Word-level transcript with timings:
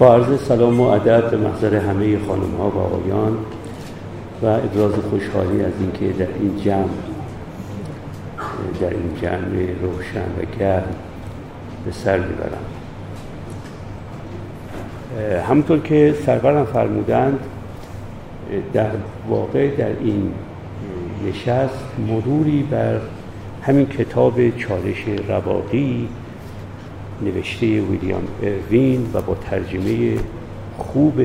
با 0.00 0.14
عرض 0.14 0.40
سلام 0.40 0.80
و 0.80 0.82
ادب 0.82 1.30
به 1.30 1.36
محضر 1.36 1.74
همه 1.74 2.18
خانم 2.26 2.56
ها 2.58 2.70
و 2.70 2.78
آقایان 2.78 3.36
و 4.42 4.46
ابراز 4.46 4.92
خوشحالی 5.10 5.64
از 5.64 5.72
اینکه 5.80 6.24
در 6.24 6.28
این 6.40 6.56
جمع 6.64 6.88
در 8.80 8.90
این 8.90 9.14
جمع 9.22 9.66
روشن 9.82 10.20
و 10.20 10.58
گرم 10.58 10.94
به 11.84 11.92
سر 11.92 12.18
می‌برم. 12.18 12.64
همونطور 15.48 15.78
که 15.78 16.14
سرورم 16.26 16.64
فرمودند 16.64 17.38
در 18.72 18.90
واقع 19.28 19.76
در 19.76 19.92
این 20.00 20.32
نشست 21.28 21.84
مروری 22.08 22.62
بر 22.70 23.00
همین 23.62 23.86
کتاب 23.86 24.56
چالش 24.56 25.04
رواقی 25.28 26.08
نوشته 27.22 27.66
ویلیام 27.66 28.22
اروین 28.42 29.10
و 29.14 29.20
با 29.20 29.34
ترجمه 29.34 30.18
خوب 30.78 31.20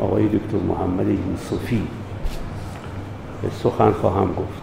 آقای 0.00 0.24
دکتر 0.24 0.58
محمد 0.68 1.06
یوسفی. 1.08 1.82
سخن 3.62 3.92
خواهم 3.92 4.28
گفت. 4.28 4.62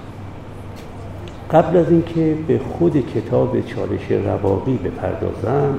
قبل 1.52 1.78
از 1.78 1.92
اینکه 1.92 2.38
به 2.48 2.60
خود 2.60 3.14
کتاب 3.16 3.62
چالش 3.62 4.12
رواقی 4.12 4.78
بپردازم 4.78 5.78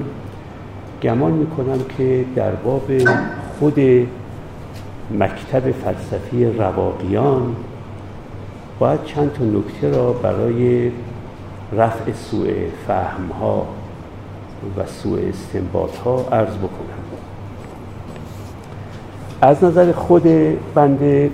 گمان 1.03 1.31
می‌کنم 1.31 1.79
که 1.97 2.25
در 2.35 2.51
باب 2.51 2.91
خود 3.59 3.79
مکتب 5.19 5.71
فلسفی 5.71 6.45
رواقیان 6.45 7.55
باید 8.79 9.03
چند 9.03 9.33
تا 9.33 9.43
نکته 9.43 9.89
را 9.97 10.13
برای 10.13 10.91
رفع 11.77 12.11
سوء 12.13 12.47
فهم 12.87 13.27
ها 13.41 13.67
و 14.77 14.85
سوء 14.85 15.19
استنباط 15.29 15.97
ها 15.97 16.25
عرض 16.31 16.55
بکنم. 16.55 16.97
از 19.41 19.63
نظر 19.63 19.91
خود 19.91 20.23
بنده 20.75 21.31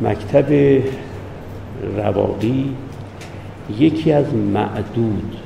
مکتب 0.00 0.82
رواقی 1.96 2.74
یکی 3.78 4.12
از 4.12 4.34
معدود 4.34 5.36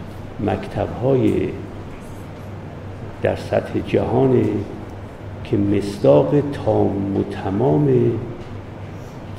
مکتب 0.41 0.89
های 1.03 1.49
در 3.23 3.37
سطح 3.37 3.79
جهان 3.87 4.45
که 5.45 5.57
مصداق 5.57 6.35
تام 6.65 7.17
و 7.17 7.23
تمام 7.23 8.13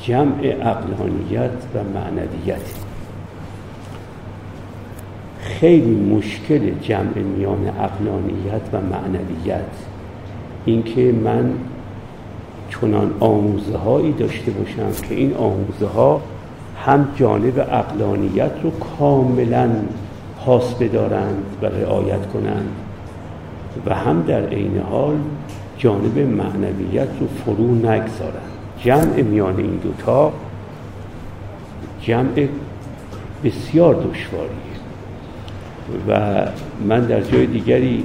جمع 0.01 0.55
اقلانیت 0.61 1.51
و 1.75 1.83
معنویت. 1.93 2.84
خیلی 5.45 5.95
مشکل 5.95 6.71
جمع 6.81 7.17
میان 7.37 7.67
اقلانیت 7.67 8.61
و 8.73 8.81
معنویت. 8.81 9.61
اینکه 10.65 11.11
من 11.11 11.53
چنان 12.69 13.13
آموزه 13.19 13.77
هایی 13.77 14.11
داشته 14.11 14.51
باشم 14.51 15.07
که 15.09 15.15
این 15.15 15.33
آموزه 15.33 15.87
ها 15.87 16.21
هم 16.85 17.07
جانب 17.15 17.59
اقلانیت 17.59 18.51
رو 18.63 18.71
کاملا 18.99 19.69
پاس 20.45 20.73
بدارند 20.73 21.45
و 21.61 21.65
رعایت 21.65 22.27
کنند 22.33 22.69
و 23.85 23.95
هم 23.95 24.21
در 24.21 24.45
عین 24.45 24.77
حال 24.91 25.15
جانب 25.77 26.19
معنویت 26.19 27.09
رو 27.19 27.27
فرو 27.27 27.75
نگذارند. 27.75 28.51
جمع 28.79 29.21
میان 29.21 29.57
این 29.57 29.79
دوتا 29.83 30.31
جمع 32.01 32.47
بسیار 33.43 33.95
دشواریه 33.95 34.64
و 36.07 36.41
من 36.87 37.05
در 37.05 37.21
جای 37.21 37.45
دیگری 37.45 38.03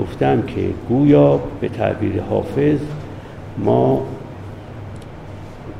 گفتم 0.00 0.42
که 0.42 0.70
گویا 0.88 1.40
به 1.60 1.68
تعبیر 1.68 2.22
حافظ 2.22 2.78
ما 3.58 4.02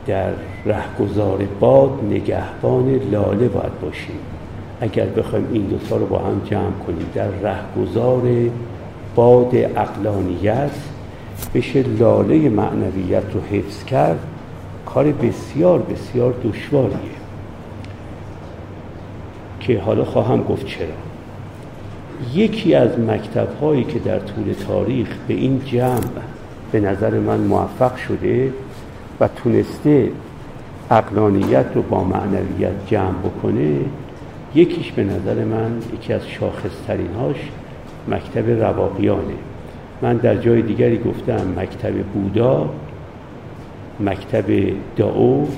در 0.07 0.31
رهگذار 0.67 1.39
باد 1.61 1.91
نگهبان 2.11 3.01
لاله 3.13 3.49
باید 3.49 3.81
باشیم. 3.83 4.19
اگر 4.81 5.07
بخوایم 5.07 5.47
این 5.53 5.63
دوتا 5.63 5.97
رو 5.97 6.07
با 6.07 6.19
هم 6.19 6.41
جمع 6.45 6.73
کنیم 6.87 7.07
در 7.15 7.29
رهگذار 7.29 8.23
باد 9.15 9.55
اقلانیت 9.55 10.71
بشه 11.55 11.83
لاله 11.83 12.49
معنویت 12.49 13.25
رو 13.35 13.41
حفظ 13.41 13.85
کرد 13.85 14.19
کار 14.87 15.05
بسیار 15.13 15.79
بسیار 15.79 16.35
دشواریه. 16.45 17.26
که 19.67 19.81
حالا 19.81 20.05
خواهم 20.05 20.43
گفت 20.43 20.67
چرا. 20.67 20.87
یکی 22.35 22.75
از 22.75 22.99
مکتب 22.99 23.49
هایی 23.61 23.85
که 23.85 23.99
در 23.99 24.19
طول 24.19 24.55
تاریخ 24.69 25.09
به 25.29 25.35
این 25.35 25.63
جمع 25.65 26.01
به 26.73 26.81
نظر 26.81 27.19
من 27.19 27.41
موفق 27.41 27.97
شده 27.97 28.53
و 29.21 29.29
تونسته 29.29 30.11
اقلانیت 30.91 31.67
رو 31.75 31.83
با 31.83 32.05
معنویت 32.05 32.73
جمع 32.87 33.19
بکنه 33.19 33.81
یکیش 34.55 34.93
به 34.93 35.05
نظر 35.05 35.45
من 35.45 35.71
یکی 35.95 36.13
از 36.13 36.29
شاخصترین 36.29 37.15
هاش 37.21 37.37
مکتب 38.09 38.51
رواقیانه. 38.51 39.35
من 40.03 40.17
در 40.17 40.37
جای 40.37 40.63
دیگری 40.63 40.99
گفتم 40.99 41.55
مکتب 41.57 42.03
بودا 42.03 42.71
مکتب 44.01 44.45
داو 44.97 45.49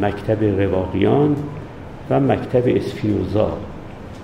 مکتب 0.00 0.44
رواقیان 0.60 1.36
و 2.10 2.20
مکتب 2.20 2.62
اسفینوزا 2.66 3.52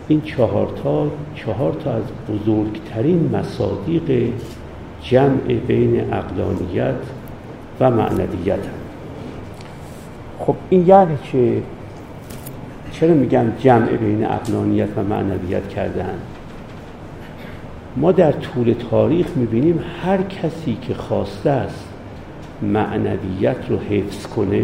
این 0.09 0.21
چهار 0.21 0.72
تا 0.84 1.11
چهار 1.34 1.72
تا 1.72 1.93
از 1.93 2.05
بزرگترین 2.28 3.31
مصادیق 3.37 4.33
جمع 5.03 5.55
بین 5.67 6.15
اقلانیت 6.15 6.95
و 7.81 7.91
معنویت 7.91 8.59
هم. 8.59 8.84
خب 10.39 10.55
این 10.71 10.87
یعنی 10.87 11.19
چه 11.33 11.62
چرا 12.93 13.15
میگم 13.15 13.45
جمع 13.59 13.87
بین 13.87 14.27
اقلانیت 14.27 14.89
و 14.97 15.03
معنویت 15.03 15.69
کردن 15.69 16.15
ما 17.97 18.12
در 18.12 18.33
طول 18.33 18.75
تاریخ 18.91 19.27
می‌بینیم 19.37 19.81
هر 20.03 20.22
کسی 20.22 20.78
که 20.83 20.95
خواسته 20.95 21.51
است 21.51 21.89
معنویت 22.62 23.56
رو 23.69 23.78
حفظ 23.78 24.27
کنه 24.27 24.62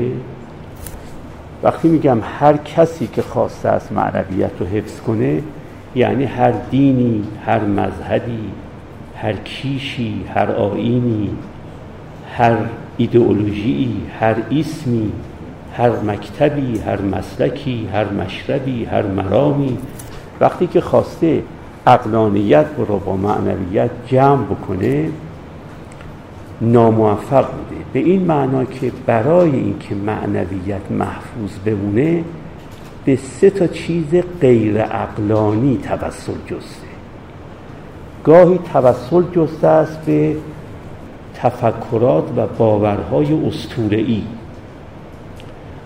وقتی 1.63 1.89
میگم 1.89 2.19
هر 2.39 2.57
کسی 2.57 3.07
که 3.07 3.23
خواسته 3.23 3.69
است 3.69 3.93
معنویت 3.93 4.51
رو 4.61 4.67
حفظ 4.67 5.01
کنه 5.01 5.43
یعنی 5.95 6.25
هر 6.25 6.51
دینی 6.51 7.25
هر 7.47 7.61
مذهبی 7.61 8.51
هر 9.17 9.33
کیشی 9.33 10.25
هر 10.35 10.53
آینی 10.53 11.31
هر 12.37 12.57
ایدئولوژی 12.97 14.03
هر 14.21 14.37
اسمی 14.51 15.13
هر 15.77 15.91
مکتبی 15.91 16.79
هر 16.79 17.01
مسلکی 17.03 17.89
هر 17.93 18.05
مشربی 18.05 18.85
هر 18.85 19.03
مرامی 19.03 19.79
وقتی 20.41 20.67
که 20.67 20.81
خواسته 20.81 21.43
اقلانیت 21.87 22.67
رو 22.79 22.99
با 22.99 23.17
معنویت 23.17 23.91
جمع 24.07 24.45
بکنه 24.45 25.09
ناموفق 26.61 27.47
بوده 27.47 27.70
به 27.93 27.99
این 27.99 28.25
معنا 28.25 28.65
که 28.65 28.93
برای 29.07 29.51
اینکه 29.51 29.95
معنویت 29.95 30.91
محفوظ 30.91 31.59
بمونه 31.65 32.25
به 33.05 33.17
سه 33.17 33.51
تا 33.51 33.67
چیز 33.67 34.07
غیر 34.41 34.81
اقلانی 34.81 35.79
توسل 35.83 36.33
جسته 36.47 36.87
گاهی 38.25 38.59
توسل 38.73 39.23
جسته 39.33 39.67
است 39.67 40.05
به 40.07 40.37
تفکرات 41.35 42.25
و 42.37 42.47
باورهای 42.47 43.47
استورعی 43.47 44.25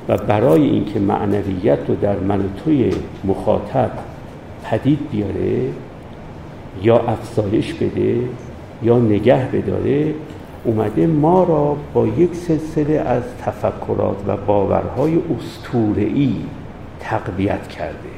و 0.09 0.17
برای 0.17 0.63
اینکه 0.63 1.01
معنویت 1.01 1.79
رو 1.89 1.95
در 1.95 2.17
من 2.17 2.45
توی 2.65 2.91
مخاطب 3.25 3.91
پدید 4.65 4.99
بیاره 5.11 5.69
یا 6.83 6.99
افزایش 6.99 7.75
بده 7.75 8.19
یا 8.83 8.99
نگه 8.99 9.49
بداره 9.53 10.15
اومده 10.65 11.07
ما 11.07 11.45
را 11.45 11.77
با 11.95 12.07
یک 12.07 12.35
سلسله 12.35 12.95
از 12.95 13.23
تفکرات 13.45 14.17
و 14.27 14.37
باورهای 14.37 15.19
استورعی 15.39 16.37
تقویت 17.01 17.69
کرده. 17.69 18.15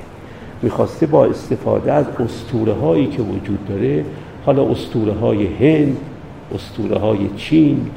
می‌خواسته 0.63 1.07
با 1.07 1.25
استفاده 1.27 1.93
از 1.93 2.07
استوره 2.19 2.73
هایی 2.73 3.07
که 3.07 3.23
وجود 3.23 3.69
داره 3.69 4.05
حالا 4.47 4.71
استوره 4.71 5.13
های 5.13 5.47
هند 5.47 5.97
استوره 6.55 6.99
های 6.99 7.19
چین 7.37 7.91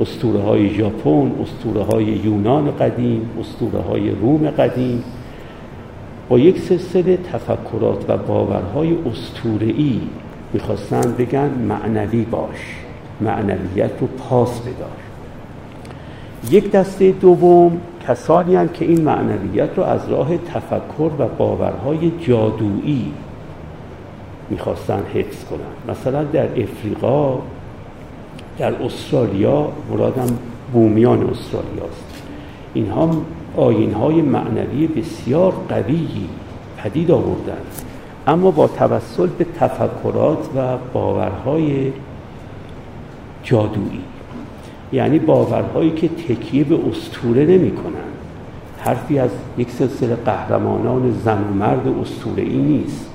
استوره 0.00 0.40
های 0.40 0.74
ژاپن 0.74 1.32
استوره 1.42 1.82
های 1.82 2.04
یونان 2.04 2.76
قدیم 2.76 3.30
استوره 3.40 3.82
های 3.82 4.10
روم 4.10 4.50
قدیم 4.50 5.04
با 6.28 6.38
یک 6.38 6.58
سلسله 6.58 7.16
تفکرات 7.16 8.04
و 8.08 8.16
باورهای 8.16 8.96
استورعی 9.10 10.00
می‌خواستن 10.52 11.14
بگن 11.18 11.50
معنوی 11.68 12.22
باش. 12.22 12.81
معنویت 13.24 13.90
رو 14.00 14.06
پاس 14.06 14.60
بدار. 14.60 14.88
یک 16.50 16.70
دسته 16.70 17.10
دوم 17.10 17.80
کسانی 18.08 18.54
هم 18.54 18.68
که 18.68 18.84
این 18.84 19.00
معنویت 19.00 19.70
رو 19.76 19.82
از 19.82 20.08
راه 20.08 20.36
تفکر 20.36 21.10
و 21.18 21.28
باورهای 21.38 22.12
جادویی 22.20 23.12
می‌خواستن 24.50 25.02
حفظ 25.14 25.44
کنن. 25.44 25.94
مثلا 25.94 26.24
در 26.24 26.62
افریقا 26.62 27.38
در 28.58 28.82
استرالیا 28.82 29.68
مرادم 29.90 30.38
بومیان 30.72 31.30
استرالیاست. 31.30 32.22
اینها 32.74 33.10
آین 33.56 33.92
های 33.92 34.22
معنوی 34.22 34.86
بسیار 34.86 35.52
قویی 35.68 36.28
پدید 36.76 37.10
آوردن. 37.10 37.62
اما 38.26 38.50
با 38.50 38.68
توسل 38.68 39.26
به 39.26 39.46
تفکرات 39.60 40.48
و 40.56 40.76
باورهای 40.92 41.92
جادویی. 43.42 44.00
یعنی 44.92 45.18
باورهایی 45.18 45.90
که 45.90 46.08
تکیه 46.08 46.64
به 46.64 46.78
استوره 46.90 47.46
نمی 47.46 47.70
کنن. 47.70 48.12
حرفی 48.78 49.18
از 49.18 49.30
یک 49.58 49.70
سلسله 49.70 50.14
قهرمانان 50.14 51.12
زن 51.24 51.44
و 51.44 51.54
مرد 51.54 51.88
استوره 51.88 52.42
ای 52.42 52.56
نیست. 52.56 53.10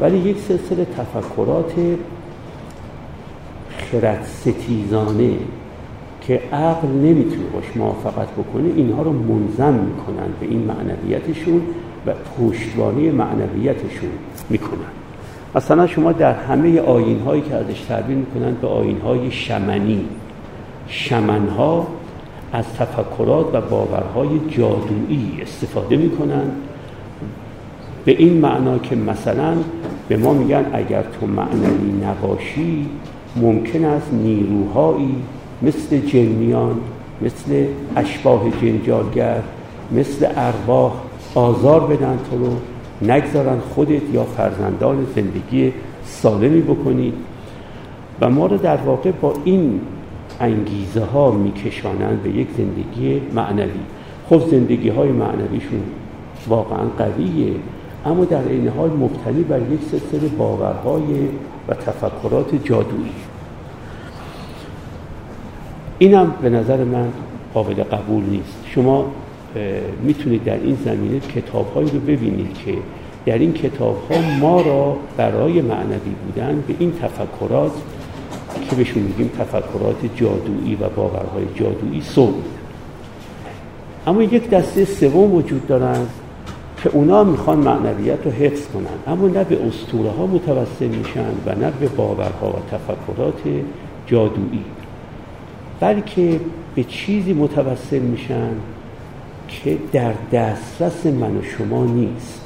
ولی 0.00 0.18
یک 0.18 0.38
سلسله 0.38 0.84
تفکرات 0.84 1.72
خرد 3.78 4.24
ستیزانه 4.24 5.32
که 6.20 6.42
عقل 6.52 6.88
نمی‌تونه 6.88 7.46
باش 7.52 7.76
موافقت 7.76 8.28
بکنه 8.30 8.70
اینها 8.76 9.02
رو 9.02 9.12
منظم 9.12 9.74
می‌کنن 9.74 10.28
به 10.40 10.46
این 10.46 10.60
معنویتشون 10.60 11.62
و 12.06 12.12
پشتوانه 12.12 13.12
معنویتشون 13.12 14.10
می‌کنن 14.50 15.01
مثلا 15.54 15.86
شما 15.86 16.12
در 16.12 16.32
همه 16.32 16.80
آین 16.80 17.20
هایی 17.20 17.42
که 17.42 17.54
ازش 17.54 17.80
تعبیر 17.80 18.16
می‌کنن 18.16 18.54
به 18.54 18.68
آین 18.68 19.00
های 19.00 19.30
شمنی. 19.30 20.04
شمنها 20.88 21.86
از 22.52 22.64
تفکرات 22.78 23.46
و 23.54 23.60
باورهای 23.60 24.28
جادویی 24.50 25.38
استفاده 25.42 25.96
می‌کنن. 25.96 26.50
به 28.04 28.12
این 28.12 28.40
معنا 28.40 28.78
که 28.78 28.96
مثلا 28.96 29.54
به 30.08 30.16
ما 30.16 30.32
میگن 30.32 30.64
اگر 30.72 31.02
تو 31.02 31.26
معنوی 31.26 32.04
نباشی 32.04 32.88
ممکن 33.36 33.84
است 33.84 34.12
نیروهایی 34.12 35.14
مثل 35.62 35.98
جنیان 35.98 36.80
مثل 37.22 37.66
اشباه 37.96 38.42
جنجالگر 38.62 39.42
مثل 39.92 40.26
ارواح 40.36 40.92
آزار 41.34 41.80
بدن 41.80 42.18
تو 42.30 42.38
رو. 42.38 42.56
نگذارن 43.02 43.60
خودت 43.74 44.02
یا 44.12 44.24
فرزندان 44.24 45.06
زندگی 45.14 45.72
سالمی 46.04 46.60
بکنید. 46.60 47.14
و 48.20 48.30
ما 48.30 48.46
رو 48.46 48.56
در 48.56 48.76
واقع 48.76 49.10
با 49.10 49.34
این 49.44 49.80
انگیزه 50.40 51.04
ها 51.04 51.30
میکشانند 51.30 52.22
به 52.22 52.30
یک 52.30 52.48
زندگی 52.56 53.22
معنوی. 53.34 53.80
خب 54.28 54.40
زندگی 54.50 54.88
های 54.88 55.08
معنویشون 55.08 55.82
واقعا 56.48 56.84
قویه 56.98 57.54
اما 58.06 58.24
در 58.24 58.48
این 58.48 58.68
حال 58.68 58.90
مبتنی 58.90 59.42
بر 59.42 59.58
یک 59.58 59.80
سلسله 59.90 60.28
باورهای 60.28 61.28
و 61.68 61.74
تفکرات 61.74 62.64
جادویی. 62.64 63.12
اینم 65.98 66.34
به 66.42 66.50
نظر 66.50 66.84
من 66.84 67.08
قابل 67.54 67.82
قبول 67.82 68.24
نیست. 68.24 68.64
شما 68.66 69.06
می‌تونید 70.02 70.44
در 70.44 70.56
این 70.56 70.78
زمینه 70.84 71.20
کتابهایی 71.20 71.90
رو 71.90 72.00
ببینید 72.00 72.58
که 72.64 72.74
در 73.26 73.38
این 73.38 73.52
کتاب 73.52 73.96
ها 74.10 74.20
ما 74.40 74.60
را 74.60 74.96
برای 75.16 75.60
معنوی 75.60 76.14
بودن 76.26 76.64
به 76.68 76.74
این 76.78 76.92
تفکرات 76.92 77.72
که 78.70 78.76
بهشون 78.76 79.02
میگیم 79.02 79.30
تفکرات 79.38 80.16
جادویی 80.16 80.74
و 80.74 80.88
باورهای 80.88 81.44
جادویی 81.54 82.00
سوق 82.00 82.34
اما 84.06 84.22
یک 84.22 84.50
دسته 84.50 84.84
سوم 84.84 85.34
وجود 85.34 85.66
دارند 85.66 86.08
که 86.82 86.90
اونا 86.90 87.24
می‌خوان 87.24 87.58
معنویت 87.58 88.18
رو 88.24 88.30
حفظ 88.30 88.66
کنن 88.66 89.14
اما 89.14 89.28
نه 89.28 89.44
به 89.44 89.66
اسطوره 89.66 90.10
ها 90.10 90.26
متوسل 90.26 90.86
میشن 90.86 91.30
و 91.46 91.54
نه 91.54 91.70
به 91.80 91.88
باورها 91.88 92.48
و 92.48 92.76
تفکرات 92.76 93.42
جادویی 94.06 94.64
بلکه 95.80 96.40
به 96.74 96.84
چیزی 96.84 97.32
متوسل 97.32 97.98
میشن 97.98 98.50
که 99.52 99.78
در 99.92 100.12
دسترس 100.32 101.06
من 101.06 101.36
و 101.36 101.42
شما 101.42 101.84
نیست. 101.84 102.40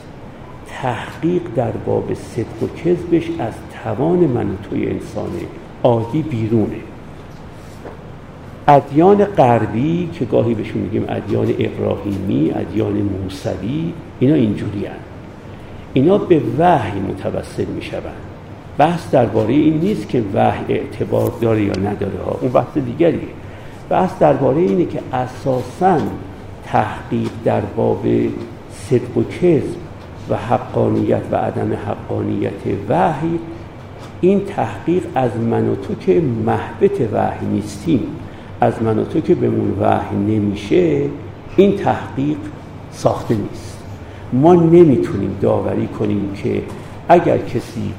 تحقیق 0.69 1.43
در 1.55 1.70
باب 1.70 2.14
صدق 2.14 2.62
و 2.62 2.67
کذبش 2.67 3.31
از 3.38 3.53
توان 3.85 4.19
من 4.19 4.50
و 4.50 4.56
توی 4.70 4.87
انسان 4.87 5.31
عادی 5.82 6.23
بیرونه. 6.23 6.76
ادیان 8.69 9.25
غربی 9.25 10.11
که 10.12 10.25
گاهی 10.25 10.55
بهشون 10.55 10.82
میگیم 10.82 11.05
ادیان 11.08 11.55
ابراهیمی 11.58 12.53
ادیان 12.55 12.93
موسوی 12.93 13.93
اینا 14.20 14.35
اینجوری 14.35 14.87
هن. 14.87 14.93
اینا 15.93 16.19
به 16.19 16.41
وحی 16.58 17.00
متوسل 17.00 17.64
می‌شوند. 17.64 18.03
بحث 18.79 19.11
درباره 19.11 19.55
این 19.55 19.79
نیست 19.79 20.08
که 20.08 20.23
وحی 20.35 20.64
اعتبار 20.69 21.32
داره 21.41 21.62
یا 21.62 21.73
نداره 21.73 22.19
ها. 22.26 22.38
اون 22.41 22.53
بحث 22.53 22.79
دیگریه. 22.79 23.29
بحث 23.88 24.19
درباره 24.19 24.58
اینه 24.58 24.85
که 24.85 25.00
اساسا 25.12 25.99
تحقیق 26.67 27.31
در 27.45 27.61
باب 27.61 28.05
صدق 28.71 29.17
و 29.17 29.23
کذب 29.23 29.77
و 30.31 30.37
حقانیت 30.37 31.23
و 31.33 31.37
عدم 31.37 31.73
حقانیت 31.73 32.53
وحی. 32.89 33.39
این 34.21 34.41
تحقیق 34.45 35.03
از 35.15 35.37
من 35.37 35.69
و 35.69 35.75
تو 35.75 35.95
که 35.95 36.23
محبت 36.47 37.01
وحی 37.13 37.47
نیستیم. 37.47 38.01
از 38.61 38.83
من 38.83 38.99
و 38.99 39.05
تو 39.05 39.21
که 39.21 39.35
بهمون 39.35 39.79
وحی 39.81 40.17
نمیشه 40.17 41.03
این 41.57 41.77
تحقیق 41.77 42.39
ساخته 42.91 43.35
نیست. 43.35 43.79
ما 44.33 44.55
نمی‌تونیم 44.55 45.37
داوری 45.41 45.87
کنیم 45.87 46.33
که 46.43 46.63
اگر 47.09 47.39
کسی 47.39 47.93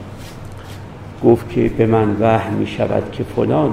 گفت 1.26 1.50
که 1.50 1.72
به 1.78 1.86
من 1.86 2.16
وحی 2.20 2.56
می‌شود 2.56 3.12
که 3.12 3.24
فلان 3.24 3.72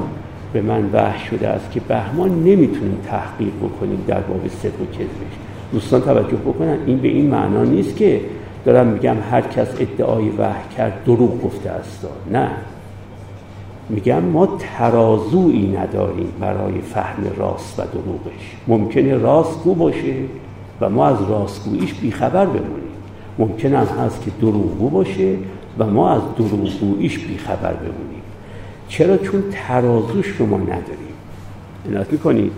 به 0.55 0.63
من 0.63 0.91
وحی 0.93 1.27
شده 1.31 1.49
است 1.49 1.71
که 1.71 1.81
بهمان 1.81 2.31
نمی‌تونیم 2.31 2.99
تحقیق 3.07 3.53
بکنیم 3.63 4.05
در 4.07 4.21
باب 4.21 4.49
صدق 4.49 4.81
و 4.81 4.85
کذبش. 4.85 5.35
دوستان 5.73 6.01
توجه 6.01 6.37
بکنن 6.37 6.77
این 6.87 6.99
به 6.99 7.09
این 7.09 7.27
معنا 7.31 7.65
نیست 7.65 7.97
که 7.97 8.21
دارم 8.65 8.87
میگم 8.87 9.17
هر 9.31 9.41
کس 9.41 9.69
ادعای 9.81 10.29
وحی 10.29 10.75
کرد 10.77 11.05
دروغ 11.05 11.43
گفته 11.43 11.71
است. 11.71 12.07
نه. 12.33 12.51
میگم 13.89 14.23
ما 14.23 14.49
ترازویی 14.59 15.77
نداریم 15.77 16.33
برای 16.41 16.81
فهم 16.81 17.25
راست 17.37 17.81
و 17.81 17.83
دروغش. 17.83 18.57
ممکنه 18.69 19.17
راستگو 19.17 19.75
باشه 19.75 20.15
و 20.81 20.91
ما 20.91 21.07
از 21.07 21.17
راستگوییش 21.29 21.95
بیخبر 21.95 22.47
بمونیم. 22.47 22.95
ممکن 23.39 23.75
هم 23.75 23.87
هست 23.87 24.25
که 24.25 24.31
دروغگو 24.41 24.91
باشه 24.91 25.37
و 25.79 25.87
ما 25.87 26.11
از 26.11 26.23
دروغگوییش 26.39 27.19
بیخبر 27.19 27.73
بمونیم. 27.73 28.14
چرا؟ 28.89 29.17
چون 29.17 29.45
ترازوش 29.51 30.27
رو 30.27 30.47
ما 30.47 30.59
نداریم 30.59 31.15
عنایت 31.89 32.13
می‌کنید 32.13 32.53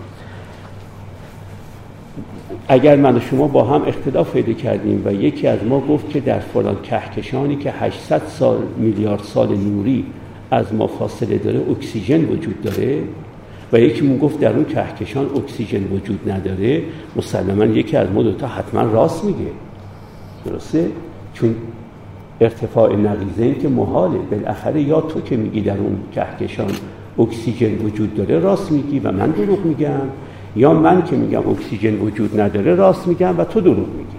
اگر 2.67 2.95
من 2.95 3.17
و 3.17 3.19
شما 3.19 3.47
با 3.47 3.63
هم 3.63 3.81
اختلاف 3.87 4.31
پیدا 4.31 4.53
کردیم 4.53 5.01
و 5.05 5.13
یکی 5.13 5.47
از 5.47 5.63
ما 5.63 5.79
گفت 5.79 6.09
که 6.09 6.19
در 6.19 6.39
فلان 6.39 6.81
کهکشانی 6.81 7.55
که 7.55 7.71
800 7.71 8.21
سال 8.27 8.57
میلیارد 8.77 9.23
سال 9.23 9.57
نوری 9.57 10.05
از 10.51 10.73
ما 10.73 10.87
فاصله 10.87 11.37
داره 11.37 11.61
اکسیژن 11.71 12.25
وجود 12.25 12.61
داره 12.61 13.03
و 13.73 13.79
یکی 13.79 14.01
مون 14.01 14.17
گفت 14.17 14.39
در 14.39 14.53
اون 14.53 14.65
کهکشان 14.65 15.25
اکسیژن 15.35 15.83
وجود 15.83 16.31
نداره 16.31 16.83
مسلما 17.15 17.65
یکی 17.65 17.97
از 17.97 18.11
ما 18.11 18.23
دوتا 18.23 18.47
حتما 18.47 18.81
راست 18.81 19.23
میگه. 19.23 19.51
درسته؟ 20.45 20.87
چون 21.33 21.55
ارتفاع 22.41 22.95
نقیزه 22.95 23.43
این 23.43 23.59
که 23.59 23.69
محاله 23.69 24.17
بالاخره 24.17 24.81
یا 24.81 25.01
تو 25.01 25.21
که 25.21 25.37
میگی 25.37 25.61
در 25.61 25.77
اون 25.77 25.99
کهکشان 26.11 26.71
اکسیژن 27.19 27.75
وجود 27.85 28.15
داره 28.15 28.39
راست 28.39 28.71
میگی 28.71 28.99
و 28.99 29.11
من 29.11 29.31
دروغ 29.31 29.65
میگم. 29.65 30.01
یا 30.55 30.73
من 30.73 31.03
که 31.03 31.15
میگم 31.15 31.49
اکسیژن 31.49 31.99
وجود 31.99 32.39
نداره 32.39 32.75
راست 32.75 33.07
میگم 33.07 33.39
و 33.39 33.43
تو 33.43 33.61
دروغ 33.61 33.87
میگی. 33.87 34.17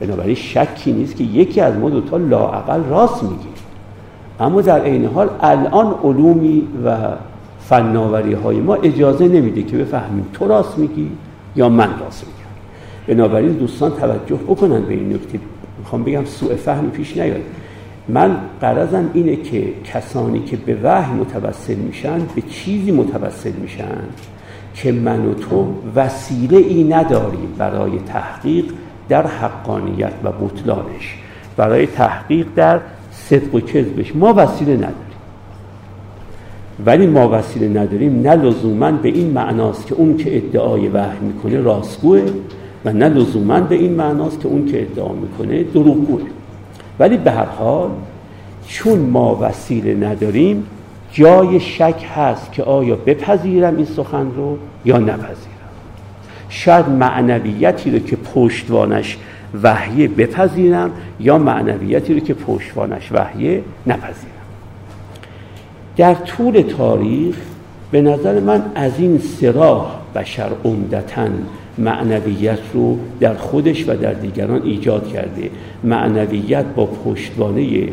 بنابراین 0.00 0.34
شکی 0.34 0.92
نیست 0.92 1.16
که 1.16 1.24
یکی 1.24 1.60
از 1.60 1.76
ما 1.76 1.90
دوتا 1.90 2.16
لاعقل 2.16 2.84
راست 2.84 3.22
میگی 3.22 3.48
اما 4.40 4.60
در 4.60 4.80
عین 4.80 5.04
حال 5.04 5.30
الان 5.40 5.94
علومی 6.04 6.68
و 6.84 6.96
فناوری 7.60 8.32
های 8.32 8.60
ما 8.60 8.74
اجازه 8.74 9.28
نمیده 9.28 9.62
که 9.62 9.76
بفهمیم 9.76 10.26
تو 10.32 10.48
راست 10.48 10.78
میگی 10.78 11.10
یا 11.56 11.68
من 11.68 11.88
راست 12.00 12.26
میگم. 12.26 12.38
بنابراین 13.06 13.52
دوستان 13.52 13.90
توجه 13.90 14.36
بکنن 14.36 14.82
به 14.82 14.94
این 14.94 15.12
نکته. 15.12 15.40
می‌خوام 15.78 16.04
بگم 16.04 16.24
سوء 16.24 16.56
فهمی 16.56 16.90
پیش 16.90 17.16
نیاد. 17.16 17.40
من 18.08 18.36
قرضم 18.60 19.10
اینه 19.14 19.36
که 19.36 19.64
کسانی 19.84 20.40
که 20.40 20.56
به 20.56 20.76
وحی 20.82 21.12
متوسل 21.12 21.74
میشن 21.74 22.18
به 22.34 22.42
چیزی 22.50 22.92
متوسل 22.92 23.52
میشن 23.52 23.98
که 24.74 24.92
من 24.92 25.26
و 25.26 25.34
تو 25.34 25.74
وسیله 25.96 26.56
ای 26.56 26.84
نداریم 26.84 27.54
برای 27.58 27.92
تحقیق 28.06 28.64
در 29.08 29.26
حقانیت 29.26 30.12
و 30.24 30.32
بطلانش. 30.32 31.16
برای 31.56 31.86
تحقیق 31.86 32.46
در 32.56 32.80
صدق 33.12 33.54
و 33.54 33.60
کذبش. 33.60 34.16
ما 34.16 34.34
وسیله 34.36 34.74
نداریم. 34.74 34.94
ولی 36.86 37.06
ما 37.06 37.28
وسیله 37.28 37.68
نداریم 37.68 38.20
نه 38.20 38.34
لزوما 38.34 38.92
به 38.92 39.08
این 39.08 39.30
معناست 39.30 39.86
که 39.86 39.94
اون 39.94 40.16
که 40.16 40.36
ادعای 40.36 40.88
وحی 40.88 41.18
می‌کنه 41.20 41.60
راستگوه 41.60 42.22
و 42.88 42.92
نه 42.92 43.08
لزوما 43.08 43.60
به 43.60 43.74
این 43.74 43.92
معناست 43.92 44.40
که 44.40 44.48
اون 44.48 44.66
که 44.66 44.82
ادعا 44.82 45.12
می‌کنه 45.12 45.62
دروغگوه 45.62 46.20
ولی 46.98 47.16
به 47.16 47.30
هر 47.30 47.44
حال 47.44 47.90
چون 48.68 48.98
ما 48.98 49.38
وسیله 49.40 49.94
نداریم 49.94 50.66
جای 51.12 51.60
شک 51.60 52.06
هست 52.16 52.52
که 52.52 52.62
آیا 52.62 52.96
بپذیرم 52.96 53.76
این 53.76 53.86
سخن 53.86 54.26
رو 54.36 54.58
یا 54.84 54.98
نپذیرم. 54.98 55.48
شاید 56.48 56.88
معنویتی 56.88 57.90
رو 57.90 57.98
که 57.98 58.16
پشتوانش 58.16 59.16
وحیه 59.62 60.08
بپذیرم 60.08 60.90
یا 61.20 61.38
معنویتی 61.38 62.14
رو 62.14 62.20
که 62.20 62.34
پشتوانش 62.34 63.12
وحیه 63.12 63.62
نپذیرم. 63.86 64.32
در 65.96 66.14
طول 66.14 66.60
تاریخ 66.62 67.36
به 67.90 68.02
نظر 68.02 68.40
من 68.40 68.62
از 68.74 68.92
این 68.98 69.18
سراح 69.18 69.86
بشر 70.14 70.50
عمدتا 70.64 71.28
معنویت 71.78 72.58
رو 72.74 72.98
در 73.20 73.34
خودش 73.34 73.88
و 73.88 73.96
در 73.96 74.12
دیگران 74.12 74.62
ایجاد 74.62 75.08
کرده. 75.08 75.50
معنویت 75.84 76.64
با 76.64 76.86
پشتوانه 76.86 77.88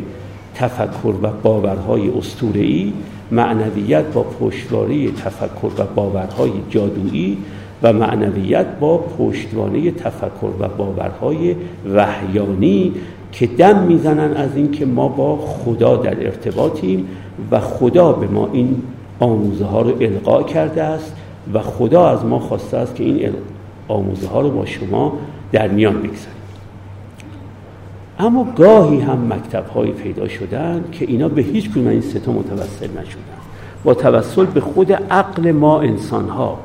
تفکر 0.54 1.14
و 1.22 1.30
باورهای 1.42 2.10
اسطوره‌ای 2.18 2.92
معنویت 3.30 4.04
با 4.04 4.22
پشتوانه 4.22 5.10
تفکر 5.10 5.70
و 5.78 5.84
باورهای 5.94 6.50
جادویی 6.70 7.38
و 7.82 7.92
معنویت 7.92 8.66
با 8.80 8.98
پشتوانه 8.98 9.90
تفکر 9.90 10.50
و 10.60 10.68
باورهای 10.68 11.54
وحیانی 11.94 12.92
که 13.32 13.46
دم 13.46 13.78
می‌زنن 13.78 14.36
از 14.36 14.56
اینکه 14.56 14.86
ما 14.86 15.08
با 15.08 15.36
خدا 15.36 15.96
در 15.96 16.26
ارتباطیم 16.26 17.08
و 17.50 17.60
خدا 17.60 18.12
به 18.12 18.26
ما 18.26 18.48
این 18.52 18.82
آموزه 19.20 19.64
ها 19.64 19.82
رو 19.82 19.92
القا 20.00 20.42
کرده 20.42 20.82
است 20.82 21.16
و 21.54 21.60
خدا 21.60 22.08
از 22.08 22.24
ما 22.24 22.38
خواسته 22.38 22.76
است 22.76 22.94
که 22.94 23.04
این 23.04 23.32
آموزه 23.88 24.28
ها 24.28 24.40
رو 24.40 24.50
با 24.50 24.66
شما 24.66 25.18
در 25.52 25.68
میان 25.68 25.94
بگذاریم 25.94 26.36
اما 28.18 28.44
گاهی 28.56 29.00
هم 29.00 29.32
مکتب 29.32 29.68
هایی 29.68 29.92
پیدا 29.92 30.28
شدن 30.28 30.84
که 30.92 31.04
اینا 31.04 31.28
به 31.28 31.42
هیچ 31.42 31.70
گونه 31.70 31.90
این 31.90 32.00
ستا 32.00 32.32
متوسل 32.32 32.88
نشدن. 32.90 33.22
با 33.84 33.94
توسل 33.94 34.46
به 34.46 34.60
خود 34.60 34.92
عقل 34.92 35.52
ما 35.52 35.80
انسان 35.80 36.28
ها 36.28 36.58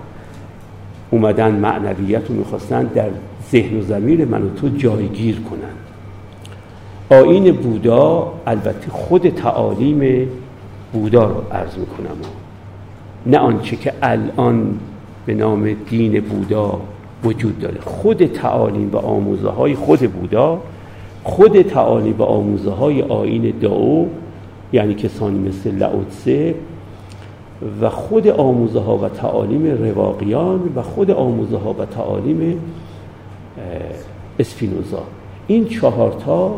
اومدن 1.11 1.51
معنویت 1.51 2.27
رو 2.29 2.35
می‌خواستن 2.35 2.83
در 2.83 3.09
ذهن 3.51 3.79
و 3.79 3.81
زمیر 3.81 4.25
من 4.25 4.43
و 4.43 4.49
تو 4.49 4.69
جایگیر 4.69 5.39
کنند 5.39 5.77
آین 7.21 7.51
بودا 7.51 8.33
البته 8.47 8.89
خود 8.89 9.29
تعالیم 9.29 10.27
بودا 10.93 11.23
رو 11.23 11.43
عرض 11.51 11.77
می‌کنم. 11.77 12.17
نه 13.25 13.37
آنچه 13.37 13.75
که 13.75 13.93
الان 14.01 14.79
به 15.25 15.33
نام 15.33 15.73
دین 15.89 16.19
بودا 16.19 16.81
وجود 17.23 17.59
داره. 17.59 17.81
خود 17.81 18.25
تعالیم 18.25 18.89
و 18.93 18.97
آموزه 18.97 19.49
های 19.49 19.75
خود 19.75 19.99
بودا 19.99 20.61
خود 21.23 21.61
تعالیم 21.61 22.15
و 22.17 22.23
آموزه 22.23 22.71
های 22.71 23.01
آین 23.01 23.53
داو 23.61 24.09
یعنی 24.73 24.93
کسانی 24.93 25.49
مثل 25.49 25.71
لعوتسه 25.71 26.55
و 27.81 27.89
خود 27.89 28.27
آموزه 28.27 28.79
ها 28.79 28.97
و 28.97 29.09
تعالیم 29.09 29.65
رواقیان 29.83 30.71
و 30.75 30.81
خود 30.81 31.11
آموزه 31.11 31.57
ها 31.57 31.73
و 31.73 31.85
تعالیم 31.85 32.59
اسپینوزا. 34.39 35.03
این 35.47 35.67
چهارتا 35.67 36.55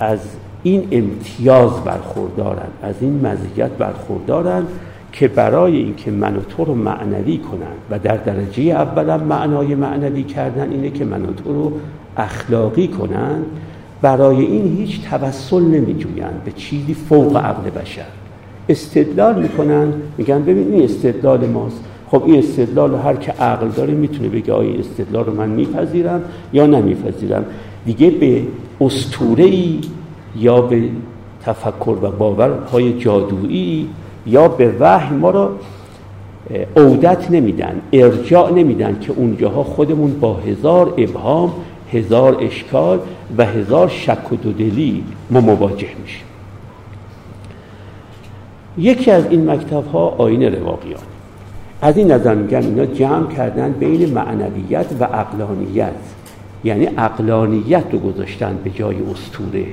از 0.00 0.20
این 0.62 0.88
امتیاز 0.90 1.84
برخوردارن 1.84 2.68
از 2.82 2.94
این 3.00 3.26
مزیت 3.26 3.70
برخوردارن 3.70 4.66
که 5.12 5.28
برای 5.28 5.76
اینکه 5.76 6.10
من 6.10 6.36
و 6.36 6.40
تو 6.40 6.64
رو 6.64 6.74
معنوی 6.74 7.38
کنن 7.38 7.76
و 7.90 7.98
در 7.98 8.16
درجه 8.16 8.62
اولا 8.62 9.18
معنای 9.18 9.74
معنوی 9.74 10.22
کردن 10.22 10.70
اینه 10.70 10.90
که 10.90 11.04
من 11.04 11.22
و 11.22 11.32
تو 11.32 11.52
رو 11.52 11.72
اخلاقی 12.16 12.88
کنن 12.88 13.42
برای 14.02 14.36
این 14.36 14.76
هیچ 14.76 15.00
توسل 15.10 15.62
نمی 15.62 15.94
به 16.44 16.52
چیزی 16.52 16.94
فوق 16.94 17.36
عقل 17.36 17.70
بشر. 17.70 18.06
استدلال 18.68 19.42
می‌کنن 19.42 19.92
میگن 20.18 20.42
ببین 20.42 20.72
این 20.72 20.84
استدلال 20.84 21.46
ماست. 21.46 21.84
خب 22.10 22.22
این 22.26 22.38
استدلال 22.38 22.94
هر 22.94 23.16
که 23.16 23.32
عقل 23.32 23.68
داره 23.68 23.94
می‌تونه 23.94 24.28
بگه 24.28 24.52
آیا 24.52 24.70
این 24.70 24.80
استدلال 24.80 25.24
رو 25.24 25.34
من 25.34 25.48
میپذیرم 25.48 26.22
یا 26.52 26.66
نمیپذیرم. 26.66 27.44
دیگه 27.86 28.10
به 28.10 28.42
استوره 28.80 29.52
یا 30.36 30.60
به 30.60 30.82
تفکر 31.44 31.96
و 32.02 32.10
باورهای 32.10 32.98
جادویی 32.98 33.88
یا 34.28 34.48
به 34.48 34.74
وحی 34.80 35.16
ما 35.16 35.30
رو 35.30 35.50
عودت 36.76 37.30
نمیدن 37.30 37.80
ارجاع 37.92 38.52
نمیدن 38.52 38.98
که 39.00 39.12
اونجاها 39.12 39.64
خودمون 39.64 40.20
با 40.20 40.34
هزار 40.34 40.94
ابهام 40.98 41.52
هزار 41.92 42.36
اشکال 42.40 43.00
و 43.38 43.46
هزار 43.46 43.88
شک 43.88 44.32
و 44.32 44.36
دودلی 44.36 45.04
ما 45.30 45.40
مواجه 45.40 45.88
میشیم. 46.02 46.24
یکی 48.78 49.10
از 49.10 49.26
این 49.30 49.50
مکتب 49.50 49.86
ها 49.86 50.08
آین 50.18 50.42
رواقیان. 50.42 51.00
از 51.82 51.96
این 51.96 52.12
نظر 52.12 52.34
میگن 52.34 52.62
اینا 52.62 52.86
جمع 52.86 53.26
کردن 53.26 53.72
بین 53.72 54.14
معنویت 54.14 54.86
و 55.00 55.04
اقلانیت 55.04 55.92
یعنی 56.64 56.88
اقلانیت 56.98 57.84
رو 57.92 57.98
گذاشتن 57.98 58.58
به 58.64 58.70
جای 58.70 58.96
استوره 59.10 59.66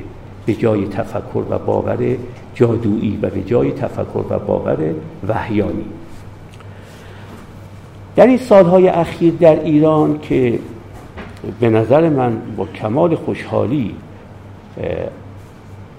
به 0.46 0.54
جای 0.54 0.88
تفکر 0.88 1.44
و 1.50 1.60
باور 1.60 1.98
جادویی 2.56 3.20
و 3.22 3.30
به 3.30 3.42
جای 3.42 3.72
تفکر 3.72 4.24
و 4.30 4.40
باور 4.40 4.78
وحیانی. 5.28 5.86
در 8.16 8.28
این 8.28 8.38
سالهای 8.38 8.88
اخیر 8.88 9.34
در 9.40 9.60
ایران 9.60 10.20
که 10.20 10.60
به 11.60 11.70
نظر 11.70 12.10
من 12.10 12.38
با 12.58 12.66
کمال 12.66 13.16
خوشحالی 13.16 13.96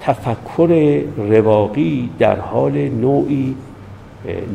تفکر 0.01 1.01
رواقی 1.17 2.11
در 2.19 2.41
حال 2.41 2.89
نوعی 2.89 3.55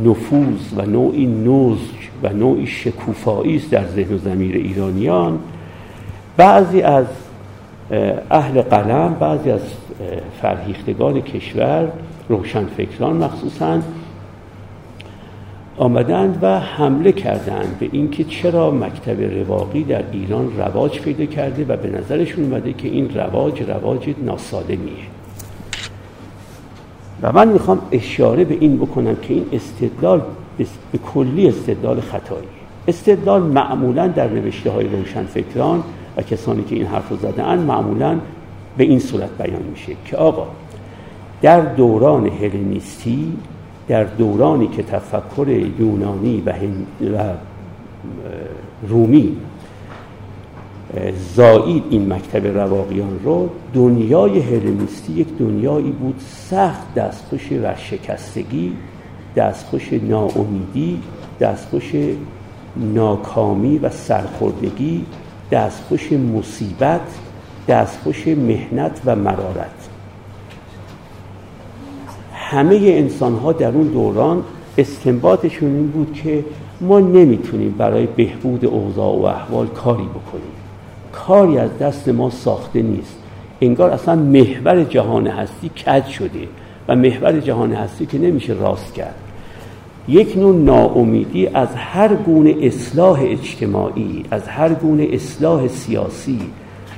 نفوذ 0.06 0.74
و 0.78 0.86
نوعی 0.86 1.26
نزج 1.26 2.10
و 2.24 2.30
نوعی 2.30 2.68
شکوفایی 2.68 3.56
است 3.56 3.70
در 3.70 3.86
ذهن 3.86 4.16
و 4.16 4.18
زمیر 4.18 4.56
ایرانیان. 4.56 5.40
بعضی 6.38 6.82
از 6.82 7.06
اهل 8.32 8.62
قلم 8.62 9.18
بعضی 9.20 9.52
از 9.52 9.62
فرهیختگان 10.42 11.22
کشور 11.22 11.92
روشنفکران 12.30 13.18
مخصوصا 13.18 13.80
آمدند 15.78 16.40
و 16.42 16.60
حمله 16.60 17.12
کردند 17.12 17.78
به 17.80 17.90
اینکه 17.92 18.24
چرا 18.24 18.72
مکتب 18.72 19.22
رواقی 19.22 19.84
در 19.84 20.04
ایران 20.12 20.58
رواج 20.58 21.00
پیدا 21.00 21.26
کرده 21.26 21.66
و 21.70 21.78
به 21.78 21.90
نظرشون 21.90 22.44
اومده 22.44 22.74
که 22.74 22.88
این 22.88 23.10
رواج 23.16 23.62
رواج 23.62 24.14
ناسالمیه. 24.26 24.92
و 27.22 27.32
من 27.32 27.48
می‌خوام 27.48 27.82
اشاره 27.92 28.44
به 28.44 28.58
این 28.60 28.78
بکنم 28.78 29.16
که 29.16 29.34
این 29.34 29.46
استدلال 29.54 30.22
به 30.92 30.98
کلی 31.14 31.48
استدلال 31.48 32.02
خطایی. 32.02 32.48
استدلال 32.88 33.42
معمولا 33.42 34.08
در 34.08 34.30
نوشته 34.30 34.72
های 34.72 34.88
روشنفکران 34.88 35.84
و 36.18 36.22
کسانی 36.22 36.64
که 36.64 36.76
این 36.76 36.86
حرف 36.86 37.10
رو 37.10 37.18
زدن 37.18 37.60
معمولا 37.60 38.20
به 38.78 38.84
این 38.84 39.00
صورت 39.00 39.30
بیان 39.38 39.62
میشه 39.62 39.96
که 40.06 40.18
آقا 40.18 40.48
در 41.42 41.62
دوران 41.62 42.28
هلنیستی 42.28 43.34
در 43.88 44.04
دورانی 44.04 44.68
که 44.68 44.84
تفکر 44.84 45.48
یونانی 45.80 46.44
و, 46.46 46.54
و 47.18 47.34
رومی 48.88 49.38
زایید 51.36 51.84
این 51.90 52.14
مکتب 52.14 52.58
رواقیان 52.58 53.20
رو 53.24 53.50
دنیای 53.74 54.40
هلنیستی 54.40 55.14
یک 55.14 55.28
دنیایی 55.40 55.92
بود 55.92 56.16
سخت 56.50 56.94
دستخوش 56.94 57.52
ورشکستگی 57.52 58.74
دستخوش 59.36 59.94
ناامیدی 59.94 61.02
دستخوش 61.40 61.94
ناکامی 62.78 63.78
و 63.78 63.90
سرخوردگی 63.90 65.06
دستخوش 65.52 66.12
مصیبت 66.12 67.02
دستخوش 67.72 68.28
مهنت 68.28 69.02
و 69.06 69.16
مرارت. 69.16 69.90
همه 72.34 72.76
انسان 72.76 73.36
ها 73.36 73.52
در 73.52 73.68
اون 73.68 73.88
دوران 73.88 74.44
استنباطشون 74.78 75.76
این 75.76 75.88
بود 75.88 76.14
که 76.14 76.46
ما 76.82 77.00
نمی‌تونیم 77.00 77.76
برای 77.78 78.06
بهبود 78.06 78.66
اوضاع 78.66 79.16
و 79.16 79.24
احوال 79.24 79.68
کاری 79.68 80.04
بکنیم. 80.04 80.52
کاری 81.12 81.58
از 81.58 81.78
دست 81.78 82.10
ما 82.10 82.30
ساخته 82.30 82.82
نیست. 82.82 83.16
انگار 83.62 83.90
اصلا 83.90 84.16
محور 84.16 84.84
جهان 84.84 85.28
هستی 85.28 85.70
کج 85.70 86.06
شده 86.06 86.48
و 86.88 86.96
محور 86.96 87.40
جهان 87.40 87.74
هستی 87.74 88.06
که 88.06 88.18
نمیشه 88.18 88.54
راست 88.54 88.94
کرد. 88.94 89.16
یک 90.08 90.38
نوع 90.38 90.56
ناامیدی 90.56 91.48
از 91.48 91.76
هر 91.76 92.16
گونه 92.16 92.56
اصلاح 92.62 93.20
اجتماعی 93.22 94.26
از 94.32 94.48
هر 94.48 94.74
گونه 94.74 95.08
اصلاح 95.12 95.68
سیاسی 95.68 96.40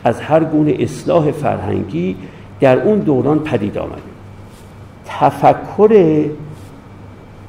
از 0.04 0.22
هر 0.22 0.44
گونه 0.44 0.76
اصلاح 0.80 1.32
فرهنگی 1.32 2.16
در 2.60 2.82
اون 2.82 3.00
دوران 3.00 3.40
پدید 3.40 3.78
آمده 3.78 4.02
تفکر 5.06 6.24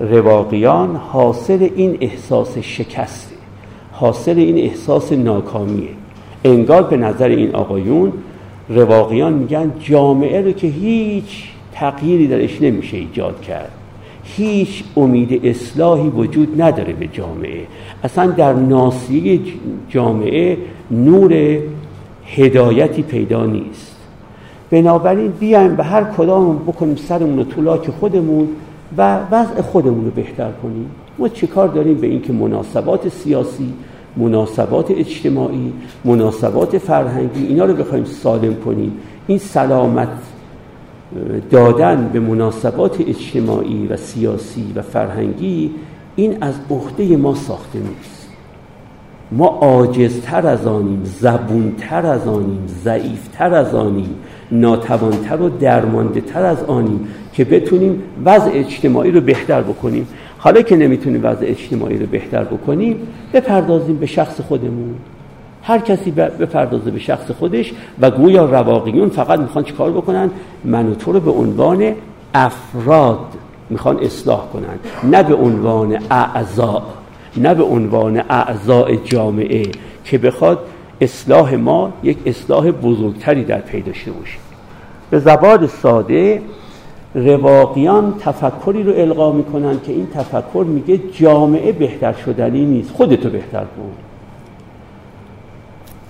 رواقیان 0.01 0.97
حاصل 0.97 1.69
این 1.77 1.99
احساس 2.01 2.59
شکسته 2.59 3.35
حاصل 3.93 4.39
این 4.39 4.59
احساس 4.59 5.13
ناکامیه. 5.13 5.89
انگار 6.45 6.83
به 6.83 6.97
نظر 6.97 7.29
این 7.29 7.55
آقایون 7.55 8.13
رواقیان 8.69 9.33
میگن 9.33 9.73
جامعه 9.81 10.41
رو 10.41 10.53
که 10.53 10.67
هیچ 10.67 11.45
تغییری 11.73 12.27
درش 12.27 12.63
نمیشه 12.63 12.97
ایجاد 12.97 13.41
کرد. 13.41 13.71
هیچ 14.25 14.85
امید 14.97 15.47
اصلاحی 15.47 16.09
وجود 16.09 16.63
نداره 16.63 16.93
به 16.93 17.07
جامعه. 17.07 17.67
اصلا 18.05 18.27
در 18.27 18.53
ناسیه 18.53 19.41
جامعه 19.89 20.57
نور 20.91 21.59
هدایتی 22.27 23.03
پیدا 23.03 23.47
نیست. 23.47 23.97
بنابراین 24.71 25.31
بیایم 25.31 25.77
به 25.77 25.85
هر 25.85 26.05
کدام 26.05 26.59
بکنیم 26.59 26.97
سرمون 26.97 27.39
و 27.39 27.45
طولاک 27.45 27.91
خودمون 27.91 28.49
و 28.97 29.19
وضع 29.31 29.61
خودمون 29.61 30.05
رو 30.05 30.11
بهتر 30.11 30.51
کنیم. 30.63 30.91
ما 31.19 31.29
چه 31.29 31.47
کار 31.47 31.69
داریم 31.69 31.95
به 31.95 32.07
اینکه 32.07 32.33
مناسبات 32.33 33.09
سیاسی 33.09 33.73
مناسبات 34.17 34.91
اجتماعی 34.91 35.73
مناسبات 36.05 36.79
فرهنگی 36.79 37.47
اینا 37.47 37.65
رو 37.65 37.75
بخوایم 37.75 38.05
سالم 38.05 38.55
کنیم. 38.55 38.93
این 39.27 39.39
سلامت 39.39 40.09
دادن 41.51 42.11
به 42.13 42.21
مناسبات 42.21 43.01
اجتماعی 43.01 43.87
و 43.87 43.97
سیاسی 43.97 44.73
و 44.77 44.83
فرهنگی 44.83 45.71
این 46.17 46.39
از 46.41 46.55
عهده 46.71 47.17
ما 47.17 47.35
ساخته 47.35 47.79
نیست. 47.79 48.14
ما 49.33 49.47
عاجزتر 49.47 50.47
از 50.47 50.67
آنیم 50.67 51.01
زبونتر 51.05 52.07
از 52.07 52.29
آنیم 52.29 52.67
ضعیفتر 52.85 53.55
از 53.55 53.75
آنیم 53.75 54.15
ناتوانتر 54.53 55.41
و 55.41 55.49
درمانده 55.49 56.21
تر 56.21 56.43
از 56.43 56.63
آنیم 56.63 57.09
که 57.33 57.45
بتونیم 57.45 58.03
وضع 58.25 58.51
اجتماعی 58.55 59.11
رو 59.11 59.21
بهتر 59.21 59.61
بکنیم. 59.61 60.09
حالا 60.39 60.63
که 60.63 60.77
نمی‌تونیم 60.77 61.21
وضع 61.25 61.47
اجتماعی 61.47 61.99
رو 61.99 62.07
بهتر 62.07 62.45
بکنیم 62.45 62.97
بپردازیم 63.33 63.97
به 63.97 64.07
شخص 64.07 64.41
خودمون. 64.41 64.95
هر 65.63 65.79
کسی 65.79 66.11
بپردازه 66.11 66.91
به 66.91 66.99
شخص 66.99 67.31
خودش 67.31 67.73
و 68.01 68.11
گویا 68.11 68.45
رواقیون 68.45 69.09
فقط 69.09 69.41
می‌خوان 69.41 69.65
چیکار 69.65 69.91
بکنن؟ 69.91 70.31
من 70.65 70.89
و 70.89 70.95
تو 70.95 71.13
رو 71.13 71.21
به 71.21 71.31
عنوان 71.31 71.93
افراد 72.35 73.19
می‌خوان 73.71 73.99
اصلاح 73.99 74.47
کنن 74.53 74.79
نه 75.11 75.23
به 75.23 75.35
عنوان 75.35 75.99
اعضا. 76.11 76.83
نه 77.37 77.55
به 77.55 77.63
عنوان 77.63 78.23
اعضاء 78.31 78.97
جامعه 79.05 79.63
که 80.05 80.19
بخواد 80.19 80.59
اصلاح 81.01 81.55
ما 81.55 81.93
یک 82.03 82.19
اصلاح 82.27 82.71
بزرگتری 82.71 83.45
در 83.45 83.59
پی 83.59 83.81
داشته 83.81 84.11
باشه. 84.13 84.39
به 85.11 85.19
زبان 85.19 85.67
ساده 85.67 86.43
رواقیان 87.15 88.15
تفکری 88.21 88.83
رو 88.83 88.93
القا 88.97 89.33
می‌کنن 89.33 89.81
که 89.81 89.93
این 89.93 90.07
تفکر 90.15 90.65
میگه 90.69 90.99
جامعه 91.13 91.73
بهتر 91.73 92.13
شدنی 92.13 92.65
نیست 92.65 92.91
خودتو 92.91 93.31
بهتر 93.31 93.61
کن. 93.61 93.93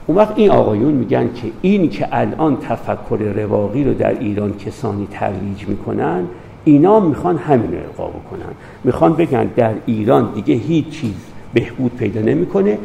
اون 0.07 0.17
وقت 0.17 0.33
این 0.37 0.51
آقایون 0.51 0.93
میگن 0.93 1.31
که 1.35 1.51
این 1.63 1.91
که 1.91 2.09
الان 2.13 2.57
تفکر 2.57 3.17
رواقی 3.17 3.85
رو 3.85 3.95
در 3.95 4.19
ایران 4.19 4.57
کسانی 4.57 5.09
ترویج 5.11 5.69
می‌کنن 5.69 6.25
اینا 6.65 7.01
می‌خوان 7.01 7.37
همین 7.37 7.73
رو 7.73 7.79
القا 7.79 8.07
بکنن. 8.07 8.53
می‌خوان 8.85 9.15
بگن 9.15 9.45
در 9.57 9.73
ایران 9.87 10.33
دیگه 10.35 10.55
هیچ 10.55 10.89
چیز 10.89 11.15
بهبود 11.55 11.97
پیدا 11.97 12.21
نمی‌کنه. 12.21 12.79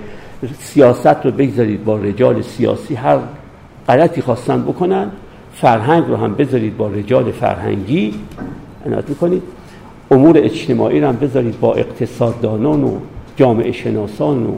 سیاست 0.59 1.25
رو 1.25 1.31
بگذارید 1.31 1.86
با 1.86 1.98
رجال 1.98 2.41
سیاسی 2.41 2.95
هر 2.95 3.17
غلطی 3.88 4.21
خواستن 4.21 4.62
بکنن 4.62 5.12
فرهنگ 5.53 6.03
رو 6.07 6.15
هم 6.15 6.36
بذارید 6.36 6.77
با 6.77 6.88
رجال 6.88 7.31
فرهنگی. 7.31 8.13
عنایت 8.86 9.09
می‌کنید. 9.09 9.41
امور 10.12 10.38
اجتماعی 10.38 11.00
رو 11.01 11.07
هم 11.07 11.15
بذارید 11.15 11.59
با 11.59 11.74
اقتصاددانان 11.74 12.83
و 12.83 12.98
جامعه 13.36 13.71
شناسان 13.71 14.45
و 14.45 14.51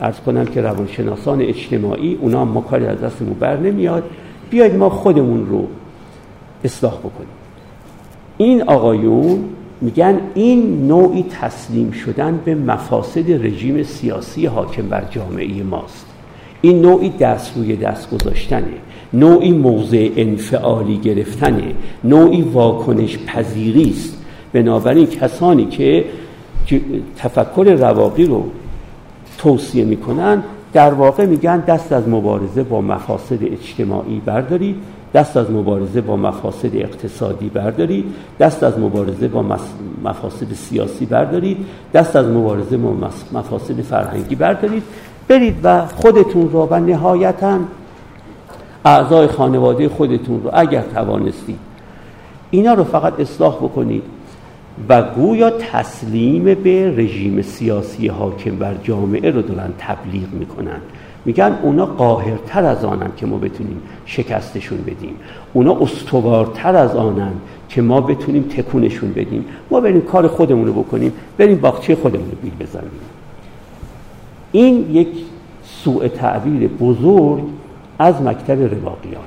ارز 0.00 0.20
کنم 0.20 0.44
که 0.44 0.60
روانشناسان 0.60 1.42
اجتماعی 1.42 2.18
اونا 2.20 2.40
هم 2.40 2.48
ما 2.48 2.60
کاری 2.60 2.86
از 2.86 3.00
دستمون 3.00 3.34
بر 3.34 3.56
نمیاد. 3.56 4.02
بیاید 4.50 4.74
ما 4.74 4.90
خودمون 4.90 5.46
رو 5.46 5.66
اصلاح 6.64 6.94
بکنیم. 6.98 7.28
این 8.38 8.62
آقایون 8.62 9.44
میگن 9.80 10.20
این 10.34 10.86
نوعی 10.86 11.24
تسلیم 11.40 11.90
شدن 11.90 12.40
به 12.44 12.54
مفاسد 12.54 13.46
رژیم 13.46 13.82
سیاسی 13.82 14.46
حاکم 14.46 14.88
بر 14.88 15.04
جامعه 15.10 15.62
ماست. 15.62 16.06
این 16.60 16.82
نوعی 16.82 17.08
دست 17.08 17.56
روی 17.56 17.76
دست 17.76 18.10
گذاشتنه. 18.10 18.64
نوعی 19.12 19.52
موضع 19.52 20.08
انفعالی 20.16 20.96
گرفتنه. 20.96 21.62
نوعی 22.04 22.42
واکنش 22.42 23.18
پذیری 23.18 23.90
است. 23.90 24.16
بنابراین 24.52 25.06
کسانی 25.06 25.64
که 25.64 26.04
تفکر 27.16 27.76
رواقی 27.78 28.24
رو 28.24 28.44
توصیه 29.38 29.84
می‌کنن 29.84 30.42
در 30.72 30.94
واقع 30.94 31.26
میگن 31.26 31.60
دست 31.60 31.92
از 31.92 32.08
مبارزه 32.08 32.62
با 32.62 32.80
مفاسد 32.80 33.38
اجتماعی 33.42 34.22
بردارید. 34.24 34.76
دست 35.14 35.36
از 35.36 35.50
مبارزه 35.50 36.00
با 36.00 36.16
مفاسد 36.16 36.76
اقتصادی 36.76 37.48
بردارید 37.48 38.04
دست 38.40 38.62
از 38.62 38.78
مبارزه 38.78 39.28
با 39.28 39.58
مفاسد 40.04 40.52
سیاسی 40.52 41.06
بردارید 41.06 41.66
دست 41.94 42.16
از 42.16 42.26
مبارزه 42.26 42.76
با 42.76 42.92
مفاسد 43.32 43.80
فرهنگی 43.80 44.34
بردارید. 44.34 44.82
برید 45.28 45.56
و 45.62 45.86
خودتون 45.86 46.50
رو 46.50 46.68
و 46.70 46.80
نهایتا 46.80 47.58
اعضای 48.84 49.26
خانواده 49.26 49.88
خودتون 49.88 50.42
رو 50.42 50.50
اگر 50.52 50.82
توانستید. 50.94 51.58
اینا 52.50 52.74
رو 52.74 52.84
فقط 52.84 53.20
اصلاح 53.20 53.56
بکنید 53.56 54.02
و 54.88 55.02
گویا 55.02 55.50
تسلیم 55.50 56.44
به 56.44 56.94
رژیم 56.96 57.42
سیاسی 57.42 58.08
حاکم 58.08 58.56
بر 58.56 58.74
جامعه 58.82 59.30
رو 59.30 59.42
دارن 59.42 59.72
تبلیغ 59.78 60.32
می‌کنن. 60.32 60.80
میگن 61.24 61.58
اونا 61.62 61.86
قاهرتر 61.86 62.64
از 62.64 62.84
آنن 62.84 63.10
که 63.16 63.26
ما 63.26 63.38
بتونیم 63.38 63.82
شکستشون 64.06 64.78
بدیم. 64.78 65.14
اونا 65.52 65.76
استوارتر 65.80 66.76
از 66.76 66.96
آنن 66.96 67.32
که 67.68 67.82
ما 67.82 68.00
بتونیم 68.00 68.42
تکونشون 68.42 69.12
بدیم. 69.12 69.44
ما 69.70 69.80
بریم 69.80 70.00
کار 70.00 70.28
خودمون 70.28 70.66
رو 70.66 70.72
بکنیم 70.72 71.12
بریم 71.38 71.58
باغچه 71.58 71.96
خودمون 71.96 72.30
رو 72.30 72.36
بیل 72.42 72.52
بزنیم. 72.60 72.90
این 74.52 74.90
یک 74.90 75.08
سوء 75.64 76.08
تعبیر 76.08 76.68
بزرگ 76.68 77.44
از 77.98 78.22
مکتب 78.22 78.74
رواقیان. 78.74 79.24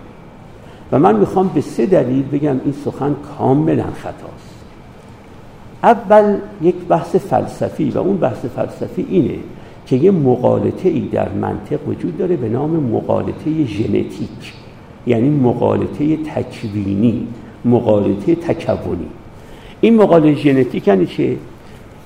و 0.92 1.00
من 1.00 1.16
می‌خوام 1.16 1.48
به 1.48 1.62
سه 1.62 1.86
دلیل 1.86 2.24
بگم 2.24 2.60
این 2.64 2.74
سخن 2.86 3.16
کاملا 3.38 3.84
خطاست. 3.84 4.58
اول 5.84 6.38
یک 6.62 6.76
بحث 6.76 7.16
فلسفی 7.16 7.90
و 7.90 7.98
اون 7.98 8.18
بحث 8.18 8.46
فلسفی 8.46 9.08
اینه 9.10 9.36
که 9.88 9.96
یه 9.96 10.12
مقالطه 10.12 10.90
ای 10.90 11.00
در 11.00 11.30
منطق 11.30 11.88
وجود 11.88 12.18
داره 12.18 12.36
به 12.36 12.50
نام 12.50 12.70
مقالطه 12.70 13.66
ژنتیک. 13.66 14.54
یعنی 15.08 15.30
مقالطه 15.30 16.18
تکوینی 16.18 17.28
مقالطه 17.66 18.36
تکونی. 18.36 19.08
این 19.82 19.96
مقالطه 19.96 20.36
ژنتیک 20.36 20.88
یعنی 20.88 21.06
چه؟ 21.06 21.38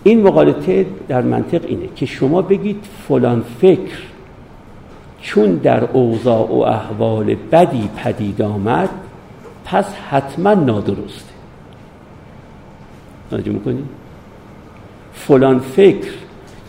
این 0.04 0.22
مقالطه 0.22 0.86
در 1.08 1.22
منطق 1.22 1.62
اینه 1.68 1.90
که 1.96 2.06
شما 2.06 2.42
بگید 2.42 2.86
فلان 3.08 3.44
فکر 3.62 3.98
چون 5.22 5.56
در 5.56 5.84
اوضاع 5.84 6.50
و 6.50 6.54
احوال 6.54 7.36
بدی 7.52 7.90
پدید 7.98 8.42
آمد 8.42 8.90
پس 9.66 9.86
حتما 10.10 10.54
نادرسته. 10.54 11.32
توجه 13.30 13.52
می‌کنید 13.52 13.86
فلان 15.14 15.60
فکر 15.60 16.12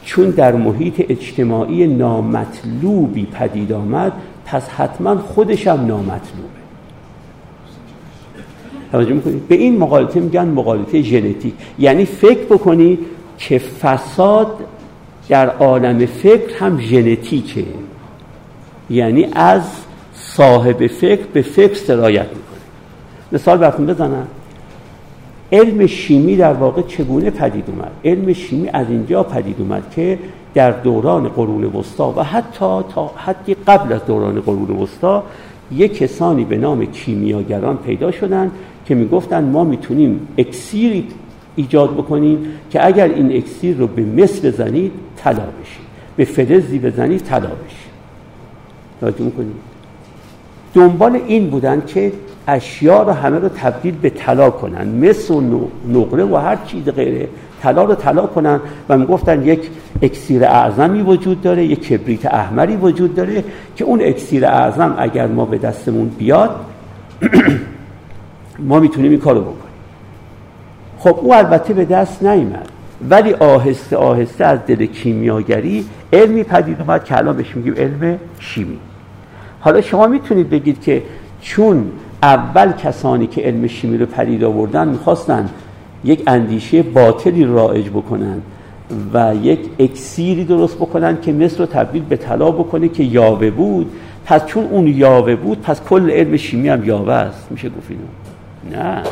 چون 0.05 0.31
در 0.31 0.53
محیط 0.53 1.05
اجتماعی 1.09 1.87
نامطلوبی 1.87 3.27
پدید 3.27 3.73
آمد 3.73 4.13
پس 4.47 4.69
حتما 4.69 5.17
خودش 5.19 5.67
هم 5.67 5.87
نامطلوبه. 5.87 6.53
توجه 8.93 9.13
می‌کنید 9.13 9.49
به 9.49 9.55
این 9.55 9.79
مقالطه 9.79 10.21
میگن 10.21 10.45
مقالطه 10.45 11.03
ژنتیک. 11.03 11.55
یعنی 11.79 12.05
فکر 12.05 12.45
بکنید 12.45 12.99
که 13.39 13.59
فساد 13.59 14.57
در 15.29 15.49
عالم 15.51 16.07
فکر 16.07 16.57
هم 16.59 16.81
ژنتیکه. 16.81 17.65
یعنی 18.91 19.27
از 19.33 19.63
صاحب 20.15 20.87
فکر 20.87 21.27
به 21.33 21.43
فکر 21.43 21.75
سرایت 21.75 22.27
می‌کنه. 22.29 22.43
مثال 23.33 23.59
براتون 23.59 23.87
بزنم. 23.87 24.27
علم 25.53 25.87
شیمی 25.87 26.37
در 26.37 26.53
واقع 26.53 26.83
چگونه 26.83 27.31
پدید 27.31 27.65
اومد؟ 27.71 27.91
علم 28.05 28.33
شیمی 28.33 28.69
از 28.69 28.87
اینجا 28.91 29.23
پدید 29.23 29.57
اومد 29.61 29.91
که 29.91 30.19
در 30.55 30.71
دوران 30.71 31.29
قرون 31.29 31.65
وسطا 31.65 32.13
و 32.13 32.23
حتی 32.23 32.81
تا 32.95 33.11
حدی 33.17 33.55
قبل 33.55 33.93
از 33.93 34.07
دوران 34.07 34.41
قرون 34.41 34.71
وسطا 34.71 35.25
یک 35.73 35.99
کسانی 35.99 36.45
به 36.45 36.59
نام 36.59 36.85
کیمیاگران 36.85 37.77
پیدا 37.77 38.11
شدن 38.11 38.51
که 38.87 38.95
می‌گفتن 38.95 39.45
ما 39.45 39.65
می‌تونیم 39.65 40.29
اکسیری 40.39 41.09
ایجاد 41.57 41.95
بکنیم 41.95 42.47
که 42.71 42.87
اگر 42.87 43.09
این 43.09 43.37
اکسیر 43.37 43.77
رو 43.77 43.87
به 43.87 44.03
مس 44.03 44.45
بزنید 44.45 44.93
طلا 45.17 45.35
بشید. 45.35 45.83
به 46.17 46.25
فلزی 46.25 46.79
بزنید 46.79 47.21
طلا 47.21 47.51
بشید. 47.51 47.93
دنبال 50.75 51.21
این 51.27 51.51
بودن 51.51 51.83
که 51.87 52.13
اشیا 52.49 53.03
رو 53.03 53.13
همه 53.13 53.39
رو 53.39 53.49
تبدیل 53.49 53.95
به 54.03 54.11
طلا 54.11 54.51
کنن. 54.51 54.89
مس 54.89 55.31
و 55.31 55.69
نقره 55.89 56.25
و 56.25 56.37
هر 56.37 56.59
چیز 56.67 56.85
غیره. 56.85 57.29
طلا 57.63 57.85
رو 57.85 57.95
طلا 57.95 58.27
کنن 58.27 58.61
و 58.89 58.99
می‌گفتن 58.99 59.43
یک 59.43 59.71
اکسیر 60.03 60.45
اعظمی 60.45 61.03
وجود 61.03 61.43
داره 61.43 61.65
یک 61.65 61.89
کبریت 61.89 62.27
احمری 62.27 62.77
وجود 62.77 63.15
داره 63.15 63.45
که 63.77 63.85
اون 63.85 64.01
اکسیر 64.03 64.47
اعظم 64.47 64.95
اگر 64.99 65.27
ما 65.27 65.45
به 65.45 65.59
دستمون 65.59 66.09
بیاد 66.09 66.51
ما 68.69 68.81
می‌تونیم 68.81 69.11
این 69.11 69.21
کارو 69.21 69.41
بکنیم. 69.41 69.57
خب 70.99 71.19
او 71.21 71.35
البته 71.35 71.75
به 71.75 71.85
دست 71.85 72.23
نیامد 72.23 72.69
ولی 73.11 73.33
آهسته 73.33 73.97
آهسته 73.97 74.45
از 74.45 74.59
دل 74.67 74.87
کیمیاگری 74.87 75.85
علمی 76.13 76.45
پدید 76.45 76.81
اومد 76.81 77.05
که 77.05 77.17
الان 77.17 77.37
بهش 77.37 77.57
میگیم 77.57 77.75
علم 77.75 78.19
شیمی. 78.39 78.79
حالا 79.61 79.81
شما 79.81 80.07
می‌تونید 80.07 80.51
بگید 80.51 80.81
که 80.81 81.03
چون 81.41 81.85
اول 82.23 82.73
کسانی 82.73 83.27
که 83.27 83.41
علم 83.41 83.67
شیمی 83.67 83.99
رو 83.99 84.07
پدید 84.07 84.45
آوردن 84.45 84.89
می‌خواستن 84.89 85.49
یک 86.05 86.23
اندیشه 86.27 86.83
باطلی 86.83 87.45
رایج 87.45 87.89
بکنن 87.89 88.43
و 89.15 89.35
یک 89.43 89.61
اکسیری 89.79 90.45
درست 90.45 90.77
بکنن 90.77 91.21
که 91.21 91.33
مثل 91.33 91.59
رو 91.59 91.67
تبدیل 91.67 92.03
به 92.03 92.17
طلا 92.17 92.51
بکنه 92.51 92.89
که 92.89 93.05
یاوه 93.05 93.51
بود. 93.51 93.93
پس 94.25 94.47
چون 94.47 94.65
اون 94.65 94.87
یاوه 94.87 95.37
بود 95.37 95.61
پس 95.61 95.81
کل 95.81 96.11
علم 96.11 96.37
شیمی 96.37 96.69
هم 96.69 96.85
یاوه 96.85 97.13
است. 97.13 97.47
میشه 97.51 97.69
گفت 97.69 97.91
نه. 98.73 99.03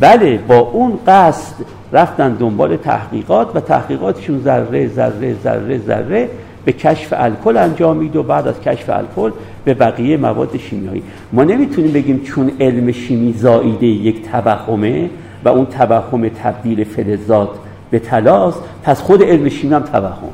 بله 0.00 0.38
با 0.48 0.58
اون 0.58 0.98
قصد 1.06 1.54
رفتن 1.92 2.34
دنبال 2.34 2.76
تحقیقات 2.76 3.56
و 3.56 3.60
تحقیقاتشون 3.60 4.40
ذره 4.40 4.88
ذره 4.88 5.34
ذره 5.44 5.78
ذره 5.78 6.28
به 6.64 6.72
کشف 6.72 7.14
الکل 7.16 7.56
انجامید 7.56 8.16
و 8.16 8.22
بعد 8.22 8.48
از 8.48 8.60
کشف 8.60 8.90
الکل 8.90 9.30
به 9.64 9.74
بقیه 9.74 10.16
مواد 10.16 10.56
شیمیایی. 10.56 11.02
ما 11.32 11.44
نمی‌تونیم 11.44 11.92
بگیم 11.92 12.20
چون 12.20 12.50
علم 12.60 12.92
شیمی 12.92 13.32
زاییده 13.32 13.86
یک 13.86 14.30
توهمه 14.30 15.10
و 15.44 15.48
اون 15.48 15.66
توهم 15.66 16.28
تبدیل 16.28 16.84
فلزات 16.84 17.48
به 17.90 17.98
تلاست 17.98 18.60
پس 18.82 19.00
خود 19.00 19.22
علم 19.22 19.48
شیمی 19.48 19.74
هم 19.74 19.82
توهم. 19.82 20.28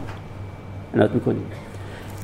عنایت 0.95 1.11
می‌کنیم. 1.11 1.43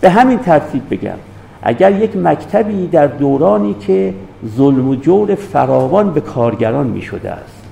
به 0.00 0.10
همین 0.10 0.38
ترتیب 0.38 0.82
بگم 0.90 1.18
اگر 1.62 2.02
یک 2.02 2.16
مکتبی 2.16 2.86
در 2.86 3.06
دورانی 3.06 3.74
که 3.80 4.14
ظلم 4.56 4.88
و 4.88 4.94
جور 4.94 5.34
فراوان 5.34 6.10
به 6.10 6.20
کارگران 6.20 6.86
می 6.86 7.02
شده 7.02 7.30
است 7.30 7.62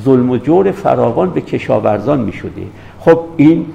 ظلم 0.00 0.30
و 0.30 0.36
جور 0.36 0.70
فراوان 0.70 1.30
به 1.30 1.40
کشاورزان 1.40 2.20
می 2.20 2.32
شده 2.32 2.62
خب 3.00 3.20
این 3.36 3.66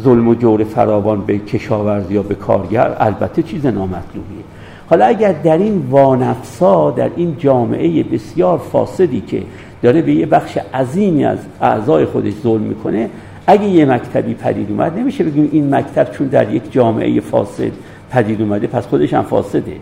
ظلم 0.00 0.28
و 0.28 0.34
جور 0.34 0.64
فراوان 0.64 1.20
به 1.20 1.38
کشاورز 1.38 2.10
یا 2.10 2.22
به 2.22 2.34
کارگر 2.34 2.96
البته 2.98 3.42
چیز 3.42 3.66
نامطلوبیه. 3.66 4.44
حالا 4.90 5.06
اگر 5.06 5.32
در 5.32 5.58
این 5.58 5.86
وانفسا 5.90 6.90
در 6.90 7.10
این 7.16 7.36
جامعه 7.38 8.02
بسیار 8.02 8.58
فاسدی 8.58 9.20
که 9.20 9.42
داره 9.82 10.02
به 10.02 10.12
یه 10.12 10.26
بخش 10.26 10.58
عظیمی 10.74 11.24
از 11.24 11.38
اعضای 11.60 12.04
خودش 12.04 12.32
ظلم 12.42 12.62
می‌کنه 12.62 13.10
اگه 13.46 13.64
یه 13.64 13.84
مکتبی 13.84 14.34
پدید 14.34 14.70
اومد 14.70 14.98
نمیشه 14.98 15.24
بگیم 15.24 15.48
این 15.52 15.74
مکتب 15.74 16.10
چون 16.12 16.26
در 16.26 16.54
یک 16.54 16.72
جامعه 16.72 17.20
فاسد 17.20 17.72
پدید 18.10 18.42
اومده 18.42 18.66
پس 18.66 18.86
خودش 18.86 19.14
هم 19.14 19.22
فاسده. 19.22 19.76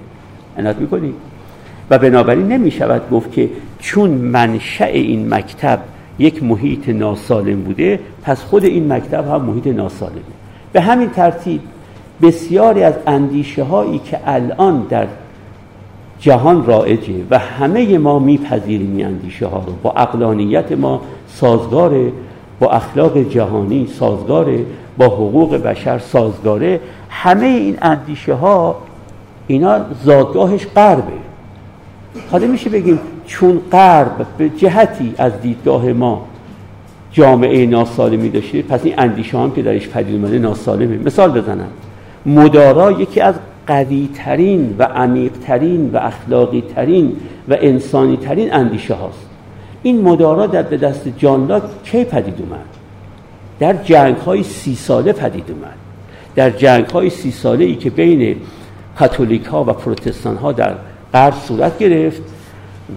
عنایت 0.58 0.76
می‌کنی؟ 0.76 1.14
و 1.90 1.98
بنابراین 1.98 2.48
نمی 2.48 2.70
شود 2.70 3.10
گفت 3.10 3.32
که 3.32 3.50
چون 3.78 4.10
منشأ 4.10 4.84
این 4.84 5.34
مکتب 5.34 5.78
یک 6.20 6.42
محیط 6.42 6.88
ناسالم 6.88 7.60
بوده 7.60 8.00
پس 8.22 8.42
خود 8.42 8.64
این 8.64 8.92
مکتب 8.92 9.28
هم 9.28 9.42
محیط 9.42 9.66
ناسالمه. 9.66 10.20
به 10.72 10.80
همین 10.80 11.10
ترتیب 11.10 11.60
بسیاری 12.22 12.82
از 12.82 12.94
اندیشه 13.06 13.62
هایی 13.62 13.98
که 13.98 14.20
الان 14.26 14.86
در 14.90 15.06
جهان 16.20 16.66
رائجه 16.66 17.14
و 17.30 17.38
همه 17.38 17.98
ما 17.98 18.18
میپذیریم 18.18 18.96
این 18.96 19.06
اندیشه 19.06 19.46
ها 19.46 19.64
رو 19.66 19.72
با 19.82 19.90
اقلانیت 19.90 20.72
ما 20.72 21.00
سازگاره 21.28 22.12
با 22.60 22.70
اخلاق 22.70 23.18
جهانی 23.18 23.86
سازگاره 23.86 24.64
با 24.98 25.06
حقوق 25.06 25.56
بشر 25.56 25.98
سازگاره 25.98 26.80
همه 27.10 27.46
این 27.46 27.76
اندیشه 27.82 28.34
ها 28.34 28.76
اینا 29.46 29.80
زادگاهش 30.04 30.66
قربه 30.74 31.12
حالا 32.30 32.46
میشه 32.46 32.70
بگیم 32.70 32.98
چون 33.30 33.60
غرب 33.72 34.26
به 34.38 34.48
جهتی 34.48 35.14
از 35.18 35.32
دیدگاه 35.42 35.92
ما 35.92 36.26
جامعه 37.12 37.66
ناسالمی 37.66 38.28
داشته 38.28 38.62
پس 38.62 38.84
این 38.84 38.94
اندیشه 38.98 39.38
هم 39.38 39.50
که 39.50 39.62
درش 39.62 39.88
پدید 39.88 40.14
اومده 40.14 40.38
ناسالمه. 40.38 40.96
مثال 40.96 41.40
بزنم. 41.40 41.68
مدارا 42.26 42.92
یکی 42.92 43.20
از 43.20 43.34
قوی 43.66 44.08
ترین 44.14 44.74
و 44.78 44.82
عمیق 44.82 45.32
ترین 45.32 45.90
و 45.92 45.96
اخلاقی 45.96 46.62
ترین 46.74 47.16
و 47.48 47.56
انسانی 47.60 48.16
ترین 48.16 48.54
اندیشه 48.54 48.94
هاست. 48.94 49.26
این 49.82 50.00
مدارا 50.00 50.46
در 50.46 50.62
به 50.62 50.76
دست 50.76 51.08
جان 51.18 51.62
کی 51.84 52.04
پدید 52.04 52.34
اومد؟ 52.38 52.66
در 53.58 53.72
جنگ 53.72 54.16
های 54.16 54.42
سی 54.42 54.74
ساله 54.74 55.12
پدید 55.12 55.50
اومد. 55.50 55.76
در 56.34 56.50
جنگ 56.50 56.86
های 56.86 57.10
سی 57.10 57.30
ساله 57.30 57.64
ای 57.64 57.74
که 57.74 57.90
بین 57.90 58.36
کاتولیک 58.98 59.44
ها 59.44 59.64
و 59.64 59.66
پروتستان 59.66 60.36
ها 60.36 60.52
در 60.52 60.74
غرب 61.12 61.34
صورت 61.34 61.78
گرفت 61.78 62.22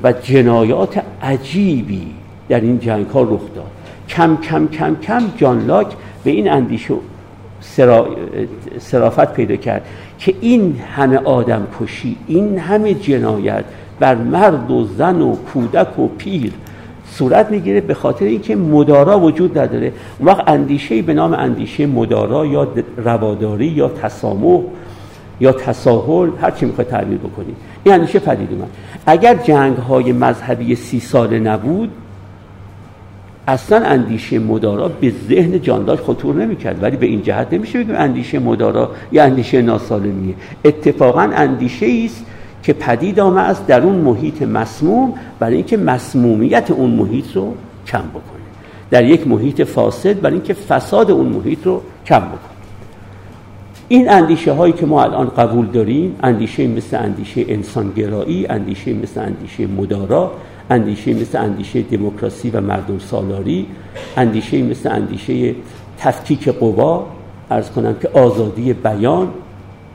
و 0.03 0.11
جنایات 0.11 1.01
عجیبی 1.21 2.07
در 2.49 2.59
این 2.59 2.79
جنگ 2.79 3.05
ها 3.05 3.21
رخ 3.21 3.41
داد. 3.55 3.71
کم 4.09 4.37
کم 4.37 4.67
کم 4.67 4.95
کم 4.95 5.23
جان 5.37 5.65
لاک 5.65 5.87
به 6.23 6.31
این 6.31 6.51
اندیشه 6.51 6.93
سرافت 8.79 9.33
پیدا 9.33 9.55
کرد 9.55 9.85
که 10.19 10.33
این 10.41 10.79
همه 10.95 11.17
آدم 11.17 11.67
کشی 11.81 12.15
این 12.27 12.57
همه 12.57 12.93
جنایت 12.93 13.63
بر 13.99 14.15
مرد 14.15 14.71
و 14.71 14.83
زن 14.97 15.21
و 15.21 15.35
کودک 15.35 15.99
و 15.99 16.07
پیر 16.07 16.51
صورت 17.11 17.51
می‌گیره 17.51 17.81
به 17.81 17.93
خاطر 17.93 18.25
اینکه 18.25 18.55
مدارا 18.55 19.19
وجود 19.19 19.57
نداره. 19.57 19.91
اون 20.19 20.27
وقت 20.27 20.49
اندیشه 20.49 21.01
به 21.01 21.13
نام 21.13 21.33
اندیشه 21.33 21.85
مدارا 21.85 22.45
یا 22.45 22.67
رواداری 22.97 23.67
یا 23.67 23.87
تسامح 23.87 24.61
یا 25.43 25.51
تساهل 25.51 26.29
هر 26.41 26.51
چی 26.51 26.65
می‌خواد 26.65 26.87
تعبیر 26.87 27.17
بکنید 27.17 27.55
این 27.83 27.95
اندیشه 27.95 28.19
پدید 28.19 28.51
اومد. 28.51 28.69
اگر 29.05 29.35
جنگ 29.35 29.77
های 29.77 30.11
مذهبی 30.11 30.75
سی 30.75 30.99
ساله 30.99 31.39
نبود 31.39 31.89
اصلا 33.47 33.85
اندیشه 33.85 34.39
مدارا 34.39 34.87
به 34.87 35.13
ذهن 35.29 35.61
جانداش 35.61 35.99
خطور 35.99 36.35
نمی‌کرد. 36.35 36.83
ولی 36.83 36.97
به 36.97 37.05
این 37.05 37.21
جهت 37.21 37.53
نمیشه 37.53 37.79
بگیم 37.79 37.95
اندیشه 37.95 38.39
مدارا 38.39 38.91
یا 39.11 39.23
اندیشه 39.23 39.61
ناسالمیه. 39.61 40.35
اتفاقا 40.65 41.21
اندیشه 41.21 41.87
است 42.05 42.25
که 42.63 42.73
پدید 42.73 43.19
آمده 43.19 43.41
است 43.41 43.67
در 43.67 43.81
اون 43.81 43.95
محیط 43.95 44.41
مسموم 44.41 45.13
برای 45.39 45.55
اینکه 45.55 45.77
مسمومیت 45.77 46.71
اون 46.71 46.89
محیط 46.89 47.35
رو 47.35 47.53
کم 47.87 48.03
بکنه. 48.09 48.43
در 48.91 49.03
یک 49.05 49.27
محیط 49.27 49.61
فاسد 49.61 50.21
برای 50.21 50.35
اینکه 50.35 50.53
فساد 50.53 51.11
اون 51.11 51.27
محیط 51.27 51.65
رو 51.65 51.81
کم 52.05 52.19
بکنه. 52.19 52.52
این 53.93 54.09
اندیشه 54.09 54.51
هایی 54.51 54.73
که 54.73 54.85
ما 54.85 55.03
الان 55.03 55.29
قبول 55.29 55.65
داریم 55.65 56.15
اندیشه 56.23 56.67
مثل 56.67 56.97
اندیشه 56.97 57.45
انسانگرایی 57.47 58.47
اندیشه 58.47 58.93
مثل 58.93 59.21
اندیشه 59.21 59.67
مدارا 59.67 60.31
اندیشه 60.69 61.13
مثل 61.13 61.37
اندیشه 61.37 61.81
دموکراسی 61.81 62.49
و 62.49 62.61
مردم 62.61 62.99
سالاری 62.99 63.65
اندیشه 64.17 64.61
مثل 64.61 64.91
اندیشه 64.91 65.55
تفکیک 65.97 66.49
قوا 66.49 67.05
ارز 67.51 67.71
کنم 67.71 67.95
که 68.01 68.09
آزادی 68.09 68.73
بیان 68.73 69.27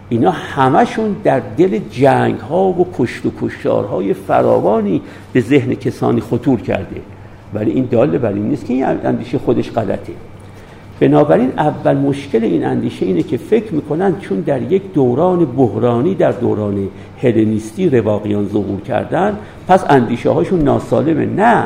اینا 0.09 0.31
همشون 0.31 1.17
در 1.25 1.43
دل 1.57 1.81
جنگ 1.91 2.41
ها 2.41 2.65
و 2.69 2.87
کشت 2.99 3.27
و 3.27 3.31
کشتارهای 3.41 4.15
فراوانی 4.15 5.03
به 5.33 5.41
ذهن 5.41 5.75
کسانی 5.75 6.21
خطور 6.21 6.61
کرده. 6.61 7.01
ولی 7.55 7.71
این 7.71 7.89
داله 7.91 8.19
بر 8.19 8.33
این 8.33 8.49
نیست 8.49 8.67
که 8.67 8.73
این 8.73 8.85
اندیشه 8.85 9.39
خودش 9.39 9.73
غلطه. 9.73 10.13
بنابراین 11.01 11.53
اول 11.57 11.97
مشکل 11.97 12.45
این 12.45 12.65
اندیشه 12.65 13.07
اینه 13.07 13.23
که 13.23 13.37
فکر 13.37 13.75
می‌کنن 13.75 14.21
چون 14.21 14.41
در 14.41 14.63
یک 14.63 14.93
دوران 14.93 15.45
بحرانی 15.45 16.15
در 16.15 16.33
دوران 16.33 16.89
هلنیستی 17.23 17.89
رواقیان 17.89 18.49
ظهور 18.49 18.81
کردن 18.81 19.37
پس 19.69 19.85
اندیشه 19.91 20.31
هاشون 20.31 20.61
ناسالمه. 20.63 21.27
نه 21.27 21.65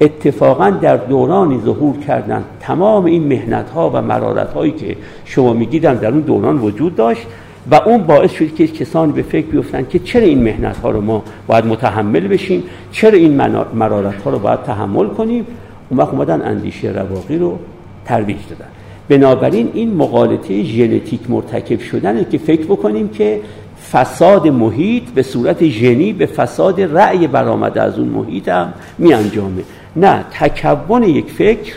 اتفاقا 0.00 0.70
در 0.70 0.96
دورانی 0.96 1.60
ظهور 1.64 1.96
کردن 1.96 2.44
تمام 2.60 3.04
این 3.04 3.26
مهنت 3.26 3.70
ها 3.70 3.90
و 3.90 4.02
مرارت 4.02 4.52
هایی 4.52 4.72
که 4.72 4.96
شما 5.24 5.52
میگیدن 5.52 5.94
در 5.94 6.08
اون 6.08 6.20
دوران 6.20 6.58
وجود 6.58 6.96
داشت 6.96 7.26
و 7.70 7.74
اون 7.74 8.02
باعث 8.02 8.32
شد 8.32 8.54
که 8.54 8.66
کسانی 8.66 9.12
به 9.12 9.22
فکر 9.22 9.46
بیفتن 9.46 9.86
که 9.90 9.98
چرا 9.98 10.22
این 10.22 10.42
مهنت 10.42 10.76
ها 10.76 10.90
رو 10.90 11.00
ما 11.00 11.22
باید 11.46 11.66
متحمل 11.66 12.28
بشیم 12.28 12.62
چرا 12.92 13.18
این 13.18 13.40
مرارت 13.74 14.22
ها 14.22 14.30
رو 14.30 14.38
باید 14.38 14.62
تحمل 14.62 15.06
کنیم. 15.06 15.46
اون 15.90 16.00
وقت 16.00 16.08
اومدن 16.08 16.42
اندیشه 16.42 16.88
رواقی 16.88 17.38
رو 17.38 17.58
ترویج 18.08 18.38
دادن. 18.50 18.70
بنابراین 19.08 19.70
این 19.74 19.94
مقالطه 19.94 20.62
ژنتیک 20.62 21.30
مرتکب 21.30 21.80
شدنه 21.80 22.24
که 22.24 22.38
فکر 22.38 22.64
بکنیم 22.64 23.08
که 23.08 23.40
فساد 23.92 24.48
محیط 24.48 25.10
به 25.10 25.22
صورت 25.22 25.64
ژنی 25.64 26.12
به 26.12 26.26
فساد 26.26 26.80
رأی 26.80 27.26
برآمده 27.26 27.82
از 27.82 27.98
اون 27.98 28.08
محیط 28.08 28.48
هم 28.48 28.72
می 28.98 29.14
انجامه 29.14 29.62
نه 29.96 30.24
تکون 30.30 31.02
یک 31.02 31.30
فکر 31.30 31.74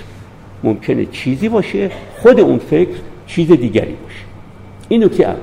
ممکنه 0.63 1.05
چیزی 1.05 1.49
باشه 1.49 1.91
خود 2.21 2.39
اون 2.39 2.59
فکر 2.59 2.95
چیز 3.27 3.47
دیگری 3.51 3.95
باشه. 4.03 4.23
این 4.89 5.03
نکته 5.03 5.23
اول. 5.23 5.35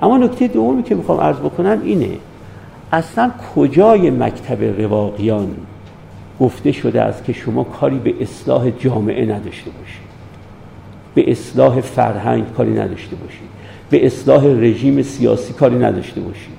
اما 0.00 0.18
نکته 0.18 0.48
دومی 0.48 0.82
که 0.82 0.94
می‌خوام 0.94 1.20
عرض 1.20 1.36
بکنم 1.36 1.80
اینه 1.84 2.10
اصلا 2.92 3.30
کجای 3.54 4.10
مکتب 4.10 4.80
رواقیان 4.80 5.48
گفته 6.40 6.72
شده 6.72 7.02
است 7.02 7.24
که 7.24 7.32
شما 7.32 7.64
کاری 7.64 7.98
به 7.98 8.14
اصلاح 8.20 8.70
جامعه 8.70 9.24
نداشته 9.24 9.70
باشید. 9.70 10.04
به 11.14 11.30
اصلاح 11.30 11.80
فرهنگ 11.80 12.44
کاری 12.56 12.72
نداشته 12.72 13.16
باشید. 13.16 13.48
به 13.90 14.06
اصلاح 14.06 14.44
رژیم 14.46 15.02
سیاسی 15.02 15.52
کاری 15.52 15.76
نداشته 15.76 16.20
باشید. 16.20 16.54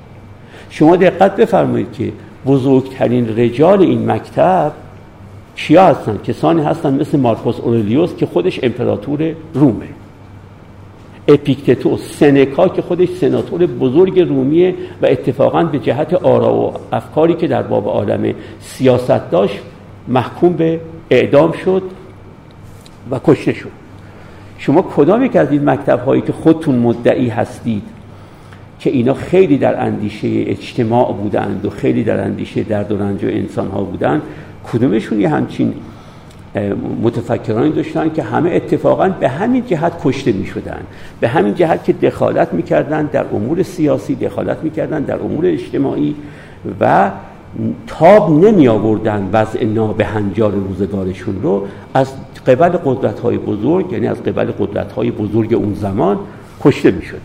شما 0.69 0.95
دقت 0.95 1.35
بفرمایید 1.35 1.93
که 1.93 2.11
بزرگترین 2.45 3.37
رجال 3.37 3.81
این 3.81 4.11
مکتب 4.11 4.71
کیا 5.55 5.85
هستن؟ 5.85 6.17
کسانی 6.17 6.63
هستن 6.63 6.93
مثل 6.93 7.19
مارکوس 7.19 7.59
اورلیوس 7.59 8.15
که 8.15 8.25
خودش 8.25 8.59
امپراتور 8.63 9.35
رومه. 9.53 9.87
اپیکتتوس 11.27 12.17
سنکا 12.19 12.67
که 12.67 12.81
خودش 12.81 13.09
سناتور 13.09 13.65
بزرگ 13.65 14.19
رومیه 14.19 14.75
و 15.01 15.05
اتفاقا 15.05 15.63
به 15.63 15.79
جهت 15.79 16.13
آرا 16.13 16.55
و 16.55 16.73
افکاری 16.91 17.33
که 17.33 17.47
در 17.47 17.61
باب 17.61 17.87
عالم 17.87 18.33
سیاست 18.59 19.31
داشت 19.31 19.59
محکوم 20.07 20.53
به 20.53 20.79
اعدام 21.09 21.51
شد 21.51 21.83
و 23.11 23.19
کشته 23.25 23.53
شد. 23.53 23.71
شما 24.57 24.81
کدام 24.81 25.25
یک 25.25 25.35
از 25.35 25.51
این 25.51 25.69
مکتب 25.69 25.99
هایی 25.99 26.21
که 26.21 26.33
خودتون 26.33 26.75
مدعی 26.75 27.29
هستید 27.29 27.83
که 28.79 28.89
اینا 28.89 29.13
خیلی 29.13 29.57
در 29.57 29.85
اندیشه 29.85 30.27
اجتماع 30.27 31.13
بودند 31.13 31.65
و 31.65 31.69
خیلی 31.69 32.03
در 32.03 32.23
اندیشه 32.23 32.63
درد 32.63 32.91
و 32.91 32.97
رنج 32.97 33.23
و 33.23 33.27
انسان 33.27 33.67
ها 33.67 33.83
بودند 33.83 34.21
کدومشون 34.73 35.21
یه 35.21 35.29
همچین 35.29 35.73
متفکرانی 37.03 37.71
داشتن 37.71 38.09
که 38.09 38.23
همه 38.23 38.49
اتفاقا 38.49 39.09
به 39.09 39.29
همین 39.29 39.65
جهت 39.65 39.93
کشته 40.03 40.31
می 40.31 40.45
شدن 40.45 40.81
به 41.19 41.27
همین 41.27 41.55
جهت 41.55 41.83
که 41.83 41.93
دخالت 41.93 42.53
می 42.53 42.63
کردن 42.63 43.05
در 43.05 43.25
امور 43.33 43.63
سیاسی 43.63 44.15
دخالت 44.15 44.63
می 44.63 44.69
کردن 44.69 45.03
در 45.03 45.19
امور 45.19 45.45
اجتماعی 45.45 46.15
و 46.79 47.11
تاب 47.87 48.45
نمی 48.45 48.67
آوردن 48.67 49.29
وضع 49.33 49.63
نابهنجار 49.63 50.51
روزگارشون 50.51 51.41
رو. 51.41 51.67
از 51.93 52.13
قبل 52.47 52.69
قدرت 52.69 53.19
های 53.19 53.37
بزرگ 53.37 53.91
یعنی 53.91 54.07
از 54.07 54.23
قبل 54.23 54.51
قدرت 54.59 54.91
های 54.91 55.11
بزرگ 55.11 55.53
اون 55.53 55.73
زمان 55.73 56.19
کشته 56.61 56.91
می 56.91 57.01
شدن 57.01 57.19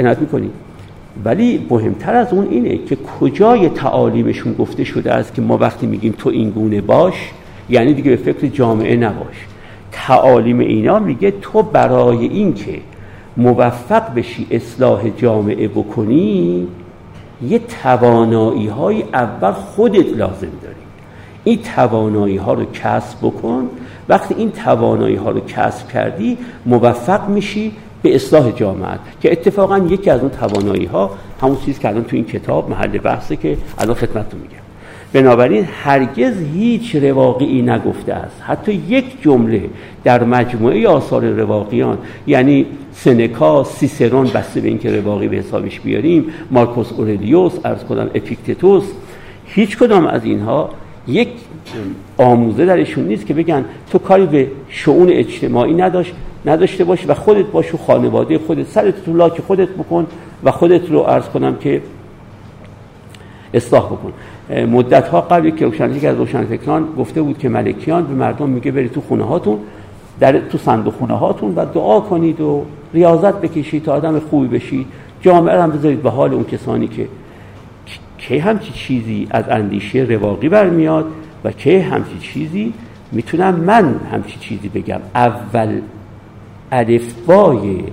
عنایت 0.00 0.18
می 0.32 0.50
ولی 1.24 1.66
مهمتر 1.70 2.14
از 2.14 2.32
اون 2.32 2.48
اینه 2.50 2.78
که 2.78 2.96
کجای 3.20 3.68
تعالیمشون 3.68 4.52
گفته 4.52 4.84
شده 4.84 5.12
است 5.12 5.34
که 5.34 5.42
ما 5.42 5.58
وقتی 5.58 5.86
میگیم 5.86 6.14
تو 6.18 6.30
این 6.30 6.50
گونه 6.50 6.80
باش 6.80 7.14
یعنی 7.70 7.94
دیگه 7.94 8.10
به 8.10 8.32
فکر 8.32 8.46
جامعه 8.46 8.96
نباش. 8.96 9.46
تعالیم 9.92 10.58
اینا 10.58 10.98
میگه 10.98 11.30
تو 11.30 11.62
برای 11.62 12.26
اینکه 12.26 12.80
موفق 13.36 14.14
بشی 14.14 14.46
اصلاح 14.50 15.08
جامعه 15.08 15.68
بکنی 15.68 16.68
یه 17.42 17.58
توانایی 17.82 18.68
های 18.68 19.02
اول 19.02 19.52
خودت 19.52 20.16
لازم 20.16 20.48
داری. 20.62 20.76
این 21.44 21.58
توانایی 21.76 22.36
ها 22.36 22.52
رو 22.52 22.64
کسب 22.72 23.18
بکن. 23.22 23.68
وقتی 24.08 24.34
این 24.34 24.50
توانایی 24.50 25.16
ها 25.16 25.30
رو 25.30 25.40
کسب 25.40 25.88
کردی 25.88 26.38
موفق 26.66 27.28
میشی 27.28 27.72
به 28.02 28.14
اصلاح 28.14 28.50
جامعه. 28.50 28.98
که 29.20 29.32
اتفاقا 29.32 29.78
یکی 29.78 30.10
از 30.10 30.20
اون 30.20 30.30
توانایی 30.30 30.84
ها 30.84 31.10
همون 31.42 31.56
چیز 31.64 31.78
که 31.78 31.88
الان 31.88 32.04
تو 32.04 32.16
این 32.16 32.24
کتاب 32.24 32.70
محل 32.70 32.98
بحثه 32.98 33.36
که 33.36 33.58
الان 33.78 33.94
خدمتتون 33.94 34.40
میگم. 34.40 34.65
بنابراین 35.12 35.68
هرگز 35.82 36.34
هیچ 36.54 36.96
رواقی 36.96 37.62
نگفته 37.62 38.14
است. 38.14 38.42
حتی 38.46 38.72
یک 38.72 39.22
جمله 39.22 39.62
در 40.04 40.24
مجموعه 40.24 40.88
آثار 40.88 41.24
رواقیان 41.24 41.98
یعنی 42.26 42.66
سنکا 42.92 43.64
سیسرون 43.64 44.26
بسته 44.26 44.60
به 44.60 44.68
اینکه 44.68 45.00
رواقی 45.00 45.28
به 45.28 45.36
حسابش 45.36 45.80
بیاریم 45.80 46.24
مارکوس 46.50 46.92
اورلیوس 46.92 47.52
ارز 47.64 47.84
کنم 47.84 48.10
اپیکتتوس 48.14 48.84
هیچ 49.46 49.78
کدام 49.78 50.06
از 50.06 50.24
اینها 50.24 50.70
یک 51.08 51.28
آموزه 52.16 52.66
درشون 52.66 53.04
نیست 53.04 53.26
که 53.26 53.34
بگن 53.34 53.64
تو 53.90 53.98
کاری 53.98 54.26
به 54.26 54.50
شعون 54.68 55.08
اجتماعی 55.10 55.74
نداشت 55.74 56.14
نداشته 56.46 56.84
باش 56.84 57.04
و 57.08 57.14
خودت 57.14 57.44
باش 57.46 57.74
و 57.74 57.76
خانواده 57.76 58.38
خودت 58.38 58.66
سرت 58.66 59.04
تو 59.04 59.16
لاک 59.16 59.40
خودت 59.40 59.68
بکن 59.68 60.06
و 60.44 60.50
خودت 60.50 60.90
رو 60.90 61.00
عرض 61.00 61.24
کنم 61.24 61.56
که 61.56 61.82
اصلاح 63.54 63.86
بکن. 63.86 64.12
مدت 64.50 65.08
ها 65.08 65.20
قبل 65.20 65.50
که 65.50 65.64
روشن 65.64 65.84
از 65.84 66.04
روشنفکران 66.04 66.88
گفته 66.98 67.22
بود 67.22 67.38
که 67.38 67.48
ملکیان 67.48 68.06
به 68.06 68.14
مردم 68.14 68.48
میگه 68.48 68.70
برید 68.70 68.92
تو 68.92 69.00
خونه 69.00 69.24
هاتون 69.24 69.58
در 70.20 70.38
تو 70.38 70.58
صندوق 70.58 70.94
خونه 70.94 71.14
هاتون 71.14 71.54
و 71.54 71.64
دعا 71.64 72.00
کنید 72.00 72.40
و 72.40 72.64
ریاضت 72.94 73.40
بکشید 73.40 73.84
تا 73.84 73.92
آدم 73.92 74.18
خوبی 74.18 74.48
بشید. 74.48 74.86
جامعه 75.20 75.62
هم 75.62 75.70
بذارید 75.70 76.02
به 76.02 76.10
حال 76.10 76.34
اون 76.34 76.44
کسانی 76.44 76.88
که 76.88 77.08
که 78.18 78.42
همچی 78.42 78.72
چیزی 78.72 79.28
از 79.30 79.44
اندیشه 79.48 79.98
رواقی 79.98 80.48
برمیاد 80.48 81.06
و 81.44 81.52
که 81.52 81.82
همچی 81.82 82.18
چیزی 82.20 82.72
می‌تونم 83.12 83.54
من 83.54 83.94
همچی 84.12 84.38
چیزی 84.40 84.68
بگم. 84.68 85.00
اول 85.14 85.80
الفبای 86.72 87.84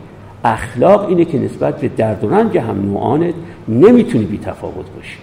اخلاق 0.43 1.07
اینه 1.07 1.25
که 1.25 1.39
نسبت 1.39 1.81
به 1.81 1.87
درد 1.87 2.23
و 2.23 2.29
رنج 2.29 2.57
هم 2.57 2.81
نوعانت 2.81 3.33
نمی‌تونی 3.67 4.25
بی 4.25 4.37
تفاوت 4.37 4.85
باشی. 4.95 5.17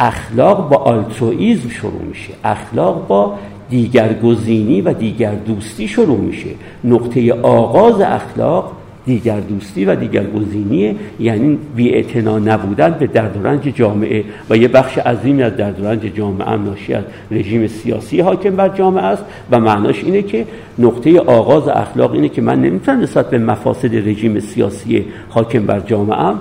اخلاق 0.00 0.68
با 0.68 0.76
آلترویزم 0.76 1.68
شروع 1.68 2.02
میشه. 2.08 2.32
اخلاق 2.44 3.06
با 3.06 3.38
دیگرگزینی 3.70 4.80
و 4.80 4.92
دیگر 4.92 5.34
دوستی 5.34 5.88
شروع 5.88 6.18
میشه. 6.18 6.50
نقطه 6.84 7.32
آغاز 7.32 8.00
اخلاق 8.00 8.72
دیگر 9.08 9.40
دوستی 9.40 9.84
و 9.84 9.94
دیگر 9.94 10.24
گزینی 10.24 10.96
یعنی 11.20 11.58
بی 11.76 12.06
نبودن 12.24 12.96
به 12.98 13.06
درد 13.06 13.36
و 13.36 13.46
رنج 13.46 13.62
جامعه 13.62 14.24
و 14.50 14.56
یه 14.56 14.68
بخش 14.68 14.98
عظیمی 14.98 15.42
از 15.42 15.56
درد 15.56 15.80
و 15.80 15.86
رنج 15.86 16.00
جامعه 16.00 16.48
هم 16.48 16.64
ناشی 16.64 16.94
از 16.94 17.04
رژیم 17.30 17.66
سیاسی 17.66 18.20
حاکم 18.20 18.56
بر 18.56 18.68
جامعه 18.68 19.04
است 19.04 19.24
و 19.50 19.60
معناش 19.60 20.04
اینه 20.04 20.22
که 20.22 20.46
نقطه 20.78 21.20
آغاز 21.20 21.68
اخلاق 21.68 22.12
اینه 22.12 22.28
که 22.28 22.42
من 22.42 22.60
نمی‌تونم 22.60 23.00
نسبت 23.00 23.30
به 23.30 23.38
مفاسد 23.38 23.94
رژیم 23.94 24.40
سیاسی 24.40 25.04
حاکم 25.28 25.66
بر 25.66 25.80
جامعه 25.80 26.34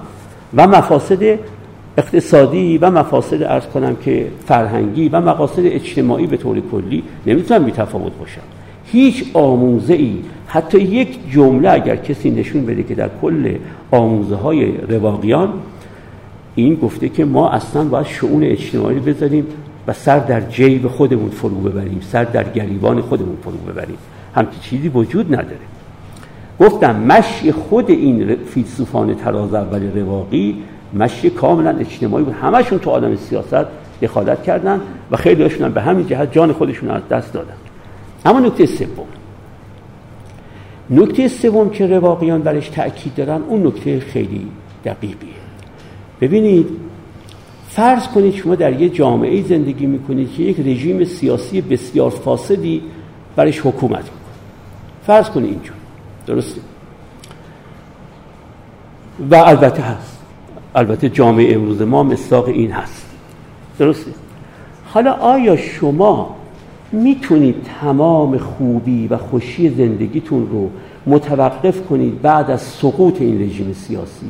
و 0.55 0.67
مفاسد 0.67 1.39
اقتصادی 1.97 2.77
و 2.77 2.91
مفاسد 2.91 3.43
ارز 3.43 3.65
کنم 3.65 3.95
که 3.95 4.27
فرهنگی 4.45 5.09
و 5.09 5.21
مقاصد 5.21 5.65
اجتماعی 5.65 6.27
به 6.27 6.37
طور 6.37 6.61
کلی 6.71 7.03
نمی‌تونم 7.25 7.65
بی 7.65 7.71
تفاوت 7.71 8.11
باشم. 8.19 8.41
هیچ 8.85 9.25
آموزه 9.33 9.93
ای 9.93 10.15
حتی 10.47 10.79
یک 10.79 11.31
جمله 11.31 11.69
اگر 11.69 11.95
کسی 11.95 12.29
نشون 12.29 12.65
بده 12.65 12.83
که 12.83 12.95
در 12.95 13.09
کل 13.21 13.55
آموزه 13.91 14.35
های 14.35 14.77
رواقیان 14.77 15.53
این 16.55 16.75
گفته 16.75 17.09
که 17.09 17.25
ما 17.25 17.49
اصلا 17.49 17.83
باید 17.83 18.05
شعون 18.05 18.43
اجتماعی 18.43 18.99
بذاریم 18.99 19.45
و 19.87 19.93
سر 19.93 20.19
در 20.19 20.41
جیب 20.41 20.87
خودمون 20.87 21.29
فرو 21.29 21.55
ببریم 21.55 21.99
سر 22.01 22.23
در 22.23 22.43
گریبان 22.43 23.01
خودمون 23.01 23.37
فرو 23.43 23.73
ببریم. 23.73 23.97
همچی 24.35 24.59
چیزی 24.61 24.89
وجود 24.89 25.33
نداره. 25.33 25.57
گفتم 26.59 26.95
مشی 26.95 27.51
خود 27.51 27.89
این 27.89 28.35
فیلسوفان 28.35 29.15
تراز 29.15 29.53
اول 29.53 29.91
رواقی 29.95 30.55
مشی 30.93 31.29
کاملا 31.29 31.77
اجتماعی 31.77 32.23
بود. 32.23 32.33
همشون 32.33 32.79
تو 32.79 32.89
آدم 32.89 33.15
سیاست 33.15 33.65
دخالت 34.01 34.43
کردن 34.43 34.81
و 35.11 35.17
خیلی 35.17 35.43
هاشون 35.43 35.69
به 35.69 35.81
همین 35.81 36.07
جهت 36.07 36.33
جان 36.33 36.53
خودشون 36.53 36.89
از 36.89 37.07
دست 37.07 37.33
دادن. 37.33 37.53
اما 38.25 38.39
نکته 38.39 38.65
سوم. 38.65 39.07
نکته 40.89 41.27
سوم 41.27 41.69
که 41.69 41.87
رواقیان 41.87 42.41
برش 42.41 42.69
تأکید 42.69 43.15
دارن 43.15 43.41
اون 43.41 43.67
نکته 43.67 43.99
خیلی 43.99 44.47
دقیقیه. 44.85 45.29
ببینید 46.21 46.69
فرض 47.69 48.07
کنید 48.07 48.35
شما 48.35 48.55
در 48.55 48.81
یه 48.81 48.89
جامعه 48.89 49.43
زندگی 49.43 49.85
می‌کنید 49.85 50.33
که 50.33 50.43
یک 50.43 50.59
رژیم 50.59 51.03
سیاسی 51.03 51.61
بسیار 51.61 52.09
فاسدی 52.09 52.81
برش 53.35 53.59
حکومت 53.59 54.03
می‌کنه. 54.03 54.11
فرض 55.07 55.29
کنید 55.29 55.49
اینجور 55.49 55.75
درسته؟ 56.27 56.61
و 59.31 59.35
البته 59.35 59.81
هست. 59.81 60.16
البته 60.77 61.09
جامعه 61.09 61.55
امروز 61.55 61.81
ما 61.81 62.03
مصداق 62.03 62.47
این 62.47 62.71
هست. 62.71 63.05
درسته؟ 63.79 64.11
حالا 64.85 65.11
آیا 65.11 65.57
شما 65.57 66.35
می‌تونید 66.91 67.55
تمام 67.81 68.37
خوبی 68.37 69.07
و 69.07 69.17
خوشی 69.17 69.69
زندگیتون 69.69 70.47
رو 70.51 70.69
متوقف 71.05 71.81
کنید 71.87 72.21
بعد 72.21 72.51
از 72.51 72.61
سقوط 72.61 73.21
این 73.21 73.41
رژیم 73.41 73.73
سیاسی؟ 73.73 74.29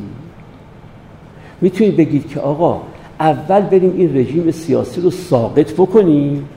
می‌تونید 1.61 1.97
بگید 1.97 2.29
که 2.29 2.39
آقا 2.39 2.81
اول 3.19 3.61
بریم 3.61 3.93
این 3.97 4.17
رژیم 4.17 4.51
سیاسی 4.51 5.01
رو 5.01 5.11
ساقط 5.11 5.73
بکنیم 5.73 6.49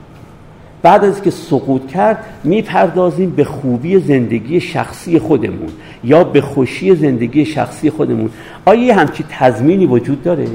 بعد 0.81 1.05
از 1.05 1.21
که 1.21 1.31
سقوط 1.31 1.87
کرد 1.87 2.17
می‌پردازیم 2.43 3.29
به 3.29 3.43
خوبی 3.43 3.99
زندگی 3.99 4.59
شخصی 4.59 5.19
خودمون 5.19 5.69
یا 6.03 6.23
به 6.23 6.41
خوشی 6.41 6.95
زندگی 6.95 7.45
شخصی 7.45 7.89
خودمون. 7.89 8.29
آیا 8.65 8.95
همچی 8.95 9.25
تضمینی 9.29 9.85
وجود 9.85 10.23
داره؟ 10.23 10.47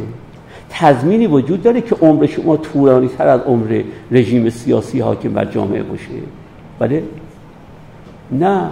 تضمینی 0.71 1.27
وجود 1.27 1.63
داره 1.63 1.81
که 1.81 1.97
عمر 2.03 2.27
شما 2.27 2.57
طولانی 2.57 3.09
تر 3.09 3.29
از 3.29 3.41
عمر 3.41 3.83
رژیم 4.11 4.51
سیاسی 4.51 5.01
حاکم 5.01 5.29
بر 5.29 5.45
جامعه 5.45 5.83
باشه. 5.83 6.09
بله؟ 6.79 7.03
نه. 8.33 8.71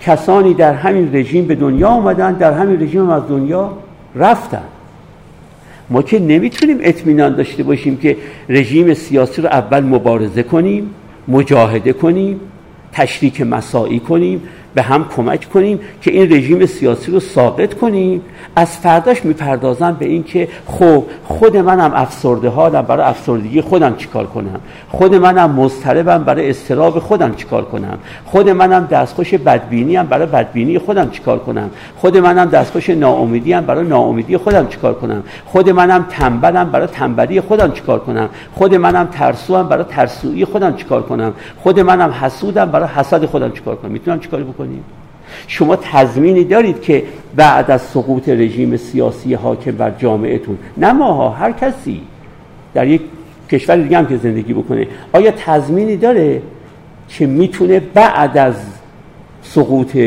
کسانی 0.00 0.54
در 0.54 0.74
همین 0.74 1.16
رژیم 1.16 1.46
به 1.46 1.54
دنیا 1.54 1.88
آمدن 1.88 2.32
در 2.32 2.52
همین 2.52 2.82
رژیم 2.82 3.10
از 3.10 3.22
دنیا 3.28 3.72
رفتن. 4.14 4.62
ما 5.90 6.02
که 6.02 6.18
نمی‌تونیم 6.18 6.78
اطمینان 6.80 7.36
داشته 7.36 7.62
باشیم 7.62 7.96
که 7.96 8.16
رژیم 8.48 8.94
سیاسی 8.94 9.42
رو 9.42 9.48
اول 9.48 9.80
مبارزه 9.80 10.42
کنیم 10.42 10.90
مجاهده 11.28 11.92
کنیم 11.92 12.40
تشریک 12.92 13.40
مساعی 13.40 13.98
کنیم 13.98 14.42
به 14.76 14.82
هم 14.82 15.04
کمک 15.16 15.48
کنیم 15.52 15.80
که 16.02 16.10
این 16.10 16.32
رژیم 16.32 16.66
سیاسی 16.66 17.12
رو 17.12 17.20
ساقط 17.20 17.74
کنیم. 17.74 18.22
از 18.56 18.76
فرداش 18.76 19.24
می‌پردازم 19.24 19.96
به 19.98 20.06
این 20.06 20.24
که 20.24 20.48
خب 20.66 21.04
خود 21.24 21.56
منم 21.56 21.92
افسرده 21.94 22.48
حالم 22.48 22.82
برای 22.82 23.06
افسردگی 23.06 23.60
خودم 23.60 23.96
چیکار 23.96 24.26
کنم؟ 24.26 24.60
خود 24.88 25.14
منم 25.14 25.50
مضطربم 25.50 26.24
برای 26.24 26.50
استراب 26.50 26.98
خودم 26.98 27.34
چیکار 27.34 27.64
کنم؟ 27.64 27.98
خود 28.24 28.48
منم 28.48 28.86
دستخوش 28.86 29.34
بدبینی 29.34 29.96
هم 29.96 30.06
برای 30.06 30.26
بدبینی 30.26 30.78
خودم 30.78 31.10
چیکار 31.10 31.38
کنم؟ 31.38 31.70
خود 31.96 32.16
منم 32.16 32.44
دستخوش 32.44 32.90
ناامیدی 32.90 33.52
هم 33.52 33.66
برای 33.66 33.86
ناامیدی 33.86 34.36
خودم 34.36 34.68
چیکار 34.68 34.94
کنم؟ 34.94 35.22
خود 35.46 35.70
منم 35.70 36.06
تنبلم 36.10 36.70
برای 36.70 36.86
تنبلی 36.86 37.40
خودم 37.40 37.72
چیکار 37.72 37.98
کنم؟ 37.98 38.28
خود 38.54 38.74
منم 38.74 39.08
ترسو 39.12 39.56
هم 39.56 39.68
برای 39.68 39.84
ترسویی 39.84 40.44
خودم 40.44 40.76
چیکار 40.76 41.02
کنم؟ 41.02 41.32
خود 41.62 41.80
منم 41.80 42.10
حسودم 42.10 42.64
برای 42.64 42.88
حسد 42.88 43.24
خودم 43.24 43.52
چیکار 43.52 43.76
کنم؟ 43.76 43.90
می‌تونم 43.90 44.20
چیکار 44.20 44.42
بکنیم 44.66 44.84
شما 45.46 45.76
تضمینی 45.76 46.44
دارید 46.44 46.80
که 46.80 47.02
بعد 47.36 47.70
از 47.70 47.82
سقوط 47.82 48.28
رژیم 48.28 48.76
سیاسی 48.76 49.34
حاکم 49.34 49.70
بر 49.70 49.90
جامعهتون. 49.90 50.58
نه 50.76 50.92
ماها 50.92 51.30
هر 51.30 51.52
کسی. 51.52 52.00
در 52.74 52.86
یک 52.86 53.00
کشور 53.50 53.76
دیگه 53.76 53.98
هم 53.98 54.06
که 54.06 54.16
زندگی 54.16 54.52
بکنه. 54.52 54.86
آیا 55.12 55.30
تضمینی 55.30 55.96
داره 55.96 56.42
که 57.08 57.26
می‌تونه 57.26 57.80
بعد 57.80 58.38
از 58.38 58.54
سقوط 59.42 59.98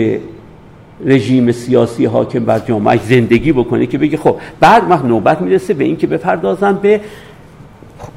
رژیم 1.05 1.51
سیاسی 1.51 2.05
حاکم 2.05 2.45
بر 2.45 2.59
جامعه 2.59 2.99
زندگی 3.03 3.51
بکنه 3.51 3.85
که 3.85 3.97
بگه 3.97 4.17
خب 4.17 4.35
بعد 4.59 4.91
وقت 4.91 5.05
نوبت 5.05 5.41
می‌رسه 5.41 5.73
به 5.73 5.83
اینکه 5.83 6.07
بپردازم 6.07 6.79
به 6.81 7.01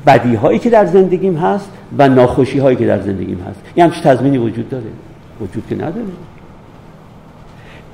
بدی 0.07 0.35
هایی 0.35 0.59
که 0.59 0.71
در 0.71 0.87
زندگیم 0.87 1.37
هست 1.37 1.71
و 1.99 2.09
ناخوشی 2.09 2.59
هایی 2.59 2.77
که 2.77 2.87
در 2.87 3.01
زندگیم 3.01 3.45
هست. 3.49 3.61
یه 3.77 3.85
همچه 3.85 4.01
تضمینی 4.01 4.39
وجود 4.39 4.69
داره؟ 4.69 4.85
وجود 5.41 5.65
که 5.69 5.75
نداره. 5.75 6.32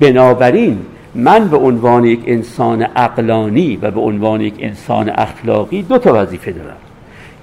بنابراین 0.00 0.78
من 1.14 1.48
به 1.48 1.56
عنوان 1.56 2.04
یک 2.04 2.20
انسان 2.26 2.87
اقلانی 2.96 3.78
و 3.82 3.90
به 3.90 4.00
عنوان 4.00 4.40
یک 4.40 4.54
انسان 4.58 5.08
اخلاقی 5.14 5.82
دو 5.82 5.98
تا 5.98 6.22
وظیفه 6.22 6.52
دارم. 6.52 6.76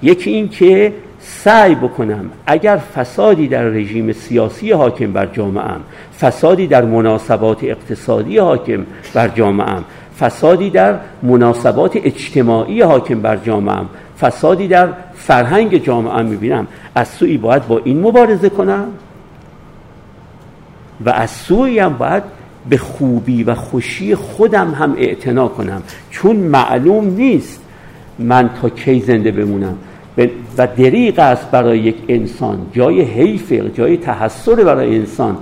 یکی 0.02 0.30
این 0.30 0.48
که 0.48 0.92
سعی 1.20 1.74
بکنم 1.74 2.30
اگر 2.46 2.76
فسادی 2.76 3.48
در 3.48 3.62
رژیم 3.62 4.12
سیاسی 4.12 4.72
حاکم 4.72 5.12
بر 5.12 5.26
جامعه 5.26 5.74
فسادی 6.20 6.66
در 6.66 6.84
مناسبات 6.84 7.64
اقتصادی 7.64 8.38
حاکم 8.38 8.86
بر 9.14 9.28
جامعه 9.28 9.76
فسادی 10.20 10.70
در 10.70 10.94
مناسبات 11.22 11.96
اجتماعی 11.96 12.82
حاکم 12.82 13.20
بر 13.20 13.36
جامعه 13.36 13.84
فسادی 14.20 14.68
در 14.68 14.88
فرهنگ 15.14 15.84
جامعه 15.84 16.22
می‌بینم 16.22 16.66
از 16.94 17.08
سوی 17.08 17.36
باید 17.36 17.66
با 17.66 17.80
این 17.84 18.00
مبارزه 18.00 18.48
کنم 18.48 18.88
و 21.04 21.10
از 21.10 21.30
سوی 21.30 21.78
هم 21.78 21.96
باید 21.96 22.35
به 22.68 22.76
خوبی 22.76 23.42
و 23.42 23.54
خوشی 23.54 24.14
خودم 24.14 24.70
هم 24.70 24.94
اعتنا 24.98 25.48
کنم. 25.48 25.82
چون 26.10 26.36
معلوم 26.36 27.14
نیست 27.14 27.60
من 28.18 28.50
تا 28.62 28.68
کی 28.68 29.00
زنده 29.00 29.30
بمونم. 29.30 29.76
و 30.58 30.66
دریق 30.66 31.18
است 31.18 31.50
برای 31.50 31.78
یک 31.78 31.96
انسان 32.08 32.58
جای 32.72 33.00
حیفه 33.00 33.70
جای 33.74 33.96
تحسر 33.96 34.54
برای 34.54 34.96
انسان 34.96 35.36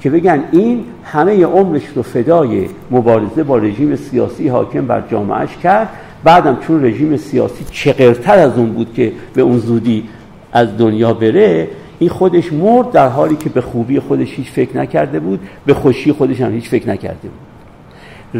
که 0.00 0.10
بگن 0.10 0.44
این 0.52 0.84
همه 1.04 1.44
عمرش 1.44 1.82
رو 1.94 2.02
فدای 2.02 2.66
مبارزه 2.90 3.42
با 3.42 3.58
رژیم 3.58 3.96
سیاسی 3.96 4.48
حاکم 4.48 4.86
بر 4.86 5.02
جامعهش 5.10 5.56
کرد. 5.62 5.88
بعدم 6.24 6.58
چون 6.66 6.84
رژیم 6.84 7.16
سیاسی 7.16 7.64
چقرتر 7.70 8.38
از 8.38 8.58
اون 8.58 8.72
بود 8.72 8.94
که 8.94 9.12
به 9.34 9.42
اون 9.42 9.58
زودی 9.58 10.04
از 10.52 10.78
دنیا 10.78 11.14
بره 11.14 11.68
این 11.98 12.10
خودش 12.10 12.52
مرد 12.52 12.90
در 12.90 13.08
حالی 13.08 13.36
که 13.36 13.48
به 13.48 13.60
خوبی 13.60 14.00
خودش 14.00 14.34
هیچ 14.34 14.50
فکر 14.50 14.76
نکرده 14.76 15.20
بود 15.20 15.40
به 15.66 15.74
خوشی 15.74 16.12
خودش 16.12 16.40
هم 16.40 16.52
هیچ 16.52 16.68
فکر 16.68 16.88
نکرده 16.88 17.28
بود. 17.28 17.46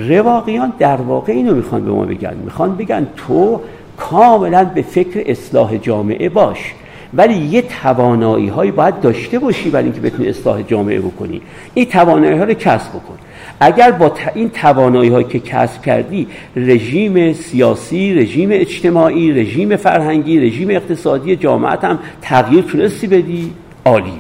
رواقیان 0.09 0.73
در 0.79 0.97
واقع 0.97 1.33
اینو 1.33 1.55
می‌خوان 1.55 1.85
به 1.85 1.91
ما 1.91 2.05
بگن. 2.05 2.35
می‌خوان 2.45 2.77
بگن 2.77 3.07
تو 3.17 3.61
کاملا 3.97 4.65
به 4.65 4.83
فکر 4.83 5.23
اصلاح 5.27 5.77
جامعه 5.77 6.29
باش 6.29 6.75
ولی 7.15 7.35
یه 7.35 7.63
توانایی 7.63 8.49
هایی 8.49 8.71
باید 8.71 9.01
داشته 9.01 9.39
باشی 9.39 9.71
برای 9.71 9.85
اینکه 9.85 10.01
بتونی 10.01 10.29
اصلاح 10.29 10.63
جامعه 10.63 11.01
بکنی. 11.01 11.41
این 11.75 11.85
توانایی 11.87 12.39
ها 12.39 12.45
رو 12.45 12.55
کسب 12.55 12.91
بکن. 12.91 13.19
اگر 13.61 13.91
با 13.91 14.13
این 14.35 14.51
توانایی 14.51 15.11
هایی 15.11 15.25
که 15.25 15.39
کسب 15.39 15.83
کردی 15.83 16.27
رژیم 16.57 17.33
سیاسی 17.33 18.15
رژیم 18.15 18.49
اجتماعی 18.53 19.33
رژیم 19.33 19.77
فرهنگی 19.77 20.41
رژیم 20.41 20.71
اقتصادی 20.71 21.37
جامعت 21.37 21.85
هم 21.85 21.99
تغییر 22.23 22.65
تونستی 22.65 23.07
بدی 23.07 23.53
عالیه. 23.85 24.13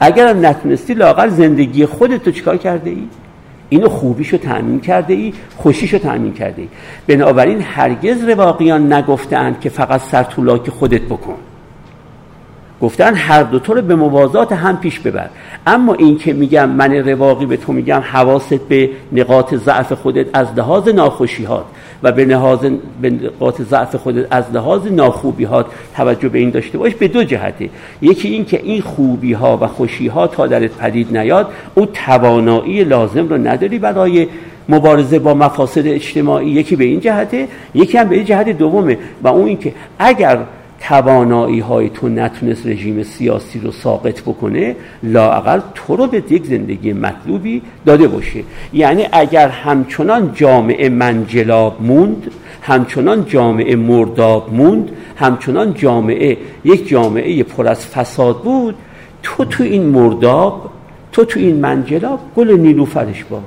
اگر 0.00 0.28
هم 0.28 0.46
نتونستی 0.46 0.94
لاقل 0.94 1.28
زندگی 1.28 1.86
خودت 1.86 2.26
رو 2.26 2.32
چیکار 2.32 2.56
کرده 2.56 2.90
ای؟ 2.90 3.08
اینو 3.68 3.88
خوبیشو 3.88 4.36
تأمین 4.36 4.80
کرده 4.80 5.14
ای 5.14 5.32
خوشیشو 5.56 5.98
تأمین 5.98 6.32
کرده 6.32 6.62
ای. 6.62 6.68
بنابراین 7.06 7.60
هرگز 7.60 8.24
رواقیان 8.24 8.92
نگفتند 8.92 9.60
که 9.60 9.68
فقط 9.68 10.00
سرطولاک 10.00 10.70
خودت 10.70 11.02
بکن. 11.02 11.36
گفتن 12.84 13.14
هر 13.14 13.42
دو 13.42 13.74
رو 13.74 13.82
به 13.82 13.94
موازات 13.94 14.52
هم 14.52 14.76
پیش 14.76 15.00
ببر. 15.00 15.28
اما 15.66 15.94
این 15.94 16.18
که 16.18 16.32
میگم 16.32 16.70
من 16.70 16.94
رواقی 16.94 17.46
به 17.46 17.56
تو 17.56 17.72
میگم 17.72 18.02
حواست 18.12 18.54
به 18.54 18.90
نقاط 19.12 19.54
ضعف 19.54 19.92
خودت 19.92 20.26
از 20.32 20.46
لحاظ 20.56 20.88
ناخوشیهات 20.88 21.64
و 22.02 22.12
به, 22.12 22.24
نهاز 22.24 22.58
به 23.00 23.10
نقاط 23.10 23.62
ضعف 23.62 23.96
خودت 23.96 24.26
از 24.30 24.44
لحاظ 24.52 24.86
ناخوبیهات 24.86 25.66
توجه 25.96 26.28
به 26.28 26.38
این 26.38 26.50
داشته 26.50 26.78
باش 26.78 26.94
به 26.94 27.08
دو 27.08 27.24
جهته. 27.24 27.70
یکی 28.02 28.28
این 28.28 28.44
که 28.44 28.60
این 28.62 28.80
خوبی 28.80 29.32
ها 29.32 29.58
و 29.60 29.66
خوشی 29.66 30.08
ها 30.08 30.26
تا 30.26 30.46
درت 30.46 30.76
پدید 30.76 31.16
نیاد 31.16 31.48
او 31.74 31.86
توانایی 31.86 32.84
لازم 32.84 33.28
رو 33.28 33.36
نداری 33.36 33.78
برای 33.78 34.28
مبارزه 34.68 35.18
با 35.18 35.34
مفاسد 35.34 35.86
اجتماعی. 35.86 36.50
یکی 36.50 36.76
به 36.76 36.84
این 36.84 37.00
جهته 37.00 37.48
یکی 37.74 37.98
هم 37.98 38.08
به 38.08 38.16
این 38.16 38.24
جهت 38.24 38.48
دومه. 38.48 38.98
و 39.22 39.28
اون 39.28 39.46
اینکه 39.46 39.72
اگر 39.98 40.38
توانایی 40.88 41.60
های 41.60 41.88
تو 41.88 42.08
نتونست 42.08 42.66
رژیم 42.66 43.02
سیاسی 43.02 43.60
رو 43.60 43.72
ساقط 43.72 44.22
بکنه 44.22 44.76
لاقل 45.02 45.60
تو 45.74 45.96
رو 45.96 46.06
به 46.06 46.22
یک 46.30 46.46
زندگی 46.46 46.92
مطلوبی 46.92 47.62
داده 47.86 48.08
باشه. 48.08 48.42
یعنی 48.72 49.06
اگر 49.12 49.48
همچنان 49.48 50.32
جامعه 50.34 50.88
منجلاب 50.88 51.82
موند 51.82 52.30
همچنان 52.62 53.24
جامعه 53.24 53.76
مرداب 53.76 54.54
موند 54.54 54.90
همچنان 55.16 55.74
جامعه 55.74 56.36
یک 56.64 56.88
جامعه 56.88 57.42
پر 57.42 57.68
از 57.68 57.86
فساد 57.86 58.42
بود 58.42 58.74
تو 59.22 59.44
تو 59.44 59.64
این 59.64 59.86
مرداب 59.86 60.70
تو 61.12 61.24
تو 61.24 61.40
این 61.40 61.56
منجلاب 61.56 62.20
گل 62.36 62.50
نیلوفرش 62.50 63.24
باش. 63.24 63.42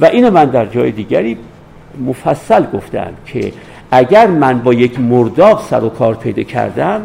و 0.00 0.04
اینو 0.04 0.30
من 0.30 0.44
در 0.44 0.66
جای 0.66 0.90
دیگری 0.90 1.36
مفصل 2.06 2.64
گفتم 2.72 3.12
که 3.26 3.52
اگر 3.90 4.26
من 4.26 4.58
با 4.58 4.74
یک 4.74 5.00
مرداب 5.00 5.60
سر 5.60 5.84
و 5.84 5.88
کار 5.88 6.14
پیدا 6.14 6.42
کردم 6.42 7.00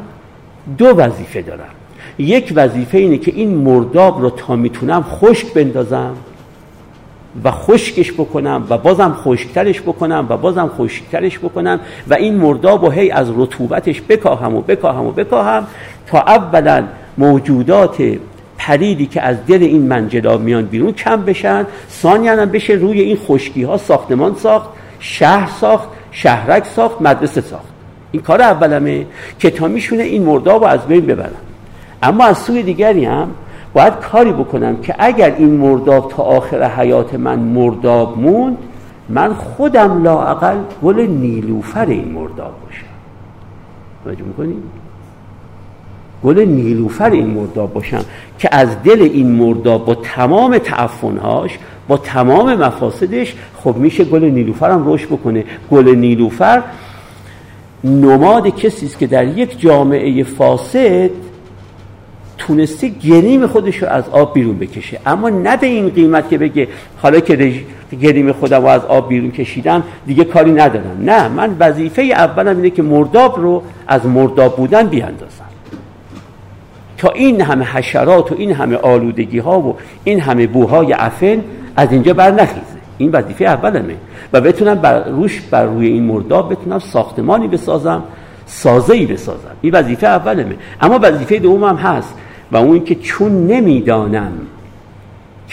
دو 0.78 0.86
وظیفه 0.86 1.42
دارم. 1.42 1.70
یک 2.18 2.54
وظیفه 2.56 2.98
اینه 2.98 3.18
که 3.18 3.32
این 3.36 3.56
مرداب 3.56 4.22
رو 4.22 4.30
تا 4.30 4.56
می‌تونم 4.56 5.04
خشک 5.04 5.54
بندازم 5.54 6.16
و 7.44 7.52
خشکش 7.52 8.14
بکنم 8.14 8.68
و 8.70 8.78
بازم 8.78 9.16
خشکترش 9.24 9.82
بکنم 9.82 10.26
و 10.30 10.38
بازم 10.38 10.72
خشکترش 10.78 11.40
بکنم 11.40 11.80
و 12.08 12.14
این 12.14 12.36
مرداب 12.36 12.84
و 12.84 12.90
هی 12.90 13.12
از 13.12 13.32
رطوبتش 13.38 14.02
بکاهم 14.10 14.56
و 14.56 14.62
بکاهم 14.62 15.06
و 15.06 15.12
بکاهم 15.12 15.68
تا 16.08 16.20
اولا 16.20 16.84
موجودات 17.18 18.04
پریدی 18.58 19.06
که 19.06 19.22
از 19.22 19.46
دل 19.48 19.64
این 19.64 19.82
منجلاب 19.82 20.42
میان 20.42 20.66
بیرون 20.66 20.92
کم 20.92 21.22
بشن 21.22 21.66
ثانیا 21.90 22.42
هم 22.42 22.50
بشه 22.50 22.74
روی 22.74 23.02
این 23.02 23.18
خشکی 23.18 23.64
ها 23.64 23.78
ساختمان 23.78 24.36
ساخت 24.36 24.70
شهر 25.00 25.50
ساخت 25.62 25.88
شهرک 26.14 26.66
ساخت 26.66 27.02
مدرسه 27.02 27.42
ساخت. 27.42 27.74
این 28.12 28.22
کار 28.22 28.42
اولمه 28.42 29.06
که 29.40 29.50
تا 29.50 29.68
میشونه 29.68 30.04
این 30.04 30.24
مرداب 30.24 30.64
از 30.64 30.88
بین 30.88 31.06
ببرم 31.06 31.42
اما 32.04 32.26
از 32.26 32.38
سوی 32.38 32.64
دیگری 32.64 33.06
هم 33.06 33.32
باید 33.74 33.94
کاری 33.94 34.32
بکنم 34.32 34.78
که 34.82 34.96
اگر 35.00 35.36
این 35.38 35.58
مرداب 35.58 36.12
تا 36.12 36.24
آخر 36.24 36.64
حیات 36.64 37.14
من 37.14 37.40
مرداب 37.40 38.18
موند 38.18 38.58
من 39.10 39.34
خودم 39.34 40.04
لاعقل 40.04 40.58
گل 40.84 41.00
نیلوفر 41.00 41.86
این 41.86 42.12
مرداب 42.12 42.54
باشم. 42.66 42.86
توجه 44.04 44.24
می‌کنیم 44.24 44.64
گل 46.24 46.40
نیلوفر 46.40 47.10
این 47.10 47.28
مرداب 47.28 47.74
باشم 47.74 48.06
که 48.40 48.50
از 48.52 48.84
دل 48.84 49.02
این 49.02 49.32
مرداب 49.32 49.86
با 49.86 49.96
تمام 49.96 50.58
تعفنهاش 50.58 51.58
با 51.88 51.98
تمام 51.98 52.56
مفاسدش 52.56 53.36
خب 53.64 53.76
میشه 53.78 54.04
گل 54.04 54.24
نیلوفر 54.24 54.72
هم 54.72 54.94
رشد 54.94 55.06
بکنه. 55.06 55.44
گل 55.72 55.96
نیلوفر 55.96 56.64
نماد 57.84 58.48
کسی 58.48 58.86
است 58.86 59.00
که 59.00 59.08
در 59.08 59.28
یک 59.28 59.60
جامعه 59.60 60.24
فاسد 60.24 61.10
تونسته 62.38 62.88
گریم 62.88 63.48
خودش 63.48 63.78
رو 63.78 63.90
از 63.90 64.10
آب 64.10 64.34
بیرون 64.34 64.58
بکشه. 64.58 65.00
اما 65.06 65.30
نه 65.30 65.58
به 65.58 65.68
این 65.68 65.90
قیمت 65.90 66.30
که 66.30 66.38
بگه 66.38 66.68
حالا 66.98 67.20
که 67.20 67.64
گریم 68.02 68.32
خودم 68.32 68.62
رو 68.62 68.68
از 68.68 68.86
آب 68.86 69.10
بیرون 69.10 69.32
کشیدم 69.32 69.84
دیگه 70.08 70.24
کاری 70.24 70.52
ندارم. 70.52 70.98
نه 71.02 71.28
من 71.28 71.56
وظیفه 71.60 72.02
اولم 72.02 72.56
اینه 72.56 72.70
که 72.70 72.82
مرداب 72.84 73.40
رو 73.40 73.64
از 73.88 74.06
مرداب 74.06 74.56
بودن 74.56 74.88
بیاندازم. 74.88 75.43
تا 77.04 77.10
این 77.10 77.42
همه 77.42 77.66
حشرات 77.66 78.32
و 78.32 78.36
این 78.38 78.52
همه 78.52 78.76
آلودگی 78.76 79.40
ها 79.40 79.60
و 79.60 79.76
این 80.04 80.20
همه 80.20 80.48
بوهای 80.48 80.92
عفن 80.92 81.42
از 81.76 81.92
اینجا 81.92 82.14
بر 82.14 82.32
نخیزه 82.32 82.62
این 82.98 83.12
وظیفه 83.12 83.46
اولمه. 83.46 83.96
و 84.34 84.42
بتونم 84.42 84.76
بر 84.76 85.04
روش 85.04 85.42
بر 85.42 85.66
روی 85.66 85.88
این 85.88 86.04
مرداب 86.04 86.52
بتونم 86.52 86.80
ساختمانی 86.80 87.48
بسازم 87.48 88.04
سازه 88.46 88.94
ای 88.94 89.06
بسازم. 89.06 89.52
این 89.62 89.74
وظیفه 89.76 90.08
اولمه. 90.08 90.56
اما 90.82 91.00
وظیفه 91.02 91.40
دومم 91.40 91.76
هست. 91.76 92.16
و 92.52 92.58
اون 92.58 92.74
اینکه 92.74 92.96
چون 92.96 93.48
نمی‌دانم 93.48 94.32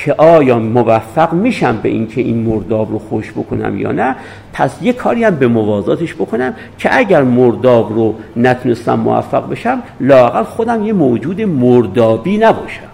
که 0.04 0.14
آیا 0.18 0.58
موفق 0.58 1.32
میشم 1.32 1.78
به 1.82 1.88
اینکه 1.88 2.20
این 2.20 2.42
مرداب 2.42 2.92
رو 2.92 2.98
خوش 2.98 3.30
بکنم 3.30 3.78
یا 3.78 3.92
نه 3.92 4.16
پس 4.52 4.78
یه 4.82 4.92
کاری 4.92 5.24
هم 5.24 5.36
به 5.36 5.48
موازاتش 5.48 6.14
بکنم 6.14 6.54
که 6.78 6.96
اگر 6.96 7.22
مرداب 7.22 7.92
رو 7.92 8.14
نتونستم 8.36 8.94
موفق 8.94 9.50
بشم 9.50 9.82
لاقل 10.00 10.42
خودم 10.42 10.86
یه 10.86 10.92
موجود 10.92 11.40
مردابی 11.40 12.38
نباشم. 12.38 12.90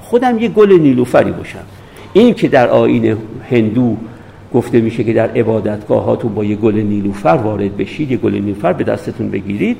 خودم 0.00 0.38
یه 0.38 0.48
گل 0.48 0.72
نیلوفری 0.72 1.30
باشم. 1.32 1.64
این 2.12 2.34
که 2.34 2.48
در 2.48 2.68
آین 2.68 3.16
هندو 3.50 3.96
گفته 4.54 4.80
میشه 4.80 5.04
که 5.04 5.12
در 5.12 5.30
عبادتگاهاتون 5.30 6.34
با 6.34 6.44
یه 6.44 6.56
گل 6.56 6.74
نیلوفر 6.74 7.38
وارد 7.44 7.76
بشید 7.76 8.10
یه 8.10 8.16
گل 8.16 8.34
نیلوفر 8.34 8.72
به 8.72 8.84
دستتون 8.84 9.30
بگیرید 9.30 9.76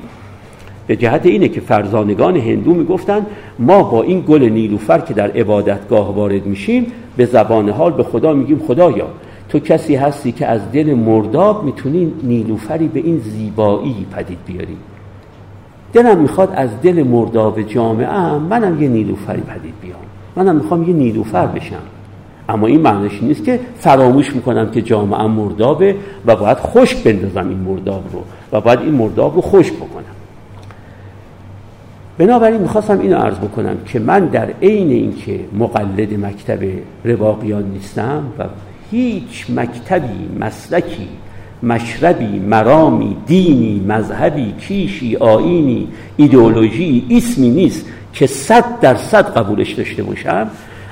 به 0.87 0.95
جهت 0.95 1.25
اینه 1.25 1.47
که 1.47 1.61
فرزانگان 1.61 2.37
هندو 2.37 2.73
می‌گفتن 2.73 3.25
ما 3.59 3.83
با 3.83 4.03
این 4.03 4.23
گل 4.27 4.43
نیلوفر 4.43 4.99
که 4.99 5.13
در 5.13 5.31
عبادتگاه 5.31 6.15
وارد 6.15 6.45
میشیم 6.45 6.85
به 7.17 7.25
زبان 7.25 7.69
حال 7.69 7.91
به 7.91 8.03
خدا 8.03 8.33
میگیم 8.33 8.59
خدایا 8.67 9.07
تو 9.49 9.59
کسی 9.59 9.95
هستی 9.95 10.31
که 10.31 10.47
از 10.47 10.71
دل 10.71 10.93
مرداب 10.93 11.63
می‌تونی 11.63 12.13
نیلوفری 12.23 12.87
به 12.87 12.99
این 12.99 13.17
زیبایی 13.19 14.05
پدید 14.15 14.37
بیاری؟ 14.45 14.77
دلم 15.93 16.17
می‌خواد 16.17 16.53
از 16.55 16.69
دل 16.81 17.03
مرداب 17.03 17.61
جامعه 17.61 18.37
منم 18.37 18.81
یه 18.83 18.89
نیلوفری 18.89 19.41
پدید 19.41 19.73
بیام. 19.81 19.99
منم 20.35 20.55
می‌خوام 20.55 20.89
یه 20.89 20.93
نیلوفر 20.93 21.45
بشم. 21.45 21.75
اما 22.49 22.67
این 22.67 22.81
معنیش 22.81 23.23
نیست 23.23 23.43
که 23.43 23.59
فراموش 23.79 24.35
می‌کنم 24.35 24.71
که 24.71 24.81
جامعه 24.81 25.27
مردابه 25.27 25.95
و 26.25 26.35
باید 26.35 26.57
خشک 26.57 27.03
بندازم 27.03 27.49
این 27.49 27.59
مرداب 27.59 28.03
رو 28.13 28.23
و 28.51 28.61
باید 28.61 28.79
این 28.79 28.93
مرداب 28.93 29.35
رو 29.35 29.41
خشک 29.41 29.73
بکنم. 29.73 30.03
بنابراین 32.17 32.61
می‌خواستم 32.61 32.99
اینو 32.99 33.17
عرض 33.17 33.37
بکنم 33.37 33.77
که 33.85 33.99
من 33.99 34.25
در 34.25 34.49
عین 34.61 34.89
اینکه 34.89 35.39
مقلد 35.59 36.25
مکتب 36.25 36.59
رواقیان 37.05 37.63
نیستم 37.63 38.23
و 38.39 38.43
هیچ 38.91 39.45
مکتبی 39.49 40.29
مسلکی 40.39 41.07
مشربی 41.63 42.39
مرامی 42.39 43.17
دینی 43.25 43.85
مذهبی 43.87 44.53
کیشی 44.59 45.15
آینی 45.15 45.87
ایدئولوژی 46.17 47.05
اسمی 47.11 47.49
نیست 47.49 47.85
که 48.13 48.27
صد 48.27 48.79
در 48.81 48.95
صد 48.95 49.37
قبولش 49.37 49.71
داشته 49.71 50.03
باشم 50.03 50.47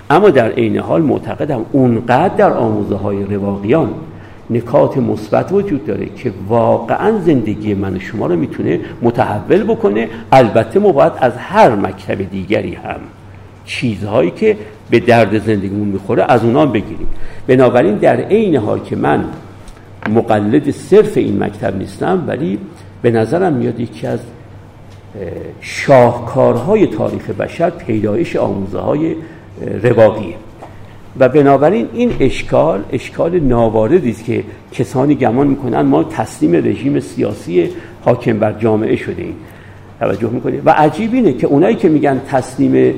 اما 0.09 0.29
در 0.29 0.51
عین 0.51 0.77
حال 0.77 1.01
معتقدم 1.01 1.65
اونقدر 1.71 2.35
در 2.35 2.53
آموزه 2.53 2.95
های 2.95 3.23
رواقیان 3.23 3.89
نکات 4.51 4.97
مثبت 4.97 5.51
وجود 5.51 5.85
داره 5.85 6.05
که 6.15 6.33
واقعا 6.47 7.19
زندگی 7.19 7.73
من 7.73 7.95
و 7.95 7.99
شما 7.99 8.27
رو 8.27 8.35
می‌تونه 8.35 8.79
متحول 9.01 9.63
بکنه. 9.63 10.09
البته 10.31 10.79
ما 10.79 10.91
باید 10.91 11.13
از 11.19 11.33
هر 11.37 11.75
مکتب 11.75 12.29
دیگری 12.29 12.73
هم 12.75 12.99
چیزهایی 13.65 14.31
که 14.31 14.57
به 14.89 14.99
درد 14.99 15.45
زندگیمون 15.45 15.87
می‌خوره 15.87 16.25
از 16.27 16.43
اونها 16.43 16.65
بگیریم. 16.65 17.07
بنابراین 17.47 17.95
در 17.95 18.15
عین 18.15 18.55
حال 18.55 18.79
که 18.79 18.95
من 18.95 19.25
مقلد 20.09 20.71
صرف 20.71 21.17
این 21.17 21.43
مکتب 21.43 21.77
نیستم 21.77 22.23
ولی 22.27 22.59
به 23.01 23.11
نظرم 23.11 23.53
میاد 23.53 23.79
یکی 23.79 24.07
از 24.07 24.19
شاهکارهای 25.61 26.87
تاریخ 26.87 27.29
بشر 27.29 27.69
پیدایش 27.69 28.35
آموزه 28.35 28.79
های 28.79 29.15
رواقیه. 29.83 30.35
و 31.19 31.29
بنابراین 31.29 31.87
این 31.93 32.11
اشکال 32.19 32.83
اشکال 32.91 33.39
ناواردی 33.39 34.09
است 34.09 34.25
که 34.25 34.43
کسانی 34.71 35.15
گمان 35.15 35.47
می‌کنن 35.47 35.81
ما 35.81 36.03
تسلیم 36.03 36.55
رژیم 36.55 36.99
سیاسی 36.99 37.69
حاکم 38.05 38.39
بر 38.39 38.53
جامعه 38.53 38.95
شده 38.95 39.21
ایم. 39.21 39.35
توجه 39.99 40.29
می‌کنید؟ 40.29 40.61
و 40.65 40.69
عجیب 40.69 41.13
اینه 41.13 41.33
که 41.33 41.47
اونایی 41.47 41.75
که 41.75 41.89
میگن 41.89 42.21
تسلیم 42.27 42.93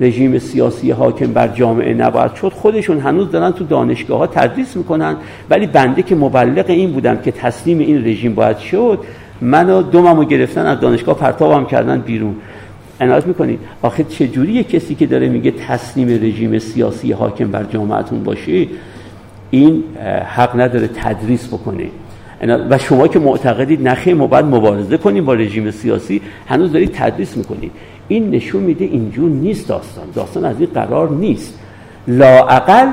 رژیم 0.00 0.38
سیاسی 0.38 0.90
حاکم 0.90 1.32
بر 1.32 1.48
جامعه 1.48 1.94
نباید 1.94 2.34
شد 2.34 2.52
خودشون 2.52 2.98
هنوز 2.98 3.30
دارن 3.30 3.50
تو 3.50 3.64
دانشگاه 3.64 4.18
ها 4.18 4.26
تدریس 4.26 4.76
می‌کنن. 4.76 5.16
ولی 5.50 5.66
بنده 5.66 6.02
که 6.02 6.14
مبلغ 6.14 6.64
این 6.68 6.92
بودم 6.92 7.16
که 7.16 7.30
تسلیم 7.30 7.78
این 7.78 8.04
رژیم 8.04 8.34
باید 8.34 8.58
شد 8.58 8.98
منو 9.40 9.82
دوممو 9.82 10.24
گرفتن 10.24 10.66
از 10.66 10.80
دانشگاه 10.80 11.16
پرتابم 11.16 11.66
کردن 11.66 12.00
بیرون. 12.00 12.34
عنایت 13.00 13.26
می‌کنید 13.26 13.58
آخه 13.82 14.04
چجوری 14.04 14.64
کسی 14.64 14.94
که 14.94 15.06
داره 15.06 15.28
میگه 15.28 15.50
تسلیم 15.50 16.08
رژیم 16.08 16.58
سیاسی 16.58 17.12
حاکم 17.12 17.50
بر 17.50 17.64
جامعتون 17.64 18.22
باشه؟ 18.24 18.66
این 19.50 19.84
حق 20.26 20.60
نداره 20.60 20.88
تدریس 20.88 21.48
بکنه. 21.48 21.86
و 22.70 22.78
شما 22.78 23.08
که 23.08 23.18
معتقدید 23.18 23.88
نخیر 23.88 24.14
ما 24.14 24.26
باید 24.26 24.44
مبارزه 24.44 24.96
کنیم 24.96 25.24
با 25.24 25.34
رژیم 25.34 25.70
سیاسی. 25.70 26.20
هنوز 26.48 26.72
دارید 26.72 26.90
تدریس 26.92 27.36
می‌کنید. 27.36 27.72
این 28.08 28.30
نشون 28.30 28.62
میده 28.62 28.84
اینجور 28.84 29.30
نیست 29.30 29.68
داستان. 29.68 30.04
داستان 30.14 30.44
از 30.44 30.60
این 30.60 30.68
قرار 30.74 31.10
نیست. 31.10 31.58
لاعقل 32.08 32.88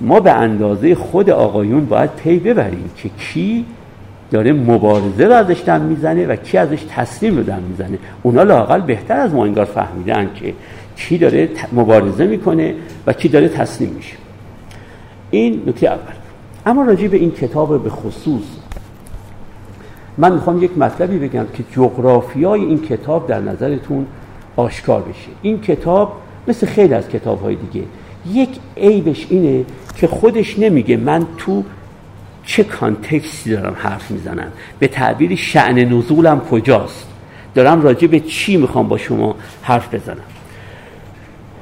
ما 0.00 0.20
به 0.20 0.32
اندازه 0.32 0.94
خود 0.94 1.30
آقایون 1.30 1.86
باید 1.86 2.10
پی 2.10 2.38
ببریم 2.38 2.90
که 2.96 3.08
کی 3.08 3.64
داره 4.30 4.52
مبارزه 4.52 5.26
رو 5.26 5.32
ازش 5.32 5.62
دم 5.66 5.80
می‌زنه 5.80 6.26
و 6.26 6.36
کی 6.36 6.58
ازش 6.58 6.84
تسلیم 6.88 7.36
رو 7.36 7.42
دم 7.42 7.62
می‌زنه. 7.68 7.98
اونا 8.22 8.42
لاقل 8.42 8.80
بهتر 8.80 9.20
از 9.20 9.34
ما 9.34 9.44
انگار 9.44 9.64
فهمیدن 9.64 10.30
که 10.34 10.54
کی 10.96 11.18
داره 11.18 11.48
مبارزه 11.72 12.26
می‌کنه 12.26 12.74
و 13.06 13.12
کی 13.12 13.28
داره 13.28 13.48
تسلیم 13.48 13.90
میشه. 13.90 14.16
این 15.30 15.62
نکته 15.66 15.86
اول. 15.86 16.12
اما 16.66 16.82
راجع 16.82 17.08
به 17.08 17.16
این 17.16 17.30
کتاب 17.30 17.84
به 17.84 17.90
خصوص 17.90 18.42
من 20.18 20.32
می‌خوام 20.32 20.64
یک 20.64 20.78
مطلبی 20.78 21.18
بگم 21.18 21.46
که 21.54 21.64
جغرافیای 21.72 22.64
این 22.64 22.82
کتاب 22.82 23.26
در 23.26 23.40
نظرتون 23.40 24.06
آشکار 24.56 25.02
بشه. 25.02 25.28
این 25.42 25.60
کتاب 25.60 26.12
مثل 26.48 26.66
خیلی 26.66 26.94
از 26.94 27.08
کتاب 27.08 27.42
های 27.42 27.54
دیگه. 27.54 27.86
یک 28.32 28.48
عیبش 28.76 29.26
اینه 29.30 29.64
که 29.96 30.06
خودش 30.06 30.58
نمیگه 30.58 30.96
من 30.96 31.26
تو 31.38 31.64
چه 32.48 32.64
کانتکستی 32.64 33.50
دارم 33.50 33.76
حرف 33.78 34.10
می‌زنم؟ 34.10 34.52
به 34.78 34.88
تعبیر 34.88 35.36
شعن 35.36 35.78
نزولم 35.78 36.40
کجاست؟ 36.40 37.06
دارم 37.54 37.82
راجع 37.82 38.06
به 38.06 38.20
چی 38.20 38.56
می‌خوام 38.56 38.88
با 38.88 38.98
شما 38.98 39.34
حرف 39.62 39.94
بزنم؟ 39.94 40.16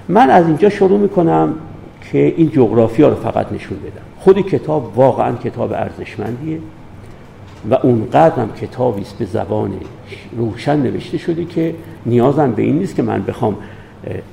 من 0.08 0.30
از 0.30 0.46
اینجا 0.46 0.68
شروع 0.68 1.00
می‌کنم 1.00 1.54
که 2.12 2.34
این 2.36 2.50
جغرافیا 2.50 3.08
رو 3.08 3.14
فقط 3.14 3.52
نشون 3.52 3.78
بدم. 3.78 4.06
خود 4.18 4.40
کتاب 4.40 4.98
واقعا 4.98 5.36
کتاب 5.36 5.72
ارزشمندیه 5.72 6.58
و 7.70 7.74
اونقدرم 7.74 8.52
کتابی 8.52 9.02
است 9.02 9.18
به 9.18 9.24
زبان 9.24 9.72
روشن 10.36 10.76
نوشته 10.76 11.18
شده 11.18 11.44
که 11.44 11.74
نیازم 12.06 12.52
به 12.52 12.62
این 12.62 12.78
نیست 12.78 12.94
که 12.94 13.02
من 13.02 13.22
بخوام 13.22 13.56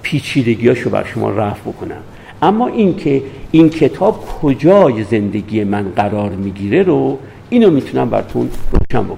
پیچیدگیاشو 0.01 0.89
بر 0.89 1.03
شما 1.03 1.29
رفع 1.29 1.69
بکنم. 1.71 2.01
اما 2.43 2.67
اینکه 2.67 3.21
این 3.51 3.69
کتاب 3.69 4.25
کجای 4.41 5.03
زندگی 5.03 5.63
من 5.63 5.91
قرار 5.95 6.29
می‌گیره 6.29 6.83
رو 6.83 7.17
اینو 7.49 7.69
می‌تونم 7.69 8.09
براتون 8.09 8.49
روشن 8.71 9.03
بکنم. 9.03 9.17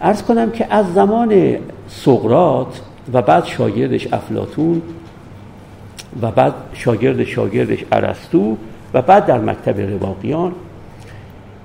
ارز 0.00 0.22
کنم 0.22 0.50
که 0.50 0.66
از 0.70 0.94
زمان 0.94 1.56
سقرات 1.88 2.80
و 3.12 3.22
بعد 3.22 3.44
شاگردش 3.44 4.12
افلاتون 4.12 4.82
و 6.22 6.30
بعد 6.30 6.54
شاگرد 6.72 7.24
شاگردش 7.24 7.84
ارسطو 7.92 8.56
و 8.94 9.02
بعد 9.02 9.26
در 9.26 9.38
مکتب 9.40 9.80
رواقیان 9.80 10.52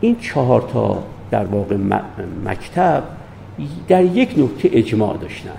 این 0.02 0.16
چهار 0.20 0.62
تا 0.74 1.04
در 1.32 1.46
واقع 1.46 1.78
مکتب 2.46 3.04
در 3.88 4.04
یک 4.04 4.34
نکته 4.38 4.70
اجماع 4.74 5.18
داشتن 5.18 5.50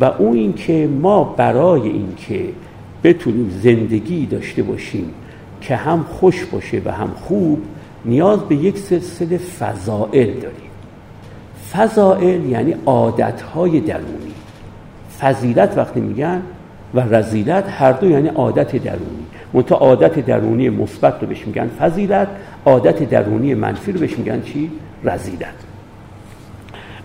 و 0.00 0.04
اون 0.04 0.36
اینکه 0.36 0.88
ما 1.02 1.24
برای 1.24 1.88
اینکه 1.88 2.48
بتونیم 3.04 3.60
زندگی 3.62 4.26
داشته 4.26 4.62
باشیم 4.62 5.10
که 5.60 5.76
هم 5.76 6.02
خوش 6.02 6.44
باشه 6.44 6.82
و 6.84 6.92
هم 6.92 7.10
خوب 7.14 7.62
نیاز 8.04 8.40
به 8.40 8.54
یک 8.54 8.78
سلسله 8.78 9.38
فضائل 9.38 10.26
داریم. 10.26 10.70
فضائل 11.72 12.44
یعنی 12.44 12.74
عادتهای 12.86 13.80
درونی. 13.80 14.34
فضیلت 15.20 15.78
وقتی 15.78 16.00
میگن 16.00 16.42
و 16.94 17.00
رزیلت 17.00 17.64
هر 17.68 17.92
دو 17.92 18.10
یعنی 18.10 18.28
عادت 18.28 18.76
درونی. 18.76 19.26
منتها 19.54 19.78
عادت 19.78 20.26
درونی 20.26 20.68
مثبت 20.68 21.14
رو 21.20 21.28
بهش 21.28 21.46
میگن 21.46 21.68
فضیلت 21.68 22.28
عادت 22.64 23.10
درونی 23.10 23.54
منفی 23.54 23.92
رو 23.92 24.00
بهش 24.00 24.18
میگن 24.18 24.42
چی؟ 24.42 24.70
رزیلت. 25.04 25.54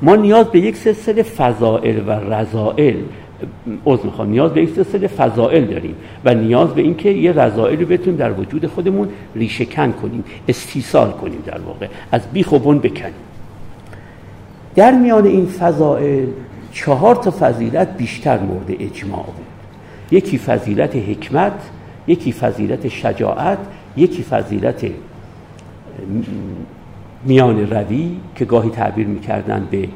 ما 0.02 0.16
نیاز 0.16 0.46
به 0.46 0.60
یک 0.60 0.76
سلسله 0.76 1.24
فضائل 1.24 2.08
و 2.08 2.12
رضائل 2.12 2.96
عذر 3.86 4.04
می‌خوام. 4.04 4.30
نیاز 4.30 4.52
به 4.54 4.64
یک 4.64 4.70
سلسله 4.76 5.08
فضائل 5.08 5.66
داریم 5.66 5.96
و 6.26 6.34
نیاز 6.34 6.70
به 6.70 6.82
اینکه 6.82 7.10
یه 7.10 7.32
رضائل 7.32 7.80
رو 7.80 7.86
بتونیم 7.86 8.16
در 8.16 8.32
وجود 8.32 8.68
خودمون 8.68 9.10
ریشه 9.36 9.66
کن 9.66 9.92
کنیم 9.92 10.24
استیصال 10.48 11.12
کنیم 11.12 11.44
در 11.46 11.60
واقع. 11.60 11.88
از 12.12 12.22
بیخ 12.34 12.52
و 12.52 12.60
بکنیم. 12.60 13.14
در 14.76 14.92
میان 14.92 15.26
این 15.26 15.46
فضائل 15.46 16.26
چهار 16.72 17.16
تا 17.16 17.34
فضیلت 17.40 17.98
بیشتر 17.98 18.40
مورد 18.40 18.72
اجماع 18.80 19.26
بود. 19.26 19.46
یکی 20.12 20.38
فضیلت 20.38 20.96
حکمت 20.96 21.70
یکی 22.08 22.32
فضیلت 22.32 22.88
شجاعت 22.88 23.58
یکی 23.98 24.24
فضیلت 24.24 24.86
میان 27.26 27.70
روی 27.70 28.12
که 28.36 28.46
گاهی 28.46 28.70
تعبیر 28.70 29.08
می‌کردن 29.08 29.68
به 29.72 29.88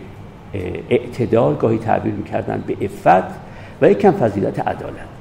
اعتدال 0.90 1.56
گاهی 1.56 1.78
تعبیر 1.78 2.14
می‌کردن 2.14 2.64
به 2.68 2.78
افت 2.82 3.28
و 3.82 3.92
یکم 3.92 4.12
فضیلت 4.12 4.60
عدالت. 4.60 5.12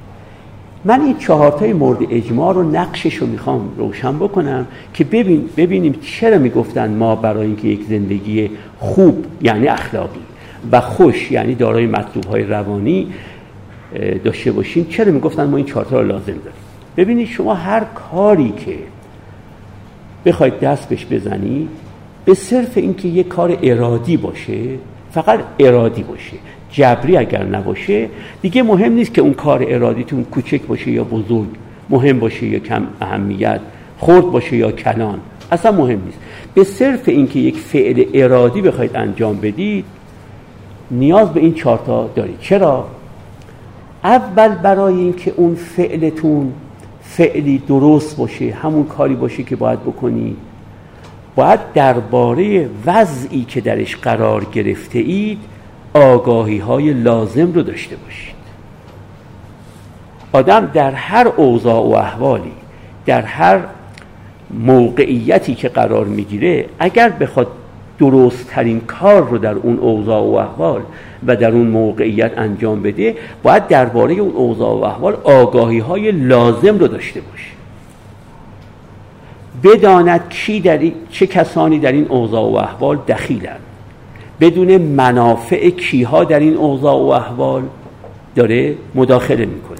من 0.85 1.01
این 1.01 1.17
چهارتای 1.17 1.73
مورد 1.73 1.99
اجماع 2.09 2.53
رو 2.53 2.71
نقشش 2.71 3.15
رو 3.15 3.27
می‌خوام 3.27 3.73
روشن 3.77 4.15
بکنم 4.19 4.67
که 4.93 5.03
ببین 5.03 5.49
ببینیم 5.57 5.93
چرا 6.01 6.37
می‌گفتن 6.37 6.93
ما 6.97 7.15
برای 7.15 7.45
اینکه 7.45 7.67
یک 7.67 7.83
زندگی 7.89 8.49
خوب 8.79 9.25
یعنی 9.41 9.67
اخلاقی 9.67 10.19
و 10.71 10.81
خوش 10.81 11.31
یعنی 11.31 11.55
دارای 11.55 11.85
مطلوب 11.85 12.25
های 12.25 12.43
روانی 12.43 13.07
داشته 14.23 14.51
باشیم 14.51 14.85
چرا 14.89 15.11
می‌گفتن 15.11 15.45
ما 15.49 15.57
این 15.57 15.65
چهارتا 15.65 16.01
رو 16.01 16.07
لازم 16.07 16.25
داریم؟ 16.25 16.61
ببینید 16.97 17.27
شما 17.27 17.53
هر 17.53 17.83
کاری 18.11 18.53
که 18.65 18.77
بخواید 20.25 20.59
دست 20.59 20.89
بهش 20.89 21.05
بزنی 21.11 21.67
به 22.25 22.33
صرف 22.33 22.77
اینکه 22.77 23.07
یک 23.07 23.27
کار 23.27 23.57
ارادی 23.63 24.17
باشه 24.17 24.77
فقط 25.11 25.39
ارادی 25.59 26.03
باشه. 26.03 26.37
جبری 26.71 27.17
اگر 27.17 27.43
نباشه 27.43 28.09
دیگه 28.41 28.63
مهم 28.63 28.93
نیست 28.93 29.13
که 29.13 29.21
اون 29.21 29.33
کار 29.33 29.65
ارادیتون 29.67 30.23
کوچک 30.23 30.61
باشه 30.61 30.91
یا 30.91 31.03
بزرگ. 31.03 31.49
مهم 31.89 32.19
باشه 32.19 32.45
یا 32.45 32.59
کم 32.59 32.87
اهمیت 33.01 33.59
خرد 33.99 34.25
باشه 34.25 34.55
یا 34.57 34.71
کلان. 34.71 35.19
اصلا 35.51 35.71
مهم 35.71 36.01
نیست. 36.05 36.17
به 36.53 36.63
صرف 36.63 37.09
اینکه 37.09 37.39
یک 37.39 37.57
فعل 37.57 38.05
ارادی 38.13 38.61
بخواید 38.61 38.95
انجام 38.95 39.37
بدید 39.37 39.85
نیاز 40.91 41.33
به 41.33 41.39
این 41.39 41.53
چارتا 41.53 42.09
دارید. 42.15 42.39
چرا؟ 42.39 42.87
اول 44.03 44.47
برای 44.47 44.93
اینکه 44.93 45.33
اون 45.37 45.55
فعلتون 45.55 46.53
فعلی 47.01 47.57
درست 47.67 48.17
باشه 48.17 48.53
همون 48.53 48.83
کاری 48.83 49.15
باشه 49.15 49.43
که 49.43 49.55
باید 49.55 49.79
بکنید 49.79 50.37
باید 51.35 51.59
درباره 51.73 52.69
وضعی 52.85 53.43
که 53.43 53.61
درش 53.61 53.95
قرار 53.95 54.45
گرفته 54.45 54.99
اید 54.99 55.39
آگاهی 55.93 56.57
های 56.57 56.93
لازم 56.93 57.53
رو 57.53 57.61
داشته 57.61 57.95
باشید. 57.95 58.35
آدم 60.31 60.71
در 60.73 60.91
هر 60.91 61.27
اوضاع 61.27 61.81
و 61.81 61.93
احوالی 61.93 62.51
در 63.05 63.21
هر 63.21 63.59
موقعیتی 64.49 65.55
که 65.55 65.69
قرار 65.69 66.05
می‌گیره 66.05 66.65
اگر 66.79 67.09
بخواد 67.09 67.47
درست 67.99 68.47
ترین 68.47 68.79
کار 68.79 69.29
رو 69.29 69.37
در 69.37 69.53
اون 69.53 69.79
اوضاع 69.79 70.23
و 70.23 70.33
احوال 70.33 70.81
و 71.27 71.35
در 71.35 71.51
اون 71.51 71.67
موقعیت 71.67 72.37
انجام 72.37 72.81
بده 72.81 73.15
باید 73.43 73.67
درباره 73.67 74.13
اون 74.13 74.31
اوضاع 74.35 74.79
و 74.79 74.83
احوال 74.83 75.17
آگاهی 75.23 75.79
های 75.79 76.11
لازم 76.11 76.77
رو 76.79 76.87
داشته 76.87 77.21
باشه. 77.21 77.60
بداند 79.63 80.29
کی 80.29 80.59
در 80.59 80.79
چه 81.11 81.27
کسانی 81.27 81.79
در 81.79 81.91
این 81.91 82.07
اوضاع 82.09 82.51
و 82.51 82.55
احوال 82.55 82.97
دخیلند. 83.07 83.59
بدون 84.39 84.77
منافع 84.77 85.69
کیها 85.69 86.23
در 86.23 86.39
این 86.39 86.55
اوضاع 86.57 86.95
و 86.95 87.05
احوال 87.05 87.63
داره 88.35 88.75
مداخله 88.95 89.45
می‌کنه. 89.45 89.77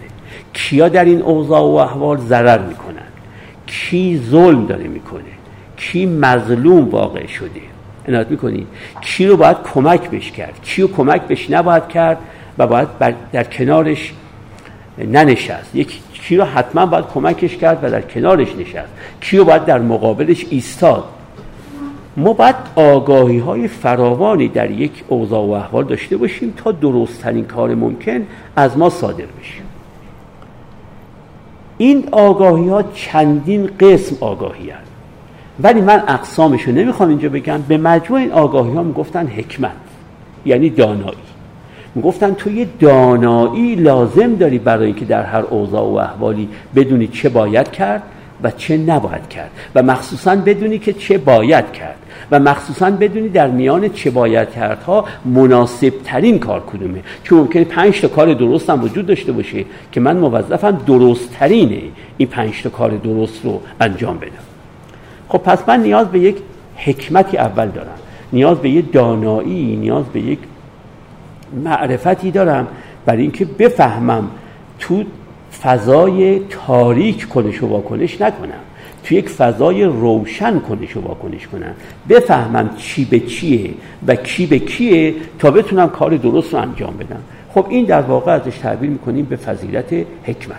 کیا 0.53 0.89
در 0.89 1.05
این 1.05 1.21
اوضاع 1.21 1.61
و 1.61 1.75
احوال 1.75 2.17
ضرر 2.17 2.57
می‌کنن 2.57 3.07
کی 3.67 4.21
ظلم 4.29 4.65
داره 4.65 4.87
می‌کنه. 4.87 5.21
کی 5.77 6.05
مظلوم 6.05 6.89
واقع 6.89 7.27
شده. 7.27 7.61
عنایت 8.07 8.31
می‌کنید. 8.31 8.67
کی 9.01 9.27
رو 9.27 9.37
باید 9.37 9.57
کمک 9.73 10.09
بش 10.09 10.31
کرد. 10.31 10.59
کی 10.63 10.81
رو 10.81 10.87
کمک 10.87 11.21
بش 11.21 11.49
نباید 11.49 11.87
کرد 11.87 12.17
و 12.57 12.67
باید 12.67 12.87
در 13.31 13.43
کنارش 13.43 14.13
ننشست. 15.05 15.75
یک 15.75 15.99
کی 16.13 16.37
رو 16.37 16.43
حتما 16.43 16.85
باید 16.85 17.05
کمکش 17.13 17.57
کرد 17.57 17.79
و 17.83 17.91
در 17.91 18.01
کنارش 18.01 18.55
نشست. 18.55 18.93
کی 19.21 19.37
رو 19.37 19.45
باید 19.45 19.65
در 19.65 19.79
مقابلش 19.79 20.45
ایستاد. 20.49 21.03
ما 22.17 22.33
باید 22.33 22.55
آگاهی 22.75 23.39
های 23.39 23.67
فراوانی 23.67 24.47
در 24.47 24.71
یک 24.71 25.03
اوضاع 25.07 25.45
و 25.45 25.51
احوال 25.51 25.83
داشته 25.83 26.17
باشیم 26.17 26.53
تا 26.57 26.71
درستترین 26.71 27.45
کار 27.45 27.75
ممکن 27.75 28.27
از 28.55 28.77
ما 28.77 28.89
صادر 28.89 29.25
بشه. 29.25 29.61
این 31.77 32.07
آگاهی 32.11 32.67
ها 32.67 32.83
چندین 32.83 33.69
قسم 33.79 34.15
آگاهی 34.19 34.69
هست. 34.69 34.91
ولی 35.59 35.81
من 35.81 36.03
اقسامش 36.07 36.61
رو 36.61 36.73
نمی‌خوام 36.73 37.09
اینجا 37.09 37.29
بگم. 37.29 37.61
به 37.61 37.77
مجموع 37.77 38.19
این 38.19 38.31
آگاهی 38.31 38.73
ها 38.73 38.83
می‌گفتن 38.83 39.27
حکمت 39.27 39.71
یعنی 40.45 40.69
دانایی. 40.69 41.30
می‌گفتن 41.95 42.33
تو 42.33 42.51
یه 42.51 42.67
دانایی 42.79 43.75
لازم 43.75 44.35
داری 44.35 44.59
برای 44.59 44.85
اینکه 44.85 45.05
در 45.05 45.23
هر 45.23 45.41
اوضاع 45.41 45.83
و 45.83 45.93
احوالی 45.93 46.49
بدونی 46.75 47.07
چه 47.07 47.29
باید 47.29 47.71
کرد 47.71 48.03
و 48.43 48.51
چه 48.51 48.77
نباید 48.77 49.29
کرد. 49.29 49.51
و 49.75 49.83
مخصوصا 49.83 50.35
بدونی 50.35 50.79
که 50.79 50.93
چه 50.93 51.17
باید 51.17 51.71
کرد. 51.71 51.95
و 52.31 52.39
مخصوصا 52.39 52.91
بدونی 52.91 53.29
در 53.29 53.47
میان 53.47 53.89
چه 53.89 54.09
باید 54.11 54.51
کردها 54.51 55.05
مناسب 55.25 55.93
ترین 56.03 56.39
کار 56.39 56.63
کدومه. 56.67 56.99
چون 57.23 57.39
ممکنه 57.39 57.63
پنج 57.63 58.01
تا 58.01 58.07
کار 58.07 58.33
درست 58.33 58.69
هم 58.69 58.83
وجود 58.83 59.05
داشته 59.05 59.31
باشه 59.31 59.65
که 59.91 59.99
من 59.99 60.17
موظفم 60.17 60.71
درست 60.87 61.33
ترینه 61.33 61.81
این 62.17 62.27
پنج 62.27 62.63
تا 62.63 62.69
کار 62.69 62.89
درست 62.89 63.45
رو 63.45 63.61
انجام 63.81 64.17
بدم. 64.17 64.31
خب 65.29 65.37
پس 65.37 65.59
من 65.67 65.83
نیاز 65.83 66.07
به 66.07 66.19
یک 66.19 66.35
حکمتی 66.75 67.37
اول 67.37 67.67
دارم. 67.67 67.97
نیاز 68.33 68.57
به 68.57 68.69
یک 68.69 68.91
دانایی 68.91 69.75
نیاز 69.75 70.05
به 70.05 70.19
یک 70.19 70.39
معرفتی 71.63 72.31
دارم 72.31 72.67
برای 73.05 73.21
اینکه 73.21 73.45
بفهمم 73.45 74.27
تو 74.79 75.03
فضای 75.63 76.39
تاریک 76.49 77.29
کنش 77.29 77.63
و 77.63 77.67
واکنش 77.67 78.21
نکنم. 78.21 78.61
تو 79.03 79.15
یک 79.15 79.29
فضای 79.29 79.83
روشن 79.83 80.59
کنش 80.59 80.97
و 80.97 81.01
واکنش 81.01 81.47
کنم. 81.47 81.73
بفهمم 82.09 82.69
چی 82.77 83.05
به 83.05 83.19
چیه 83.19 83.73
و 84.07 84.15
کی 84.15 84.45
به 84.45 84.59
کیه 84.59 85.15
تا 85.39 85.51
بتونم 85.51 85.89
کار 85.89 86.17
درست 86.17 86.53
رو 86.53 86.59
انجام 86.59 86.93
بدم. 86.97 87.21
خب 87.53 87.65
این 87.69 87.85
در 87.85 88.01
واقع 88.01 88.31
ازش 88.31 88.57
تعبیر 88.57 88.89
می‌کنیم 88.89 89.25
به 89.25 89.35
فضیلت 89.35 89.93
حکمت. 90.23 90.57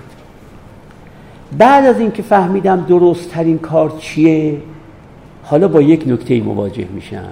بعد 1.59 1.84
از 1.84 2.01
اینکه 2.01 2.22
فهمیدم 2.22 2.84
درست 2.88 3.30
ترین 3.30 3.59
کار 3.59 3.93
چیه 3.99 4.59
حالا 5.43 5.68
با 5.68 5.82
یک 5.82 6.05
نکته 6.07 6.40
مواجه 6.40 6.86
میشم. 6.95 7.28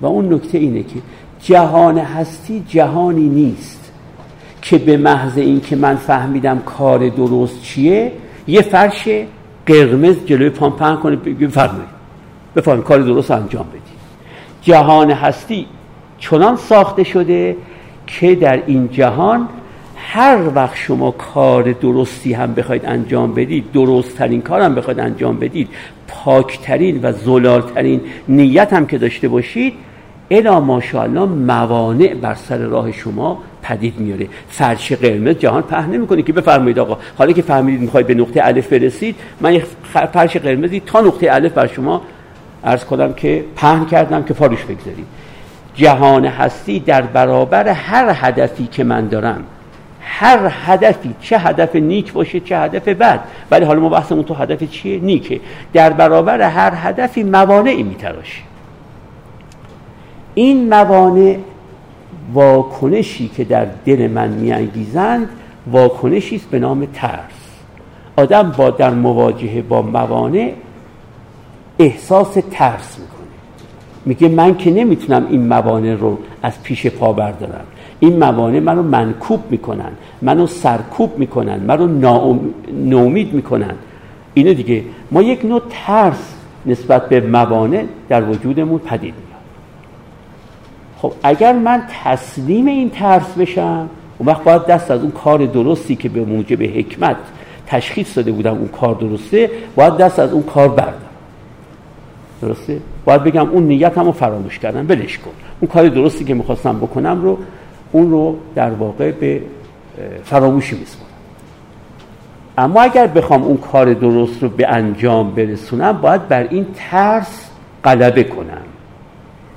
و 0.00 0.06
اون 0.06 0.34
نکته 0.34 0.58
اینه 0.58 0.82
که 0.82 0.94
جهان 1.46 1.98
هستی 1.98 2.64
جهانی 2.68 3.28
نیست. 3.28 3.92
که 4.62 4.78
به 4.78 4.96
محض 4.96 5.38
اینکه 5.38 5.76
من 5.76 5.96
فهمیدم 5.96 6.58
کار 6.58 7.08
درست 7.08 7.62
چیه 7.62 8.12
یه 8.46 8.62
فرش 8.62 9.08
قرمز 9.66 10.16
جلوی 10.26 10.50
پام 10.50 10.76
پهن 10.76 10.96
کنه 10.96 11.16
بفرمایید 11.16 11.88
بفرمایید 12.56 12.84
کار 12.84 12.98
درست 12.98 13.30
انجام 13.30 13.66
بدید. 13.68 13.82
جهان 14.62 15.10
هستی 15.10 15.66
چنان 16.18 16.56
ساخته 16.56 17.04
شده 17.04 17.56
که 18.06 18.34
در 18.34 18.62
این 18.66 18.88
جهان 18.88 19.48
هر 19.96 20.38
وقت 20.54 20.76
شما 20.76 21.10
کار 21.10 21.72
درستی 21.72 22.32
هم 22.32 22.54
بخواید 22.54 22.86
انجام 22.86 23.34
بدید 23.34 23.72
درست 23.72 24.16
ترین 24.16 24.42
کار 24.42 24.60
هم 24.60 24.74
بخواید 24.74 25.00
انجام 25.00 25.38
بدید 25.38 25.68
پاکترین 26.08 27.00
و 27.02 27.12
زلالترین 27.12 28.00
نیت 28.28 28.72
هم 28.72 28.86
که 28.86 28.98
داشته 28.98 29.28
باشید 29.28 29.72
الا 30.30 30.60
ماشاءالله 30.60 31.24
موانع 31.24 32.14
بر 32.14 32.34
سر 32.34 32.58
راه 32.58 32.92
شما 32.92 33.42
پدید 33.62 33.98
میاره. 33.98 34.28
فرش 34.48 34.92
قرمز 34.92 35.36
جهان 35.36 35.62
پهن 35.62 35.90
نمی‌کنه 35.90 36.22
که 36.22 36.32
بفرمایید 36.32 36.78
آقا. 36.78 36.98
حالا 37.18 37.32
که 37.32 37.42
فهمیدید 37.42 37.80
می‌خواید 37.80 38.06
به 38.06 38.14
نقطه 38.14 38.40
الف 38.44 38.72
برسید 38.72 39.16
من 39.40 39.54
یک 39.54 39.64
فرش 40.12 40.36
قرمزی 40.36 40.82
تا 40.86 41.00
نقطه 41.00 41.28
الف 41.30 41.52
بر 41.52 41.66
شما 41.66 42.02
عرض 42.64 42.84
کنم 42.84 43.12
که 43.12 43.44
پهن 43.56 43.84
کردم 43.84 44.22
که 44.22 44.34
فارش 44.34 44.64
بگذارید. 44.64 45.06
جهان 45.74 46.24
هستی 46.24 46.80
در 46.80 47.02
برابر 47.02 47.68
هر 47.68 48.12
هدفی 48.14 48.66
که 48.66 48.84
من 48.84 49.08
دارم 49.08 49.44
هر 50.00 50.52
هدفی 50.66 51.14
چه 51.20 51.38
هدف 51.38 51.76
نیک 51.76 52.12
باشه 52.12 52.40
چه 52.40 52.58
هدف 52.58 52.88
بد 52.88 53.20
ولی 53.50 53.64
حالا 53.64 53.80
ما 53.80 53.88
بحثمون 53.88 54.24
تو 54.24 54.34
هدف 54.34 54.70
چیه؟ 54.70 54.98
نیکه. 54.98 55.40
در 55.72 55.90
برابر 55.90 56.40
هر 56.40 56.72
هدفی 56.74 57.22
موانعی 57.22 57.82
میتراشه. 57.82 58.42
این 60.38 60.68
موانع 60.68 61.36
واکنشی 62.34 63.28
که 63.28 63.44
در 63.44 63.66
دل 63.84 64.10
من 64.10 64.28
میانگیزند 64.28 65.28
واکنشی 65.72 66.36
است 66.36 66.50
به 66.50 66.58
نام 66.58 66.86
ترس. 66.94 67.60
آدم 68.16 68.54
با 68.58 68.70
در 68.70 68.90
مواجهه 68.90 69.62
با 69.62 69.82
موانع 69.82 70.52
احساس 71.78 72.38
ترس 72.50 72.98
می‌کنه. 72.98 73.26
میگه 74.04 74.28
من 74.28 74.56
که 74.56 74.70
نمی‌تونم 74.70 75.26
این 75.30 75.46
موانع 75.46 75.94
رو 75.94 76.18
از 76.42 76.62
پیش 76.62 76.86
پا 76.86 77.12
بردارم. 77.12 77.64
این 78.00 78.18
موانع 78.18 78.60
منو 78.60 78.82
منکوب 78.82 79.40
می‌کنن 79.50 79.92
منو 80.22 80.46
سرکوب 80.46 81.18
می‌کنن 81.18 81.60
منو 81.60 81.86
ناامید 82.72 83.34
می‌کنن. 83.34 83.74
اینو 84.34 84.54
دیگه 84.54 84.82
ما 85.10 85.22
یک 85.22 85.44
نوع 85.44 85.62
ترس 85.70 86.34
نسبت 86.66 87.08
به 87.08 87.20
موانع 87.20 87.84
در 88.08 88.22
وجودمون 88.24 88.78
پدید 88.78 89.25
خب 91.02 91.12
اگر 91.22 91.52
من 91.52 91.82
تسلیم 92.04 92.66
این 92.66 92.90
ترس 92.90 93.34
بشم 93.38 93.88
اون 94.18 94.28
وقت 94.28 94.44
باید 94.44 94.66
دست 94.66 94.90
از 94.90 95.00
اون 95.00 95.10
کار 95.10 95.46
درستی 95.46 95.96
که 95.96 96.08
به 96.08 96.24
موجب 96.24 96.62
حکمت 96.62 97.16
تشخیص 97.66 98.16
داده 98.16 98.32
بودم 98.32 98.54
اون 98.54 98.68
کار 98.68 98.94
درسته 98.94 99.50
باید 99.76 99.96
دست 99.96 100.18
از 100.18 100.32
اون 100.32 100.42
کار 100.42 100.68
بردم 100.68 100.92
درسته؟ 102.42 102.80
باید 103.04 103.24
بگم 103.24 103.50
اون 103.50 103.62
نیت 103.62 103.98
رو 103.98 104.12
فراموش 104.12 104.58
کردم 104.58 104.86
بلش 104.86 105.18
کن. 105.18 105.30
اون 105.60 105.70
کار 105.70 105.88
درستی 105.88 106.24
که 106.24 106.34
می‌خواستم 106.34 106.78
بکنم 106.78 107.22
رو 107.22 107.38
اون 107.92 108.10
رو 108.10 108.36
در 108.54 108.70
واقع 108.70 109.10
به 109.10 109.42
فراموشی 110.24 110.76
میسپارم. 110.76 111.10
اما 112.58 112.82
اگر 112.82 113.06
بخوام 113.06 113.42
اون 113.42 113.56
کار 113.56 113.94
درست 113.94 114.42
رو 114.42 114.48
به 114.48 114.68
انجام 114.68 115.30
برسونم 115.30 115.92
باید 115.92 116.28
بر 116.28 116.42
این 116.50 116.66
ترس 116.74 117.50
غلبه 117.84 118.24
کنم. 118.24 118.62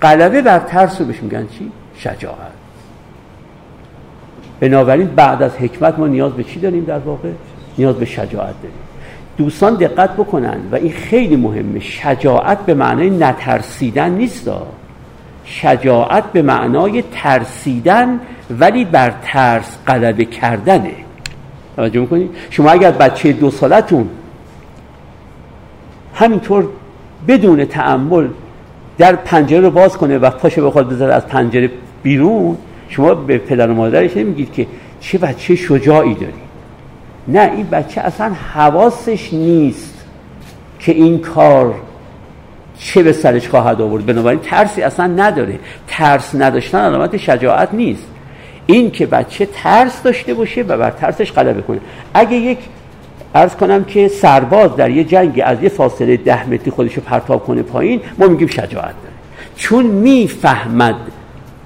غلبه 0.01 0.41
بر 0.41 0.59
ترس 0.59 1.01
رو 1.01 1.07
بهش 1.07 1.23
میگن 1.23 1.47
چی؟ 1.47 1.71
شجاعت. 1.95 2.51
بنابراین 4.59 5.07
بعد 5.07 5.43
از 5.43 5.55
حکمت 5.55 5.99
ما 5.99 6.07
نیاز 6.07 6.33
به 6.33 6.43
چی 6.43 6.59
داریم 6.59 6.83
در 6.83 6.99
واقع؟ 6.99 7.29
نیاز 7.77 7.95
به 7.95 8.05
شجاعت 8.05 8.55
داریم. 8.61 8.77
دوستان 9.37 9.75
دقت 9.75 10.13
بکنن 10.13 10.59
و 10.71 10.75
این 10.75 10.91
خیلی 10.91 11.35
مهمه. 11.35 11.79
شجاعت 11.79 12.65
به 12.65 12.73
معنای 12.73 13.09
نترسیدن 13.09 14.11
نیست. 14.11 14.49
شجاعت 15.45 16.23
به 16.31 16.41
معنای 16.41 17.03
ترسیدن 17.11 18.19
ولی 18.59 18.85
بر 18.85 19.13
ترس 19.23 19.77
غلبه 19.87 20.25
کردنه. 20.25 20.93
توجه 21.75 21.99
می‌کنید؟ 21.99 22.35
شما 22.49 22.71
اگر 22.71 22.91
بچه 22.91 23.33
دو 23.33 23.51
سالتون 23.51 24.09
همینطور 26.13 26.67
بدون 27.27 27.65
تعمل 27.65 28.27
در 28.99 29.15
پنجره 29.15 29.59
رو 29.59 29.71
باز 29.71 29.97
کنه 29.97 30.17
و 30.17 30.29
پاشه 30.29 30.61
بخواد 30.61 30.89
بذاره 30.89 31.13
از 31.13 31.27
پنجره 31.27 31.71
بیرون 32.03 32.57
شما 32.89 33.13
به 33.13 33.37
پدر 33.37 33.71
و 33.71 33.73
مادرش 33.73 34.17
نمیگید 34.17 34.53
که 34.53 34.67
چه 34.99 35.17
بچه 35.17 35.55
شجاعی 35.55 36.13
داری. 36.13 36.33
نه 37.27 37.51
این 37.55 37.67
بچه 37.67 38.01
اصلا 38.01 38.31
حواسش 38.53 39.33
نیست 39.33 40.05
که 40.79 40.91
این 40.91 41.19
کار 41.19 41.75
چه 42.79 43.03
به 43.03 43.13
سرش 43.13 43.49
خواهد 43.49 43.81
آورد. 43.81 44.05
بنابراین 44.05 44.39
ترسی 44.39 44.81
اصلا 44.81 45.07
نداره. 45.07 45.59
ترس 45.87 46.35
نداشتن 46.35 46.79
علامت 46.79 47.17
شجاعت 47.17 47.73
نیست. 47.73 48.07
این 48.65 48.91
که 48.91 49.05
بچه 49.05 49.45
ترس 49.45 50.03
داشته 50.03 50.33
باشه 50.33 50.61
و 50.61 50.77
بر 50.77 50.91
ترسش 50.91 51.31
غلبه 51.31 51.61
کنه. 51.61 51.79
اگه 52.13 52.35
یک 52.35 52.57
ارز 53.35 53.55
کنم 53.55 53.83
که 53.83 54.07
سرباز 54.07 54.75
در 54.75 54.89
یه 54.89 55.03
جنگ 55.03 55.41
از 55.45 55.63
یه 55.63 55.69
فاصله 55.69 56.17
ده 56.17 56.49
متری 56.49 56.71
خودش 56.71 56.93
رو 56.93 57.01
پرتاب 57.01 57.45
کنه 57.45 57.61
پایین 57.61 58.01
ما 58.17 58.27
میگیم 58.27 58.47
شجاعت 58.47 58.71
داره. 58.73 59.15
چون 59.55 59.85
می‌فهمد 59.85 60.95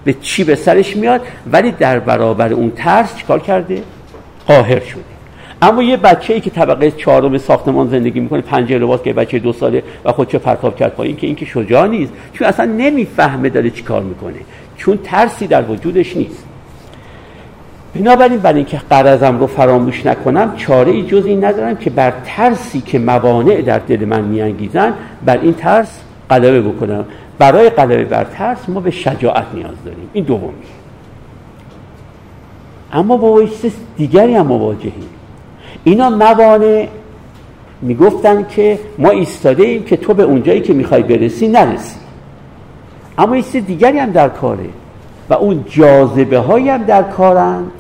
به 0.04 0.14
چی 0.14 0.44
به 0.44 0.56
سرش 0.56 0.98
میاد 0.98 1.22
ولی 1.52 1.72
در 1.72 2.00
برابر 2.00 2.54
اون 2.54 2.72
ترس 2.76 3.16
چیکار 3.16 3.40
کرده؟ 3.40 3.82
قاهر 4.48 4.80
شده. 4.80 5.04
اما 5.62 5.84
یه 5.84 5.98
بچه 5.98 6.34
ای 6.34 6.42
که 6.42 6.50
طبقه 6.50 6.92
چهارم 6.92 7.38
ساختمان 7.38 7.88
زندگی 7.88 8.20
می‌کنه 8.20 8.42
پنجره 8.42 8.80
لباس 8.80 9.02
که 9.02 9.14
بچه 9.14 9.40
دو 9.40 9.54
ساله 9.54 9.84
و 10.06 10.12
خودشو 10.12 10.40
پرتاب 10.40 10.76
کرد 10.76 10.94
پایین 10.94 11.16
که 11.16 11.28
این 11.28 11.36
که 11.36 11.46
شجاع 11.46 11.88
نیست. 11.88 12.14
چون 12.34 12.48
اصلا 12.48 12.66
نمی‌فهمه 12.66 13.50
داره 13.50 13.70
چیکار 13.70 14.02
می‌کنه. 14.02 14.40
چون 14.78 15.00
ترسی 15.04 15.48
در 15.48 15.64
وجودش 15.64 16.18
نیست. 16.18 16.46
بنابراین 17.96 18.40
برای 18.40 18.58
اینکه 18.58 18.82
قرضم 18.90 19.40
رو 19.40 19.48
فراموش 19.48 20.06
نکنم 20.06 20.54
چاره 20.56 20.92
ای 20.92 21.04
جز 21.04 21.26
این 21.26 21.46
ندارم 21.46 21.76
که 21.76 21.90
بر 21.90 22.14
ترسی 22.26 22.82
که 22.82 23.00
موانع 23.00 23.62
در 23.62 23.80
دل 23.80 24.06
من 24.06 24.24
میانگیزن 24.24 24.94
بر 25.26 25.38
این 25.38 25.54
ترس 25.54 26.02
غلبه 26.30 26.62
بکنم. 26.62 27.06
برای 27.38 27.70
غلبه 27.70 28.04
بر 28.04 28.24
ترس 28.24 28.70
ما 28.70 28.80
به 28.80 28.92
شجاعت 28.92 29.46
نیاز 29.54 29.76
داریم. 29.86 30.10
این 30.14 30.24
دومی 30.24 30.54
اما 32.94 33.18
با 33.18 33.44
دیگری 33.98 34.36
هم 34.36 34.48
مواجهیم. 34.48 35.10
اینا 35.84 36.10
موانع 36.10 36.88
می‌گفتن 37.82 38.46
که 38.50 38.80
ما 38.98 39.10
ایستاده 39.10 39.64
ایم 39.64 39.84
که 39.84 39.98
تو 39.98 40.14
به 40.14 40.24
اونجایی 40.24 40.62
که 40.62 40.74
می‌خوای 40.74 41.04
برسی 41.04 41.48
نرسی. 41.48 41.96
اما 43.18 43.34
ایست 43.34 43.56
دیگری 43.56 44.00
هم 44.00 44.12
در 44.12 44.30
کاره 44.30 44.70
و 45.30 45.34
اون 45.34 45.66
جاذبه 45.70 46.40
هایی 46.40 46.70
هم 46.70 46.84
در 46.84 47.04
کارند 47.04 47.72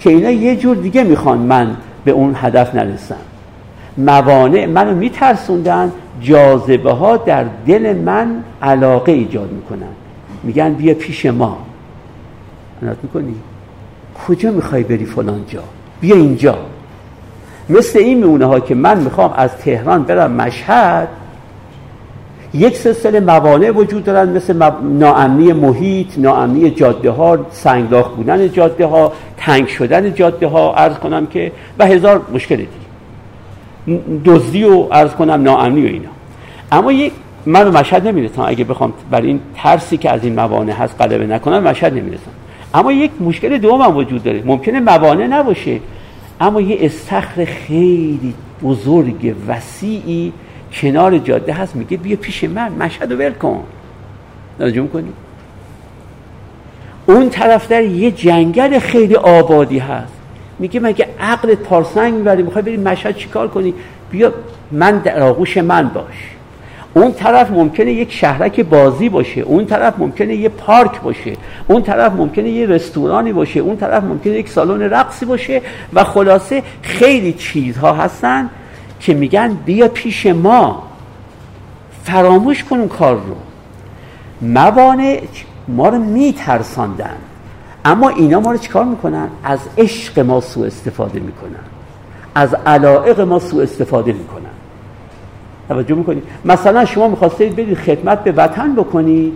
که 0.00 0.10
اینا 0.10 0.30
یه 0.30 0.56
جور 0.56 0.76
دیگه 0.76 1.02
می‌خوان 1.02 1.38
من 1.38 1.76
به 2.04 2.10
اون 2.10 2.34
هدف 2.36 2.74
نرسم 2.74 3.16
موانع 3.98 4.66
منو 4.66 4.94
میترسوندن 4.94 5.92
جاذبه 6.20 6.92
ها 6.92 7.16
در 7.16 7.44
دل 7.66 7.96
من 7.96 8.44
علاقه 8.62 9.12
ایجاد 9.12 9.52
می‌کنن. 9.52 9.92
میگن 10.42 10.72
بیا 10.72 10.94
پیش 10.94 11.26
ما. 11.26 11.58
انات 12.82 12.96
می‌کنی؟ 13.02 13.34
کجا 14.26 14.50
می‌خوای 14.50 14.82
بری 14.82 15.04
فلان 15.04 15.44
جا؟ 15.48 15.62
بیا 16.00 16.16
اینجا. 16.16 16.58
مثل 17.68 17.98
این 17.98 18.18
میونه 18.18 18.44
ها 18.44 18.60
که 18.60 18.74
من 18.74 18.98
می‌خوام 18.98 19.34
از 19.36 19.56
تهران 19.56 20.02
برم 20.02 20.32
مشهد 20.32 21.08
یک 22.54 22.76
سلسله 22.76 23.20
موانع 23.20 23.70
وجود 23.70 24.04
دارن 24.04 24.28
مثل 24.28 24.70
ناامنی 24.82 25.52
محیط 25.52 26.18
ناامنی 26.18 26.70
جاده 26.70 27.10
ها 27.10 27.38
سنگلاخ 27.50 28.08
بودن 28.08 28.52
جاده 28.52 28.86
ها 28.86 29.12
تنگ 29.36 29.68
شدن 29.68 30.14
جاده 30.14 30.46
ها 30.46 30.74
عرض 30.74 30.94
کنم 30.94 31.26
که 31.26 31.52
و 31.78 31.86
هزار 31.86 32.22
مشکل 32.34 32.56
دیگه. 32.56 34.00
دزدی 34.24 34.64
و 34.64 34.82
عرض 34.82 35.10
کنم 35.10 35.42
ناامنی 35.42 35.82
و 35.82 35.86
اینا. 35.86 36.08
اما 36.72 36.92
یک 36.92 37.12
من 37.46 37.68
مشهد 37.68 38.08
نمی‌رسم. 38.08 38.42
اگه 38.46 38.64
بخوام 38.64 38.92
برای 39.10 39.26
این 39.26 39.40
ترسی 39.54 39.96
که 39.96 40.10
از 40.10 40.24
این 40.24 40.34
موانع 40.34 40.72
هست 40.72 41.00
غلبه 41.00 41.26
نکنم 41.26 41.62
مشهد 41.62 41.92
نمی‌رسم. 41.94 42.30
اما 42.74 42.92
یک 42.92 43.10
مشکل 43.20 43.58
دوم 43.58 43.82
هم 43.82 43.96
وجود 43.96 44.22
داره. 44.22 44.42
ممکنه 44.46 44.80
موانع 44.80 45.26
نباشه. 45.26 45.78
اما 46.40 46.60
یه 46.60 46.76
استخر 46.80 47.44
خیلی 47.44 48.34
بزرگ 48.62 49.34
وسیعی 49.48 50.32
کنار 50.72 51.18
جاده 51.18 51.52
هست 51.52 51.76
میگه 51.76 51.96
بیا 51.96 52.16
پیش 52.16 52.44
من 52.44 52.72
مشهد 52.72 53.12
رو 53.12 53.18
ول 53.18 53.32
کن. 53.32 53.64
ناجوم 54.60 54.88
کنی 54.88 55.12
اون 57.06 57.30
طرف 57.30 57.68
در 57.68 57.82
یه 57.82 58.10
جنگل 58.10 58.78
خیلی 58.78 59.16
آبادی 59.16 59.78
هست. 59.78 60.12
میگه 60.58 60.80
مگه 60.80 61.08
عقل 61.20 61.54
پارسنگ 61.54 62.14
می‌بری 62.14 62.42
می‌خوای 62.42 62.62
بری 62.62 62.76
مشهد 62.76 63.16
چیکار 63.16 63.48
کنی؟ 63.48 63.74
بیا 64.10 64.32
من 64.72 64.98
در 64.98 65.22
آغوش 65.22 65.56
من 65.56 65.88
باش. 65.88 66.30
اون 66.94 67.12
طرف 67.12 67.50
ممکنه 67.50 67.92
یک 67.92 68.12
شهرک 68.12 68.60
بازی 68.60 69.08
باشه 69.08 69.40
اون 69.40 69.66
طرف 69.66 69.94
ممکنه 69.98 70.34
یه 70.34 70.48
پارک 70.48 71.00
باشه 71.00 71.32
اون 71.68 71.82
طرف 71.82 72.12
ممکنه 72.12 72.50
یه 72.50 72.66
رستورانی 72.66 73.32
باشه 73.32 73.60
اون 73.60 73.76
طرف 73.76 74.04
ممکنه 74.04 74.32
یک 74.32 74.48
سالن 74.48 74.82
رقصی 74.82 75.26
باشه 75.26 75.62
و 75.92 76.04
خلاصه 76.04 76.62
خیلی 76.82 77.32
چیزها 77.32 77.92
هستن 77.92 78.50
که 79.00 79.14
میگن 79.14 79.54
بیا 79.54 79.88
پیش 79.88 80.26
ما 80.26 80.82
فراموش 82.04 82.64
کن 82.64 82.78
اون 82.78 82.88
کار 82.88 83.14
رو. 83.14 83.36
موانع 84.42 85.22
ما 85.68 85.88
رو 85.88 85.98
میترساندن 85.98 87.16
اما 87.84 88.08
اینا 88.08 88.40
ما 88.40 88.52
رو 88.52 88.58
چیکار 88.58 88.84
می‌کنن؟ 88.84 89.28
از 89.44 89.58
عشق 89.78 90.18
ما 90.18 90.40
سوء 90.40 90.66
استفاده 90.66 91.20
می‌کنن 91.20 91.64
از 92.34 92.54
علائق 92.54 93.20
ما 93.20 93.38
سوء 93.38 93.62
استفاده 93.62 94.12
می‌کنن. 94.12 94.50
توجه 95.68 95.94
می‌کنید 95.94 96.22
مثلا 96.44 96.84
شما 96.84 97.08
می‌خواستید 97.08 97.56
برید 97.56 97.78
خدمت 97.78 98.24
به 98.24 98.32
وطن 98.32 98.74
بکنید 98.74 99.32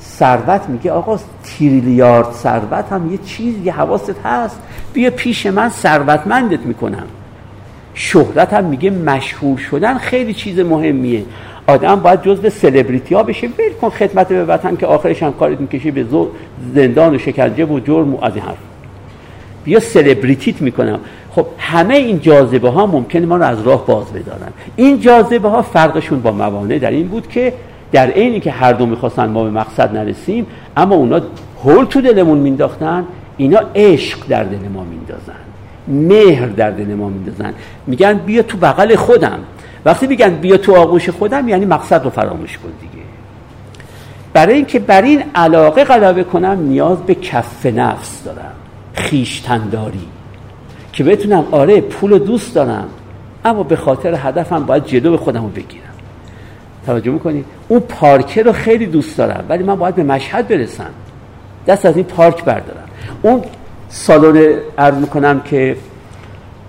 ثروت 0.00 0.68
میگه 0.68 0.92
آقا 0.92 1.18
تریلیارد 1.44 2.32
ثروت 2.32 2.92
هم 2.92 3.12
یه 3.12 3.18
چیز 3.18 3.54
یه 3.64 3.72
حواست 3.72 4.14
هست. 4.24 4.60
بیا 4.92 5.10
پیش 5.10 5.46
من 5.46 5.68
ثروتمندت 5.68 6.60
می‌کنم. 6.60 7.06
شهرت 7.98 8.52
هم 8.54 8.64
میگه 8.64 8.90
مشهور 8.90 9.58
شدن 9.58 9.98
خیلی 9.98 10.34
چیز 10.34 10.60
مهمیه. 10.60 11.24
آدم 11.66 11.96
باید 11.96 12.22
جزء 12.22 12.48
سلبریتی 12.48 13.14
ها 13.14 13.22
بشه. 13.22 13.46
ول 13.46 13.72
کن 13.80 13.88
خدمت 13.88 14.28
به 14.28 14.44
وطن 14.44 14.76
که 14.76 14.86
آخرش 14.86 15.22
هم 15.22 15.32
کارت 15.32 15.60
می‌کشه 15.60 15.90
به 15.90 16.04
زندان 16.74 17.14
و 17.14 17.18
شکنجه 17.18 17.64
و 17.64 17.80
جرم 17.80 18.14
و 18.14 18.24
از 18.24 18.34
این 18.34 18.44
حرف. 18.44 18.56
بیا 19.64 19.80
سلبریتیت 19.80 20.62
می‌کنم. 20.62 20.98
خب 21.30 21.46
همه 21.58 21.94
این 21.94 22.20
جاذبه 22.20 22.68
ها 22.68 22.86
ممکنه 22.86 23.26
ما 23.26 23.36
رو 23.36 23.44
از 23.44 23.62
راه 23.62 23.86
باز 23.86 24.12
بدارن. 24.12 24.52
این 24.76 25.00
جاذبه 25.00 25.48
ها 25.48 25.62
فرقشون 25.62 26.20
با 26.20 26.32
موانع 26.32 26.78
در 26.78 26.90
این 26.90 27.08
بود 27.08 27.28
که 27.28 27.52
در 27.92 28.10
عینی 28.10 28.40
که 28.40 28.50
هر 28.50 28.72
دو 28.72 28.86
می‌خواستن 28.86 29.28
ما 29.28 29.44
به 29.44 29.50
مقصد 29.50 29.96
نرسیم 29.96 30.46
اما 30.76 30.94
اونا 30.94 31.20
هول 31.64 31.84
تو 31.84 32.00
دلمون 32.00 32.38
مینداختن 32.38 33.04
اینا 33.36 33.60
عشق 33.74 34.18
در 34.28 34.44
دل 34.44 34.68
ما 34.74 34.84
میندازن 34.84 35.45
مهر 35.88 36.46
در 36.46 36.70
دل 36.70 36.94
ما 36.94 37.08
میندازن 37.08 37.54
میگن 37.86 38.14
بیا 38.14 38.42
تو 38.42 38.58
بغل 38.58 38.96
خودم. 38.96 39.38
وقتی 39.84 40.06
میگن 40.06 40.34
بیا 40.34 40.56
تو 40.56 40.76
آغوش 40.76 41.08
خودم 41.08 41.48
یعنی 41.48 41.64
مقصد 41.64 42.04
رو 42.04 42.10
فراموش 42.10 42.58
کن 42.58 42.68
دیگه. 42.80 43.04
برای 44.32 44.54
اینکه 44.54 44.78
بر 44.78 45.02
این 45.02 45.22
علاقه 45.34 45.84
غلبه 45.84 46.24
کنم 46.24 46.60
نیاز 46.60 46.98
به 46.98 47.14
کف 47.14 47.66
نفس 47.66 48.24
دارم. 48.24 48.52
خیشتنداری. 48.92 50.06
که 50.92 51.04
بتونم 51.04 51.44
آره 51.50 51.80
پول 51.80 52.18
دوست 52.18 52.54
دارم. 52.54 52.88
اما 53.44 53.62
به 53.62 53.76
خاطر 53.76 54.14
هدفم 54.14 54.64
باید 54.64 54.84
جلو 54.84 55.16
خودم 55.16 55.42
رو 55.42 55.48
بگیرم. 55.48 55.82
توجه 56.86 57.10
می‌کنید 57.10 57.44
اون 57.68 57.80
پارکه 57.80 58.42
رو 58.42 58.52
خیلی 58.52 58.86
دوست 58.86 59.18
دارم 59.18 59.44
ولی 59.48 59.64
من 59.64 59.74
باید 59.74 59.94
به 59.94 60.02
مشهد 60.02 60.48
برسم. 60.48 60.90
دست 61.66 61.86
از 61.86 61.96
این 61.96 62.04
پارک 62.04 62.44
بردارم. 62.44 62.88
اون 63.22 63.42
سالن 63.88 64.58
عرض 64.78 64.94
می‌کنم 64.94 65.40
که 65.40 65.76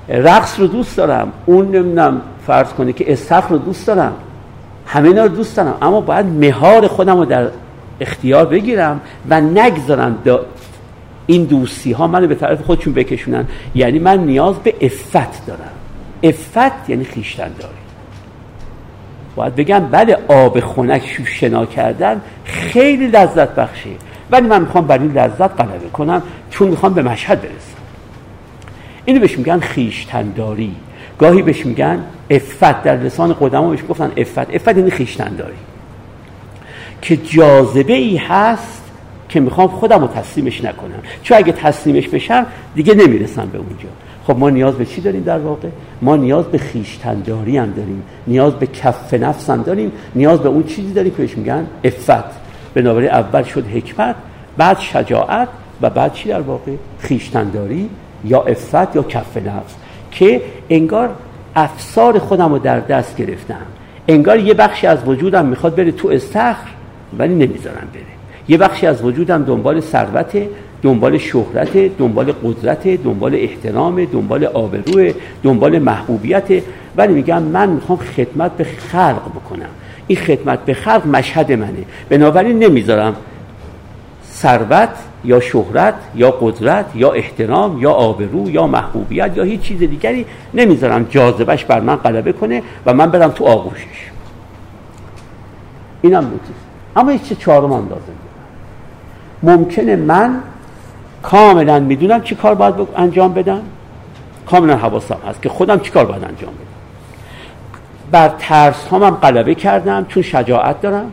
رقص 0.09 0.59
رو 0.59 0.67
دوست 0.67 0.97
دارم. 0.97 1.31
اون 1.45 1.65
نمی‌دونم 1.65 2.21
فرض 2.47 2.73
کنه 2.73 2.93
که 2.93 3.11
استخر 3.11 3.49
رو 3.49 3.57
دوست 3.57 3.87
دارم. 3.87 4.13
همه 4.85 5.07
اینا 5.07 5.23
رو 5.23 5.29
دوست 5.29 5.57
دارم. 5.57 5.77
اما 5.81 6.01
باید 6.01 6.25
مهار 6.25 6.87
خودم 6.87 7.17
رو 7.17 7.25
در 7.25 7.47
اختیار 7.99 8.45
بگیرم 8.45 9.01
و 9.29 9.41
نگذارم 9.41 10.17
این 11.25 11.43
دوستی 11.43 11.91
ها 11.91 12.07
منو 12.07 12.27
به 12.27 12.35
طرف 12.35 12.61
خودشون 12.61 12.93
بکشونن. 12.93 13.45
یعنی 13.75 13.99
من 13.99 14.19
نیاز 14.19 14.55
به 14.55 14.75
افت 14.81 15.45
دارم. 15.45 15.71
افت 16.23 16.89
یعنی 16.89 17.03
خیشتن 17.03 17.51
داری 17.59 17.73
باید 19.35 19.55
بگم 19.55 19.79
بله 19.79 20.17
آب 20.27 20.59
خنک 20.59 21.21
شنا 21.25 21.65
کردن 21.65 22.21
خیلی 22.43 23.07
لذت 23.07 23.55
بخشه 23.55 23.89
ولی 24.31 24.47
من 24.47 24.61
می‌خوام 24.61 24.87
بر 24.87 24.99
این 24.99 25.11
لذت 25.11 25.61
غلبه 25.61 25.89
کنم 25.93 26.21
چون 26.49 26.67
می‌خوام 26.67 26.93
به 26.93 27.01
مشهد 27.01 27.41
برسم. 27.41 27.77
اینو 29.05 29.19
بهش 29.19 29.37
میگن 29.37 29.59
خیشتنداری. 29.59 30.75
گاهی 31.19 31.41
بهش 31.41 31.65
میگن 31.65 32.03
افت 32.29 32.83
در 32.83 32.95
لسان 32.95 33.35
قدما 33.39 33.69
بهش 33.69 33.79
گفتن 33.89 34.11
افت 34.17 34.37
افت 34.37 34.77
یعنی 34.77 34.91
خیشتنداری. 34.91 35.55
که 37.01 37.17
جاذبه 37.17 37.93
ای 37.93 38.17
هست 38.17 38.83
که 39.29 39.39
می‌خوام 39.39 39.67
خودم 39.67 40.01
رو 40.01 40.07
تسلیمش 40.07 40.63
نکنم. 40.63 40.99
چون 41.23 41.37
اگه 41.37 41.51
تسلیمش 41.51 42.07
بشم 42.07 42.45
دیگه 42.75 42.93
نمی‌رسم 42.93 43.49
به 43.51 43.57
اونجا. 43.57 43.89
خب 44.27 44.37
ما 44.37 44.49
نیاز 44.49 44.75
به 44.75 44.85
چی 44.85 45.01
داریم 45.01 45.23
در 45.23 45.39
واقع؟ 45.39 45.67
ما 46.01 46.15
نیاز 46.15 46.45
به 46.45 46.57
خیشتنداری 46.57 47.57
هم 47.57 47.71
داریم. 47.71 48.03
نیاز 48.27 48.53
به 48.53 48.67
کف 48.67 49.13
نفس 49.13 49.49
هم 49.49 49.61
داریم. 49.61 49.91
نیاز 50.15 50.39
به 50.39 50.49
اون 50.49 50.63
چیزی 50.63 50.93
داریم 50.93 51.11
که 51.11 51.17
بهش 51.17 51.37
میگن 51.37 51.67
افت 51.83 52.46
بنابراین 52.77 53.09
اول 53.09 53.43
شد 53.43 53.67
حکمت 53.67 54.15
بعد 54.57 54.79
شجاعت 54.79 55.47
و 55.81 55.89
بعد 55.89 56.13
چی 56.13 56.29
در 56.29 56.41
واقع؟ 56.41 56.71
خیشتنداری 56.99 57.89
یا 58.25 58.41
افت 58.41 58.95
یا 58.95 59.03
کف 59.03 59.37
نفس 59.37 59.75
که 60.11 60.41
انگار 60.69 61.09
افسار 61.55 62.19
خودم 62.19 62.51
رو 62.51 62.59
در 62.59 62.79
دست 62.79 63.17
گرفتم. 63.17 63.65
انگار 64.07 64.39
یه 64.39 64.53
بخشی 64.53 64.87
از 64.87 65.07
وجودم 65.07 65.45
می‌خواد 65.45 65.75
بره 65.75 65.91
تو 65.91 66.07
استخر 66.07 66.67
ولی 67.19 67.33
نمی‌ذارم 67.33 67.87
بره. 67.93 68.03
یه 68.47 68.57
بخشی 68.57 68.87
از 68.87 69.05
وجودم 69.05 69.43
دنبال 69.43 69.81
ثروت 69.81 70.37
دنبال 70.81 71.17
شهرت 71.17 71.77
دنبال 71.97 72.31
قدرت 72.31 72.87
دنبال 72.87 73.35
احترام 73.35 74.05
دنبال 74.05 74.45
آبروه 74.45 75.13
دنبال 75.43 75.79
محبوبیت. 75.79 76.63
ولی 76.97 77.13
میگم 77.13 77.43
من 77.43 77.69
می‌خوام 77.69 77.99
خدمت 77.99 78.51
به 78.51 78.63
خلق 78.63 79.21
بکنم. 79.35 79.69
این 80.07 80.19
خدمت 80.19 80.59
به 80.59 80.73
خلق 80.73 81.07
مشهد 81.07 81.51
منه. 81.51 81.85
بنابراین 82.09 82.59
نمی‌ذارم 82.59 83.15
ثروت 84.31 84.89
یا 85.23 85.39
شهرت 85.39 85.95
یا 86.15 86.31
قدرت 86.31 86.85
یا 86.95 87.11
احترام 87.11 87.81
یا 87.81 87.91
آبرو 87.91 88.49
یا 88.49 88.67
محبوبیت 88.67 89.37
یا 89.37 89.43
هیچ 89.43 89.61
چیز 89.61 89.79
دیگری 89.79 90.25
نمی‌ذارم 90.53 91.03
جاذبش 91.03 91.65
بر 91.65 91.79
من 91.79 91.95
غلبه 91.95 92.31
کنه 92.33 92.63
و 92.85 92.93
من 92.93 93.11
برم 93.11 93.29
تو 93.29 93.45
آغوشش. 93.45 94.11
اینم 96.01 96.23
نکته. 96.23 96.53
اما 96.95 97.11
هیچ 97.11 97.39
چهارم 97.39 97.73
هم 97.73 97.89
لازم 97.89 98.17
ممکنه 99.43 99.95
من 99.95 100.41
کاملا 101.23 101.79
می‌دونم 101.79 102.21
چی 102.21 102.35
کار 102.35 102.55
باید 102.55 102.75
انجام 102.95 103.33
بدم؟ 103.33 103.61
کاملا 104.45 104.77
حواسم 104.77 105.17
هست 105.29 105.41
که 105.41 105.49
خودم 105.49 105.79
چی 105.79 105.91
کار 105.91 106.05
باید 106.05 106.23
انجام 106.23 106.53
بدم؟ 106.53 106.66
بر 108.11 108.31
ترس 108.39 108.87
هم 108.87 109.09
غلبه 109.09 109.55
کردم 109.55 110.05
چون 110.09 110.23
شجاعت 110.23 110.81
دارم. 110.81 111.11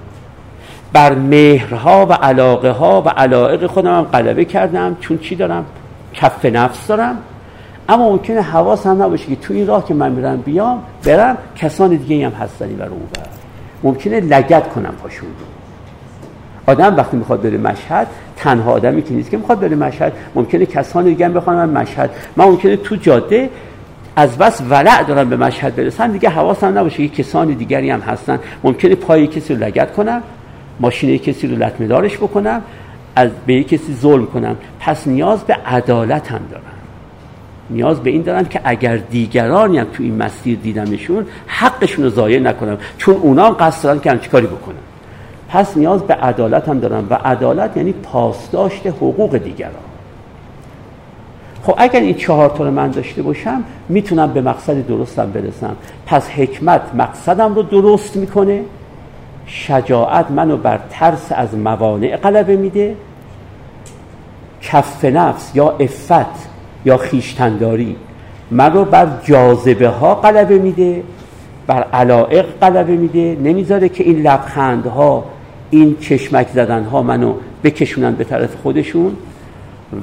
بر 0.93 1.15
مهرها 1.15 2.07
و 2.07 2.13
علاقه 2.13 2.71
ها 2.71 3.03
و 3.03 3.09
علائق 3.09 3.67
خودم 3.67 3.99
هم 3.99 4.03
غلبه 4.03 4.45
کردم 4.45 4.97
چون 5.01 5.19
چی 5.19 5.37
دارم؟ 5.37 5.65
کف 6.15 6.45
نفس 6.45 6.87
دارم. 6.87 7.19
اما 7.89 8.11
ممکنه 8.11 8.41
حواس 8.41 8.87
هم 8.87 9.03
نباشه 9.03 9.27
که 9.27 9.37
تو 9.37 9.55
این 9.55 9.67
راه 9.67 9.87
که 9.87 9.95
من 9.95 10.13
میرم 10.13 10.37
بیام 10.37 10.83
برم 11.05 11.39
کسان 11.57 11.91
دیگه 11.91 12.27
هم 12.27 12.33
هستنی 12.33 12.75
برای 12.75 12.91
اون 12.91 13.09
برم 13.15 13.27
ممکنه 13.83 14.21
لگت 14.21 14.69
کنم 14.69 14.95
پاشون. 15.03 15.29
آدم 16.67 16.97
وقتی 16.97 17.17
می‌خواد 17.17 17.43
بره 17.43 17.59
مشهد 17.59 18.07
تنها 18.37 18.73
آدمی 18.73 19.03
که 19.03 19.15
نیست 19.15 19.31
که 19.31 19.37
می‌خواد 19.37 19.61
بره 19.61 19.77
مشهد. 19.77 20.13
ممکنه 20.35 20.67
کسان 20.67 21.05
دیگه 21.05 21.27
هم 21.27 21.35
بخوان 21.35 21.57
من 21.57 21.83
مشهد. 21.83 22.11
من 22.37 22.45
ممکنه 22.45 22.77
تو 22.77 22.97
جاده 22.97 23.51
از 24.17 24.39
بس 24.39 24.63
ولع 24.71 25.03
دارم 25.03 25.29
به 25.29 25.37
مشهد 25.37 25.77
برسن 25.77 26.11
دیگه 26.11 26.29
حواسم 26.29 26.79
نباشه 26.79 27.09
که 27.09 27.23
کسان 27.23 27.49
دیگری 27.49 27.91
هم 27.91 28.01
هستن. 28.01 28.39
ممکنه 28.65 28.95
پای 28.95 29.27
کسی 29.27 29.55
رو 29.55 29.65
لگت 29.65 29.93
کنم 29.93 30.23
ماشین 30.81 31.19
کسی 31.19 31.47
رو 31.47 31.57
لطمه 31.57 31.87
بکنم 31.87 32.63
از 33.17 33.31
به 33.47 33.65
کسی 33.65 33.95
ظلم 33.95 34.27
کنم 34.27 34.57
پس 34.81 35.07
نیاز 35.07 35.45
به 35.45 35.55
عدالت 35.67 36.31
هم 36.31 36.41
دارم 36.51 36.65
نیاز 37.71 38.01
به 38.01 38.11
این 38.11 38.23
دارم 38.23 38.45
که 38.45 38.61
اگر 38.65 38.97
دیگرانی 38.97 39.79
هم 39.79 39.87
تو 39.93 40.03
این 40.03 40.17
مسیر 40.17 40.59
دیدمشون 40.59 41.27
حقشون 41.47 42.05
رو 42.05 42.11
ضایع 42.11 42.41
نکنم 42.41 42.79
چون 42.99 43.15
اونا 43.15 43.47
هم 43.47 43.53
قصد 43.53 43.85
دارن 43.85 44.01
که 44.01 44.11
هم 44.11 44.19
چیکاری 44.19 44.47
بکنم 44.47 44.75
پس 45.49 45.77
نیاز 45.77 46.03
به 46.03 46.15
عدالت 46.15 46.69
هم 46.69 46.79
دارم 46.79 47.07
و 47.11 47.15
عدالت 47.15 47.77
یعنی 47.77 47.93
پاسداشت 47.93 48.87
حقوق 48.87 49.37
دیگران. 49.37 49.84
خب 51.67 51.75
اگر 51.77 52.01
این 52.01 52.15
چهار 52.15 52.49
تا 52.49 52.65
رو 52.65 52.71
من 52.71 52.91
داشته 52.91 53.23
باشم 53.23 53.65
می‌تونم 53.89 54.33
به 54.33 54.41
مقصد 54.41 54.87
درستم 54.87 55.31
برسم. 55.31 55.77
پس 56.07 56.29
حکمت 56.29 56.81
مقصدم 56.95 57.55
رو 57.55 57.63
درست 57.63 58.17
می‌کنه. 58.17 58.63
شجاعت 59.47 60.31
منو 60.31 60.57
بر 60.57 60.81
ترس 60.91 61.33
از 61.33 61.55
موانع 61.55 62.17
غلبه 62.17 62.57
میده. 62.57 62.97
کف 64.63 65.05
نفس 65.05 65.51
یا 65.55 65.71
افت 65.71 66.49
یا 66.85 66.97
خیشتنداری 66.97 67.97
منو 68.51 68.85
بر 68.85 69.09
جاذبه 69.25 69.89
ها 69.89 70.15
غلبه 70.15 70.59
میده 70.59 71.03
بر 71.67 71.83
علائق 71.83 72.47
غلبه 72.61 72.97
میده. 72.97 73.37
نمی‌ذاره 73.43 73.89
که 73.89 74.05
این 74.05 74.23
لبخندها 74.23 75.25
این 75.71 75.97
چشمک 76.01 76.49
زدن 76.49 76.85
ها 76.85 77.03
منو 77.03 77.35
بکشونن 77.65 78.15
به 78.15 78.25
طرف 78.25 78.55
خودشون. 78.63 79.17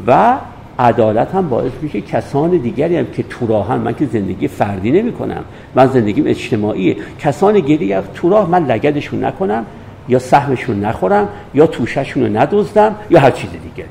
و 0.07 0.37
عدالت 0.81 1.35
هم 1.35 1.49
باعث 1.49 1.71
میشه 1.81 2.01
کسان 2.01 2.49
دیگری 2.49 2.97
هم 2.97 3.05
که 3.05 3.23
تو 3.23 3.47
راهن 3.47 3.75
من 3.75 3.93
که 3.93 4.05
زندگی 4.05 4.47
فردی 4.47 4.91
نمی 4.91 5.11
کنم 5.11 5.43
من 5.75 5.87
زندگیم 5.87 6.27
اجتماعیه 6.27 6.95
کسان 7.19 7.53
دیگری 7.53 8.01
تو 8.13 8.29
راه 8.29 8.49
من 8.49 8.65
لگدشون 8.65 9.23
نکنم 9.23 9.65
یا 10.09 10.19
سهمشون 10.19 10.79
نخورم 10.79 11.29
یا 11.53 11.67
توششون 11.67 12.23
رو 12.23 12.37
ندزدم 12.37 12.95
یا 13.09 13.19
هر 13.19 13.31
چیز 13.31 13.49
دیگری. 13.49 13.87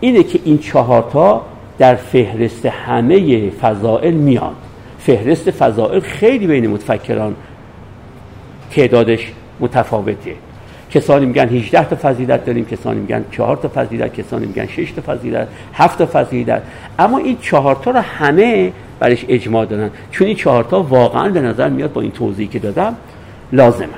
اینه 0.00 0.22
که 0.22 0.40
این 0.44 0.58
چهارتا 0.58 1.42
در 1.78 1.94
فهرست 1.94 2.66
همه 2.66 3.50
فضائل 3.50 4.14
میاد 4.14 4.54
فهرست 4.98 5.50
فضائل 5.50 6.00
خیلی 6.00 6.46
بین 6.46 6.66
متفکران 6.66 7.34
تعدادش 8.70 9.32
متفاوته. 9.60 10.34
کسانی 10.94 11.26
میگن 11.26 11.48
18 11.48 11.84
تا 11.84 11.96
فضیلت 12.02 12.44
داریم 12.44 12.64
کسانی 12.64 13.00
میگن 13.00 13.24
4 13.30 13.56
تا 13.56 13.70
فضیلت 13.74 14.14
کسانی 14.14 14.46
میگن 14.46 14.66
6 14.66 14.92
تا 14.92 15.02
فضیلت 15.02 15.48
7 15.74 15.98
تا 15.98 16.08
فضیلت. 16.12 16.62
اما 16.98 17.18
این 17.18 17.38
4 17.40 17.74
تا 17.74 17.90
رو 17.90 18.00
همه 18.00 18.72
برش 19.00 19.24
اجماع 19.28 19.66
دارن 19.66 19.90
چون 20.10 20.26
این 20.26 20.36
4 20.36 20.64
تا 20.64 20.82
واقعا 20.82 21.28
به 21.28 21.40
نظر 21.40 21.68
میاد 21.68 21.92
با 21.92 22.00
این 22.00 22.10
توضیحی 22.10 22.48
که 22.48 22.58
دادم 22.58 22.96
لازمه. 23.52 23.88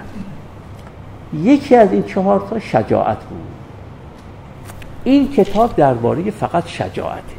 یکی 1.42 1.76
از 1.76 1.92
این 1.92 2.02
4 2.02 2.46
تا 2.50 2.58
شجاعت 2.58 3.18
بود. 3.18 3.38
این 5.04 5.32
کتاب 5.32 5.76
درباره 5.76 6.30
فقط 6.30 6.66
شجاعته. 6.66 7.36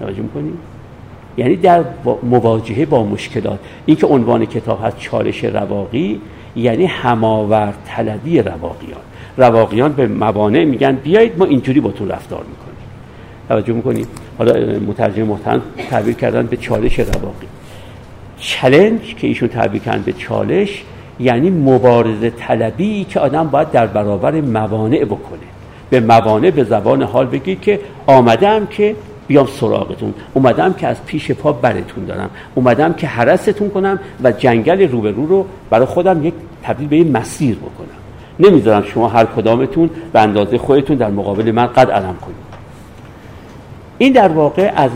توجه 0.00 0.22
می‌کنید 0.22 0.54
یعنی 1.36 1.56
در 1.56 1.84
مواجهه 2.22 2.86
با 2.86 3.04
مشکلات. 3.04 3.58
این 3.86 3.96
که 3.96 4.06
عنوان 4.06 4.46
کتاب 4.46 4.84
هست 4.84 4.98
چالش 4.98 5.44
رواقی 5.44 6.20
یعنی 6.56 6.86
هماورد 6.86 7.74
طلبی 7.86 8.42
رواقیان. 8.42 9.00
رواقیان 9.36 9.92
به 9.92 10.06
موانع 10.06 10.64
میگن 10.64 10.92
بیایید 10.92 11.38
ما 11.38 11.44
اینجوری 11.44 11.80
تو 11.80 12.08
رفتار 12.08 12.44
می‌کنیم. 12.44 12.74
توجه 13.48 13.72
می‌کنید 13.72 14.08
حالا 14.38 14.78
مترجم 14.78 15.22
محترم 15.22 15.62
تعبیر 15.90 16.14
کردن 16.14 16.46
به 16.46 16.56
چالش 16.56 16.98
رواقی. 16.98 17.46
چلنج 18.38 19.14
که 19.14 19.26
ایشون 19.26 19.48
تعبیر 19.48 19.82
کردن 19.82 20.02
به 20.02 20.12
چالش 20.12 20.84
یعنی 21.20 21.50
مبارزه 21.50 22.30
طلبی 22.30 23.04
که 23.04 23.20
آدم 23.20 23.48
باید 23.48 23.70
در 23.70 23.86
برابر 23.86 24.40
موانع 24.40 25.04
بکنه. 25.04 25.38
به 25.90 26.00
موانع 26.00 26.50
به 26.50 26.64
زبان 26.64 27.02
حال 27.02 27.26
بگید 27.26 27.60
که 27.60 27.80
آمدم 28.06 28.66
که 28.66 28.96
بیام 29.26 29.46
سراغتون. 29.46 30.14
اومدم 30.34 30.72
که 30.72 30.86
از 30.86 31.04
پیش 31.06 31.30
پا 31.30 31.52
برتون 31.52 32.04
دارم. 32.04 32.30
اومدم 32.54 32.92
که 32.92 33.06
حرستون 33.06 33.70
کنم 33.70 33.98
و 34.22 34.32
جنگل 34.32 34.88
روبرو 34.88 35.26
رو 35.26 35.46
برای 35.70 35.86
خودم 35.86 36.24
یک 36.24 36.34
تبدیل 36.62 36.88
به 36.88 36.96
یک 36.96 37.06
مسیر 37.06 37.56
بکنم. 37.56 37.88
نمی‌ذارم 38.40 38.82
شما 38.82 39.08
هر 39.08 39.24
کدامتون 39.24 39.90
به 40.12 40.20
اندازه 40.20 40.58
خودتون 40.58 40.96
در 40.96 41.10
مقابل 41.10 41.52
من 41.52 41.66
قد 41.66 41.90
علم 41.90 42.16
کنید. 42.20 42.44
این 43.98 44.12
در 44.12 44.28
واقع 44.28 44.72
از 44.76 44.90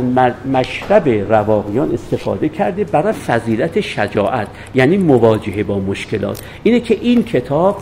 مشرب 0.52 1.08
رواقیان 1.08 1.92
استفاده 1.94 2.48
کرده 2.48 2.84
برای 2.84 3.12
فضیلت 3.12 3.80
شجاعت 3.80 4.48
یعنی 4.74 4.96
مواجهه 4.96 5.62
با 5.62 5.78
مشکلات. 5.78 6.42
اینه 6.62 6.80
که 6.80 6.98
این 7.00 7.22
کتاب 7.22 7.78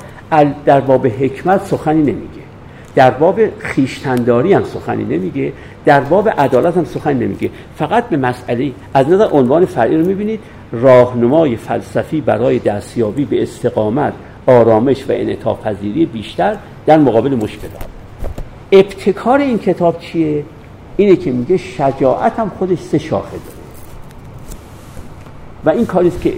در 0.64 0.80
باب 0.80 1.07
حکمت 1.07 1.64
سخنی 1.64 2.01
نمیگه. 2.01 2.45
در 2.97 3.11
باب 3.11 3.40
خیشتنداری 3.59 4.53
هم 4.53 4.64
سخنی 4.64 5.05
نمیگه 5.05 5.53
در 5.84 6.01
باب 6.01 6.28
عدالت 6.28 6.76
هم 6.76 6.84
سخنی 6.84 7.14
نمیگه. 7.14 7.51
فقط 7.78 8.09
به 8.09 8.16
مسئله 8.16 8.72
از 8.94 9.09
نظر 9.09 9.28
عنوان 9.32 9.64
فرعی 9.64 9.97
رو 9.97 10.07
می‌بینید 10.07 10.40
راهنمای 10.72 11.57
فلسفی 11.57 12.20
برای 12.20 12.59
دستیابی 12.59 13.24
به 13.24 13.42
استقامت 13.42 14.12
آرامش 14.47 15.03
و 15.03 15.12
انعطاف 15.12 15.66
پذیری 15.66 16.07
بیشتر 16.07 16.57
در 16.86 16.99
مقابل 16.99 17.34
مشکلات. 17.34 17.84
ابتکار 18.72 19.38
این 19.38 19.59
کتاب 19.59 20.01
چیه؟ 20.01 20.44
اینه 20.97 21.16
که 21.16 21.30
میگه 21.30 21.57
شجاعت 21.57 22.38
هم 22.38 22.53
خودش 22.59 22.78
سه 22.78 22.99
شاخه 22.99 23.30
داره. 23.30 23.42
و 25.64 25.70
این 25.70 25.86
کاریست 25.86 26.20
که 26.20 26.32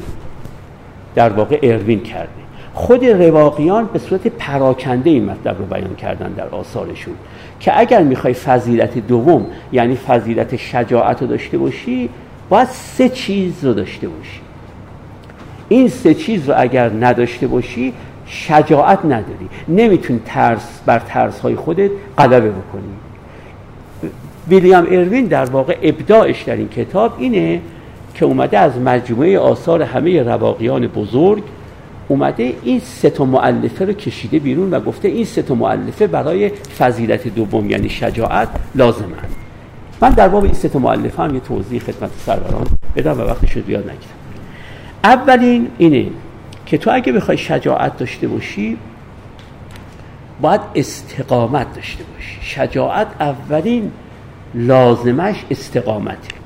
در 1.15 1.29
واقع 1.29 1.59
اروین 1.63 2.01
کرده 2.01 2.38
خود 2.79 3.05
رواقیان 3.05 3.89
به 3.93 3.99
صورت 3.99 4.27
پراکنده 4.27 5.11
این 5.11 5.25
مطلب 5.25 5.59
رو 5.59 5.65
بیان 5.65 5.95
کردن 5.95 6.33
در 6.33 6.49
آثارشون 6.49 7.15
که 7.61 7.79
اگر 7.79 8.03
می‌خوای 8.03 8.35
فضیلت 8.35 8.99
دوم 8.99 9.47
یعنی 9.73 9.97
فضیلت 9.97 10.57
شجاعت 10.57 11.21
رو 11.23 11.27
داشته 11.27 11.59
باشی 11.59 12.09
باید 12.49 12.69
سه 12.69 13.09
چیز 13.09 13.65
رو 13.65 13.73
داشته 13.73 14.09
باشی. 14.09 14.41
این 15.69 15.89
سه 15.89 16.15
چیز 16.15 16.49
رو 16.49 16.55
اگر 16.59 16.91
نداشته 17.01 17.47
باشی 17.47 17.93
شجاعت 18.27 19.05
نداری. 19.05 19.49
نمی‌تونی 19.69 20.21
ترس 20.27 20.81
بر 20.87 20.99
ترس 20.99 21.41
های 21.41 21.57
خودت 21.57 21.91
غلبه 22.19 22.51
بکنی. 22.51 22.83
ویلیام 24.49 24.87
اروین 24.91 25.25
در 25.25 25.45
واقع 25.45 25.77
ابداعش 25.83 26.43
در 26.43 26.57
این 26.57 26.69
کتاب 26.69 27.15
اینه 27.19 27.61
که 28.15 28.25
اومده 28.25 28.59
از 28.59 28.79
مجموعه 28.79 29.39
آثار 29.39 29.83
همه 29.83 30.23
رواقیان 30.23 30.87
بزرگ 30.87 31.43
اومده 32.09 32.55
این 32.63 32.81
سه 32.81 33.11
تا 33.11 33.25
مؤلفه 33.25 33.85
رو 33.85 33.93
کشیده 33.93 34.39
بیرون 34.39 34.71
و 34.71 34.81
گفته 34.81 35.09
این 35.09 35.25
سه 35.25 35.43
تا 35.43 35.55
مؤلفه 35.55 36.07
برای 36.07 36.49
فضیلت 36.79 37.29
دوم 37.29 37.71
یعنی 37.71 37.89
شجاعت 37.89 38.49
لازمن 38.75 39.29
من 40.01 40.11
در 40.11 40.29
باب 40.29 40.45
این 40.45 40.55
سه 40.55 40.69
تا 40.69 40.79
مؤلفه 40.79 41.23
هم 41.23 41.35
یه 41.35 41.41
توضیح 41.41 41.81
خدمت 41.81 42.11
سروران 42.27 42.67
بدم 42.97 43.21
و 43.21 43.23
وقتش 43.23 43.53
رو 43.53 43.63
بیاد 43.63 43.85
نگیرم. 43.85 44.19
اولین 45.05 45.69
اینه 45.79 46.07
که 46.67 46.79
تو 46.79 46.91
اگه 46.95 47.13
بخوای 47.13 47.39
شجاعت 47.39 47.97
داشته 47.97 48.29
باشی 48.29 48.79
باید 50.41 50.61
استقامت 50.75 51.75
داشته 51.75 52.05
باشی. 52.05 52.39
شجاعت 52.41 53.07
اولین 53.21 53.91
لازمش 54.55 55.45
استقامته. 55.51 56.38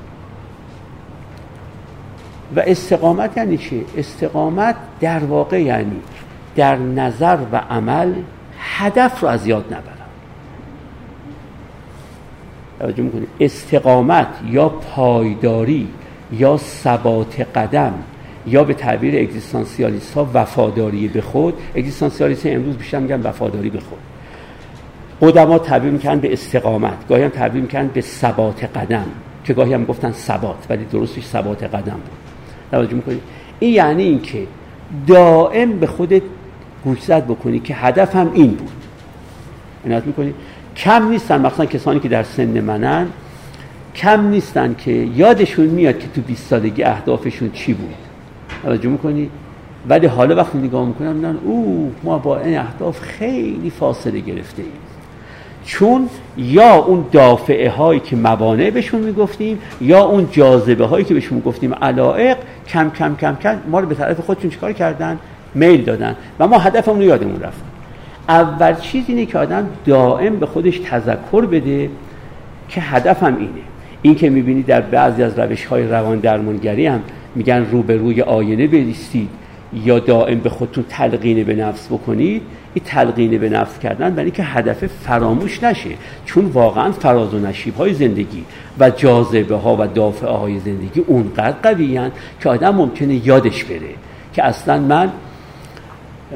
و 2.55 2.59
استقامت 2.65 3.37
یعنی 3.37 3.57
چی؟ 3.57 3.85
استقامت 3.97 4.75
در 4.99 5.19
واقع 5.19 5.61
یعنی 5.61 6.01
در 6.55 6.75
نظر 6.75 7.37
و 7.51 7.57
عمل 7.57 8.13
هدف 8.59 9.23
رو 9.23 9.29
از 9.29 9.47
یاد 9.47 9.65
نبرم. 9.65 9.93
توجه 12.79 13.03
می‌کنید 13.03 13.27
استقامت 13.39 14.27
یا 14.49 14.69
پایداری 14.69 15.87
یا 16.31 16.57
ثبات 16.57 17.41
قدم 17.55 17.93
یا 18.47 18.63
به 18.63 18.73
تعبیر 18.73 19.19
اگزیستانسیالیست 19.19 20.13
ها 20.13 20.29
وفاداری 20.33 21.07
به 21.07 21.21
خود. 21.21 21.53
اگزیستانسیالیست 21.75 22.45
امروز 22.45 22.77
بیشتر 22.77 22.99
میگن 22.99 23.21
وفاداری 23.21 23.69
به 23.69 23.79
خود. 23.79 23.99
قدما 25.21 25.59
تعبیر 25.59 25.91
می‌کنن 25.91 26.19
به 26.19 26.33
استقامت 26.33 27.07
گاهی 27.09 27.23
هم 27.23 27.29
تعبیر 27.29 27.61
می‌کنن 27.61 27.87
به 27.87 28.01
ثبات 28.01 28.77
قدم 28.77 29.05
که 29.43 29.53
گاهی 29.53 29.73
هم 29.73 29.85
گفتن 29.85 30.11
ثبات 30.11 30.65
ولی 30.69 30.85
درستش 30.85 31.25
ثبات 31.25 31.63
قدم 31.63 31.93
بود. 31.93 32.22
توجه 32.73 32.93
می‌کنید 32.93 33.21
این 33.59 33.73
یعنی 33.73 34.03
اینکه 34.03 34.47
دائم 35.07 35.71
به 35.79 35.87
خودت 35.87 36.21
گوشزد 36.83 37.23
بکنی 37.25 37.59
که 37.59 37.75
هدف 37.75 38.15
هم 38.15 38.31
این 38.33 38.51
بود. 38.51 38.71
عنایت 39.85 40.05
می‌کنی. 40.05 40.33
کم 40.77 41.09
نیستن 41.09 41.41
مثلا 41.45 41.65
کسانی 41.65 41.99
که 41.99 42.09
در 42.09 42.23
سن 42.23 42.61
منن. 42.61 43.07
کم 43.95 44.27
نیستن 44.27 44.75
که 44.77 44.91
یادشون 44.91 45.65
میاد 45.65 45.99
که 45.99 46.07
تو 46.15 46.21
20 46.21 46.47
سالگی 46.47 46.83
اهدافشون 46.83 47.51
چی 47.51 47.73
بود. 47.73 47.95
توجه 48.63 48.89
می‌کنی؟ 48.89 49.29
ولی 49.89 50.07
حالا 50.07 50.35
وقتی 50.35 50.57
نگاه 50.57 50.87
می‌کنم 50.87 51.15
میدن 51.15 51.37
او 51.45 51.91
ما 52.03 52.17
با 52.17 52.39
این 52.39 52.57
اهداف 52.57 52.99
خیلی 52.99 53.69
فاصله 53.69 54.19
گرفته 54.19 54.61
ایم 54.61 54.71
چون 55.65 56.09
یا 56.37 56.75
اون 56.75 57.05
دافعه 57.11 57.69
هایی 57.69 57.99
که 57.99 58.15
موانع 58.15 58.69
بهشون 58.69 59.01
می‌گفتیم 59.01 59.59
یا 59.81 60.03
اون 60.03 60.27
جاذبه 60.31 60.85
هایی 60.85 61.05
که 61.05 61.13
بهشون 61.13 61.39
گفتیم 61.39 61.73
علائق 61.73 62.37
کم 62.73 62.89
کم 62.89 63.15
کم 63.15 63.35
کم 63.35 63.55
ما 63.67 63.79
رو 63.79 63.87
به 63.87 63.95
طرف 63.95 64.19
خودشون 64.19 64.49
چیکار 64.49 64.73
کردن؟ 64.73 65.19
میل 65.55 65.83
دادن. 65.83 66.15
و 66.39 66.47
ما 66.47 66.57
هدفمون 66.57 66.97
رو 66.97 67.03
یادمون 67.03 67.41
رفت. 67.41 67.61
اول 68.29 68.75
چیز 68.75 69.05
اینه 69.07 69.25
که 69.25 69.37
آدم 69.37 69.67
دائم 69.85 70.35
به 70.35 70.45
خودش 70.45 70.79
تذکر 70.79 71.45
بده 71.45 71.89
که 72.69 72.81
هدفم 72.81 73.35
اینه. 73.35 73.49
این 74.01 74.15
که 74.15 74.29
می‌بینی 74.29 74.63
در 74.63 74.81
بعضی 74.81 75.23
از 75.23 75.39
روش 75.39 75.65
های 75.65 75.87
روان 75.87 76.19
درمانگری 76.19 76.87
هم 76.87 77.01
میگن 77.35 77.65
روبروی 77.71 78.21
آینه 78.21 78.67
بریستید 78.67 79.29
یا 79.75 79.99
دائم 79.99 80.39
به 80.39 80.49
خودتون 80.49 80.85
تلقین 80.89 81.43
به 81.43 81.55
نفس 81.55 81.87
بکنید 81.87 82.41
این 82.73 82.85
تلقین 82.85 83.37
به 83.37 83.49
نفس 83.49 83.79
کردن 83.79 84.09
برای 84.09 84.25
اینکه 84.25 84.43
هدف 84.43 84.85
فراموش 84.85 85.63
نشه. 85.63 85.89
چون 86.25 86.45
واقعا 86.45 86.91
فراز 86.91 87.33
و 87.33 87.39
نشیب 87.39 87.75
های 87.75 87.93
زندگی 87.93 88.43
و 88.79 88.89
جاذبه 88.89 89.55
ها 89.55 89.77
و 89.79 89.87
دافعه 89.87 90.29
های 90.29 90.59
زندگی 90.59 90.99
اونقدر 91.07 91.55
قوی 91.63 92.09
که 92.41 92.49
آدم 92.49 92.75
ممکنه 92.75 93.27
یادش 93.27 93.63
بره 93.63 93.89
که 94.33 94.43
اصلا 94.43 94.79
من 94.79 95.11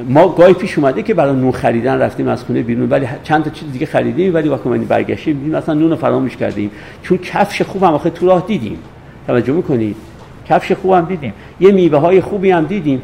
ما 0.10 0.28
گاهی 0.28 0.54
پیش 0.54 0.78
اومده 0.78 1.04
که 1.04 1.14
برای 1.14 1.36
نون 1.36 1.52
خریدن 1.52 2.00
رفتیم 2.00 2.28
از 2.28 2.44
خونه 2.44 2.62
بیرون 2.62 2.90
ولی 2.90 3.08
چند 3.24 3.44
تا 3.44 3.50
چیز 3.50 3.72
دیگه 3.72 3.86
خریدیم 3.86 4.34
ولی 4.34 4.50
وقتی 4.50 4.70
من 4.70 4.78
برگشتیم 4.78 5.38
دیدیم 5.38 5.56
اصلا 5.56 5.74
نون 5.76 5.90
رو 5.90 5.96
فراموش 5.96 6.38
کردیم. 6.38 6.72
چون 7.04 7.18
کفش 7.18 7.62
خوب 7.62 7.84
هم 7.84 7.94
آخه 7.94 8.10
تو 8.10 8.26
راه 8.26 8.44
دیدیم. 8.48 8.78
توجه 9.28 9.54
می‌کنید؟ 9.54 9.96
کفش 10.50 10.72
خوب 10.72 10.92
هم 10.92 11.06
دیدیم. 11.06 11.34
یه 11.60 11.72
میوه 11.72 12.00
های 12.00 12.22
خوبی 12.22 12.52
هم 12.52 12.66
دیدیم. 12.66 13.02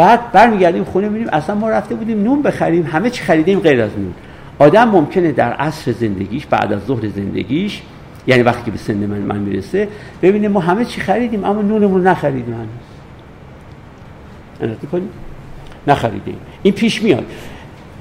بعد 0.00 0.32
برمیگردیم 0.32 0.84
خونه 0.84 1.08
می‌بینیم 1.08 1.28
اصلا 1.32 1.54
ما 1.54 1.70
رفته 1.70 1.94
بودیم 1.94 2.22
نون 2.22 2.42
بخریم 2.42 2.86
همه 2.86 3.10
چی 3.10 3.24
خریدیم 3.24 3.60
غیر 3.60 3.82
از 3.82 3.90
نون. 3.98 4.14
آدم 4.58 4.88
ممکنه 4.88 5.32
در 5.32 5.52
عصر 5.52 5.92
زندگیش 5.92 6.46
بعد 6.46 6.72
از 6.72 6.80
ظهر 6.86 7.08
زندگیش 7.08 7.82
یعنی 8.26 8.42
وقتی 8.42 8.70
به 8.70 8.78
سن 8.78 8.94
من, 8.94 9.18
من 9.18 9.38
می‌رسه 9.38 9.88
ببینه 10.22 10.48
ما 10.48 10.60
همه 10.60 10.84
چی 10.84 11.00
خریدیم 11.00 11.44
اما 11.44 11.62
نونمون 11.62 12.06
نخریدیم 12.06 12.54
هنوز. 12.54 12.66
نخریدیم. 15.86 16.36
این 16.62 16.74
پیش 16.74 17.02
میاد. 17.02 17.24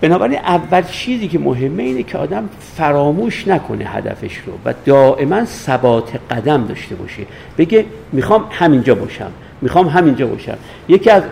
بنابراین 0.01 0.39
اول 0.39 0.81
چیزی 0.81 1.27
که 1.27 1.39
مهمه 1.39 1.83
اینه 1.83 2.03
که 2.03 2.17
آدم 2.17 2.49
فراموش 2.75 3.47
نکنه 3.47 3.85
هدفش 3.85 4.37
رو 4.37 4.53
و 4.65 4.73
دائما 4.85 5.45
ثبات 5.45 6.19
قدم 6.31 6.65
داشته 6.65 6.95
باشه. 6.95 7.23
بگه 7.57 7.85
می‌خوام 8.11 8.43
همینجا 8.51 8.95
باشم 8.95 9.31
می‌خوام 9.61 9.87
همینجا 9.87 10.27
باشم. 10.27 10.57
یکی 10.87 11.09
از 11.09 11.23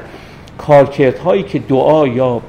کارکردهایی 0.57 1.43
که 1.43 1.59
دعا 1.59 2.07
یا 2.07 2.41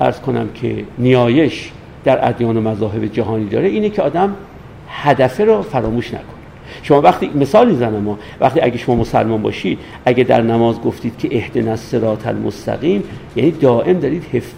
ارز 0.00 0.20
کنم 0.20 0.48
که 0.54 0.84
نیایش 0.98 1.70
در 2.04 2.28
ادیان 2.28 2.56
و 2.56 2.60
مذاهب 2.60 3.06
جهانی 3.06 3.48
داره 3.48 3.68
اینه 3.68 3.90
که 3.90 4.02
آدم 4.02 4.34
هدفه 4.88 5.44
رو 5.44 5.62
فراموش 5.62 6.08
نکنه. 6.08 6.22
شما 6.82 7.00
وقتی 7.00 7.30
مثال 7.34 7.70
می‌زنم 7.70 8.02
ما 8.02 8.18
وقتی 8.40 8.60
اگه 8.60 8.78
شما 8.78 8.94
مسلمان 8.94 9.42
باشید 9.42 9.78
اگه 10.04 10.24
در 10.24 10.42
نماز 10.42 10.80
گفتید 10.80 11.18
که 11.18 11.28
اهدنا 11.36 11.70
الصراط 11.70 12.26
المستقیم 12.26 13.02
یعنی 13.36 13.50
دائم 13.50 13.98
دارید 13.98 14.24
حفظ 14.32 14.52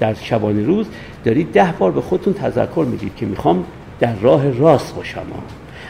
در 0.00 0.14
شبانه 0.14 0.62
روز 0.62 0.86
دارید 1.24 1.52
ده 1.52 1.74
بار 1.78 1.90
به 1.90 2.00
خودتون 2.00 2.34
تذکر 2.34 2.86
می‌دید 2.90 3.16
که 3.16 3.26
می‌خوام 3.26 3.64
در 4.00 4.14
راه 4.14 4.50
راست 4.50 4.96
باشم. 4.96 5.22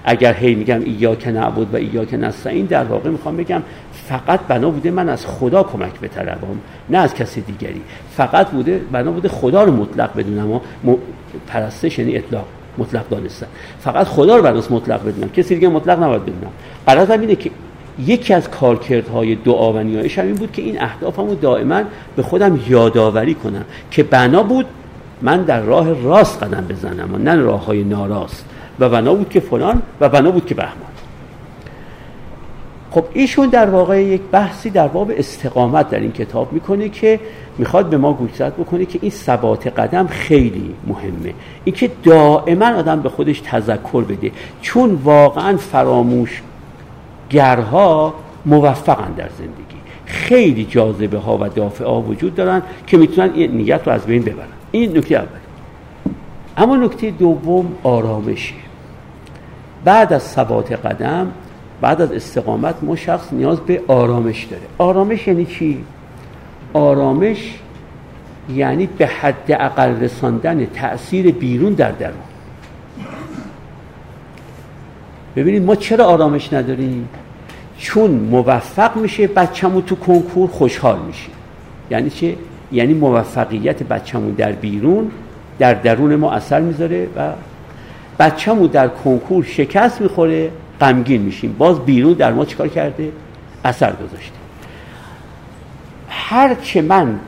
اگر 0.04 0.34
هی 0.34 0.54
میگم 0.54 0.80
ایاک 0.84 1.28
نعبد 1.28 1.74
و 1.74 1.76
ایاک 1.76 2.14
نستعین 2.14 2.66
در 2.66 2.84
واقع 2.84 3.10
می‌خوام 3.10 3.36
بگم 3.36 3.62
فقط 4.08 4.40
بنا 4.40 4.70
بوده 4.70 4.90
من 4.90 5.08
از 5.08 5.26
خدا 5.26 5.62
کمک 5.62 6.00
بطلبم 6.00 6.58
نه 6.90 6.98
از 6.98 7.14
کسی 7.14 7.40
دیگری. 7.40 7.80
فقط 8.16 8.48
بوده 8.48 8.80
بنا 8.92 9.10
بوده 9.10 9.28
خدا 9.28 9.64
رو 9.64 9.72
مطلق 9.72 10.16
بدونم 10.16 10.50
و 10.50 10.60
پرستش 11.46 11.98
یعنی 11.98 12.16
اطلاق 12.16 12.46
مطلق 12.78 13.08
دانستن. 13.08 13.46
فقط 13.80 14.06
خدا 14.06 14.36
رو 14.36 14.42
بناس 14.42 14.70
مطلق 14.70 15.06
بدونم. 15.06 15.30
کسی 15.30 15.54
دیگه 15.54 15.68
مطلق 15.68 16.02
نباید 16.02 16.22
بدونم. 16.22 16.52
قرار 16.86 17.12
اینه 17.12 17.36
که 17.36 17.50
یکی 18.06 18.34
از 18.34 18.50
کارکردهای 18.50 19.34
دعا 19.34 19.72
و 19.72 19.78
نیایش 19.78 20.18
هم 20.18 20.26
این 20.26 20.34
بود 20.34 20.52
که 20.52 20.62
این 20.62 20.82
اهدافمو 20.82 21.34
دائما 21.34 21.82
به 22.16 22.22
خودم 22.22 22.60
یادآوری 22.68 23.34
کنم 23.34 23.64
که 23.90 24.02
بنا 24.02 24.42
بود 24.42 24.66
من 25.22 25.42
در 25.42 25.60
راه 25.60 26.02
راست 26.02 26.42
قدم 26.42 26.66
بزنم 26.68 27.14
و 27.14 27.18
نه 27.18 27.34
راه 27.34 27.64
های 27.64 27.84
ناراست. 27.84 28.44
و 28.80 28.88
بنا 28.88 29.14
بود 29.14 29.28
که 29.28 29.40
فلان 29.40 29.82
و 30.00 30.08
بنا 30.08 30.30
بود 30.30 30.46
که 30.46 30.54
بهمان. 30.54 30.92
خب 32.90 33.04
ایشون 33.12 33.48
در 33.48 33.70
واقع 33.70 34.02
یک 34.02 34.20
بحثی 34.32 34.70
در 34.70 34.88
باب 34.88 35.12
استقامت 35.16 35.90
در 35.90 36.00
این 36.00 36.12
کتاب 36.12 36.52
می‌کنه 36.52 36.88
که 36.88 37.20
می‌خواد 37.58 37.86
به 37.86 37.96
ما 37.96 38.12
گوشزد 38.12 38.52
بکنه 38.52 38.84
که 38.84 38.98
این 39.02 39.10
ثبات 39.10 39.66
قدم 39.66 40.06
خیلی 40.06 40.74
مهمه. 40.86 41.34
اینکه 41.64 41.90
دائما 42.04 42.66
آدم 42.66 43.00
به 43.00 43.08
خودش 43.08 43.40
تذکر 43.40 44.04
بده. 44.04 44.30
چون 44.62 44.98
واقعا 45.04 45.56
فراموش 45.56 46.42
گرها 47.30 48.14
موفقن 48.46 49.12
در 49.16 49.28
زندگی. 49.38 49.82
خیلی 50.06 50.64
جاذبه 50.64 51.18
ها 51.18 51.38
و 51.38 51.48
دافعه 51.48 51.86
ها 51.86 52.00
وجود 52.00 52.34
دارن 52.34 52.62
که 52.86 52.96
می‌تونن 52.96 53.30
این 53.34 53.50
نیت 53.50 53.80
رو 53.86 53.92
از 53.92 54.06
بین 54.06 54.22
ببرن. 54.22 54.46
این 54.70 54.98
نکته 54.98 55.14
اول. 55.14 55.41
اما 56.56 56.76
نکته 56.76 57.10
دوم 57.10 57.72
آرامشه. 57.82 58.54
بعد 59.84 60.12
از 60.12 60.22
ثبات 60.22 60.72
قدم 60.72 61.32
بعد 61.80 62.02
از 62.02 62.12
استقامت 62.12 62.74
ما 62.82 62.96
شخص 62.96 63.32
نیاز 63.32 63.60
به 63.60 63.82
آرامش 63.88 64.44
داره. 64.44 64.62
آرامش 64.78 65.26
یعنی 65.26 65.46
چی؟ 65.46 65.84
آرامش 66.72 67.58
یعنی 68.54 68.86
به 68.86 69.06
حد 69.06 69.52
اقل 69.52 70.00
رساندن 70.00 70.66
تأثیر 70.66 71.32
بیرون 71.32 71.72
در 71.72 71.90
درون. 71.90 72.14
ببینید 75.36 75.62
ما 75.62 75.74
چرا 75.74 76.04
آرامش 76.04 76.52
نداریم؟ 76.52 77.08
چون 77.78 78.10
موفق 78.10 78.96
میشه 78.96 79.26
بچه‌مون 79.26 79.82
تو 79.82 79.96
کنکور 79.96 80.48
خوشحال 80.48 80.98
میشه. 81.06 81.28
یعنی 81.90 82.10
چه؟ 82.10 82.36
یعنی 82.72 82.94
موفقیت 82.94 83.82
بچه‌مون 83.82 84.30
در 84.30 84.52
بیرون 84.52 85.10
در 85.58 85.74
درون 85.74 86.16
ما 86.16 86.32
اثر 86.32 86.60
می‌ذاره 86.60 87.08
و 87.16 87.30
بچه‌مون 88.18 88.66
در 88.66 88.88
کنکور 88.88 89.44
شکست 89.44 90.00
می‌خوره 90.00 90.50
غمگین 90.80 91.22
میشیم. 91.22 91.54
باز 91.58 91.80
بیرون 91.80 92.12
در 92.12 92.32
ما 92.32 92.44
چیکار 92.44 92.68
کرده؟ 92.68 93.12
اثر 93.64 93.92
گذاشته. 93.92 94.36
هرچه 96.08 96.82
من 96.82 97.18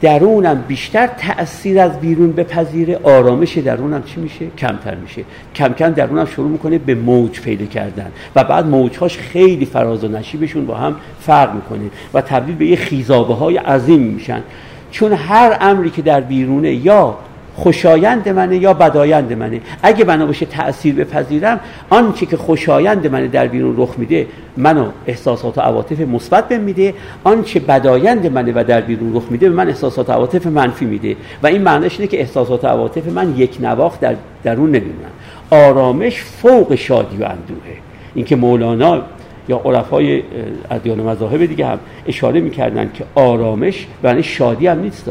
درونم 0.00 0.64
بیشتر 0.68 1.06
تأثیر 1.06 1.80
از 1.80 2.00
بیرون 2.00 2.32
بپذیره 2.32 3.00
آرامش 3.02 3.58
درونم 3.58 4.02
چی 4.02 4.20
میشه؟ 4.20 4.46
کمتر 4.58 4.94
میشه. 4.94 5.24
کم 5.54 5.72
کم 5.72 5.90
درونم 5.90 6.26
شروع 6.26 6.48
می‌کنه 6.48 6.78
به 6.78 6.94
موج 6.94 7.40
پیدا 7.40 7.66
کردن 7.66 8.12
و 8.36 8.44
بعد 8.44 8.66
موجهاش 8.66 9.18
خیلی 9.18 9.66
فراز 9.66 10.04
و 10.04 10.08
نشیبشون 10.08 10.66
با 10.66 10.74
هم 10.74 10.96
فرق 11.20 11.54
می‌کنه 11.54 11.90
و 12.14 12.20
تبدیل 12.20 12.54
به 12.54 12.66
یه 12.66 12.76
خیزابه 12.76 13.34
های 13.34 13.56
عظیم 13.56 14.00
میشن. 14.00 14.42
چون 14.90 15.12
هر 15.12 15.56
امری 15.60 15.90
که 15.90 16.02
در 16.02 16.20
بیرونه 16.20 16.74
یا 16.74 17.18
خوشایند 17.56 18.28
منه 18.28 18.56
یا 18.56 18.74
بدایند 18.74 19.32
منه. 19.32 19.60
اگه 19.82 20.04
بنا 20.04 20.26
باشه 20.26 20.46
تأثیر 20.46 20.94
بپذیرم 20.94 21.60
آنچه 21.90 22.26
که 22.26 22.36
خوشایند 22.36 23.06
منه 23.06 23.28
در 23.28 23.46
بیرون 23.46 23.74
رخ 23.78 23.94
میده 23.98 24.26
منو 24.56 24.86
احساسات 25.06 25.58
و 25.58 25.60
عواطف 25.60 26.00
مثبت 26.00 26.48
بهم 26.48 26.60
میده. 26.60 26.94
آنچه 27.24 27.60
بدایند 27.60 28.32
منه 28.32 28.52
و 28.54 28.64
در 28.68 28.80
بیرون 28.80 29.16
رخ 29.16 29.22
میده 29.30 29.48
به 29.48 29.54
من 29.54 29.68
احساسات 29.68 30.08
و 30.08 30.12
عواطف 30.12 30.46
منفی 30.46 30.84
میده. 30.84 31.16
و 31.42 31.46
این 31.46 31.62
معنیش 31.62 31.98
اینه 31.98 32.06
که 32.06 32.20
احساسات 32.20 32.64
و 32.64 32.66
عواطف 32.66 33.06
من 33.06 33.34
یک 33.36 33.58
نواخت 33.60 34.00
در 34.00 34.14
درون 34.44 34.70
نمیمونن. 34.70 35.10
آرامش 35.50 36.22
فوق 36.22 36.74
شادی 36.74 37.16
و 37.16 37.24
اندوهه 37.24 37.76
اینکه 38.14 38.36
مولانا 38.36 39.02
یا 39.48 39.60
عرفای 39.64 40.22
ادیان 40.70 41.00
مذاهب 41.00 41.46
دیگه 41.46 41.66
هم 41.66 41.78
اشاره 42.06 42.40
می‌کردن 42.40 42.90
که 42.94 43.04
آرامش 43.14 43.86
یعنی 44.04 44.22
شادی 44.22 44.66
هم 44.66 44.80
نیست. 44.80 45.10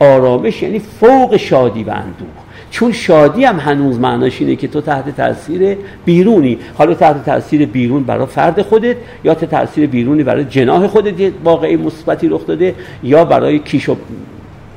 آرامش 0.00 0.62
یعنی 0.62 0.78
فوق 0.78 1.36
شادی 1.36 1.84
و 1.84 1.90
اندوه. 1.90 2.44
چون 2.70 2.92
شادی 2.92 3.44
هم 3.44 3.60
هنوز 3.60 3.98
معناش 3.98 4.40
اینه 4.40 4.56
که 4.56 4.68
تو 4.68 4.80
تحت 4.80 5.16
تاثیر 5.16 5.78
بیرونی. 6.04 6.58
حالا 6.74 6.94
تحت 6.94 7.24
تاثیر 7.24 7.66
بیرون 7.66 8.02
برای 8.02 8.26
فرد 8.26 8.62
خودت 8.62 8.96
یا 9.24 9.34
تحت 9.34 9.50
تاثیر 9.50 9.86
بیرونی 9.86 10.22
برای 10.22 10.44
جناح 10.44 10.86
خودت 10.86 11.32
واقعی 11.44 11.76
مثبتی 11.76 12.28
رخ 12.28 12.46
داده 12.46 12.74
یا 13.02 13.24
برای 13.24 13.58
کیش 13.58 13.88
و 13.88 13.96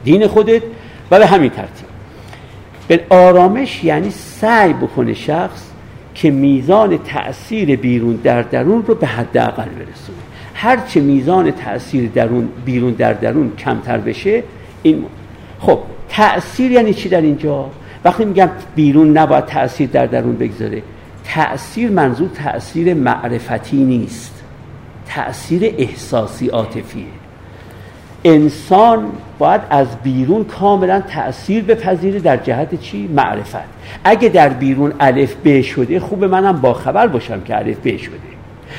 دین 0.03 0.27
خودت. 0.27 0.61
و 1.11 1.19
به 1.19 1.25
همین 1.25 1.49
ترتیب. 1.49 1.87
به 2.87 3.01
آرامش 3.09 3.83
یعنی 3.83 4.09
سعی 4.09 4.73
بکنه 4.73 5.13
شخص 5.13 5.63
که 6.15 6.31
میزان 6.31 6.97
تاثیر 6.97 7.75
بیرون 7.75 8.15
در 8.15 8.41
درون 8.41 8.83
رو 8.87 8.95
به 8.95 9.07
حداقل 9.07 9.65
برسونه. 9.65 10.17
هرچه 10.53 10.99
میزان 10.99 11.51
تاثیر 11.51 12.09
درون 12.09 12.49
بیرون 12.65 12.91
در 12.91 13.13
درون 13.13 13.51
کمتر 13.57 13.97
بشه 13.97 14.43
این 14.87 15.05
خب 15.59 15.79
تأثیر 16.09 16.71
یعنی 16.71 16.93
چی 16.93 17.09
در 17.09 17.21
اینجا؟ 17.21 17.69
وقتی 18.05 18.25
میگم 18.25 18.49
بیرون 18.75 19.17
نباید 19.17 19.45
تأثیر 19.45 19.89
در 19.89 20.05
درون 20.05 20.35
بگذاره. 20.35 20.83
تأثیر 21.23 21.89
منظور 21.89 22.29
تأثیر 22.29 22.93
معرفتی 22.93 23.83
نیست. 23.83 24.43
تأثیر 25.07 25.73
احساسی 25.77 26.47
عاطفیه. 26.47 27.05
انسان 28.23 29.11
باید 29.39 29.61
از 29.69 29.87
بیرون 30.03 30.43
کاملا 30.43 31.01
تأثیر 31.01 31.63
بپذیره 31.63 32.19
در 32.19 32.37
جهت 32.37 32.81
چی؟ 32.81 33.07
معرفت. 33.07 33.57
اگه 34.03 34.29
در 34.29 34.49
بیرون 34.49 34.93
الف 34.99 35.35
ب 35.45 35.61
شده 35.61 35.99
خوب 35.99 36.23
منم 36.23 36.61
با 36.61 36.73
خبر 36.73 37.07
باشم 37.07 37.41
که 37.41 37.57
الف 37.57 37.77
ب 37.77 37.97
شده. 37.97 38.36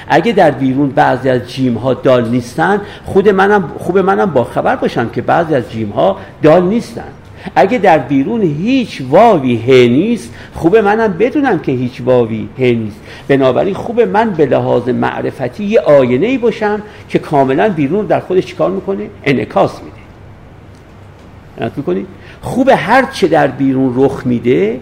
اگه 0.09 0.32
در 0.32 0.51
بیرون 0.51 0.89
بعضی 0.89 1.28
از 1.28 1.51
جیم 1.51 1.74
ها 1.74 1.95
دال 1.95 2.28
نیستن 2.28 2.80
خود 3.05 3.28
منم 3.28 3.72
خوب 3.78 3.99
منم 3.99 4.30
با 4.30 4.45
خبر 4.45 4.76
باشم 4.76 5.09
که 5.09 5.22
بعضی 5.22 5.55
از 5.55 5.70
جیم 5.70 5.91
ها 5.91 6.16
دال 6.43 6.62
نیستن. 6.62 7.09
اگه 7.55 7.78
در 7.78 7.99
بیرون 7.99 8.43
هیچ 8.43 9.03
واوی 9.09 9.57
ه 9.57 9.89
نیست 9.89 10.34
خوب 10.55 10.76
منم 10.76 11.12
بدونم 11.12 11.59
که 11.59 11.72
هیچ 11.72 12.01
واوی 12.05 12.49
ه 12.59 12.62
نیست. 12.62 13.01
بنابراین 13.28 13.74
خوب 13.74 14.01
من 14.01 14.30
به 14.30 14.47
لحاظ 14.47 14.89
معرفتی 14.89 15.64
یه 15.64 15.80
آینه 15.80 16.26
ای 16.26 16.39
باشم 16.39 16.82
که 17.09 17.18
کاملا 17.18 17.68
بیرون 17.68 18.07
در 18.07 18.20
خودش 18.20 18.47
چیکار 18.47 18.70
می‌کنه؟ 18.70 19.07
انعکاس 19.24 19.80
میده. 19.82 21.70
می‌کنی؟ 21.76 22.07
خوب 22.41 22.68
هر 22.68 23.05
چه 23.12 23.28
در 23.28 23.47
بیرون 23.47 23.93
رخ 23.97 24.22
میده 24.26 24.80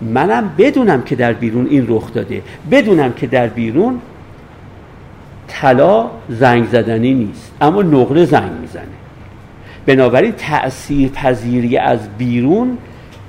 منم 0.00 0.50
بدونم 0.58 1.02
که 1.02 1.16
در 1.16 1.32
بیرون 1.32 1.66
این 1.70 1.86
رخ 1.88 2.12
داده. 2.12 2.42
بدونم 2.70 3.12
که 3.12 3.26
در 3.26 3.46
بیرون 3.46 4.00
طلا 5.48 6.10
زنگ 6.28 6.68
زدنی 6.68 7.14
نیست 7.14 7.52
اما 7.60 7.82
نقره 7.82 8.24
زنگ 8.24 8.50
می‌زنه. 8.60 8.84
بنابراین 9.86 10.32
تأثیر 10.32 11.08
پذیری 11.08 11.76
از 11.76 11.98
بیرون 12.18 12.78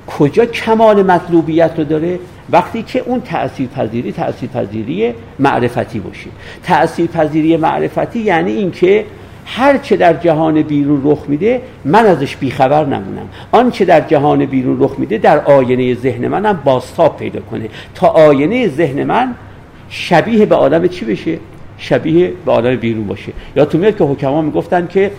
کجا 0.07 0.45
کمال 0.45 1.03
مطلوبیت 1.03 1.72
رو 1.78 1.84
داره؟ 1.84 2.20
وقتی 2.51 2.84
که 2.84 2.99
اون 2.99 3.22
تأثیر 3.22 3.68
پذیری 3.68 4.11
تأثیر 4.11 4.49
پذیری 4.49 5.14
معرفتی 5.39 5.99
باشه. 5.99 6.30
تأثیر 6.64 7.07
پذیری 7.07 7.57
معرفتی 7.57 8.20
یعنی 8.20 8.51
اینکه 8.51 9.05
هر 9.45 9.78
چه 9.78 9.97
در 9.97 10.14
جهان 10.14 10.61
بیرون 10.61 11.01
رخ 11.03 11.20
میده 11.28 11.61
من 11.86 12.05
ازش 12.05 12.36
بیخبر 12.36 12.86
نمونم. 12.86 13.30
آنچه 13.51 13.86
در 13.86 14.01
جهان 14.01 14.45
بیرون 14.45 14.84
رخ 14.84 14.99
میده 14.99 15.18
در 15.18 15.39
آینه 15.39 15.95
ذهن 15.95 16.28
منم 16.28 16.59
باستاب 16.64 17.18
پیدا 17.18 17.39
کنه. 17.41 17.70
تا 17.95 18.07
آینه 18.07 18.68
ذهن 18.68 19.03
من 19.03 19.36
شبیه 19.89 20.45
به 20.45 20.55
آدم 20.55 20.88
چی 20.88 21.05
بشه؟ 21.05 21.38
شبیه 21.78 22.34
به 22.45 22.51
عالم 22.51 22.76
بیرون 22.76 23.07
باشه. 23.07 23.32
یا 23.55 23.65
تو 23.65 23.78
میاد 23.78 23.97
که 23.97 24.03
حکما 24.03 24.41
می‌گفتن 24.41 24.88
که 24.88 25.11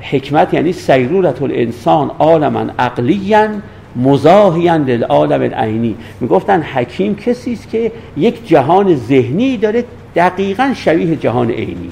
حکمت 0.00 0.54
یعنی 0.54 0.72
سیرورت 0.72 1.42
الانسان 1.42 2.10
عالما 2.18 2.64
عقلیا 2.78 3.48
مزاحیا 3.96 4.76
للعالم 4.76 5.42
العینی. 5.42 5.96
می‌گفتن 6.20 6.62
حکیم 6.62 7.16
کسی 7.16 7.52
است 7.52 7.70
که 7.70 7.92
یک 8.16 8.48
جهان 8.48 8.94
ذهنی 8.94 9.56
داره 9.56 9.84
دقیقا 10.16 10.72
شبیه 10.76 11.16
جهان 11.16 11.50
عینی. 11.50 11.90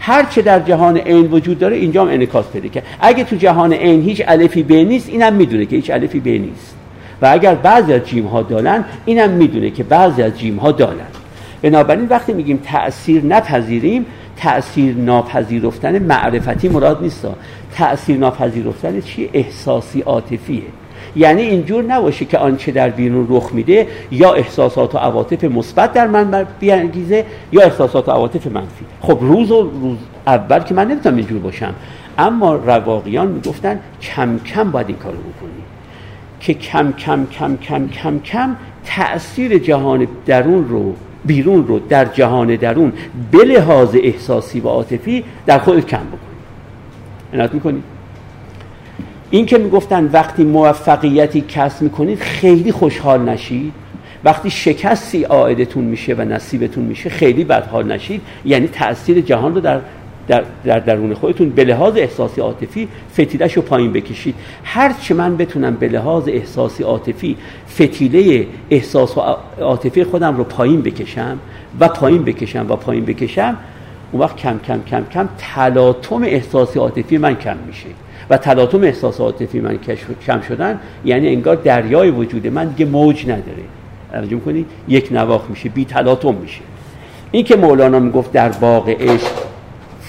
هر 0.00 0.24
چه 0.24 0.42
در 0.42 0.60
جهان 0.60 0.96
عین 0.96 1.26
وجود 1.26 1.58
داره 1.58 1.76
اینجا 1.76 2.02
هم 2.02 2.08
انعکاس 2.08 2.50
پیدا 2.52 2.68
که 2.68 2.82
اگه 3.00 3.24
تو 3.24 3.36
جهان 3.36 3.72
عین 3.72 4.02
هیچ 4.02 4.22
الفی 4.26 4.62
ب 4.62 4.72
نیست 4.72 5.08
اینم 5.08 5.32
می‌دونه 5.32 5.66
که 5.66 5.76
هیچ 5.76 5.90
الفی 5.90 6.20
ب 6.20 6.28
نیست. 6.28 6.76
و 7.22 7.28
اگر 7.32 7.54
بعضی 7.54 7.92
از 7.92 8.04
جیم 8.04 8.26
ها 8.26 8.42
دارن 8.42 8.84
اینم 9.04 9.30
می‌دونه 9.30 9.70
که 9.70 9.82
بعضی 9.82 10.22
از 10.22 10.38
جیم 10.38 10.56
ها 10.56 10.72
دارن 10.72 11.06
بنابراین 11.64 12.06
وقتی 12.08 12.32
میگیم 12.32 12.60
تأثیر 12.64 13.24
نپذیریم 13.24 14.06
تأثیر 14.36 14.94
ناپذیرفتن 14.96 15.98
معرفتی 15.98 16.68
مراد 16.68 17.02
نیست. 17.02 17.26
تأثیر 17.74 18.18
ناپذیرفتن 18.18 19.00
چی؟ 19.00 19.30
احساسی 19.32 20.00
عاطفیه. 20.00 20.62
یعنی 21.16 21.42
اینجور 21.42 21.84
نباشه 21.84 22.24
که 22.24 22.38
آنچه 22.38 22.72
در 22.72 22.90
بیرون 22.90 23.26
رخ 23.30 23.50
میده 23.52 23.86
یا 24.10 24.32
احساسات 24.32 24.94
و 24.94 24.98
عواطف 24.98 25.44
مثبت 25.44 25.92
در 25.92 26.06
من 26.06 26.46
بیانگیزه 26.60 27.24
یا 27.52 27.62
احساسات 27.62 28.08
و 28.08 28.12
عواطف 28.12 28.46
منفی. 28.46 28.84
خب 29.00 29.18
روز 29.20 29.50
و 29.50 29.62
روز 29.62 29.98
اول 30.26 30.58
که 30.58 30.74
من 30.74 30.88
نمی‌تونم 30.88 31.16
اینجور 31.16 31.38
باشم. 31.38 31.74
اما 32.18 32.54
رواقیان 32.54 33.28
می‌گفتن 33.28 33.80
کم 34.02 34.38
کم 34.38 34.70
باید 34.70 34.88
این 34.88 34.96
کارو 34.96 35.16
بکنی. 35.16 35.50
که 36.40 36.54
کم 36.54 36.92
کم 36.92 37.26
کم 37.26 37.56
کم 37.56 37.88
کم 37.88 38.18
کم 38.18 38.56
تأثیر 38.84 39.58
جهان 39.58 40.06
درون 40.26 40.68
رو 40.68 40.94
بیرون 41.24 41.66
رو 41.66 41.78
در 41.78 42.04
جهان 42.04 42.56
درون 42.56 42.92
به 43.30 43.44
لحاظ 43.44 43.96
احساسی 44.02 44.60
و 44.60 44.68
عاطفی 44.68 45.24
در 45.46 45.58
خود 45.58 45.86
کم 45.86 45.98
بکنید. 45.98 46.34
عنایت 47.32 47.54
می‌کنید. 47.54 47.82
این 49.30 49.46
که 49.46 49.58
می‌گفتن 49.58 50.10
وقتی 50.12 50.44
موفقیتی 50.44 51.40
کسب 51.40 51.82
می‌کنید 51.82 52.18
خیلی 52.18 52.72
خوشحال 52.72 53.28
نشید. 53.28 53.72
وقتی 54.24 54.50
شکستی 54.50 55.22
عائدتون 55.22 55.84
میشه 55.84 56.14
و 56.14 56.20
نصیبتون 56.20 56.84
میشه 56.84 57.10
خیلی 57.10 57.44
بدحال 57.44 57.92
نشید. 57.92 58.20
یعنی 58.44 58.68
تاثیر 58.68 59.20
جهان 59.20 59.54
رو 59.54 59.60
در 59.60 59.80
در, 60.28 60.44
در 60.64 60.78
درون 60.78 61.14
خودتون 61.14 61.50
به 61.50 61.64
لحاظ 61.64 61.96
احساسی 61.96 62.40
عاطفی 62.40 62.88
فتیلش 63.12 63.52
رو 63.52 63.62
پایین 63.62 63.92
بکشید. 63.92 64.34
هر 64.64 64.92
چه 65.02 65.14
من 65.14 65.36
بتونم 65.36 65.74
به 65.74 65.88
لحاظ 65.88 66.28
احساسی 66.28 66.82
عاطفی 66.82 67.36
فتیله 67.74 68.46
احساس 68.70 69.18
و 69.18 69.20
عاطفی 69.60 70.04
خودم 70.04 70.36
رو 70.36 70.44
پایین 70.44 70.82
بکشم 70.82 71.38
و 71.80 71.88
پایین 71.88 72.24
بکشم 72.24 72.66
و 72.68 72.76
پایین 72.76 73.04
بکشم 73.04 73.56
اون 74.12 74.22
وقت 74.22 74.36
کم 74.36 74.60
کم 74.66 74.80
کم 74.90 75.04
کم 75.12 75.28
تلاطم 75.38 76.22
احساسی 76.22 76.78
عاطفی 76.78 77.18
من 77.18 77.34
کم 77.34 77.56
میشه. 77.66 77.86
و 78.30 78.36
تلاطم 78.36 78.82
احساس 78.82 79.20
عاطفی 79.20 79.60
من 79.60 79.78
کم 80.26 80.40
شدن 80.40 80.80
یعنی 81.04 81.28
انگار 81.28 81.56
دریای 81.56 82.10
وجود 82.10 82.46
من 82.46 82.68
دیگه 82.68 82.90
موج 82.90 83.24
نداره. 83.24 83.62
توجه 84.12 84.40
کنید؟ 84.40 84.66
یک 84.88 85.08
نواخ 85.12 85.42
میشه 85.50 85.68
بی 85.68 85.84
تلاطم 85.84 86.34
میشه. 86.34 86.60
این 87.30 87.44
که 87.44 87.56
مولانا 87.56 87.98
می‌گفت 87.98 88.32
در 88.32 88.48
باغ 88.48 88.88
عشق 88.88 89.53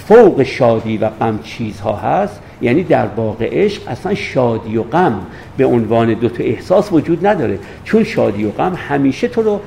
فوق 0.07 0.43
شادی 0.43 0.97
و 0.97 1.09
غم 1.09 1.39
چیزها 1.43 1.95
هست 1.95 2.41
یعنی 2.61 2.83
در 2.83 3.05
باغ 3.05 3.37
عشق 3.41 3.81
اصلا 3.87 4.13
شادی 4.13 4.77
و 4.77 4.83
غم 4.83 5.19
به 5.57 5.65
عنوان 5.65 6.13
دو 6.13 6.29
تا 6.29 6.43
احساس 6.43 6.93
وجود 6.93 7.27
نداره. 7.27 7.59
چون 7.83 8.03
شادی 8.03 8.45
و 8.45 8.51
غم 8.51 8.73
همیشه 8.89 9.27
تو 9.27 9.41
رو 9.41 9.59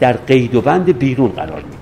در 0.00 0.12
قید 0.12 0.54
و 0.54 0.60
بند 0.60 0.98
بیرون 0.98 1.28
قرار 1.28 1.56
میده. 1.56 1.76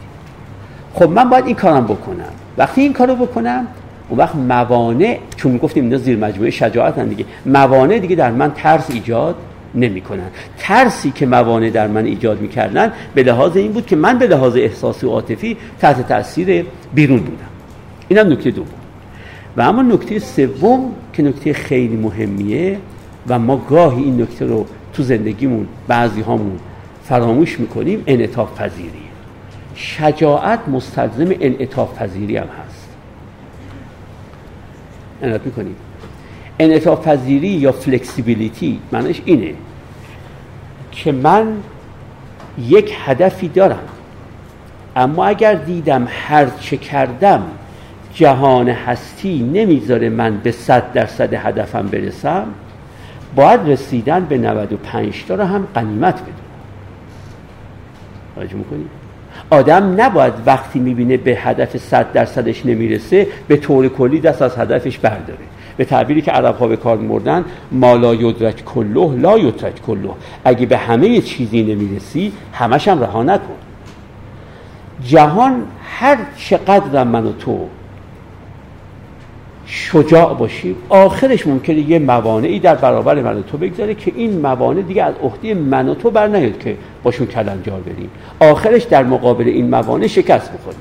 خب 0.94 1.10
من 1.10 1.30
باید 1.30 1.46
این 1.46 1.56
کارم 1.56 1.84
بکنم. 1.84 2.32
وقتی 2.58 2.80
این 2.80 2.92
کارو 2.92 3.14
بکنم 3.14 3.66
اون 4.08 4.18
وقت 4.18 4.36
موانع 4.36 5.18
چون 5.36 5.56
گفتیم 5.56 5.84
اینا 5.84 5.96
زیر 5.96 6.18
مجموعه 6.18 6.50
شجاعت 6.50 6.98
هم 6.98 7.08
دیگه 7.08 7.24
موانع 7.46 7.98
دیگه 7.98 8.16
در 8.16 8.30
من 8.30 8.52
ترس 8.54 8.90
ایجاد 8.90 9.34
نمی‌کنن. 9.74 10.26
ترسی 10.58 11.10
که 11.10 11.26
موانع 11.26 11.70
در 11.70 11.86
من 11.86 12.04
ایجاد 12.04 12.40
می‌کردن 12.40 12.92
به 13.14 13.22
لحاظ 13.22 13.56
این 13.56 13.72
بود 13.72 13.86
که 13.86 13.96
من 13.96 14.18
به 14.18 14.26
لحاظ 14.26 14.56
احساسی 14.56 15.06
و 15.06 15.10
عاطفی 15.10 15.56
تحت 15.80 16.08
تاثیر 16.08 16.66
بیرون 16.94 17.18
بودم. 17.18 17.51
اینم 18.12 18.32
نکته 18.32 18.50
دوم. 18.50 18.66
و 19.56 19.60
اما 19.60 19.82
نکته 19.82 20.18
سوم 20.18 20.92
که 21.12 21.22
نکته 21.22 21.52
خیلی 21.52 21.96
مهمیه 21.96 22.78
و 23.28 23.38
ما 23.38 23.56
گاهی 23.56 24.02
این 24.02 24.22
نکته 24.22 24.46
رو 24.46 24.66
تو 24.92 25.02
زندگیمون 25.02 25.68
بعضی 25.88 26.20
هامون 26.20 26.58
فراموش 27.04 27.60
می‌کنیم 27.60 28.02
انعطاف 28.06 28.60
پذیری 28.60 29.02
شجاعت 29.74 30.68
مستلزم 30.68 31.34
انعطاف 31.40 31.98
پذیری 31.98 32.36
هم 32.36 32.46
هست. 32.46 32.88
انعطاف 35.22 35.46
می‌کنیم. 35.46 35.76
انعطاف 36.58 37.08
پذیری 37.08 37.48
یا 37.48 37.72
فلکسیبیلیتی 37.72 38.78
معنیش 38.92 39.22
اینه 39.24 39.54
که 40.92 41.12
من 41.12 41.46
یک 42.58 42.94
هدفی 43.04 43.48
دارم 43.48 43.88
اما 44.96 45.24
اگر 45.26 45.54
دیدم 45.54 46.08
هر 46.10 46.46
چه 46.60 46.76
کردم 46.76 47.42
جهان 48.14 48.68
هستی 48.68 49.42
نمی‌ذاره 49.42 50.08
من 50.08 50.36
به 50.36 50.52
صد 50.52 50.92
درصد 50.92 51.34
هدفم 51.34 51.86
برسم. 51.86 52.46
باید 53.36 53.60
رسیدن 53.66 54.24
به 54.24 54.38
95 54.38 55.24
تا 55.28 55.34
رو 55.34 55.44
هم 55.44 55.66
قنیمت 55.74 56.14
بدونم 56.14 56.36
توجه 58.34 58.54
می‌کنید 58.54 58.86
آدم 59.50 59.94
نباید 60.00 60.32
وقتی 60.46 60.78
می‌بینه 60.78 61.16
به 61.16 61.30
هدف 61.30 61.76
صد 61.76 62.12
درصدش 62.12 62.66
نمی‌رسه 62.66 63.26
به 63.48 63.56
طور 63.56 63.88
کلی 63.88 64.20
دست 64.20 64.42
از 64.42 64.58
هدفش 64.58 64.98
برداره. 64.98 65.38
به 65.76 65.84
تعبیری 65.84 66.22
که 66.22 66.30
عرب 66.30 66.58
ها 66.58 66.66
به 66.66 66.76
کار 66.76 66.98
مردن 66.98 67.44
ما 67.72 67.94
لا 67.94 68.14
یدرک 68.14 68.64
کله 68.64 69.14
لا 69.14 69.38
یدرک 69.38 69.82
کله 69.82 70.10
اگه 70.44 70.66
به 70.66 70.76
همه 70.76 71.20
چیزی 71.20 71.62
نمی‌رسی 71.62 72.32
همش 72.52 72.88
هم 72.88 73.00
رها 73.00 73.22
نکن. 73.22 73.54
جهان 75.04 75.62
هر 75.84 76.18
چقدر 76.36 77.04
من 77.04 77.26
و 77.26 77.32
تو 77.32 77.68
شجاع 79.66 80.34
باشیم. 80.34 80.76
آخرش 80.88 81.46
ممکنه 81.46 81.90
یه 81.90 81.98
موانعی 81.98 82.58
در 82.58 82.74
برابر 82.74 83.22
من 83.22 83.38
و 83.38 83.42
تو 83.42 83.58
بگذاره 83.58 83.94
که 83.94 84.12
این 84.16 84.40
موانع 84.40 84.82
دیگه 84.82 85.02
از 85.02 85.14
عهده 85.22 85.54
من 85.54 85.88
و 85.88 85.94
تو 85.94 86.10
بر 86.10 86.26
نیاد 86.26 86.58
که 86.58 86.76
باشون 87.02 87.26
کلنجار 87.26 87.80
بریم 87.80 88.10
آخرش 88.40 88.82
در 88.82 89.04
مقابل 89.04 89.48
این 89.48 89.70
موانع 89.70 90.06
شکست 90.06 90.52
بخوریم. 90.52 90.80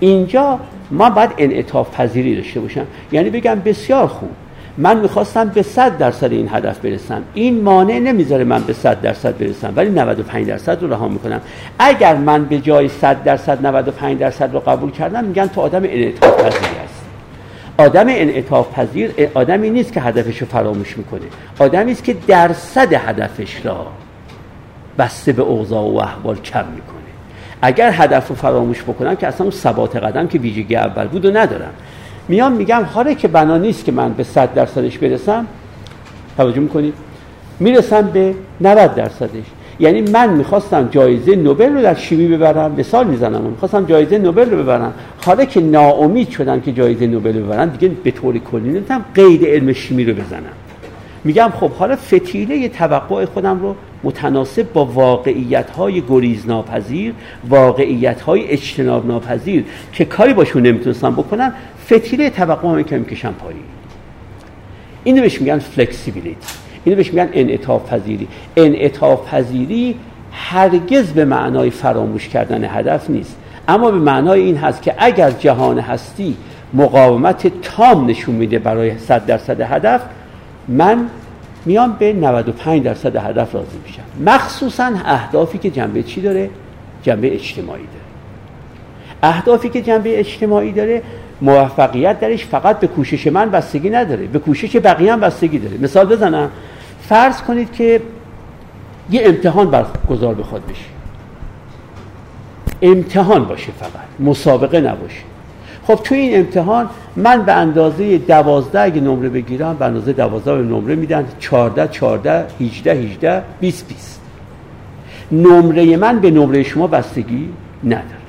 اینجا 0.00 0.58
ما 0.90 1.10
باید 1.10 1.30
انعطاف 1.38 1.96
پذیری 1.96 2.36
داشته 2.36 2.60
باشم. 2.60 2.86
یعنی 3.12 3.30
بگم 3.30 3.60
بسیار 3.64 4.06
خوب. 4.06 4.30
من 4.78 5.00
می‌خواستم 5.00 5.48
به 5.48 5.62
صد 5.62 5.98
درصد 5.98 6.32
این 6.32 6.48
هدف 6.52 6.78
برسم. 6.78 7.22
این 7.34 7.62
مانع 7.62 7.98
نمی‌ذاره 7.98 8.44
من 8.44 8.62
به 8.62 8.72
صد 8.72 9.00
درصد 9.00 9.38
برسم 9.38 9.72
ولی 9.76 9.90
95 9.90 10.46
درصد 10.46 10.82
رو 10.82 10.92
رها 10.92 11.08
می‌کنم. 11.08 11.40
اگر 11.78 12.14
من 12.16 12.44
به 12.44 12.58
جای 12.58 12.88
100 12.88 13.24
درصد 13.24 13.66
95 13.66 14.18
درصد 14.18 14.52
رو 14.52 14.60
قبول 14.60 14.90
کردم 14.90 15.24
میگن 15.24 15.46
تو 15.46 15.60
آدم 15.60 15.82
انعطاف 15.84 16.40
پذیری 16.40 16.74
هست 16.84 17.01
آدم 17.78 18.06
انعطاف 18.08 18.74
پذیر 18.74 19.30
آدمی 19.34 19.70
نیست 19.70 19.92
که 19.92 20.00
هدفش 20.00 20.38
رو 20.38 20.46
فراموش 20.46 20.98
می‌کنه. 20.98 21.20
آدمی 21.58 21.92
است 21.92 22.04
که 22.04 22.16
درصد 22.26 22.92
هدفش 22.92 23.66
را 23.66 23.86
بسته 24.98 25.32
به 25.32 25.42
اوضاع 25.42 25.82
و 25.82 25.96
احوال 25.96 26.36
کم 26.36 26.64
می‌کنه. 26.74 26.92
اگر 27.62 27.90
هدف 27.90 28.28
رو 28.28 28.34
فراموش 28.34 28.82
بکنم 28.82 29.16
که 29.16 29.26
اصلا 29.26 29.50
ثبات 29.50 29.96
قدم 29.96 30.28
که 30.28 30.38
ویژگی 30.38 30.76
اول 30.76 31.06
بود 31.06 31.24
و 31.24 31.30
ندارم. 31.30 31.72
میام 32.28 32.52
میگم 32.52 32.84
حالا 32.94 33.14
که 33.14 33.28
بنا 33.28 33.58
نیست 33.58 33.84
که 33.84 33.92
من 33.92 34.12
به 34.12 34.24
100 34.24 34.54
درصدش 34.54 34.98
برسم. 34.98 35.46
توجه 36.36 36.60
می‌کنید 36.60 36.94
می‌رسم 37.60 38.02
به 38.02 38.34
90 38.60 38.94
درصدش. 38.94 39.44
یعنی 39.80 40.00
من 40.00 40.32
می‌خواستم 40.32 40.88
جایزه 40.90 41.36
نوبل 41.36 41.72
رو 41.72 41.82
در 41.82 41.94
شیمی 41.94 42.28
ببرم 42.28 42.74
مثال 42.78 43.06
می‌زنم 43.06 43.40
می‌خواستم 43.42 43.86
جایزه 43.86 44.18
نوبل 44.18 44.50
رو 44.50 44.58
ببرم. 44.62 44.94
حالا 45.24 45.44
که 45.44 45.60
ناامید 45.60 46.30
شدم 46.30 46.60
که 46.60 46.72
جایزه 46.72 47.06
نوبل 47.06 47.38
رو 47.38 47.44
ببرم 47.44 47.68
دیگه 47.68 47.94
به 48.04 48.10
طور 48.10 48.38
کلی 48.38 48.68
نمی‌تونم 48.68 49.04
قید 49.14 49.44
علم 49.44 49.72
شیمی 49.72 50.04
رو 50.04 50.14
بزنم. 50.14 50.52
میگم 51.24 51.52
خب 51.60 51.70
حالا 51.70 51.96
فتیله 51.96 52.68
توقع 52.68 53.24
خودم 53.24 53.60
رو 53.60 53.76
متناسب 54.04 54.72
با 54.72 54.84
واقعیت 54.84 55.70
های 55.70 56.02
گریز 56.08 56.46
ناپذیر 56.46 57.14
واقعیت 57.48 58.20
های 58.20 58.48
اجتناب 58.48 59.06
ناپذیر 59.06 59.64
که 59.92 60.04
کاری 60.04 60.34
باشون 60.34 60.62
نمی‌تونستم 60.62 61.10
بکنم 61.10 61.52
فتیله 61.86 62.30
توقع 62.30 62.68
هم 62.68 62.84
که 62.84 62.98
می‌کشم 62.98 63.32
پایی 63.32 63.58
اینو 65.04 65.22
بهش 65.22 65.40
میگن 65.40 65.58
فلکسیبیلیتی 65.58 66.46
اینو 66.84 66.96
بهش 66.96 67.08
میگن 67.08 67.28
انعطاف 67.32 67.92
پذیری 67.92 68.28
انعطاف 68.56 69.28
پذیری 69.28 69.96
هرگز 70.32 71.12
به 71.12 71.24
معنای 71.24 71.70
فراموش 71.70 72.28
کردن 72.28 72.64
هدف 72.64 73.10
نیست. 73.10 73.36
اما 73.68 73.90
به 73.90 73.98
معنای 73.98 74.40
این 74.40 74.56
هست 74.56 74.82
که 74.82 74.94
اگر 74.98 75.30
جهان 75.30 75.78
هستی 75.78 76.36
مقاومت 76.74 77.62
تام 77.62 78.06
نشون 78.06 78.34
میده 78.34 78.58
برای 78.58 78.98
صد 78.98 79.26
درصد 79.26 79.60
هدف 79.60 80.00
من 80.68 81.06
میام 81.64 81.96
به 81.98 82.12
95 82.12 82.82
درصد 82.82 83.16
هدف 83.16 83.54
راضی 83.54 83.78
میشم. 83.86 84.02
مخصوصا 84.32 84.92
اهدافی 85.04 85.58
که 85.58 85.70
جنبه 85.70 86.02
چی 86.02 86.20
داره؟ 86.20 86.50
جنبه 87.02 87.34
اجتماعی 87.34 87.82
داره. 87.82 88.02
اهدافی 89.22 89.68
که 89.68 89.82
جنبه 89.82 90.18
اجتماعی 90.18 90.72
داره 90.72 91.02
موفقیت 91.42 92.20
درش 92.20 92.46
فقط 92.46 92.80
به 92.80 92.86
کوشش 92.86 93.26
من 93.26 93.50
بستگی 93.50 93.90
نداره. 93.90 94.26
به 94.26 94.38
کوشش 94.38 94.76
بقیه 94.76 95.12
هم 95.12 95.20
بستگی 95.20 95.58
داره. 95.58 95.78
مثال 95.78 96.06
بزنم. 96.06 96.50
فرض 97.08 97.42
کنید 97.42 97.72
که 97.72 98.02
یه 99.10 99.22
امتحان 99.24 99.70
برگزار 99.70 100.34
به 100.34 100.42
خود 100.42 100.66
بشه. 100.66 100.84
امتحان 102.82 103.44
باشه 103.44 103.72
فقط. 103.80 104.28
مسابقه 104.28 104.80
نباشه. 104.80 105.22
خب 105.86 105.94
تو 106.04 106.14
این 106.14 106.38
امتحان 106.38 106.88
من 107.16 107.42
به 107.42 107.52
اندازه 107.52 108.18
دوازده 108.18 108.80
اگه 108.80 109.00
نمره 109.00 109.28
بگیرم 109.28 109.76
به 109.78 109.84
اندازه 109.84 110.12
دوازده 110.12 110.56
به 110.56 110.62
نمره 110.62 110.94
میدن. 110.94 111.26
چارده 111.38 111.88
چارده 111.88 112.46
هیجده 112.58 112.92
هیجده 112.92 113.42
بیست 113.60 113.88
بیست. 113.88 114.20
نمره 115.32 115.96
من 115.96 116.20
به 116.20 116.30
نمره 116.30 116.62
شما 116.62 116.86
بستگی 116.86 117.48
نداره. 117.84 118.21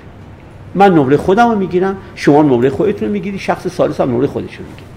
من 0.76 0.94
نمره 0.94 1.18
خودم 1.18 1.50
رو 1.50 1.58
می‌گیرم 1.58 1.98
شما 2.16 2.42
نمره 2.42 2.70
خودتون 2.70 3.08
رو 3.08 3.14
می‌گیری 3.14 3.40
شخص 3.40 3.68
سالس 3.68 4.02
هم 4.02 4.12
نمره 4.12 4.28
خودش 4.28 4.56
رو 4.56 4.66
می‌گیره 4.66 4.88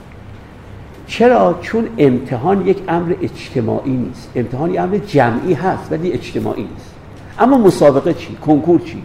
چرا؟ 1.06 1.58
چون 1.62 1.88
امتحان 1.98 2.66
یک 2.66 2.78
امر 2.88 3.14
اجتماعی 3.22 3.90
نیست 3.90 4.30
امتحان 4.34 4.70
یک 4.70 4.80
امر 4.80 4.98
جمعی 4.98 5.54
هست 5.54 5.92
ولی 5.92 6.12
اجتماعی 6.12 6.62
نیست 6.62 6.94
اما 7.38 7.58
مسابقه 7.58 8.14
چی؟ 8.14 8.36
کنکور 8.46 8.80
چی؟ 8.80 9.02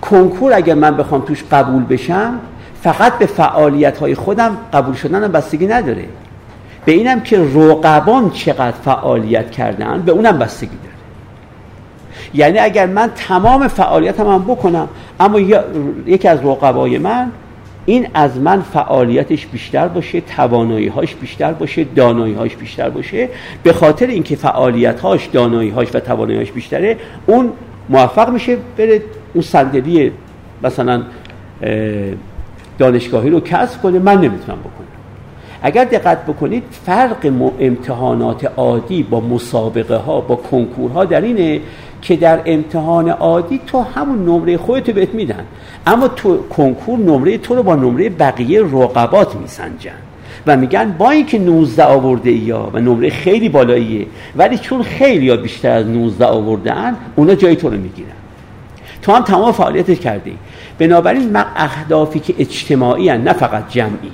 کنکور 0.00 0.52
اگر 0.52 0.74
من 0.74 0.96
بخوام 0.96 1.20
توش 1.20 1.44
قبول 1.52 1.84
بشم 1.84 2.38
فقط 2.82 3.18
به 3.18 3.26
فعالیت 3.26 3.98
های 3.98 4.14
خودم 4.14 4.56
قبول 4.72 4.94
شدنم 4.94 5.32
بستگی 5.32 5.66
نداره 5.66 6.04
به 6.84 6.92
اینم 6.92 7.20
که 7.20 7.38
رقبان 7.54 8.30
چقدر 8.30 8.76
فعالیت 8.84 9.50
کردن 9.50 10.02
به 10.02 10.12
اونم 10.12 10.38
بستگی 10.38 10.76
داره 10.76 10.95
یعنی 12.36 12.58
اگر 12.58 12.86
من 12.86 13.10
تمام 13.14 13.68
فعالیتم 13.68 14.26
هم 14.26 14.42
بکنم 14.42 14.88
اما 15.20 15.40
یکی 16.06 16.28
از 16.28 16.38
رقبای 16.44 16.98
من 16.98 17.30
این 17.86 18.08
از 18.14 18.38
من 18.38 18.62
فعالیتش 18.62 19.46
بیشتر 19.46 19.88
باشه 19.88 20.20
توانایی 20.20 20.88
هاش 20.88 21.14
بیشتر 21.14 21.52
باشه 21.52 21.84
دانایی 21.84 22.34
هاش 22.34 22.56
بیشتر 22.56 22.90
باشه. 22.90 23.28
به 23.62 23.72
خاطر 23.72 24.06
اینکه 24.06 24.36
فعالیت 24.36 25.00
هاش 25.00 25.26
دانایی 25.32 25.70
هاش 25.70 25.88
و 25.94 26.00
توانایی 26.00 26.38
هاش 26.38 26.52
بیشتره 26.52 26.96
اون 27.26 27.52
موفق 27.88 28.30
میشه 28.30 28.56
بره 28.76 29.02
اون 29.34 29.42
صندلی 29.42 30.12
مثلا 30.62 31.02
دانشگاهی 32.78 33.30
رو 33.30 33.40
کسب 33.40 33.82
کنه. 33.82 33.98
من 33.98 34.14
نمی‌تونم 34.14 34.58
بکنم. 34.58 34.86
اگر 35.62 35.84
دقت 35.84 36.26
بکنید 36.26 36.62
فرق 36.86 37.32
امتحانات 37.60 38.50
عادی 38.56 39.02
با 39.02 39.20
مسابقه 39.20 39.96
ها 39.96 40.20
با 40.20 40.36
کنکورها 40.36 41.04
در 41.04 41.20
اینه 41.20 41.60
که 42.02 42.16
در 42.16 42.40
امتحان 42.44 43.08
عادی 43.08 43.60
تو 43.66 43.80
همون 43.80 44.24
نمره 44.24 44.56
خودتو 44.56 44.92
بهت 44.92 45.14
میدن. 45.14 45.44
اما 45.86 46.08
تو 46.08 46.48
کنکور 46.48 46.98
نمره 46.98 47.38
تو 47.38 47.54
رو 47.54 47.62
با 47.62 47.74
نمره 47.74 48.08
بقیه 48.08 48.60
رقبات 48.60 49.36
میسنجن. 49.36 49.90
و 50.46 50.56
میگن 50.56 50.94
با 50.98 51.10
اینکه 51.10 51.38
19 51.38 51.84
آورده 51.84 52.32
یا 52.32 52.70
و 52.72 52.78
نمره 52.80 53.10
خیلی 53.10 53.48
بالاییه 53.48 54.06
ولی 54.36 54.58
چون 54.58 54.82
خیلی 54.82 55.26
یا 55.26 55.36
بیشتر 55.36 55.70
از 55.70 55.86
19 55.86 56.24
آورده 56.26 56.72
ان 56.72 56.96
اونا 57.16 57.34
جای 57.34 57.56
تو 57.56 57.70
رو 57.70 57.76
می‌گیرن. 57.76 58.08
تو 59.02 59.12
هم 59.12 59.22
تمام 59.22 59.52
فعالیتش 59.52 59.98
کردی. 59.98 60.38
بنابراین 60.78 61.36
اهدافی 61.56 62.20
که 62.20 62.34
اجتماعی 62.38 63.08
هن 63.08 63.20
نه 63.20 63.32
فقط 63.32 63.68
جمعی. 63.68 64.10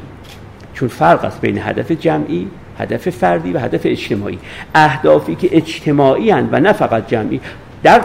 چون 0.75 0.89
فرق 0.89 1.25
است 1.25 1.41
بین 1.41 1.59
هدف 1.59 1.93
جمعی 1.93 2.47
هدف 2.79 3.11
فردی 3.11 3.53
و 3.53 3.59
هدف 3.59 3.81
اجتماعی. 3.85 4.39
اهدافی 4.75 5.35
که 5.35 5.57
اجتماعی 5.57 6.31
هن 6.31 6.49
و 6.53 6.61
نه 6.61 6.73
فقط 6.73 7.09
جمعی 7.09 7.41
در 7.83 8.01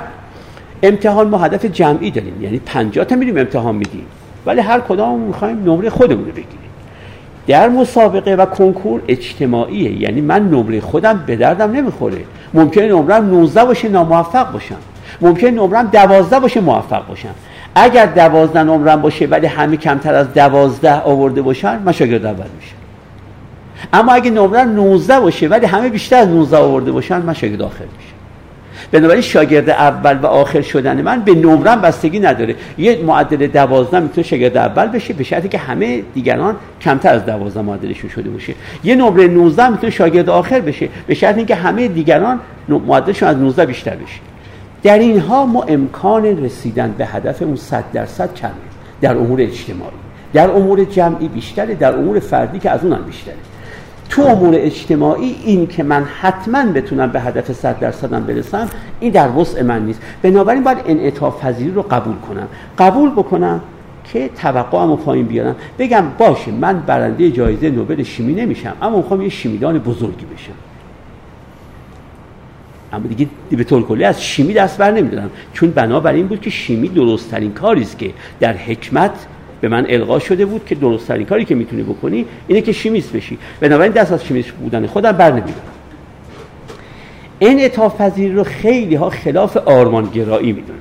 امتحان 0.83 1.27
ما 1.27 1.37
هدف 1.37 1.65
جمعی 1.65 2.11
داریم. 2.11 2.43
یعنی 2.43 2.59
50 2.59 3.05
تا 3.05 3.15
میریم 3.15 3.37
امتحان 3.37 3.75
میدیم. 3.75 4.05
ولی 4.45 4.61
هر 4.61 4.79
کدام 4.79 5.19
می‌خوایم 5.19 5.63
نمره 5.63 5.89
خودمون 5.89 6.25
رو 6.25 6.31
بگیریم. 6.31 6.57
در 7.47 7.69
مسابقه 7.69 8.35
و 8.35 8.45
کنکور 8.45 9.01
اجتماعیه. 9.07 10.01
یعنی 10.01 10.21
من 10.21 10.49
نمره 10.49 10.81
خودم 10.81 11.23
به 11.27 11.35
دردم 11.35 11.71
نمی‌خوره. 11.71 12.17
ممکنه 12.53 12.87
نمرم 12.87 13.29
19 13.29 13.65
باشه 13.65 13.89
ناموفق 13.89 14.51
باشم. 14.51 14.75
ممکنه 15.21 15.51
نمرم 15.51 15.87
12 15.87 16.39
باشه 16.39 16.61
موفق 16.61 17.07
باشم. 17.07 17.33
اگر 17.75 18.05
12 18.05 18.63
نمرم 18.63 19.01
باشه 19.01 19.25
ولی 19.25 19.47
همه 19.47 19.77
کمتر 19.77 20.15
از 20.15 20.33
12 20.33 21.01
آورده 21.01 21.41
باشن 21.41 21.79
من 21.85 21.91
شاگرد 21.91 22.25
اول 22.25 22.45
میشم. 22.59 22.75
اما 23.93 24.11
اگه 24.11 24.31
نمرم 24.31 24.69
19 24.69 25.19
باشه 25.19 25.47
ولی 25.47 25.65
همه 25.65 25.89
بیشتر 25.89 26.15
از 26.15 26.27
19 26.27 26.57
آورده 26.57 26.91
باشن 26.91 27.21
من 27.21 27.33
شاگرد 27.33 27.61
آخر 27.61 27.85
میشم. 27.97 28.06
بنابراین 28.91 29.21
شاگرد 29.21 29.69
اول 29.69 30.17
و 30.17 30.25
آخر 30.25 30.61
شدن 30.61 31.01
من 31.01 31.21
به 31.21 31.35
نمرم 31.35 31.81
بستگی 31.81 32.19
نداره. 32.19 32.55
یه 32.77 33.03
معدل 33.03 33.47
دوازده 33.47 33.99
می‌تونه 33.99 34.27
شاگرد 34.27 34.57
اول 34.57 34.87
بشه 34.87 35.13
به 35.13 35.23
شرطی 35.23 35.47
که 35.49 35.57
همه 35.57 36.01
دیگران 36.13 36.55
کمتر 36.81 37.13
از 37.13 37.25
دوازده 37.25 37.61
معدلشون 37.61 38.09
شده 38.09 38.29
باشه. 38.29 38.53
یه 38.83 38.95
نمره 38.95 39.27
19 39.27 39.69
می‌تونه 39.69 39.91
شاگرد 39.91 40.29
آخر 40.29 40.59
بشه 40.59 40.89
به 41.07 41.13
شرطی 41.13 41.45
که 41.45 41.55
همه 41.55 41.87
دیگران 41.87 42.39
معدلشون 42.67 43.29
از 43.29 43.37
19 43.37 43.65
بیشتر 43.65 43.95
بشه. 43.95 44.19
در 44.83 44.99
اینها 44.99 45.45
ما 45.45 45.63
امکان 45.63 46.25
رسیدن 46.25 46.95
به 46.97 47.05
هدف 47.05 47.41
اون 47.41 47.55
100 47.55 47.83
درصد 47.93 48.33
کمه. 48.33 48.51
در 49.01 49.17
امور 49.17 49.41
اجتماعی. 49.41 49.91
در 50.33 50.49
امور 50.51 50.83
جمعی 50.83 51.27
بیشتره 51.27 51.75
در 51.75 51.95
امور 51.95 52.19
فردی 52.19 52.59
که 52.59 52.69
از 52.69 52.83
اونم 52.83 53.03
بیشتره. 53.05 53.35
تو 54.09 54.21
امور 54.21 54.53
اجتماعی 54.57 55.35
این 55.45 55.67
که 55.67 55.83
من 55.83 56.03
حتما 56.03 56.65
بتونم 56.65 57.11
به 57.11 57.21
هدف 57.21 57.51
100 57.51 57.79
درصدم 57.79 58.23
برسم 58.23 58.69
این 58.99 59.11
در 59.11 59.31
وسع 59.31 59.61
من 59.63 59.85
نیست. 59.85 60.01
بنابراین 60.21 60.63
باید 60.63 60.77
انعطاف 60.85 61.41
پذیری 61.41 61.71
رو 61.71 61.81
قبول 61.81 62.15
کنم. 62.15 62.47
قبول 62.79 63.09
بکنم 63.09 63.61
که 64.03 64.29
توقعمو 64.41 64.95
پایین 64.95 65.25
بیارم. 65.25 65.55
بگم 65.79 66.03
باشه 66.17 66.51
من 66.51 66.79
برنده 66.79 67.31
جایزه 67.31 67.69
نوبل 67.69 68.03
شیمی 68.03 68.33
نمیشم 68.33 68.73
اما 68.81 68.97
می‌خوام 68.97 69.21
یه 69.21 69.29
شیمیدان 69.29 69.79
بزرگی 69.79 70.25
بشم. 70.25 70.53
اما 72.93 73.07
دیگه 73.07 73.27
به 73.51 73.63
طور 73.63 73.83
کلی 73.83 74.03
از 74.03 74.23
شیمی 74.23 74.53
دست 74.53 74.77
بر 74.77 74.91
نمیدارم 74.91 75.29
چون 75.53 75.71
بنابراین 75.71 76.27
بود 76.27 76.41
که 76.41 76.49
شیمی 76.49 76.89
درست 76.89 77.31
ترین 77.31 77.53
کاری 77.53 77.81
است 77.81 77.97
که 77.97 78.11
در 78.39 78.53
حکمت 78.53 79.25
به 79.61 79.67
من 79.67 79.85
القا 79.89 80.19
شده 80.19 80.45
بود 80.45 80.65
که 80.65 80.75
درست 80.75 81.11
کاری 81.11 81.45
که 81.45 81.55
می‌تونی 81.55 81.83
بکنی 81.83 82.25
اینه 82.47 82.61
که 82.61 82.71
شیمیست 82.71 83.13
بشی. 83.13 83.37
بنابراین 83.59 83.91
دست 83.91 84.11
از 84.11 84.25
شیمیست 84.25 84.51
بودن 84.51 84.87
خودم 84.87 85.11
بر 85.11 85.31
نمیدارم. 85.31 85.61
انعطاف 87.41 88.01
پذیری 88.01 88.33
رو 88.33 88.43
خیلی 88.43 88.95
ها 88.95 89.09
خلاف 89.09 89.57
آرمانگرایی 89.57 90.51
می‌دونن. 90.51 90.77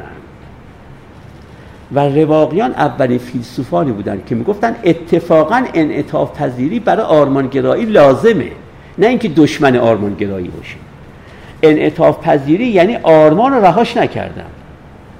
و 1.94 2.00
رواقیان 2.00 2.70
اولین 2.70 3.18
فیلسوفانی 3.18 3.92
بودن 3.92 4.22
که 4.26 4.34
می‌گفتن 4.34 4.76
اتفاقا 4.84 5.64
انعطاف 5.74 6.40
پذیری 6.40 6.80
برای 6.80 7.06
آرمانگرایی 7.06 7.84
لازمه 7.84 8.50
نه 8.98 9.06
اینکه 9.06 9.28
دشمن 9.28 9.76
آرمانگرایی 9.76 10.48
باشه. 10.48 10.76
انعطاف 11.62 12.26
پذیری 12.26 12.66
یعنی 12.66 12.96
آرمان 12.96 13.52
رو 13.52 13.64
رهاش 13.64 13.96
نکردم. 13.96 14.46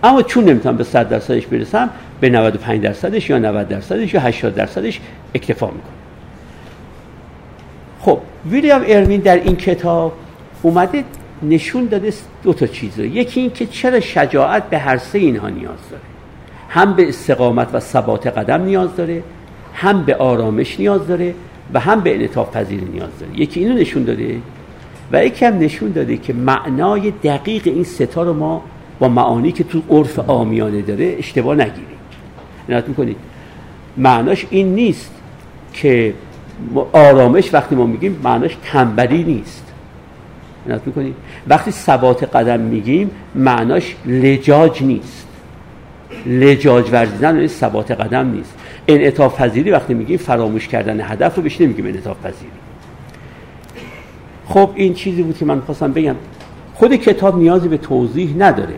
اما 0.04 0.22
چون 0.22 0.44
نمی‌تونم 0.44 0.76
به 0.76 0.84
100 0.84 1.08
درصدش 1.08 1.46
برسم 1.46 1.90
به 2.20 2.30
95 2.30 2.82
درصدش 2.82 3.30
یا 3.30 3.38
90 3.38 3.68
درصدش 3.68 4.14
یا 4.14 4.20
80 4.20 4.54
درصدش 4.54 5.00
اکتفا 5.34 5.66
می‌کنم 5.66 5.96
خب 8.00 8.18
ویلیام 8.50 8.84
اروین 8.86 9.20
در 9.20 9.36
این 9.36 9.56
کتاب 9.56 10.12
اومده 10.62 11.04
نشون 11.42 11.86
داده 11.86 12.12
دو 12.42 12.52
تا 12.52 12.66
چیز 12.66 12.98
یکی 12.98 13.40
این 13.40 13.50
که 13.50 13.66
چرا 13.66 14.00
شجاعت 14.00 14.70
به 14.70 14.78
هر 14.78 14.96
سه 14.96 15.18
اینها 15.18 15.48
نیاز 15.48 15.78
داره. 15.90 16.02
هم 16.68 16.94
به 16.94 17.08
استقامت 17.08 17.68
و 17.72 17.80
ثبات 17.80 18.26
قدم 18.26 18.62
نیاز 18.62 18.96
داره 18.96 19.22
هم 19.74 20.04
به 20.04 20.16
آرامش 20.16 20.80
نیاز 20.80 21.06
داره 21.06 21.34
و 21.74 21.80
هم 21.80 22.00
به 22.00 22.14
انعطاف 22.14 22.56
پذیری 22.56 22.84
نیاز 22.84 23.18
داره. 23.20 23.40
یکی 23.40 23.60
اینو 23.60 23.74
نشون 23.74 24.04
داده 24.04 24.40
و 25.12 25.24
یکی 25.24 25.44
هم 25.44 25.58
نشون 25.58 25.92
داده 25.92 26.16
که 26.16 26.32
معنای 26.32 27.10
دقیق 27.10 27.62
این 27.66 27.84
ستا 27.84 28.22
رو 28.22 28.32
ما 28.34 28.62
با 28.98 29.08
معانی 29.08 29.52
که 29.52 29.64
تو 29.64 29.82
عرف 29.90 30.18
آمیانه 30.18 30.82
داره 30.82 31.14
اشتباه 31.18 31.56
نگیریم. 31.56 31.95
عنایت 32.68 32.88
می‌کنید. 32.88 33.16
معناش 33.96 34.46
این 34.50 34.74
نیست 34.74 35.10
که 35.72 36.14
آرامش 36.92 37.54
وقتی 37.54 37.74
ما 37.74 37.86
میگیم 37.86 38.20
معناش 38.24 38.56
تنبلی 38.64 39.24
نیست. 39.24 39.72
عنایت 40.66 40.86
می‌کنید. 40.86 41.14
وقتی 41.48 41.70
ثبات 41.70 42.36
قدم 42.36 42.60
میگیم 42.60 43.10
معناش 43.34 43.96
لجاج 44.06 44.82
نیست. 44.82 45.26
لجاج 46.26 46.88
ورزیدن 46.92 47.36
نیست 47.36 47.60
ثبات 47.60 47.90
قدم 47.90 48.30
نیست. 48.30 48.54
انعطاف 48.88 49.40
پذیری 49.40 49.70
وقتی 49.70 49.94
میگیم 49.94 50.16
فراموش 50.16 50.68
کردن 50.68 51.00
هدف 51.00 51.36
رو 51.36 51.42
بهش 51.42 51.60
نمیگیم 51.60 51.86
انعطاف 51.86 52.16
پذیری. 52.26 52.50
خب 54.48 54.70
این 54.74 54.94
چیزی 54.94 55.22
بود 55.22 55.38
که 55.38 55.44
من 55.44 55.60
خواستم 55.60 55.92
بگم. 55.92 56.14
خود 56.74 56.96
کتاب 56.96 57.38
نیازی 57.38 57.68
به 57.68 57.76
توضیح 57.76 58.34
نداره. 58.38 58.74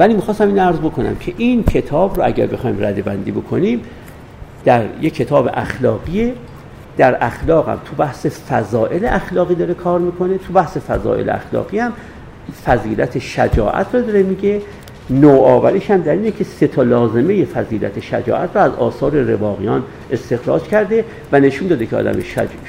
ولی 0.00 0.14
می‌خواستم 0.14 0.46
این 0.46 0.58
عرض 0.58 0.78
بکنم 0.78 1.16
که 1.16 1.34
این 1.36 1.64
کتاب 1.64 2.16
رو 2.16 2.26
اگر 2.26 2.46
بخوایم 2.46 2.84
رده 2.84 3.02
بندی 3.02 3.30
بکنیم 3.30 3.80
در 4.64 4.84
یک 5.00 5.14
کتاب 5.14 5.50
اخلاقیه 5.54 6.34
در 6.96 7.24
اخلاق 7.24 7.68
هم 7.68 7.78
تو 7.84 7.96
بحث 7.96 8.26
فضائل 8.26 9.04
اخلاقی 9.04 9.54
داره 9.54 9.74
کار 9.74 10.00
می‌کنه 10.00 10.38
تو 10.38 10.52
بحث 10.52 10.76
فضائل 10.76 11.30
اخلاقی 11.30 11.78
هم 11.78 11.92
فضیلت 12.64 13.18
شجاعت 13.18 13.94
رو 13.94 14.02
داره 14.02 14.22
میگه. 14.22 14.62
نوآوریش 15.10 15.90
هم 15.90 16.00
در 16.00 16.12
اینه 16.12 16.30
که 16.30 16.44
سه 16.44 16.82
لازمه 16.82 17.44
فضیلت 17.44 18.00
شجاعت 18.00 18.50
رو 18.56 18.62
از 18.62 18.72
آثار 18.72 19.12
رواقیان 19.12 19.82
استخراج 20.10 20.62
کرده 20.62 21.04
و 21.32 21.40
نشون 21.40 21.68
داده 21.68 21.86
که 21.86 21.96
آدم 21.96 22.20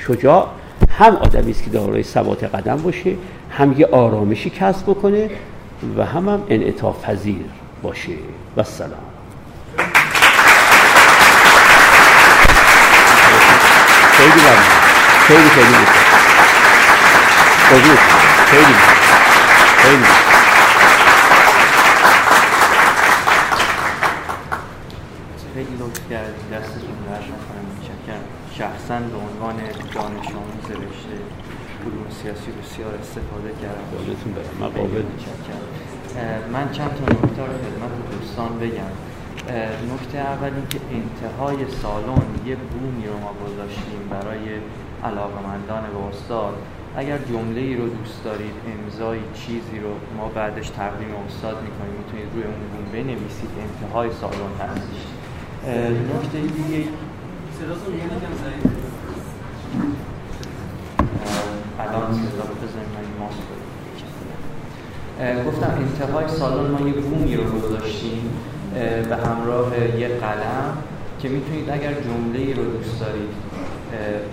شجاع 0.08 0.48
هم 0.90 1.16
آدمی 1.16 1.52
است 1.52 1.64
که 1.64 1.70
دارای 1.70 2.04
ثبات 2.04 2.44
قدم 2.44 2.76
باشه 2.76 3.12
هم 3.50 3.76
یه 3.78 3.86
آرامشی 3.86 4.50
کسب 4.50 4.84
بکنه 4.84 5.30
و 5.98 6.06
هم 6.06 6.30
هم 6.30 6.44
انعطاف 6.50 7.06
پذیر 7.06 7.46
باشه. 7.82 8.12
و 8.58 8.64
سلام 8.64 8.92
خیلی 14.18 14.32
خیلی 15.28 15.50
خیلی 15.50 15.86
خیلی 17.70 17.98
خیلی 18.46 20.06
خیلی 25.54 25.78
لطف 25.80 26.10
کردید. 26.10 26.50
دستتون 26.54 26.98
درش 27.10 27.26
کنم 27.26 27.72
شخصا 28.58 29.00
به 29.00 29.18
عنوان 29.18 29.56
دانش 29.94 30.28
آموز 30.28 30.66
رشته 30.70 31.18
سیاسی 32.20 32.52
بسیار 32.62 32.94
استفاده 33.04 33.52
کردم. 33.62 33.88
دولتون 33.92 34.32
برم 34.34 34.56
من 34.60 34.70
قابل 34.78 35.04
من 36.54 36.72
چند 36.72 36.92
تا 36.98 37.04
نکته 37.14 37.42
رو 37.50 37.54
خدمت 37.64 37.94
دوستان 38.12 38.60
بگم. 38.60 38.94
نکته 39.94 40.18
اول 40.18 40.52
که 40.70 40.80
انتهای 41.00 41.58
سالن 41.82 42.30
یه 42.46 42.56
بومی 42.56 43.06
رو 43.08 43.18
ما 43.26 43.34
گذاشتیم 43.44 44.02
برای 44.10 44.44
علاقمندان 45.04 45.84
به 45.94 46.00
استاد. 46.10 46.56
اگر 46.96 47.18
جمله 47.18 47.62
ای 47.62 47.76
رو 47.76 47.90
دوست 47.90 48.24
دارید 48.24 48.56
امضای 48.74 49.20
چیزی 49.34 49.80
رو 49.84 49.92
ما 50.18 50.28
بعدش 50.28 50.70
تقدیم 50.70 51.12
استاد 51.28 51.58
می‌کنیم. 51.68 51.94
می‌تونید 52.02 52.28
روی 52.34 52.44
اون 52.44 52.62
بوم 52.72 52.88
بنویسید. 52.94 53.50
انتهای 53.66 54.10
سالن 54.22 54.54
هستش 54.60 55.02
نکته 56.14 56.40
دیگه 56.40 56.88
الان 61.96 62.14
صدا 62.14 62.46
بزنیم 62.64 62.92
من 62.96 63.06
ماس 63.20 63.34
گفتم 65.48 65.72
انتهای 65.78 66.28
سالن 66.28 66.72
ما 66.72 66.88
یه 66.88 66.94
بومی 66.94 67.36
رو 67.36 67.44
گذاشتیم 67.44 68.30
به 69.10 69.16
همراه 69.16 69.72
یه 70.00 70.08
قلم 70.08 70.78
که 71.20 71.30
می‌تونید 71.30 71.70
اگر 71.70 71.94
جمله 71.94 72.56
رو 72.56 72.64
دوست 72.64 73.00
دارید 73.00 73.30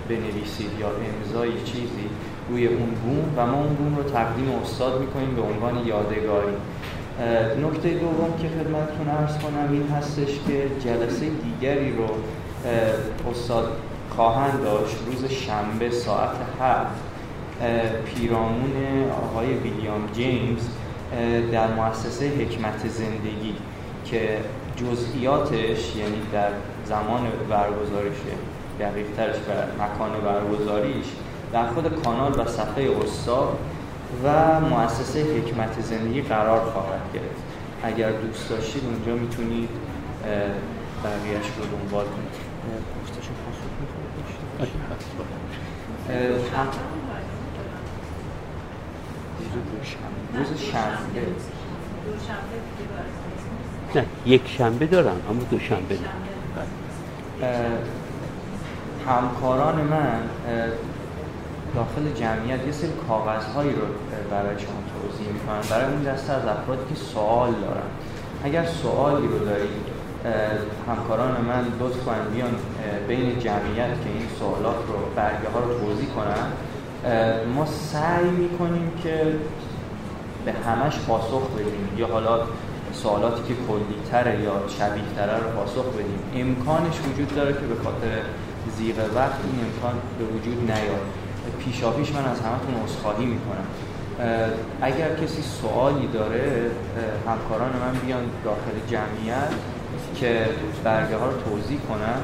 بنویسید 0.09 0.71
یا 0.81 0.87
امضای 1.09 1.51
چیزی 1.65 2.09
روی 2.51 2.67
اون 2.67 2.91
بوم 3.05 3.35
و 3.37 3.47
ما 3.47 3.57
اون 3.57 3.75
بوم 3.75 3.97
رو 3.97 4.03
تقدیم 4.03 4.51
استاد 4.63 5.01
می‌کنیم 5.01 5.35
به 5.35 5.43
عنوان 5.43 5.87
یادگاری. 5.87 6.57
نکته 7.63 7.89
دوم 7.89 8.33
که 8.43 8.49
خدمتتون 8.49 9.09
ارز 9.09 9.39
کنم 9.39 9.73
این 9.73 9.89
هستش 9.89 10.29
که 10.47 10.71
جلسه 10.85 11.27
دیگری 11.29 11.97
رو 11.97 12.09
استاد 13.31 13.73
خواهند 14.17 14.63
داشت 14.63 14.97
روز 15.07 15.31
شنبه 15.31 15.91
ساعت 15.91 16.37
هفت. 16.61 17.08
پیرامون 18.07 18.73
آقای 19.11 19.55
ویلیام 19.55 20.07
جیمز 20.13 20.69
در 21.53 21.75
مؤسسه 21.75 22.29
حکمت 22.29 22.89
زندگی 22.89 23.55
که 24.05 24.39
جزئیاتش 24.77 25.97
یعنی 25.97 26.23
در 26.33 26.49
زمان 26.87 27.21
برگزارش 27.51 28.17
دقیقترش 28.81 29.37
و 29.37 29.83
مکان 29.83 30.11
برگزاریش 30.21 31.07
در 31.53 31.67
خود 31.67 32.03
کانال 32.03 32.41
و 32.41 32.45
صفحه 32.47 32.91
استاد 33.03 33.59
و 34.25 34.61
مؤسسه 34.61 35.23
حکمت 35.23 35.81
زندگی 35.81 36.23
قرار 36.23 36.61
خواهد 36.61 37.01
گرفت. 37.15 37.43
اگر 37.83 38.11
دوست 38.11 38.51
داشتید 38.51 38.83
اونجا 38.85 39.23
می‌تونید 39.23 39.69
بقیهش 41.05 41.47
رو 41.59 41.65
دنبال 41.79 42.05
کنید. 42.05 42.49
روز 50.35 50.61
شنبه. 50.61 51.27
نه 53.95 54.05
یک 54.27 54.49
شنبه 54.49 54.87
دارم 54.87 55.21
اما 55.31 55.43
دو 55.51 55.59
شنبه 55.59 55.95
نه. 55.95 56.01
همکاران 59.09 59.77
من 59.77 60.21
داخل 61.75 62.13
جمعیت 62.15 62.67
یه 62.67 62.73
سری 62.73 62.91
کاغذهایی 63.09 63.71
رو 63.71 63.87
برای 64.31 64.59
شما 64.59 64.81
توضیح 64.95 65.29
می‌کنن. 65.33 65.61
برای 65.71 65.93
اون 65.95 66.03
دسته 66.03 66.33
از 66.33 66.45
افرادی 66.45 66.95
که 66.95 66.95
سوال 66.95 67.51
دارن. 67.51 67.89
اگر 68.45 68.65
سوالی 68.67 69.27
رو 69.27 69.39
دارید 69.39 69.99
همکاران 70.89 71.31
من 71.31 71.65
لطفا 71.81 72.13
بیان 72.35 72.55
بین 73.09 73.39
جمعیت 73.39 74.03
که 74.05 74.11
این 74.15 74.29
سوالات 74.39 74.77
رو 74.77 74.95
برگه 75.17 75.49
ها 75.55 75.61
رو 75.61 75.79
توضیح 75.79 76.09
کنن. 76.09 76.47
ما 77.55 77.67
سعی 77.67 78.31
می‌کنیم 78.31 78.93
که 79.03 79.35
به 80.45 80.53
همش 80.53 80.99
پاسخ 81.09 81.51
بدیم. 81.51 81.89
یا 81.99 82.07
حالا 82.07 82.41
سوالاتی 82.93 83.43
که 83.49 83.55
کلیتره 83.69 84.41
یا 84.41 84.53
شبیه 84.69 85.05
تره 85.17 85.37
رو 85.39 85.51
پاسخ 85.51 85.85
بدیم. 85.85 86.21
امکانش 86.35 86.95
وجود 87.13 87.35
داره 87.35 87.53
که 87.53 87.61
به 87.61 87.75
خاطر 87.85 88.13
زیغ 88.77 88.97
وقت 89.15 89.39
این 89.45 89.61
امکان 89.67 90.01
به 90.19 90.25
وجود 90.25 90.71
نیاد. 90.71 91.07
پیشاپیش 91.59 92.13
من 92.13 92.25
از 92.25 92.41
همتون 92.41 92.75
عذرخواهی 92.85 93.27
می‌کنم. 93.27 93.67
اگر 94.83 95.15
کسی 95.15 95.43
سوالی 95.43 96.07
داره 96.07 96.71
همکاران 97.27 97.71
من 97.71 98.01
بیان 98.07 98.25
داخل 98.45 98.77
جمعیت 98.91 99.53
که 100.15 100.49
برگه 100.85 101.17
ها 101.17 101.27
رو 101.27 101.33
توضیح 101.41 101.79
کنن. 101.89 102.21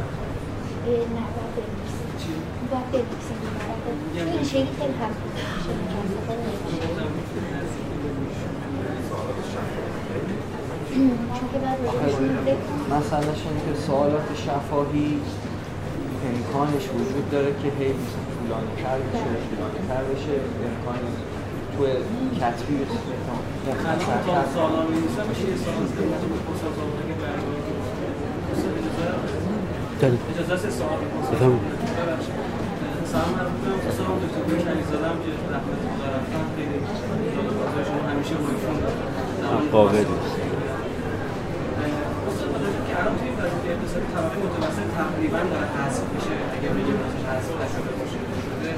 مسئلهش 12.91 13.41
اینه 13.47 13.61
که 13.67 13.75
سوالات 13.87 14.29
شفاهی 14.45 15.21
امکانش 16.29 16.85
وجود 16.89 17.31
داره 17.31 17.53
که 17.63 17.69
هی 17.79 17.95
طولانی 18.35 18.73
تر 18.83 18.99
بشه 18.99 19.33
طولانی 19.49 19.81
تر 19.89 20.05
بشه. 20.11 20.35
امکان 20.69 20.99
تو 21.77 21.81
کتبی 22.41 22.75
بشه. 22.77 23.01
تر 23.85 24.45
سالان 24.55 24.87
می‌نویسم 24.87 25.27
میشه 25.29 25.45
یه 25.51 25.57
سال 25.57 25.75
اجازه؟ 30.35 30.57
سه 30.57 30.71
سوال 30.71 30.99
سلام 33.15 33.31
می‌کنم. 33.31 33.93
سلام 33.99 34.17
دکتر 34.25 34.43
بهش 34.49 34.65
علیزاده‌ام 34.73 35.17
که 35.25 35.31
رحمت 35.55 35.81
خدا 35.93 36.09
رفتن 36.17 36.45
خیلی 36.57 36.77
شما 37.89 38.03
همیشه 38.11 38.35
روشون 38.41 38.77
قابل 39.75 40.05
الان 43.01 43.15
توی 43.21 43.31
وظیفه 43.41 43.69
اقتصادی 43.75 44.09
طبقه 44.15 44.37
متوسط 44.47 44.89
تقریبا 44.99 45.41
داره 45.53 45.69
حذف 45.77 46.05
میشه 46.15 46.35
اگه 46.55 46.69
بگیم 46.77 46.97
مثلا 47.03 47.23
حذف 47.31 47.51
نشده 47.61 47.93
باشه 47.99 48.19
شده. 48.47 48.73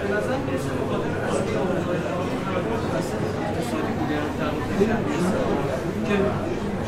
به 0.00 0.08
نظر 0.16 0.36
می‌رسه 0.46 0.70
مقابل 0.80 1.10
اصلی 1.28 1.52
آموزهای 1.62 1.98
طبقه 2.46 2.68
متوسط 2.76 3.20
اقتصادی 3.44 3.92
بوده 3.98 4.16
در 4.40 4.52
که 6.08 6.16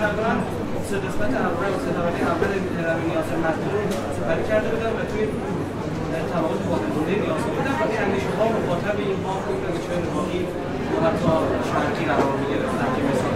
تقریبا 0.01 0.33
سه 0.89 0.97
قسمت 1.05 1.33
اول 1.49 1.73
سه 1.85 1.91
طبقه 1.97 2.21
اول 2.33 2.51
هرم 2.79 3.01
نیاز 3.07 3.31
مطلوب 3.47 3.89
سپری 4.17 4.43
کرده 4.51 4.69
بودن 4.73 4.93
و 4.99 5.03
توی 5.11 5.25
طبقات 6.33 6.61
باقی 6.71 6.89
مونده 6.95 7.15
نیاز 7.23 7.43
بودن 7.55 7.75
ولی 7.81 7.97
اندیشه 8.05 8.33
ها 8.39 8.45
مخاطب 8.57 8.97
اینها 9.05 9.35
خوب 9.45 9.59
اندیشه 9.69 9.95
نهایی 10.05 10.43
و 10.93 10.97
حتی 11.07 11.33
شرقی 11.69 12.05
قرار 12.11 12.35
می‌گرفتن 12.43 12.89
که 12.97 13.03
مثال 13.09 13.35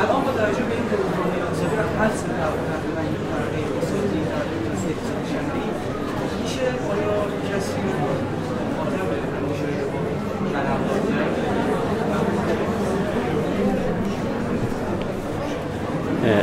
الان 0.00 0.20
با 0.24 0.32
توجه 0.38 0.64
به 0.68 0.74
این 0.78 0.86
که 0.90 0.96
روحانی 1.02 1.36
اقتصادی 1.42 1.76
رو 1.80 1.86
حذف 2.00 2.22
تقریبا 2.70 3.02
این 3.08 3.22
فرقه 3.30 3.58
اقتصادی 3.66 4.20
در 4.30 4.46
شنبه 5.30 5.60
میشه 6.40 6.66
آیا 6.92 7.14
کسی 7.48 7.78
مخاطب 8.70 9.08
اندیشه 9.38 9.70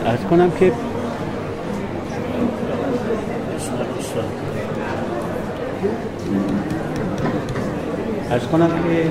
ارز 0.10 0.24
کنم 0.30 0.52
که 0.52 0.72
ارز 8.36 8.48
کنم 8.48 8.68
که 8.68 9.10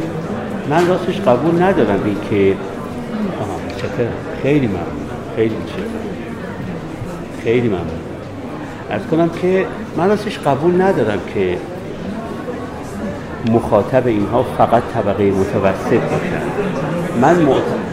من 0.71 0.87
راستش 0.87 1.21
قبول 1.21 1.63
ندارم 1.63 2.05
این 2.05 2.17
که 2.31 2.57
چطور؟ 3.77 4.07
خیلی 4.43 4.67
ممنون. 4.67 4.85
خیلی 5.37 5.55
خیلی 7.45 7.69
ممنون. 7.69 8.01
ارز 8.91 9.03
کنم 9.11 9.31
که 9.43 9.67
من 9.97 10.09
راستش 10.09 10.39
قبول 10.39 10.83
ندارم 10.83 11.19
که 11.35 11.59
مخاطب 13.53 14.07
اینها 14.07 14.43
فقط 14.43 14.83
طبقه 14.95 15.31
متوسط 15.31 16.01
باشن. 16.01 16.43
من 17.21 17.37
معتقد 17.37 17.85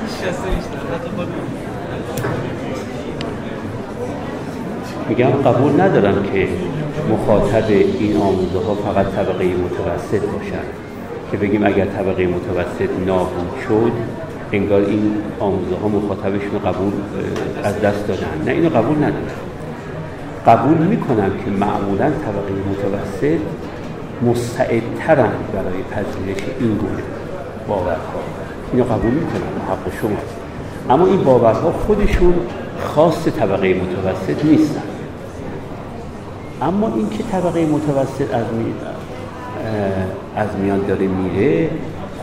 میگم 5.10 5.30
قبول 5.30 5.82
ندارم 5.82 6.24
که 6.34 6.48
مخاطب 7.12 7.66
این 7.70 8.18
آموزه 8.18 8.60
ها 8.68 8.76
فقط 8.76 9.06
طبقه 9.06 9.46
متوسط 9.46 10.26
باشن. 10.26 10.91
که 11.32 11.38
بگیم 11.38 11.66
اگر 11.66 11.86
طبقه 11.86 12.28
متوسط 12.28 12.90
نابود 13.06 13.52
شد 13.68 13.92
انگار 14.52 14.82
این 14.82 15.18
آموزه 15.40 15.76
ها 15.82 15.88
مخاطبشون 15.88 16.60
قبول 16.66 16.94
از 17.64 17.82
دست 17.82 18.08
دادن. 18.08 18.42
نه 18.46 18.52
اینو 18.52 18.70
قبول 18.70 18.98
ندارم 18.98 19.42
قبول 20.48 20.78
می‌کنم 20.78 21.32
که 21.46 21.52
معمولا 21.52 22.10
طبقه 22.10 22.54
متوسط 22.72 23.40
مستعدترن 24.26 25.32
برای 25.54 25.84
پذیرش 25.92 26.44
این 26.60 26.76
گونه 26.76 27.04
باورها. 27.68 28.20
اینو 28.74 28.84
قبول 28.84 29.12
می‌کنم 29.12 29.62
حق 29.70 30.02
شما. 30.02 30.18
اما 30.90 31.06
این 31.06 31.24
باورها 31.24 31.72
خودشون 31.72 32.34
خاص 32.80 33.28
طبقه 33.28 33.74
متوسط 33.74 34.46
نیستن. 34.46 34.82
اما 36.62 36.94
اینکه 36.96 37.24
طبقه 37.24 37.66
متوسط 37.66 38.34
از. 38.34 38.46
از 40.36 40.48
میان 40.62 40.86
داره 40.88 41.08
میره. 41.08 41.70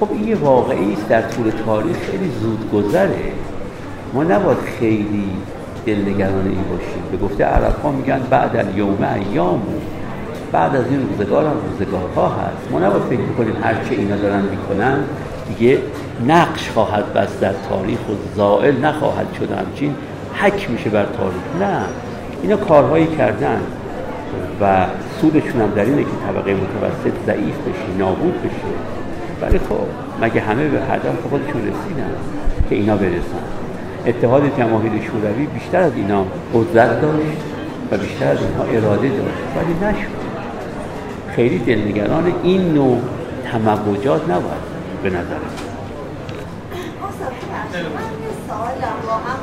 خب 0.01 0.09
این 0.12 0.28
یه 0.28 0.36
واقعی 0.36 0.93
است 0.93 1.09
در 1.09 1.23
طول 1.23 1.52
تاریخ 1.66 1.97
خیلی 2.10 2.31
زود 2.40 2.70
گذره. 2.73 3.32
ما 4.15 4.24
نباید 4.24 4.59
خیلی 4.78 5.24
دلنگران 5.86 6.47
این 6.47 6.65
باشیم. 6.70 7.02
به 7.10 7.16
گفته 7.16 7.44
عرب 7.44 7.82
ها 7.82 7.90
میگن 7.90 8.20
بعد 8.31 8.56
الیوم 8.56 9.09
ایام 9.15 9.62
بعد 10.52 10.77
از 10.77 10.85
این 10.90 11.09
روزگار 11.09 11.47
هم 11.47 11.56
روزگارها 11.70 12.28
هست. 12.28 12.73
ما 12.73 12.78
نباید 12.78 13.02
فکر 13.02 13.32
کنیم 13.39 13.56
هرچه 13.62 13.90
اینا 13.90 14.16
دارن 14.16 14.43
می‌کنن 14.43 14.98
دیگه 15.48 15.78
نقش 16.27 16.70
خواهد 16.70 17.12
بس 17.12 17.40
در 17.40 17.52
تاریخ 17.69 17.98
و 17.98 18.12
زائل 18.36 18.85
نخواهد 18.85 19.27
شد. 19.39 19.51
همچین 19.52 19.94
حک 20.35 20.70
میشه 20.70 20.90
بر 20.90 21.05
تاریخ. 21.05 21.43
نه. 21.60 21.81
اینا 22.43 22.56
کارهایی 22.56 23.06
کردن. 23.06 23.60
و 24.61 24.87
سودشون 25.21 25.61
هم 25.61 25.71
در 25.71 25.85
اینه 25.85 26.03
که 26.03 26.11
طبقه 26.27 26.55
متوسط 26.55 27.13
ضعیف 27.27 27.55
بشه 27.55 27.99
نابود 27.99 28.43
بشه 28.43 28.69
ولی 29.43 29.59
خب 29.59 29.87
مگه 30.23 30.41
همه 30.41 30.69
به 30.69 30.79
هدف 30.81 31.23
خودشون 31.31 31.61
رسیدن 31.61 32.11
که 32.71 32.75
اینا 32.75 32.97
برسن؟ 32.97 33.43
اتحاد 34.07 34.59
جماهیر 34.59 34.93
شوروی 35.03 35.47
بیشتر 35.47 35.81
از 35.81 35.93
اینا 35.97 36.25
قدرت 36.55 37.01
داشت 37.01 37.43
و 37.91 37.97
بیشتر 37.97 38.29
از 38.29 38.39
اینها 38.39 38.65
اراده 38.65 39.09
داشت 39.09 39.43
ولی 39.57 39.93
نشد. 39.93 40.19
خیلی 41.37 41.59
دلنگران 41.59 42.33
این 42.43 42.75
نوع 42.75 43.01
تموجات 43.53 44.23
نباید 44.23 44.69
به 45.03 45.11
نظر 45.11 45.19
من. 45.19 45.69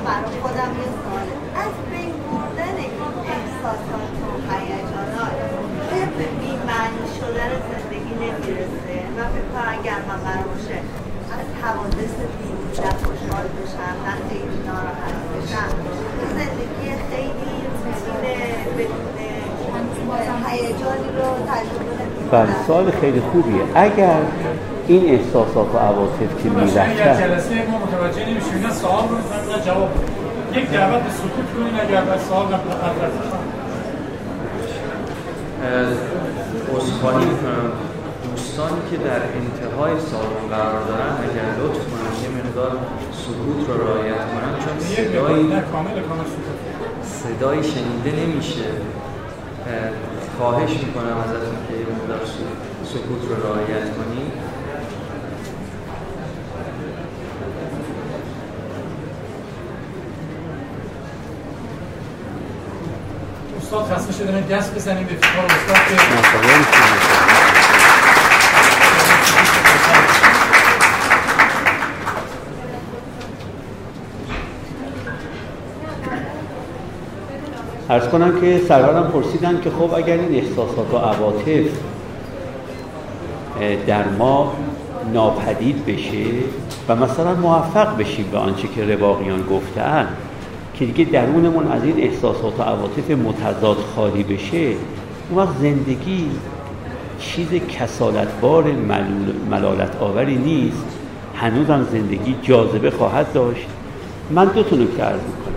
برای 0.05 0.39
خودم 0.41 0.71
یه 0.81 0.89
سواله 1.01 1.35
از 1.63 1.73
بین 1.91 2.13
بردن 2.27 2.75
این 2.83 2.93
احساسات 3.35 4.13
و 4.23 4.29
هیجانات 4.49 5.37
به 6.17 6.25
بیمعنی 6.39 7.05
شدن 7.17 7.51
زندگی 7.69 8.13
نمی‌رسه 8.23 8.95
من 9.17 9.27
فکر 9.33 9.47
کنم 9.53 9.67
اگر 9.77 9.99
من 10.09 10.19
قرار 10.25 10.47
باشه 10.53 10.77
از 11.39 11.47
حوادث 11.65 12.15
بیرون 12.37 12.69
نه 12.85 12.91
خوشحال 13.05 13.45
بشم 13.57 13.95
نه 14.05 14.13
خیلی 14.29 14.57
ناراحت 14.67 15.17
بشم. 15.31 15.71
زندگی 16.37 16.87
خیلی 17.09 17.55
بدون 18.77 19.05
هیجانی 20.45 21.09
رو 21.17 21.27
تجربه 21.51 21.95
بله 22.31 22.55
سوال 22.67 22.91
خیلی 22.91 23.21
خوبیه. 23.31 23.61
اگر 23.75 24.19
این 24.87 25.09
احساسات 25.09 25.75
و 25.75 25.77
عواطف 25.77 26.43
که 26.43 26.49
می‌رفتن 26.49 26.95
جلسه 26.95 27.55
ما 27.71 27.77
متوجه 27.77 28.29
نمیشیم. 28.29 28.67
نه 28.67 28.73
سوال 28.73 29.03
رو 29.09 29.17
نه 29.17 29.65
جواب 29.65 29.89
یک 30.53 30.69
دعوت 30.69 31.03
به 31.03 31.09
سکوت 31.09 31.47
کنین 31.55 31.79
اگر 31.79 32.03
سوال 32.29 32.45
نمیشه 32.45 32.61
عذرخواهی 36.75 37.27
دوستانی 38.55 38.81
که 38.91 38.97
در 38.97 39.21
انتهای 39.21 39.93
سالن 40.11 40.47
قرار 40.49 40.83
دارن 40.87 41.13
اگر 41.23 41.47
لطف 41.59 41.83
کنن 41.91 42.13
یه 42.23 42.29
مقدار 42.37 42.77
سکوت 43.11 43.69
رو 43.69 43.87
رعایت 43.87 44.15
کنن 44.15 44.51
چون 44.65 44.79
صدایی 44.79 45.49
صدایی 47.23 47.63
شنیده 47.63 48.11
نمیشه. 48.21 48.65
خواهش 50.37 50.69
می‌کنم 50.69 51.17
ازتون 51.23 51.55
که 51.67 51.73
یه 51.73 51.85
مقدار 51.95 52.27
سکوت 52.83 53.21
رو 53.29 53.47
رعایت 53.47 53.83
کنید 53.95 54.31
استاد 63.57 63.85
خسته 63.85 64.13
شده 64.13 64.55
دست 64.55 64.75
بزنیم 64.75 65.07
به 65.07 65.15
فکر 65.15 65.45
استاد 65.45 67.14
ارز 77.89 78.07
کنم 78.07 78.41
که 78.41 78.61
سرورم 78.67 79.11
پرسیدن 79.11 79.61
که 79.61 79.69
خب 79.69 79.93
اگر 79.93 80.17
این 80.17 80.35
احساسات 80.35 80.93
و 80.93 80.97
عواطف 80.97 81.65
در 83.87 84.07
ما 84.07 84.53
ناپدید 85.13 85.85
بشه 85.85 86.25
و 86.89 86.95
مثلا 86.95 87.33
موفق 87.33 87.97
بشیم 87.97 88.25
به 88.31 88.37
آنچه 88.37 88.67
که 88.67 88.95
رواقیان 88.95 89.43
گفتن 89.49 90.07
که 90.73 90.85
دیگه 90.85 91.11
درونمون 91.11 91.67
از 91.71 91.83
این 91.83 91.97
احساسات 91.97 92.59
و 92.59 92.63
عواطف 92.63 93.11
متضاد 93.11 93.77
خالی 93.95 94.23
بشه 94.23 94.67
اون 95.29 95.43
وقت 95.43 95.57
زندگی 95.61 96.31
چیز 97.19 97.47
کسالتبار 97.53 98.63
ملالت 99.51 99.95
آوری 100.01 100.35
نیست. 100.35 100.85
هنوزم 101.35 101.87
زندگی 101.91 102.35
جاذبه 102.41 102.91
خواهد 102.91 103.33
داشت. 103.33 103.67
من 104.31 104.45
دو 104.45 104.63
تا 104.63 104.75
نکته 104.75 105.03
عرض 105.03 105.21
می‌کنم 105.21 105.55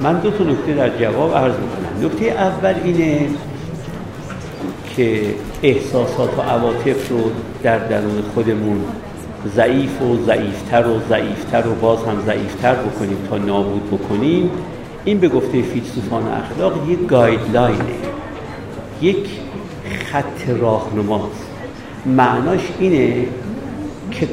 من 0.00 0.17
دو 0.28 0.38
تا 0.38 0.44
نکته 0.44 0.74
در 0.74 0.98
جواب 0.98 1.34
عرض 1.34 1.54
می‌کنم. 1.54 2.06
نکته 2.06 2.24
اول 2.24 2.74
اینه 2.84 3.28
که 4.96 5.20
احساسات 5.62 6.38
و 6.38 6.42
عواطف 6.42 7.10
رو 7.10 7.18
در 7.62 7.78
درون 7.78 8.22
خودمون 8.34 8.80
ضعیف 9.56 10.02
و 10.02 10.16
ضعیفتر 10.26 10.86
و 10.86 11.00
ضعیفتر 11.08 11.66
و 11.66 11.74
باز 11.74 11.98
هم 11.98 12.22
ضعیفتر 12.26 12.74
بکنیم 12.74 13.16
تا 13.30 13.38
نابود 13.38 13.86
بکنیم. 13.90 14.50
این 15.04 15.18
به 15.18 15.28
گفته 15.28 15.62
فیلسوفان 15.62 16.22
اخلاق 16.28 16.88
یک 16.88 17.06
گایدلاینه. 17.06 17.78
یک 19.02 19.28
خط 20.04 20.48
راهنماست. 20.60 21.48
معناش 22.06 22.60
اینه 22.80 23.26
که 24.10 24.28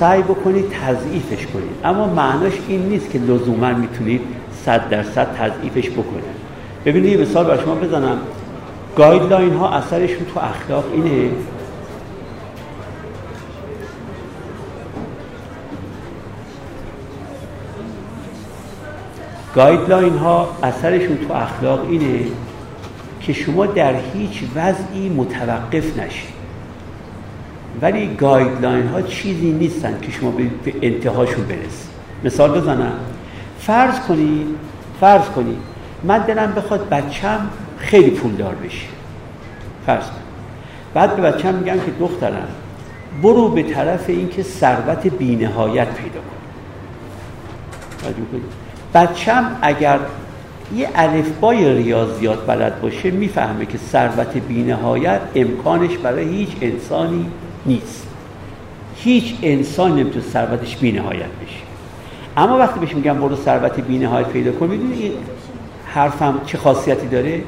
سعی 0.00 0.22
بکنید 0.22 0.64
تضعیفش 0.70 1.46
کنید. 1.46 1.70
اما 1.84 2.06
معناش 2.06 2.52
این 2.68 2.82
نیست 2.82 3.10
که 3.10 3.18
لزوما 3.18 3.72
می‌تونید 3.72 4.20
صد 4.64 4.88
درصد 4.88 5.28
تضعیفش 5.36 5.90
بکنه 5.90 6.22
ببینید 6.84 7.12
یه 7.12 7.18
مثال 7.18 7.44
برای 7.44 7.60
شما 7.60 7.74
بزنم. 7.74 8.18
guideline 8.96 9.54
ها 9.54 9.70
اثرشون 9.70 10.26
تو 10.34 10.40
اخلاق 10.40 10.84
اینه؟ 10.92 11.30
guideline 19.54 20.18
ها 20.18 20.56
اثرشون 20.62 21.18
تو 21.28 21.34
اخلاق 21.34 21.86
اینه 21.90 22.24
که 23.20 23.32
شما 23.32 23.66
در 23.66 23.94
هیچ 24.14 24.42
وضعی 24.54 25.08
متوقف 25.08 25.98
نشید. 25.98 26.40
ولی 27.82 28.06
guideline 28.06 28.86
ها 28.86 29.02
چیزی 29.02 29.52
نیستن 29.52 29.98
که 30.02 30.12
شما 30.12 30.30
به 30.30 30.74
انتهاشون 30.82 31.44
برسید. 31.44 31.90
مثال 32.24 32.60
بزنم. 32.60 32.92
فرض 33.60 34.00
کنید 34.00 34.46
فرض 35.00 35.24
کنید 35.24 35.58
من 36.04 36.18
دلم 36.18 36.52
بخواد 36.52 36.88
بچم 36.88 37.40
خیلی 37.78 38.10
پولدار 38.10 38.54
بشه. 38.54 38.86
فرض 39.86 40.04
کنید 40.04 40.30
بعد 40.94 41.16
به 41.16 41.22
بچم 41.22 41.54
میگم 41.54 41.74
که 41.74 41.92
دخترم 42.00 42.48
برو 43.22 43.48
به 43.48 43.62
طرف 43.62 44.08
اینکه 44.08 44.42
ثروت 44.42 45.06
بینهایت 45.06 45.88
پیدا 45.88 46.20
کن. 46.20 46.40
بچم 48.94 49.56
اگر 49.62 49.98
یه 50.76 50.88
الفبای 50.94 51.74
ریاضیات 51.74 52.46
بلد 52.46 52.80
باشه 52.80 53.10
می‌فهمه 53.10 53.66
که 53.66 53.78
ثروت 53.78 54.36
بینهایت 54.36 55.20
امکانش 55.34 55.96
برای 55.96 56.24
هیچ 56.24 56.48
انسانی 56.60 57.26
نیست. 57.66 58.06
هیچ 58.96 59.34
انسان 59.42 59.94
نمی‌تونه 59.96 60.24
ثروتش 60.24 60.76
بینهایت 60.76 61.20
بشه. 61.42 61.59
اما 62.40 62.58
وقتی 62.58 62.80
بهش 62.80 62.94
میگم 62.94 63.14
برو 63.14 63.36
ثروت 63.36 63.80
بینهایت 63.80 64.26
پیدا 64.26 64.52
کن 64.52 64.66
می‌دونی 64.66 65.02
این 65.02 65.12
حرفم 65.86 66.40
چه 66.46 66.58
خاصیتی 66.58 67.06
داره؟ 67.06 67.40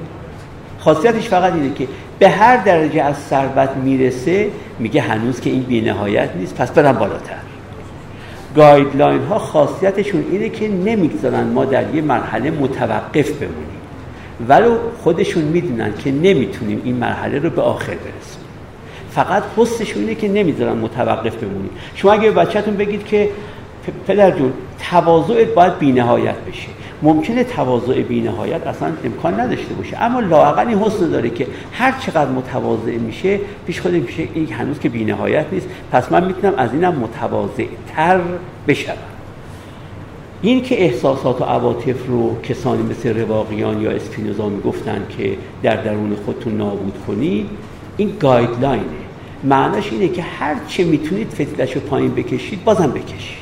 خاصیتش 0.78 1.28
فقط 1.28 1.52
اینه 1.52 1.74
که 1.74 1.88
به 2.18 2.28
هر 2.28 2.56
درجه 2.56 3.02
از 3.02 3.16
ثروت 3.16 3.70
می‌رسه 3.84 4.50
میگه 4.78 5.00
هنوز 5.00 5.40
که 5.40 5.50
این 5.50 5.62
بینهایت 5.62 6.30
نیست 6.36 6.54
پس 6.54 6.70
برم 6.70 6.92
بالاتر. 6.92 7.34
گایدلاین 8.56 9.22
ها 9.22 9.38
خاصیتشون 9.38 10.24
اینه 10.30 10.48
که 10.48 10.68
نمی‌گذارن 10.68 11.42
ما 11.44 11.64
در 11.64 11.94
یه 11.94 12.02
مرحله 12.02 12.50
متوقف 12.50 13.30
بمونیم. 13.30 13.80
ولو 14.48 14.76
خودشون 15.02 15.44
می‌دونن 15.44 15.92
که 15.98 16.12
نمی‌تونیم 16.12 16.80
این 16.84 16.96
مرحله 16.96 17.38
رو 17.38 17.50
به 17.50 17.62
آخر 17.62 17.92
برسونیم. 17.92 18.48
فقط 19.10 19.42
حسشون 19.56 20.02
اینه 20.02 20.14
که 20.14 20.28
نمی‌ذارن 20.28 20.78
متوقف 20.78 21.36
بمونیم. 21.36 21.70
شما 21.94 22.12
اگه 22.12 22.30
به 22.30 22.44
بچهتون 22.44 22.76
بگید 22.76 23.04
که 23.04 23.28
پدر 24.06 24.30
جون 24.30 24.52
تواضعت 24.90 25.54
باید 25.54 25.78
بینهایت 25.78 26.34
بشه. 26.34 26.68
ممکنه 27.02 27.44
تواضع 27.44 28.02
بینهایت 28.02 28.66
اصلا 28.66 28.92
امکان 29.04 29.40
نداشته 29.40 29.74
باشه. 29.74 30.02
اما 30.02 30.20
لااقل 30.20 30.68
این 30.68 30.78
حسن 30.78 31.10
داره 31.10 31.30
که 31.30 31.46
هر 31.72 31.94
چقدر 32.00 32.30
متواضع 32.30 32.96
میشه 32.96 33.40
پیش 33.66 33.80
خود 33.80 33.92
میشه 33.92 34.28
این 34.34 34.52
هنوز 34.52 34.78
که 34.78 34.88
بینهایت 34.88 35.46
نیست. 35.52 35.68
پس 35.92 36.12
من 36.12 36.24
می‌تونم 36.24 36.54
از 36.56 36.72
اینم 36.72 36.94
متواضع 36.94 37.64
تر 37.96 38.20
بشم. 38.68 38.92
این 40.42 40.62
که 40.62 40.82
احساسات 40.82 41.40
و 41.40 41.44
عواطف 41.44 42.06
رو 42.06 42.42
کسانی 42.42 42.82
مثل 42.82 43.20
رواقیان 43.20 43.80
یا 43.80 43.90
اسپینوزا 43.90 44.48
می‌گفتن 44.48 45.06
که 45.18 45.36
در 45.62 45.76
درون 45.76 46.16
خودتون 46.24 46.56
نابود 46.56 46.94
کنید 47.06 47.46
این 47.96 48.12
گایدلاینه. 48.20 48.84
معناش 49.44 49.92
اینه 49.92 50.08
که 50.08 50.22
هر 50.22 50.54
چه 50.68 50.84
می‌تونید 50.84 51.28
فتیلش 51.28 51.72
رو 51.72 51.80
پایین 51.80 52.14
بکشید 52.14 52.64
بازم 52.64 52.90
بکشید. 52.90 53.41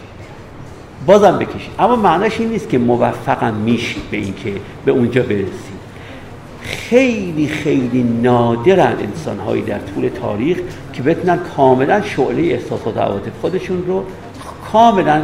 بازم 1.06 1.38
بکشید. 1.38 1.70
اما 1.78 1.96
معناش 1.96 2.40
این 2.40 2.48
نیست 2.48 2.68
که 2.68 2.78
موفقم 2.78 3.54
میشید 3.54 4.02
به 4.10 4.16
اینکه 4.16 4.52
به 4.84 4.92
اونجا 4.92 5.22
برسید 5.22 5.80
خیلی 6.62 7.48
خیلی 7.48 8.02
نادرن 8.02 8.96
انسانهایی 9.00 9.62
در 9.62 9.78
طول 9.78 10.08
تاریخ 10.08 10.58
که 10.92 11.02
بتونن 11.02 11.38
کاملا 11.56 12.02
شعله 12.02 12.42
احساسات 12.42 12.96
و 12.96 13.00
عواطف 13.00 13.32
خودشون 13.40 13.84
رو 13.86 14.04
کاملا 14.72 15.22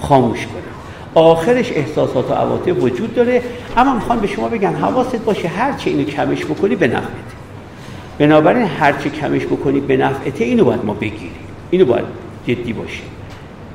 خاموش 0.00 0.46
کنن. 0.46 0.62
آخرش 1.14 1.72
احساسات 1.72 2.30
و 2.30 2.34
عواطف 2.34 2.82
وجود 2.82 3.14
داره. 3.14 3.42
اما 3.76 3.94
می‌خوان 3.94 4.20
به 4.20 4.26
شما 4.26 4.48
بگن 4.48 4.74
حواست 4.74 5.16
باشه 5.16 5.48
هر 5.48 5.72
چه 5.72 5.90
اینو 5.90 6.04
کمش 6.04 6.44
بکنی 6.44 6.76
به 6.76 6.88
نفعت 6.88 7.06
بنابراین 8.18 8.66
هرچه 8.66 9.10
کمش 9.10 9.46
بکنی 9.46 9.80
به 9.80 9.96
نفعته 9.96 10.44
اینو 10.44 10.64
باید 10.64 10.84
ما 10.84 10.94
بگیریم. 10.94 11.30
اینو 11.70 11.84
باید 11.84 12.04
جدی 12.46 12.72
باشیم 12.72 13.06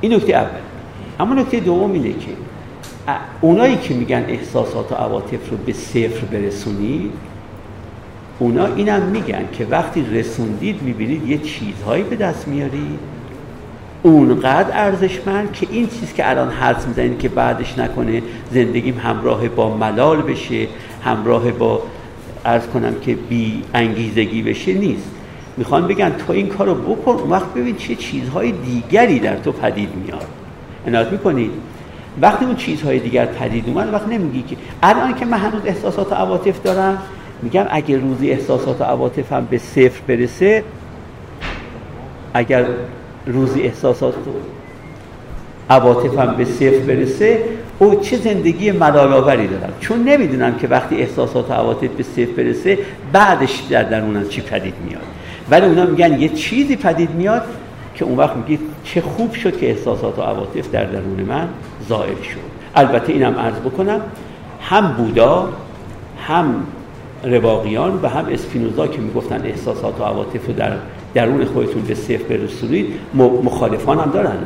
این 0.00 0.14
نکته 0.14 0.32
اول. 0.32 0.71
اما 1.20 1.34
نکته 1.34 1.60
دوم 1.60 1.92
اینه 1.92 2.12
که 2.12 2.30
اونایی 3.40 3.76
که 3.76 3.94
میگن 3.94 4.24
احساسات 4.28 4.92
و 4.92 4.94
عواطف 4.94 5.50
رو 5.50 5.56
به 5.56 5.72
صفر 5.72 6.24
برسونید 6.32 7.12
اونا 8.38 8.66
اینم 8.66 9.02
میگن 9.02 9.44
که 9.52 9.66
وقتی 9.70 10.06
رسوندید 10.12 10.82
می‌بینید 10.82 11.28
یه 11.28 11.38
چیزهایی 11.38 12.02
به 12.02 12.16
دست 12.16 12.48
میارید. 12.48 12.98
اونقدر 14.02 14.70
ارزشمند 14.72 15.52
که 15.52 15.66
این 15.70 15.86
چیز 15.86 16.12
که 16.12 16.30
الان 16.30 16.50
حدس 16.50 16.86
می‌زنید 16.86 17.18
که 17.18 17.28
بعدش 17.28 17.78
نکنه 17.78 18.22
زندگیم 18.50 18.98
همراه 18.98 19.48
با 19.48 19.76
ملال 19.76 20.22
بشه 20.22 20.66
همراه 21.04 21.50
با 21.50 21.82
ارز 22.44 22.66
کنم 22.66 22.94
که 23.00 23.14
بی 23.14 23.62
انگیزگی 23.74 24.42
بشه 24.42 24.72
نیست. 24.72 25.10
می‌خوان 25.56 25.86
بگن 25.86 26.10
تو 26.10 26.32
این 26.32 26.48
کارو 26.48 26.74
بکن 26.74 27.30
وقت 27.30 27.54
ببین 27.54 27.76
چه 27.76 27.94
چیزهای 27.94 28.52
دیگری 28.52 29.18
در 29.18 29.36
تو 29.36 29.52
پدید 29.52 29.88
میاد. 30.04 30.26
عنایت 30.86 31.12
می‌کنید 31.12 31.50
وقتی 32.20 32.44
اون 32.44 32.56
چیزهای 32.56 32.98
دیگر 32.98 33.26
پدید 33.26 33.68
اومد 33.68 33.94
وقت 33.94 34.08
نمیگی 34.08 34.42
که 34.42 34.56
الان 34.82 35.14
که 35.14 35.24
من 35.24 35.38
هنوز 35.38 35.62
احساسات 35.64 36.12
و 36.12 36.14
عواطف 36.14 36.62
دارم 36.62 36.98
میگم 37.42 37.66
اگر 37.70 37.96
روزی 37.96 38.30
احساسات 38.30 38.80
و 38.80 38.84
عواطفم 38.84 39.46
به 39.50 39.58
صفر 39.58 40.00
برسه 40.08 40.64
اگر 42.34 42.64
روزی 43.26 43.62
احساسات 43.62 44.14
و 44.14 44.30
عواطفم 45.70 46.34
به 46.36 46.44
صفر 46.44 46.78
برسه 46.78 47.44
او 47.78 47.94
چه 47.94 48.16
زندگی 48.16 48.70
ملالآوری 48.70 49.46
دارم. 49.46 49.72
چون 49.80 50.04
نمی‌دونم 50.04 50.54
که 50.54 50.68
وقتی 50.68 50.96
احساسات 50.96 51.50
و 51.50 51.52
عواطف 51.52 51.88
به 51.88 52.02
صفر 52.02 52.32
برسه 52.36 52.78
بعدش 53.12 53.60
در 53.70 53.82
درونم 53.82 54.28
چی 54.28 54.40
پدید 54.40 54.74
میاد. 54.88 55.02
ولی 55.50 55.66
اونا 55.66 55.86
میگن 55.86 56.20
یه 56.20 56.28
چیزی 56.28 56.76
پدید 56.76 57.10
میاد 57.10 57.42
که 57.94 58.04
اون 58.04 58.16
وقت 58.16 58.36
میگید 58.36 58.60
چه 58.84 59.00
خوب 59.00 59.34
شد 59.34 59.58
که 59.58 59.70
احساسات 59.70 60.18
و 60.18 60.22
عواطف 60.22 60.70
در 60.70 60.84
درون 60.84 61.20
من 61.28 61.48
زائل 61.88 62.22
شد. 62.22 62.52
البته 62.74 63.12
اینم 63.12 63.34
عرض 63.34 63.54
بکنم 63.54 64.00
هم 64.60 64.92
بودا 64.92 65.48
هم 66.28 66.66
رواقیان 67.24 68.00
و 68.02 68.08
هم 68.08 68.26
اسپینوزا 68.30 68.86
که 68.86 69.00
می‌گفتن 69.00 69.42
احساسات 69.44 70.00
و 70.00 70.04
عواطف 70.04 70.46
رو 70.46 70.52
در 70.52 70.72
درون 71.14 71.44
خودتون 71.44 71.82
به 71.82 71.94
صفر 71.94 72.22
برسونید 72.24 72.86
مخالفان 73.44 73.98
هم 73.98 74.10
دارن. 74.10 74.36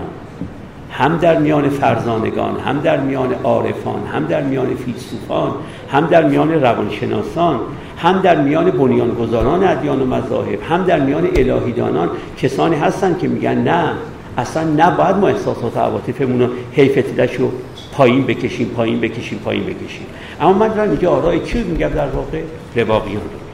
در 1.20 1.38
میان 1.38 1.68
فرزانگان 1.68 2.60
هم 2.60 2.80
در 2.80 3.00
میان 3.00 3.34
عارفان 3.44 4.06
هم 4.12 4.26
در 4.26 4.42
میان 4.42 4.74
فیلسوفان 4.74 5.50
هم 5.92 6.06
در 6.06 6.24
میان 6.24 6.52
روانشناسان 6.52 7.60
هم 7.98 8.20
در 8.20 8.42
میان 8.42 8.70
بنیانگذاران 8.70 9.64
ادیان 9.64 10.02
و 10.02 10.06
مذاهب 10.06 10.62
هم 10.62 10.84
در 10.84 11.00
میان 11.00 11.26
الهیدانان 11.36 12.10
کسانی 12.38 12.76
هستن 12.76 13.18
که 13.18 13.28
میگن 13.28 13.58
نه 13.58 13.92
اصلا 14.38 14.62
نباید 14.62 15.16
ما 15.16 15.28
احساسات 15.28 15.76
و 15.76 15.80
عواطفمون 15.80 16.40
رو 16.40 16.48
حیفتیدش 16.72 17.34
رو 17.34 17.52
پایین 17.92 18.26
بکشیم 18.26 18.68
پایین 18.68 19.00
بکشیم 19.00 19.38
پایین 19.38 19.64
بکشیم. 19.64 20.06
اما 20.40 20.52
من 20.52 20.68
دارم 20.68 20.90
اینجا 20.90 21.10
آرای 21.10 21.40
کی 21.40 21.62
میگم 21.62 21.88
در 21.88 22.08
واقع؟ 22.08 22.42
رواقیان. 22.76 23.22
رو 23.22 23.46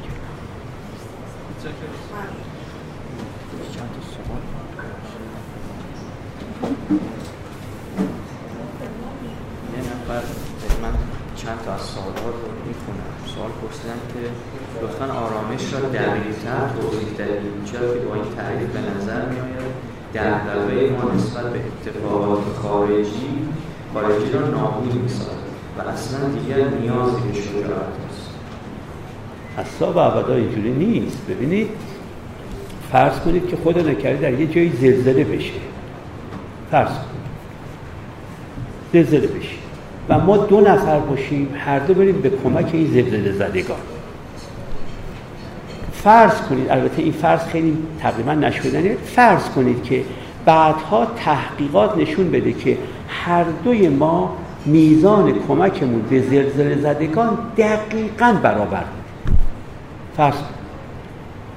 چند 11.37 11.59
تا 11.65 11.75
از 11.75 11.81
سوالات 11.81 12.17
رو 12.17 12.33
می‌خونم 12.69 13.13
پرسیدن 13.93 14.33
که 14.79 14.85
لطفا 14.85 15.05
آرامش 15.05 15.73
را 15.73 15.81
دقیقتر 15.81 16.69
توضیح 16.81 17.09
دهید 17.19 17.65
چرا 17.65 17.95
که 17.95 18.01
با 18.01 18.15
این 18.15 18.25
تعریف 18.37 18.69
به 18.69 18.81
نظر 18.97 19.29
میآید 19.29 19.73
دغدغه 20.15 20.91
ما 20.91 21.15
نسبت 21.15 21.53
به 21.53 21.59
اتفاقات 21.59 22.43
خارجی 22.63 23.39
خارجی 23.95 24.33
را 24.33 24.47
نابود 24.49 24.95
می‌سازد 25.03 25.43
و 25.79 25.81
اصلا 25.89 26.29
دیگر 26.29 26.69
نیازی 26.69 27.23
به 27.29 27.35
شجاعت 27.35 27.93
است 28.11 28.31
اصلا 29.59 29.93
و 29.93 29.99
ابدا 29.99 30.35
اینجوری 30.35 30.71
نیست. 30.71 31.27
ببینید 31.29 31.69
فرض 32.93 33.21
کنید 33.21 33.49
که 33.49 33.57
خدا 33.57 33.81
نکرده 33.81 34.31
در 34.31 34.41
یه 34.41 34.47
جایی 34.47 34.73
زلزله 34.81 35.25
بشه. 35.25 35.53
فرض 36.71 36.89
کنید. 36.89 37.23
زلزله 38.93 39.27
بشه. 39.27 39.62
و 40.09 40.19
ما 40.19 40.37
دو 40.37 40.61
نفر 40.61 40.99
باشیم 40.99 41.49
هر 41.59 41.79
دو 41.79 41.95
بریم 41.95 42.21
به 42.21 42.31
کمک 42.45 42.71
این 42.73 42.87
زلزله 42.87 43.33
زدگان. 43.33 43.77
فرض 45.93 46.41
کنید 46.41 46.71
البته 46.71 47.03
این 47.03 47.13
فرض 47.13 47.41
خیلی 47.41 47.79
تقریبا 48.01 48.35
نشدنه 48.35 48.97
فرض 49.07 49.49
کنید 49.49 49.83
که 49.83 50.05
بعدها 50.45 51.07
تحقیقات 51.17 51.99
نشون 51.99 52.31
بده 52.31 52.53
که 52.53 52.79
هر 53.09 53.45
دوی 53.65 53.89
ما 53.89 54.37
میزان 54.67 55.33
کمکمون 55.49 56.03
به 56.11 56.21
زلزله 56.21 56.77
زدگان 56.77 57.39
دقیقا 57.57 58.33
برابر 58.43 58.85
فرض 60.17 60.35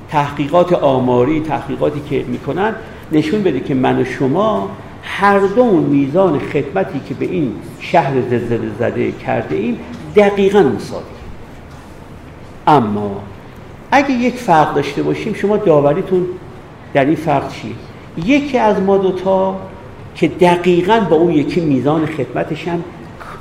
تحقیقات 0.10 0.74
آماری 0.74 1.42
تحقیقاتی 1.42 2.02
که 2.10 2.26
می‌کنن 2.28 2.76
نشون 3.12 3.44
بده 3.44 3.60
که 3.60 3.74
من 3.74 4.02
و 4.02 4.06
شما 4.06 4.70
هر 5.06 5.40
دو 5.40 5.66
میزان 5.66 6.40
خدمتی 6.40 7.02
که 7.08 7.14
به 7.14 7.26
این 7.26 7.52
شهر 7.80 8.14
زلزله 8.30 8.72
زده 8.80 9.12
کرده 9.12 9.56
ایم 9.56 9.80
دقیقا 10.16 10.60
مساوی. 10.60 11.04
اما 12.68 13.22
اگه 13.92 14.12
یک 14.12 14.36
فرق 14.36 14.76
داشته 14.76 15.04
باشیم 15.04 15.34
شما 15.34 15.58
داوریتون 15.58 16.26
در 16.94 17.06
این 17.06 17.16
فرق 17.16 17.52
چیه؟ 17.52 17.72
یکی 18.26 18.58
از 18.58 18.82
ما 18.82 18.98
دوتا 18.98 19.56
که 20.16 20.28
دقیقا 20.28 21.00
با 21.00 21.16
اون 21.16 21.32
یکی 21.34 21.62
میزان 21.62 22.06
خدمتش 22.06 22.68
هم 22.68 22.84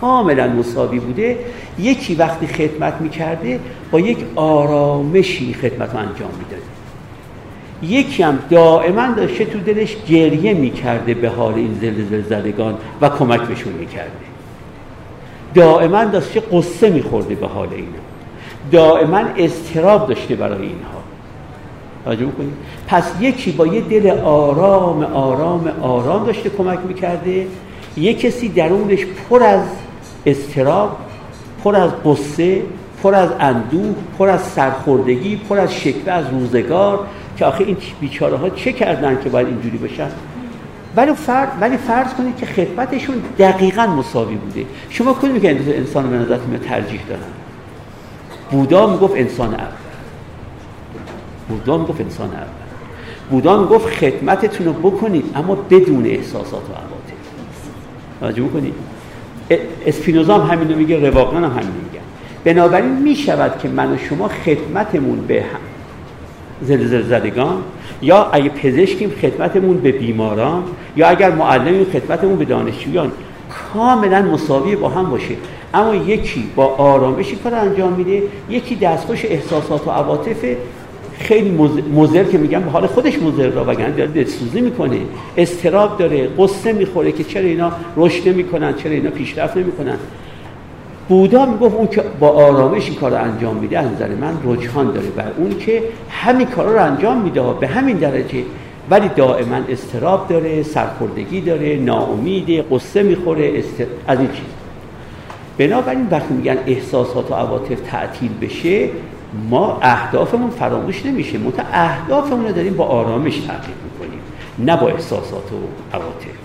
کاملا 0.00 0.48
مساوی 0.48 0.98
بوده 0.98 1.38
یکی 1.78 2.14
وقتی 2.14 2.46
خدمت 2.46 3.00
می‌کرده 3.00 3.60
با 3.90 4.00
یک 4.00 4.18
آرامشی 4.36 5.54
خدمت 5.54 5.90
رو 5.92 5.98
انجام 5.98 6.30
می‌داده. 6.38 6.73
یکی 7.84 8.22
هم 8.22 8.38
دائما 8.50 9.06
داشته 9.16 9.44
تو 9.44 9.58
دلش 9.58 9.96
گریه 10.08 10.54
می‌کرده 10.54 11.14
به 11.14 11.28
حال 11.28 11.54
این 11.54 11.78
زلزله 11.80 12.22
زدگان 12.22 12.74
و 13.00 13.08
کمک 13.08 13.40
بهشون 13.40 13.72
می‌کرده. 13.72 14.10
دائما 15.54 16.04
داشته 16.04 16.40
قصه 16.40 16.90
میخورده 16.90 17.34
به 17.34 17.46
حال 17.46 17.68
اینا. 17.72 17.88
دائما 18.72 19.22
استراب 19.36 20.08
داشته 20.08 20.34
برای 20.34 20.62
اینها. 20.62 21.02
توجه 22.04 22.26
کنید 22.26 22.52
پس 22.88 23.12
یکی 23.20 23.52
با 23.52 23.66
یه 23.66 23.80
دل 23.80 24.10
آرام 24.24 25.04
آرام 25.04 25.72
آرام 25.82 26.26
داشته 26.26 26.50
کمک 26.50 26.78
می‌کرده. 26.88 27.46
یه 27.96 28.14
کسی 28.14 28.48
درونش 28.48 29.00
پر 29.30 29.42
از 29.42 29.62
استراب 30.26 30.96
پر 31.64 31.76
از 31.76 31.90
قصه 32.04 32.62
پر 33.02 33.14
از 33.14 33.30
اندوه 33.40 33.94
پر 34.18 34.28
از 34.28 34.40
سرخوردگی 34.40 35.36
پر 35.36 35.58
از 35.58 35.74
شکوه 35.74 36.12
از 36.12 36.24
روزگار 36.30 37.06
که 37.36 37.44
آخه 37.44 37.64
این 37.64 37.76
بیچاره 38.00 38.36
ها 38.36 38.50
چه 38.50 38.72
کردن 38.72 39.22
که 39.22 39.28
باید 39.28 39.46
اینجوری 39.46 39.78
بشن؟ 39.78 40.10
ولی 40.96 41.12
فرض 41.12 41.48
ولی 41.60 41.76
فرض 41.76 42.14
کنید 42.14 42.36
که 42.36 42.46
خدمتشون 42.46 43.22
دقیقا 43.38 43.86
مساوی 43.86 44.34
بوده. 44.34 44.64
شما 44.90 45.12
کنید 45.12 45.32
میگن 45.32 45.72
انسان 45.72 46.10
به 46.10 46.16
نظرتون 46.16 46.58
ترجیح 46.58 47.00
دارن 47.08 47.22
بودا 48.50 48.86
می‌گفت 48.86 49.14
انسان 49.16 49.54
اول 49.54 49.66
بودا 51.48 51.78
می‌گفت 51.78 52.00
انسان 52.00 52.30
اول 52.30 52.46
بودا 53.30 53.60
می‌گفت 53.60 53.86
خدمتتون 53.86 54.66
رو 54.66 54.72
بکنید 54.72 55.24
اما 55.34 55.54
بدون 55.54 56.06
احساسات 56.06 56.52
و 56.52 56.72
عواطف. 56.72 57.14
توجه 58.20 58.48
کنید 58.48 58.74
اسپینوزا 59.86 60.38
هم 60.38 60.50
همین 60.50 60.78
میگه 60.78 61.10
رواقان 61.10 61.44
هم 61.44 61.50
همین 61.50 61.72
میگن 61.84 62.04
بنابراین 62.44 62.92
می‌شود 62.92 63.58
که 63.58 63.68
من 63.68 63.92
و 63.92 63.98
شما 63.98 64.28
خدمتمون 64.28 65.26
به 65.26 65.42
هم 65.42 65.73
زلزله 66.64 67.02
زدگان 67.02 67.62
یا 68.02 68.28
اگه 68.32 68.48
پزشکیم 68.48 69.10
خدمتمون 69.22 69.76
به 69.76 69.92
بیماران 69.92 70.62
یا 70.96 71.08
اگر 71.08 71.30
معلمیم 71.30 71.84
خدمتمون 71.84 72.36
به 72.36 72.44
دانشجویان 72.44 73.12
کاملا 73.72 74.22
مساوی 74.22 74.76
با 74.76 74.88
هم 74.88 75.10
باشه. 75.10 75.34
اما 75.74 75.94
یکی 75.94 76.44
با 76.56 76.66
آرامشی 76.66 77.36
کار 77.36 77.54
انجام 77.54 77.92
میده 77.92 78.22
یکی 78.50 78.74
دستخوش 78.76 79.24
احساسات 79.24 79.86
و 79.86 79.90
عواطف 79.90 80.44
خیلی 81.18 81.50
مزر 81.94 82.24
که 82.24 82.38
میگم 82.38 82.60
به 82.60 82.70
حال 82.70 82.86
خودش 82.86 83.18
مزر 83.18 83.48
را 83.48 83.64
وگرنه 83.64 83.96
داره 83.96 84.10
دلسوزی 84.10 84.60
می‌کنه. 84.60 84.98
استراب 85.36 85.98
داره 85.98 86.28
قصه 86.38 86.72
می‌خوره 86.72 87.12
که 87.12 87.24
چرا 87.24 87.42
اینا 87.42 87.72
رشد 87.96 88.28
نمی‌کنن 88.28 88.74
چرا 88.74 88.92
اینا 88.92 89.10
پیشرفت 89.10 89.56
نمی‌کنن. 89.56 89.96
بودا 91.08 91.46
می‌گفت 91.46 91.74
اون 91.74 91.86
که 91.86 92.04
با 92.20 92.28
آرامش 92.28 92.88
این 92.88 92.94
کار 92.94 93.10
رو 93.10 93.16
انجام 93.16 93.56
میده 93.56 93.78
از 93.78 93.92
نظر 93.92 94.08
من 94.08 94.38
رجحان 94.44 94.92
داره 94.92 95.06
بر 95.06 95.32
اون 95.36 95.58
که 95.58 95.82
همین 96.10 96.46
کار 96.46 96.66
رو 96.66 96.84
انجام 96.84 97.20
میده 97.20 97.52
به 97.52 97.66
همین 97.66 97.96
درجه. 97.96 98.42
ولی 98.90 99.08
دائما 99.08 99.56
استراب 99.68 100.28
داره 100.28 100.62
سرخوردگی 100.62 101.40
داره 101.40 101.76
ناامیده 101.76 102.62
قصه 102.62 103.02
می‌خوره 103.02 103.52
استر... 103.54 103.86
از 104.06 104.18
این 104.18 104.28
چیز. 104.28 104.46
بنابراین 105.58 106.08
وقتی 106.10 106.34
میگن 106.34 106.58
احساسات 106.66 107.30
و 107.30 107.34
عواطف 107.34 107.80
تعطیل 107.80 108.30
بشه 108.40 108.88
ما 109.50 109.78
اهدافمون 109.82 110.50
فراموش 110.50 111.06
نمیشه. 111.06 111.38
مت 111.38 111.66
اهدافمون 111.72 112.46
رو 112.46 112.52
داریم 112.52 112.74
با 112.74 112.84
آرامش 112.84 113.36
تحقیق 113.36 113.76
می‌کنیم 113.92 114.20
نه 114.58 114.76
با 114.76 114.88
احساسات 114.88 115.52
و 115.52 115.56
عواطف 115.96 116.44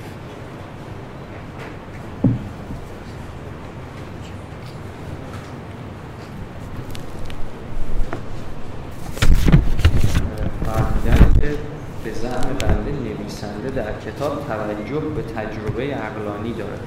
به 12.04 12.12
زعم 12.14 12.56
بنده 12.60 12.92
نویسنده 13.70 13.82
در 13.82 14.12
کتاب 14.12 14.48
توجه 14.48 15.00
به 15.00 15.22
تجربه 15.22 15.84
عقلانی 15.84 16.54
دارد 16.54 16.80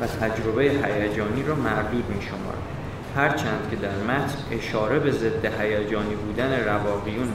و 0.00 0.06
تجربه 0.06 0.62
هیجانی 0.62 1.42
را 1.42 1.54
مردود 1.54 2.04
می 2.08 2.22
شمارد 2.22 2.62
هرچند 3.16 3.68
که 3.70 3.76
در 3.76 4.14
متن 4.14 4.38
اشاره 4.50 4.98
به 4.98 5.10
ضد 5.10 5.60
هیجانی 5.60 6.14
بودن 6.14 6.64
رواقیون 6.64 7.28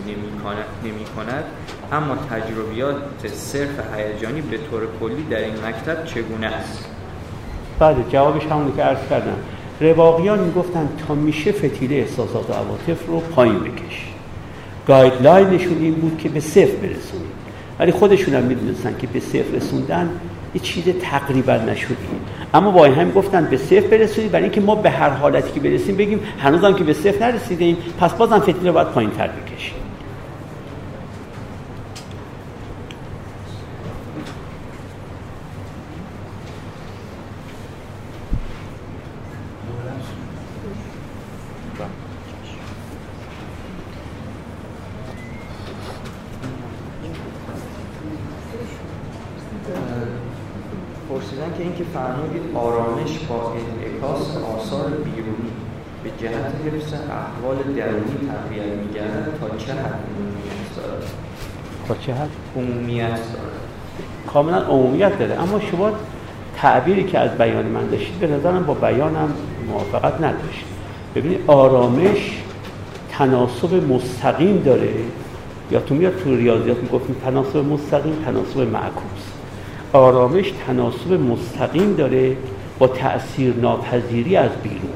نمی 0.84 1.06
کند 1.16 1.44
اما 1.92 2.16
تجربیات 2.16 2.96
صرف 3.28 3.96
هیجانی 3.96 4.42
به 4.42 4.58
طور 4.58 4.82
کلی 5.00 5.24
در 5.24 5.38
این 5.38 5.54
مکتب 5.66 6.06
چگونه 6.06 6.48
است؟ 6.48 6.86
بله 7.80 8.06
جوابش 8.10 8.46
همونی 8.46 8.72
که 8.72 8.84
عرض 8.84 9.10
کردم. 9.10 9.38
رواقیان 9.82 10.40
می‌گفتن 10.40 10.90
تا 11.08 11.16
میشه 11.16 11.52
فتیله 11.52 11.96
احساسات 11.96 12.50
و 12.50 12.54
عواطف 12.54 13.08
رو 13.08 13.20
پایین 13.20 13.60
بکش. 13.60 14.08
گایدلاینشون 14.88 15.78
این 15.78 15.94
بود 15.94 16.18
که 16.18 16.30
به 16.30 16.40
صفر 16.40 16.76
برسونید 16.76 17.35
ولی 17.80 17.92
خودشون 17.92 18.36
هم 18.36 18.44
می‌دونستن 18.44 18.96
که 19.00 19.08
به 19.08 19.20
صفر 19.20 19.56
رسوندن 19.56 20.10
یه 20.56 20.62
چیز 20.62 20.84
تقریبا 21.02 21.56
نشدی. 21.56 21.96
اما 22.54 22.72
با 22.72 22.86
این 22.86 22.96
هم 22.96 23.12
گفتن 23.12 23.46
به 23.46 23.58
صفر 23.58 23.88
برسونید 23.88 24.32
برای 24.32 24.44
اینکه 24.44 24.62
ما 24.62 24.76
به 24.76 24.90
هر 24.90 25.10
حالتی 25.10 25.52
که 25.52 25.60
برسیم 25.60 25.96
بگیم 25.96 26.20
هنوزم 26.40 26.74
که 26.74 26.84
به 26.84 26.94
صفر 26.94 27.32
نرسیدیم 27.32 27.78
پس 28.00 28.14
بازم 28.14 28.40
فتیله 28.40 28.72
باید 28.72 28.88
پایین 28.88 29.12
تر 29.12 29.28
بکشیم 29.28 29.86
فرمودید 51.96 52.56
آرامش 52.56 53.20
با 53.30 53.54
انعکاس 53.54 54.38
آثار 54.38 54.90
بیرونی 54.90 55.52
به 56.04 56.10
جهت 56.18 56.54
حفظ 56.66 56.94
احوال 56.94 57.58
درونی 57.58 58.30
تقویت 58.30 58.66
میگردد 58.88 59.40
تا 59.40 59.58
چه 59.58 59.74
حد 59.74 60.00
عمومیت 60.18 60.76
دارد 60.76 61.04
تا 61.88 61.96
چه 61.96 62.14
حد 62.14 62.30
عمومیت 62.56 63.20
کاملا 64.28 64.58
عمومیت 64.58 65.20
داره. 65.20 65.42
اما 65.42 65.60
شما 65.60 65.92
تعبیری 66.56 67.04
که 67.04 67.20
از 67.20 67.38
بیان 67.38 67.66
من 67.66 67.88
داشتید 67.88 68.20
به 68.20 68.28
نظرم 68.28 68.66
با 68.66 68.74
بیانم 68.74 69.34
موافقت 69.70 70.16
نداشت 70.22 70.66
ببینید 71.16 71.40
آرامش 71.48 72.38
تناسب 73.10 73.74
مستقیم 73.74 74.62
داره. 74.66 74.94
یا 75.72 75.80
تو 75.80 75.96
میاد 75.96 76.14
تو 76.24 76.36
ریاضیات 76.36 76.78
می‌گفتیم 76.78 77.16
تناسب 77.26 77.58
مستقیم 77.58 78.14
تناسب 78.26 78.60
معکوس. 78.60 79.24
آرامش 79.94 80.54
تناسب 80.68 81.14
مستقیم 81.14 81.96
داره 81.96 82.38
با 82.80 82.88
تأثیر 82.88 83.54
ناپذیری 83.56 84.36
از 84.36 84.52
بیرون. 84.64 84.95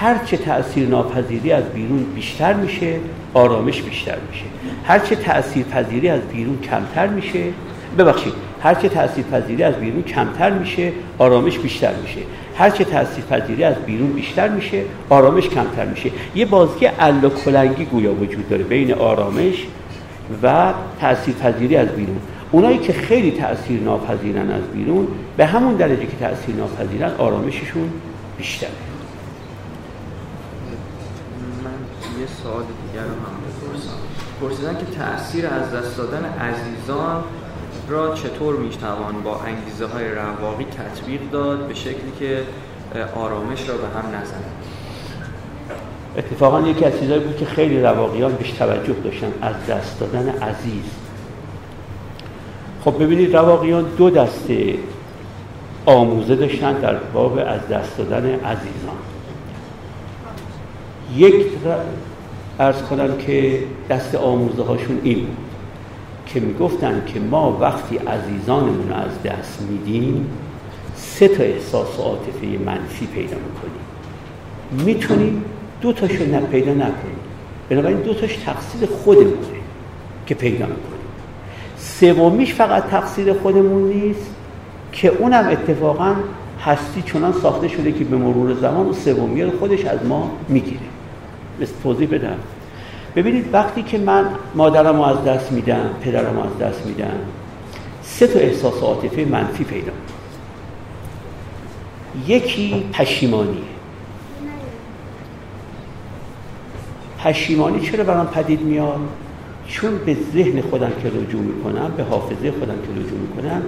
هرچه 0.00 0.36
تأثیر 0.36 0.88
ناپذیری 0.88 1.52
از 1.52 1.64
بیرون 1.64 2.06
بیشتر 2.14 2.52
میشه 2.52 2.96
آرامش 3.34 3.82
بیشتر 3.82 4.16
میشه. 4.30 4.44
هرچه 4.84 5.16
تأثیر 5.16 5.64
پذیری 5.64 6.08
از 6.08 6.20
بیرون 6.20 6.58
کمتر 6.60 7.06
میشه 7.06 7.44
ببخشید 7.98 8.32
هرچه 8.62 8.88
تأثیر 8.88 9.24
پذیری 9.24 9.62
از 9.62 9.74
بیرون 9.74 10.02
کمتر 10.02 10.50
میشه 10.50 10.92
آرامش 11.18 11.58
بیشتر 11.58 11.94
میشه. 11.94 12.20
هرچه 12.56 12.84
تأثیر 12.84 13.24
پذیری 13.24 13.64
از 13.64 13.74
بیرون 13.76 14.12
بیشتر 14.12 14.48
میشه 14.48 14.82
آرامش 15.08 15.48
کمتر 15.48 15.84
میشه. 15.84 16.10
یه 16.34 16.44
بازی 16.44 16.86
الا 16.86 17.28
کلنگی 17.28 17.84
گویا 17.84 18.14
وجود 18.14 18.48
داره 18.48 18.64
بین 18.64 18.94
آرامش 18.94 19.66
و 20.42 20.72
تأثیر 21.00 21.34
پذیری 21.34 21.76
از 21.76 21.88
بیرون. 21.88 22.20
اونایی 22.52 22.78
که 22.78 22.92
خیلی 22.92 23.30
تأثیر 23.30 23.80
ناپذیرن 23.80 24.50
از 24.50 24.64
بیرون 24.74 25.08
به 25.36 25.46
همون 25.46 25.74
درجه 25.74 26.06
که 26.06 26.16
تأثیر 26.20 26.54
ناپذیرن 26.54 27.10
آرامششون 27.18 27.90
بیشتره 28.38 28.70
من 31.64 32.20
یه 32.20 32.26
سوال 32.50 32.62
دیگر 32.62 33.04
رو 33.04 33.10
هم 33.10 33.36
بپرسم. 33.46 33.96
پرسیدن 34.40 34.78
که 34.78 34.98
تأثیر 34.98 35.46
از 35.46 35.72
دست 35.72 35.96
دادن 35.96 36.24
عزیزان 36.24 37.24
را 37.88 38.14
چطور 38.14 38.56
می‌توان 38.56 39.22
با 39.24 39.40
انگیزه 39.40 39.86
های 39.86 40.08
رواقی 40.08 40.64
تطبیق 40.64 41.20
داد 41.32 41.66
به 41.66 41.74
شکلی 41.74 42.12
که 42.18 42.42
آرامش 43.14 43.68
را 43.68 43.74
به 43.76 43.86
هم 43.86 44.06
نزنه 44.06 44.50
اتفاقا 46.16 46.60
یکی 46.60 46.84
از 46.84 47.00
چیزهایی 47.00 47.22
بود 47.24 47.36
که 47.36 47.44
خیلی 47.44 47.82
رواقیان 47.82 48.34
بهش 48.34 48.50
توجه 48.50 48.92
داشتن 48.92 49.32
از 49.42 49.66
دست 49.68 50.00
دادن 50.00 50.28
عزیز. 50.28 50.84
خب 52.84 53.02
ببینید 53.02 53.36
رواقیان 53.36 53.84
دو 53.98 54.10
دسته 54.10 54.74
آموزه 55.86 56.36
داشتن 56.36 56.72
در 56.72 56.94
باب 56.94 57.38
از 57.38 57.68
دست 57.68 57.98
دادن 57.98 58.24
عزیزان. 58.24 58.96
یک 61.16 61.46
ارز 62.60 62.82
کنم 62.82 63.16
که 63.16 63.58
دست 63.90 64.14
آموزه 64.14 64.62
هاشون 64.62 65.00
این 65.02 65.18
بود 65.18 65.36
که 66.26 66.40
می‌گفتن 66.40 67.02
که 67.06 67.20
ما 67.20 67.58
وقتی 67.60 67.96
عزیزانمون 67.96 68.88
رو 68.88 68.94
از 68.94 69.22
دست 69.24 69.62
میدیم 69.70 70.26
سه 70.96 71.28
تا 71.28 71.42
احساس 71.42 71.98
و 71.98 72.02
عاطفه 72.02 72.46
منفی 72.66 73.06
پیدا 73.06 73.36
می‌کنیم. 73.36 73.80
می‌تونیم 74.86 75.44
دو 75.80 75.92
تاشو 75.92 76.24
نه 76.24 76.40
پیدا 76.40 76.72
نکنیم. 76.72 77.20
بنابراین 77.68 77.98
دو 77.98 78.14
تاش 78.14 78.36
تقصیر 78.36 78.88
خودمونه 79.04 79.36
که 80.26 80.34
پیدا 80.34 80.66
می‌کنیم. 80.66 81.00
سومیش 81.78 82.54
فقط 82.54 82.90
تقصیر 82.90 83.32
خودمون 83.32 83.92
نیست 83.92 84.30
که 84.92 85.08
اونم 85.08 85.48
اتفاقا 85.48 86.14
هستی 86.64 87.02
چنان 87.02 87.32
ساخته 87.32 87.68
شده 87.68 87.92
که 87.92 88.04
به 88.04 88.16
مرور 88.16 88.54
زمان 88.54 88.86
و 88.86 88.92
سومی 88.92 89.42
رو 89.42 89.58
خودش 89.58 89.84
از 89.84 90.06
ما 90.06 90.30
می‌گیره. 90.48 90.89
توضیح 91.82 92.08
بدم. 92.08 92.36
ببینید 93.16 93.54
وقتی 93.54 93.82
که 93.82 93.98
من 93.98 94.24
مادرم 94.54 94.96
رو 94.96 95.02
از 95.02 95.24
دست 95.24 95.52
میدم 95.52 95.90
پدرم 96.02 96.36
رو 96.36 96.42
از 96.42 96.58
دست 96.58 96.86
میدم 96.86 97.16
سه 98.02 98.26
تا 98.26 98.38
احساس 98.38 98.82
عاطفه 98.82 99.24
منفی 99.24 99.64
پیدا 99.64 99.92
یکی 102.26 102.84
پشیمانیه. 102.92 103.62
پشیمانی 107.18 107.80
چرا 107.80 108.04
برام 108.04 108.26
پدید 108.26 108.60
میاد؟ 108.60 109.00
چون 109.68 109.98
به 110.06 110.16
ذهن 110.34 110.60
خودم 110.60 110.92
که 111.02 111.08
رجوع 111.08 111.42
می‌کنم 111.42 111.92
به 111.96 112.02
حافظه 112.02 112.50
خودم 112.50 112.74
که 112.74 113.00
رجوع 113.00 113.18
می‌کنم 113.18 113.62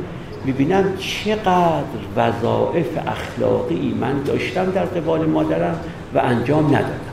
می‌بینم 0.44 0.84
چقدر 0.96 1.82
وظائف 2.16 2.86
اخلاقی 3.06 3.96
من 4.00 4.22
داشتم 4.22 4.70
در 4.70 4.84
قبال 4.84 5.26
مادرم 5.26 5.80
و 6.14 6.18
انجام 6.18 6.66
ندادم. 6.66 7.11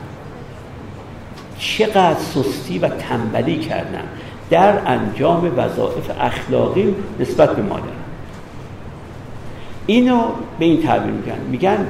چقدر 1.60 2.18
سستی 2.18 2.78
و 2.78 2.88
تنبلی 2.88 3.58
کردم 3.58 4.04
در 4.50 4.78
انجام 4.86 5.52
وظایف 5.56 6.10
اخلاقی 6.20 6.94
نسبت 7.20 7.56
به 7.56 7.62
مادرم 7.62 7.84
اینو 9.86 10.20
به 10.58 10.64
این 10.64 10.82
تعبیر 10.82 11.12
میگن. 11.12 11.38
میگن 11.50 11.86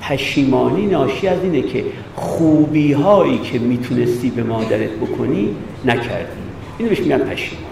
پشیمانی 0.00 0.86
ناشی 0.86 1.28
از 1.28 1.42
اینه 1.42 1.62
که 1.62 1.84
خوبی 2.14 2.92
هایی 2.92 3.38
که 3.38 3.58
می‌تونستی 3.58 4.30
به 4.30 4.42
مادرت 4.42 4.90
بکنی 4.90 5.56
نکردی. 5.84 6.38
اینو 6.78 6.88
بهش 6.88 7.00
میگن 7.00 7.18
پشیمانی. 7.18 7.66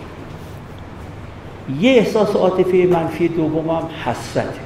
یه 1.81 1.93
احساس 1.93 2.37
عاطفه 2.37 2.89
منفی 2.91 3.29
دومم 3.29 3.83
حسرته. 4.05 4.61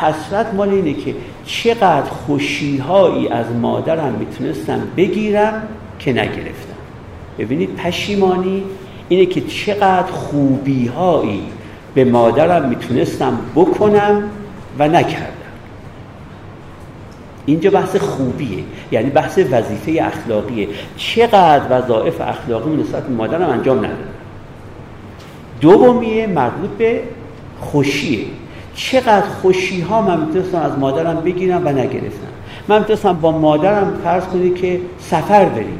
حسرت 0.00 0.54
مال 0.54 0.68
اینه 0.68 0.94
که 0.94 1.14
چقدر 1.48 2.10
خوشیهایی 2.10 3.28
از 3.28 3.46
مادرم 3.62 4.12
می‌تونستم 4.12 4.82
بگیرم 4.96 5.62
که 5.98 6.12
نگرفتم. 6.12 6.78
ببینید 7.38 7.76
پشیمانی 7.76 8.64
اینه 9.08 9.26
که 9.26 9.40
چقدر 9.40 10.12
خوبیهایی 10.12 11.42
به 11.94 12.04
مادرم 12.04 12.68
می‌تونستم 12.68 13.38
بکنم 13.54 14.22
و 14.78 14.88
نکردم. 14.88 15.34
اینجا 17.46 17.70
بحث 17.70 17.96
خوبیه 17.96 18.64
یعنی 18.92 19.10
بحث 19.10 19.38
وظیفه 19.38 20.02
اخلاقیه. 20.02 20.68
چقدر 20.96 21.62
وظایف 21.70 22.20
اخلاقی 22.20 22.70
نسبت 22.70 23.02
به 23.02 23.14
مادرم 23.14 23.50
انجام 23.50 23.78
ندادم. 23.78 23.98
دومیه 25.60 26.26
مربوط 26.26 26.70
به 26.70 27.02
خوشیه. 27.60 28.24
چقدر 28.78 29.26
خوشی 29.42 29.80
ها 29.80 30.02
من 30.02 30.20
می‌تونستم 30.20 30.58
از 30.58 30.78
مادرم 30.78 31.20
بگیرم 31.20 31.66
و 31.66 31.68
نگرفتم. 31.68 32.28
من 32.68 32.78
می‌تونستم 32.78 33.12
با 33.12 33.30
مادرم 33.30 33.92
فرض 34.04 34.24
کنی 34.24 34.50
که 34.50 34.80
سفر 35.00 35.44
بریم. 35.44 35.78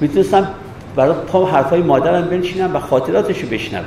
می‌تونستم 0.00 0.48
برای 0.96 1.14
پا 1.26 1.46
حرفای 1.46 1.80
مادرم 1.80 2.28
بنشینم 2.28 2.76
و 2.76 2.78
خاطراتش 2.78 3.40
رو 3.40 3.48
بشنوم. 3.48 3.84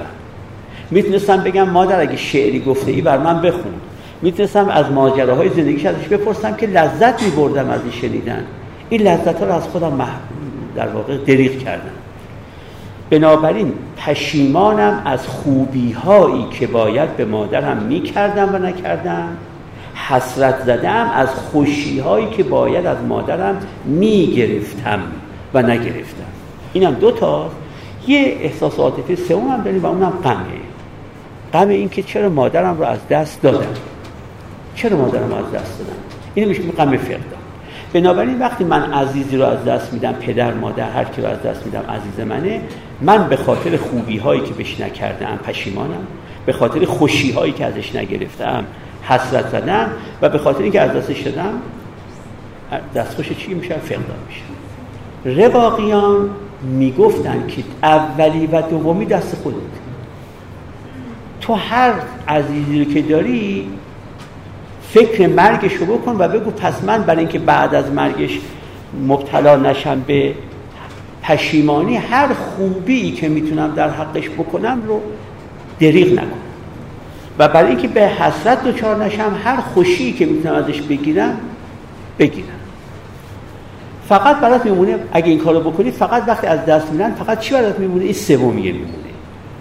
می‌تونستم 0.92 1.38
بگم 1.38 1.70
مادر 1.70 2.00
اگه 2.00 2.16
شعری 2.16 2.60
گفته 2.60 2.92
ای 2.92 3.02
بر 3.02 3.18
من 3.18 3.42
بخون. 3.42 3.74
می‌تونستم 4.22 4.70
از 4.70 4.92
ماجراهای 4.92 5.50
زندگیش 5.50 5.86
ازش 5.86 6.08
بپرسم 6.08 6.56
که 6.56 6.68
لذت 6.68 7.24
میبردم 7.24 7.70
از 7.70 7.82
این 7.82 7.92
شنیدن. 7.92 8.44
این 8.90 9.02
لذت 9.02 9.40
ها 9.40 9.46
رو 9.46 9.54
از 9.54 9.64
خودم 9.64 10.08
در 10.76 10.88
واقع 10.88 11.18
دریغ 11.18 11.58
کردم. 11.58 12.05
بنابراین 13.10 13.74
پشیمانم 13.98 15.02
از 15.06 15.28
خوبی 15.28 15.92
هایی 15.92 16.46
که 16.52 16.68
باید 16.68 17.18
به 17.18 17.26
مادرم 17.26 17.78
می‌کردم 17.78 18.56
و 18.56 18.58
نکردم. 18.58 19.30
حسرت 19.96 20.62
زدم 20.66 21.12
از 21.16 21.30
خوشی 21.30 22.00
هایی 22.00 22.30
که 22.30 22.44
باید 22.44 22.86
از 22.86 22.98
مادرم 23.10 23.60
می‌گرفتم 23.86 25.00
و 25.54 25.62
نگرفتم. 25.62 26.26
اینم 26.74 26.94
دو 26.94 27.12
تا. 27.12 27.50
یه 28.08 28.38
احساس 28.42 28.80
عاطفی 28.80 29.16
سوم 29.16 29.48
هم 29.48 29.62
داریم 29.62 29.84
و 29.84 29.88
اونم 29.88 30.14
غمه. 30.24 30.46
غم 31.54 31.68
این 31.70 31.90
که 31.90 32.04
چرا 32.04 32.30
مادرم 32.30 32.78
رو 32.78 32.84
از 32.84 33.08
دست 33.08 33.42
دادم؟ 33.42 33.74
چرا 34.76 34.98
مادرم 34.98 35.30
رو 35.30 35.36
از 35.36 35.52
دست 35.52 35.80
دادم؟ 35.80 36.00
اینو 36.36 36.50
میشه 36.50 36.62
غم 36.62 36.98
فقدان. 36.98 37.35
بنابراین 37.96 38.40
وقتی 38.40 38.64
من 38.64 38.94
عزیزی 38.94 39.38
رو 39.38 39.46
از 39.46 39.66
دست 39.66 39.94
میدم 39.94 40.14
پدر 40.14 40.54
مادر 40.54 40.90
هر 40.90 41.04
کی 41.04 41.22
رو 41.22 41.28
از 41.28 41.42
دست 41.44 41.66
میدم 41.66 41.84
عزیز 41.90 42.28
منه 42.28 42.62
من 43.02 43.30
به 43.30 43.36
خاطر 43.36 43.78
خوبی 43.78 44.18
هایی 44.18 44.42
که 44.42 44.54
بهش 44.54 44.80
نکردم 44.80 45.40
پشیمانم. 45.48 46.08
به 46.46 46.54
خاطر 46.54 46.86
خوشی 46.86 47.32
هایی 47.32 47.54
که 47.54 47.66
ازش 47.66 47.96
نگرفتم 47.96 48.66
حسرت 49.04 49.50
زدم 49.50 49.90
و 50.22 50.30
به 50.30 50.38
خاطر 50.38 50.64
اینکه 50.64 50.82
از 50.82 50.92
دستش 50.92 51.22
دادم 51.22 51.54
دستخوش 52.96 53.30
چی 53.38 53.54
میشه؟ 53.54 53.76
فقدان 53.76 54.18
میشه. 54.28 55.46
رواقیان 55.46 56.30
می‌گفتن 56.64 57.48
که 57.48 57.64
اولی 57.84 58.48
و 58.48 58.62
دومی 58.62 59.06
دست 59.06 59.36
خودت. 59.36 59.58
تو 61.42 61.54
هر 61.54 61.94
عزیزی 62.28 62.84
رو 62.84 62.94
که 62.94 63.02
داری 63.02 63.70
فکر 64.94 65.28
مرگش 65.28 65.74
رو 65.74 65.86
بکن 65.86 66.16
و 66.20 66.28
بگو 66.28 66.52
پس 66.52 66.84
من 66.84 67.04
برای 67.04 67.20
اینکه 67.20 67.40
بعد 67.40 67.76
از 67.76 67.92
مرگش 67.92 68.40
مبتلا 69.08 69.56
نشم 69.56 70.04
به 70.08 70.34
پشیمانی 71.24 71.96
هر 71.96 72.34
خوبی 72.34 73.12
که 73.12 73.30
می‌تونم 73.30 73.74
در 73.76 73.90
حقش 73.90 74.30
بکنم 74.30 74.82
رو 74.88 75.02
دریغ 75.80 76.14
نکنم 76.14 76.28
و 77.40 77.48
برای 77.48 77.70
اینکه 77.70 77.88
به 77.88 78.02
حسرت 78.02 78.64
دچار 78.64 79.06
نشم 79.06 79.40
هر 79.44 79.56
خوشی 79.56 80.14
که 80.14 80.26
می‌تونم 80.26 80.56
ازش 80.56 80.82
بگیرم 80.82 81.38
بگیرم. 82.20 82.48
فقط 84.10 84.40
برات 84.40 84.66
میمونه 84.66 84.96
اگه 85.12 85.30
این 85.30 85.40
کارو 85.40 85.60
بکنی 85.60 85.92
فقط 85.92 86.24
وقتی 86.28 86.48
از 86.48 86.66
دست 86.66 86.92
میدن 86.92 87.14
فقط 87.14 87.40
چی 87.40 87.54
برات 87.54 87.80
میمونه؟ 87.80 88.04
این 88.04 88.14
سومیه 88.14 88.72
میمونه. 88.72 88.92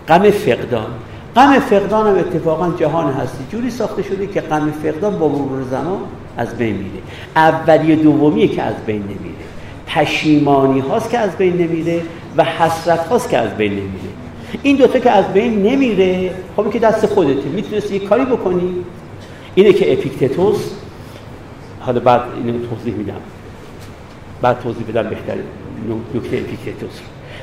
غم 0.09 0.31
فقدان. 0.31 0.87
غم 1.37 1.59
فقدان 1.59 2.07
هم 2.07 2.19
اتفاقا 2.19 2.71
جهان 2.71 3.13
هستی. 3.13 3.45
جوری 3.53 3.71
ساخته 3.71 4.03
شده 4.03 4.27
که 4.27 4.41
غم 4.41 4.71
فقدان 4.83 5.19
با 5.19 5.29
مرور 5.29 5.63
زمان 5.71 5.99
از 6.37 6.57
بین 6.57 6.77
میره. 6.77 7.03
اولی 7.37 7.97
دومیه 7.97 8.49
که 8.49 8.63
از 8.63 8.75
بین 8.87 9.03
نمیره. 9.03 9.45
پشیمانی 9.87 10.81
هاست 10.81 11.11
که 11.11 11.19
از 11.19 11.37
بین 11.37 11.57
نمیره 11.57 12.03
و 12.37 12.45
حسرت 12.45 13.07
هاست 13.07 13.31
که 13.31 13.39
از 13.39 13.57
بین 13.57 13.73
نمیره. 13.73 14.15
این 14.63 14.77
دوتا 14.77 14.99
که 14.99 15.11
از 15.11 15.33
بین 15.33 15.63
نمیره 15.63 16.31
خب 16.57 16.71
که 16.71 16.79
دست 16.79 17.07
خودته. 17.07 17.49
می‌تونستی 17.49 17.95
یک 17.97 18.05
کاری 18.05 18.25
بکنی. 18.25 18.75
اینه 19.55 19.73
که 19.73 19.93
اپیکتتوس 19.93 20.71
حالا 21.81 22.01
بعد 22.01 22.21
اینو 22.45 22.67
توضیح 22.67 22.95
میدم. 22.95 23.21
بعد 24.43 24.61
توضیح 24.61 24.87
بدم 24.89 25.09
بهتر 25.09 25.35
نکته 26.15 26.37
اپیکتتوس 26.37 27.01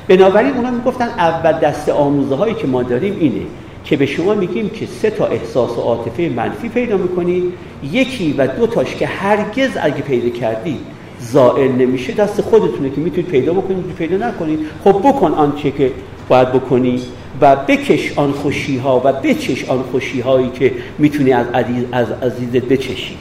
بنابراین 0.07 0.53
اونا 0.53 0.71
می‌گفتن 0.71 1.05
اول 1.05 1.51
دست 1.51 1.89
آموزه 1.89 2.35
هایی 2.35 2.53
که 2.53 2.67
ما 2.67 2.83
داریم 2.83 3.17
اینه. 3.19 3.41
که 3.85 3.97
به 3.97 4.05
شما 4.05 4.33
میگیم 4.33 4.69
که 4.69 4.85
سه 4.85 5.09
تا 5.09 5.25
احساس 5.25 5.77
و 5.77 5.81
عاطفه 5.81 6.29
منفی 6.35 6.69
پیدا 6.69 6.97
می‌کنید 6.97 7.43
یکی 7.91 8.35
و 8.37 8.47
دو 8.47 8.67
تاش 8.67 8.95
که 8.95 9.07
هرگز 9.07 9.69
اگه 9.81 10.01
پیدا 10.01 10.29
کردید 10.29 10.79
زائل 11.19 11.71
نمیشه. 11.71 12.13
دست 12.13 12.41
خودتونه 12.41 12.89
که 12.89 13.01
می‌تونید 13.01 13.29
پیدا 13.29 13.53
بکنید 13.53 13.85
پیدا 13.97 14.27
نکنید 14.27 14.59
خب 14.83 14.91
بکن 14.91 15.31
آنچه 15.31 15.71
که 15.71 15.91
باید 16.29 16.51
بکنی 16.51 17.01
و 17.41 17.55
بکش 17.55 18.13
آن 18.15 18.31
خوشی 18.31 18.77
ها 18.77 19.01
و 19.05 19.13
بچش 19.13 19.65
آن 19.65 19.83
خوشی 19.91 20.21
هایی 20.21 20.49
که 20.49 20.71
می‌تونی 20.97 21.33
از 21.33 21.47
عزیز 21.47 21.83
از 21.91 22.11
عزیزت 22.11 22.65
بچشی. 22.65 23.17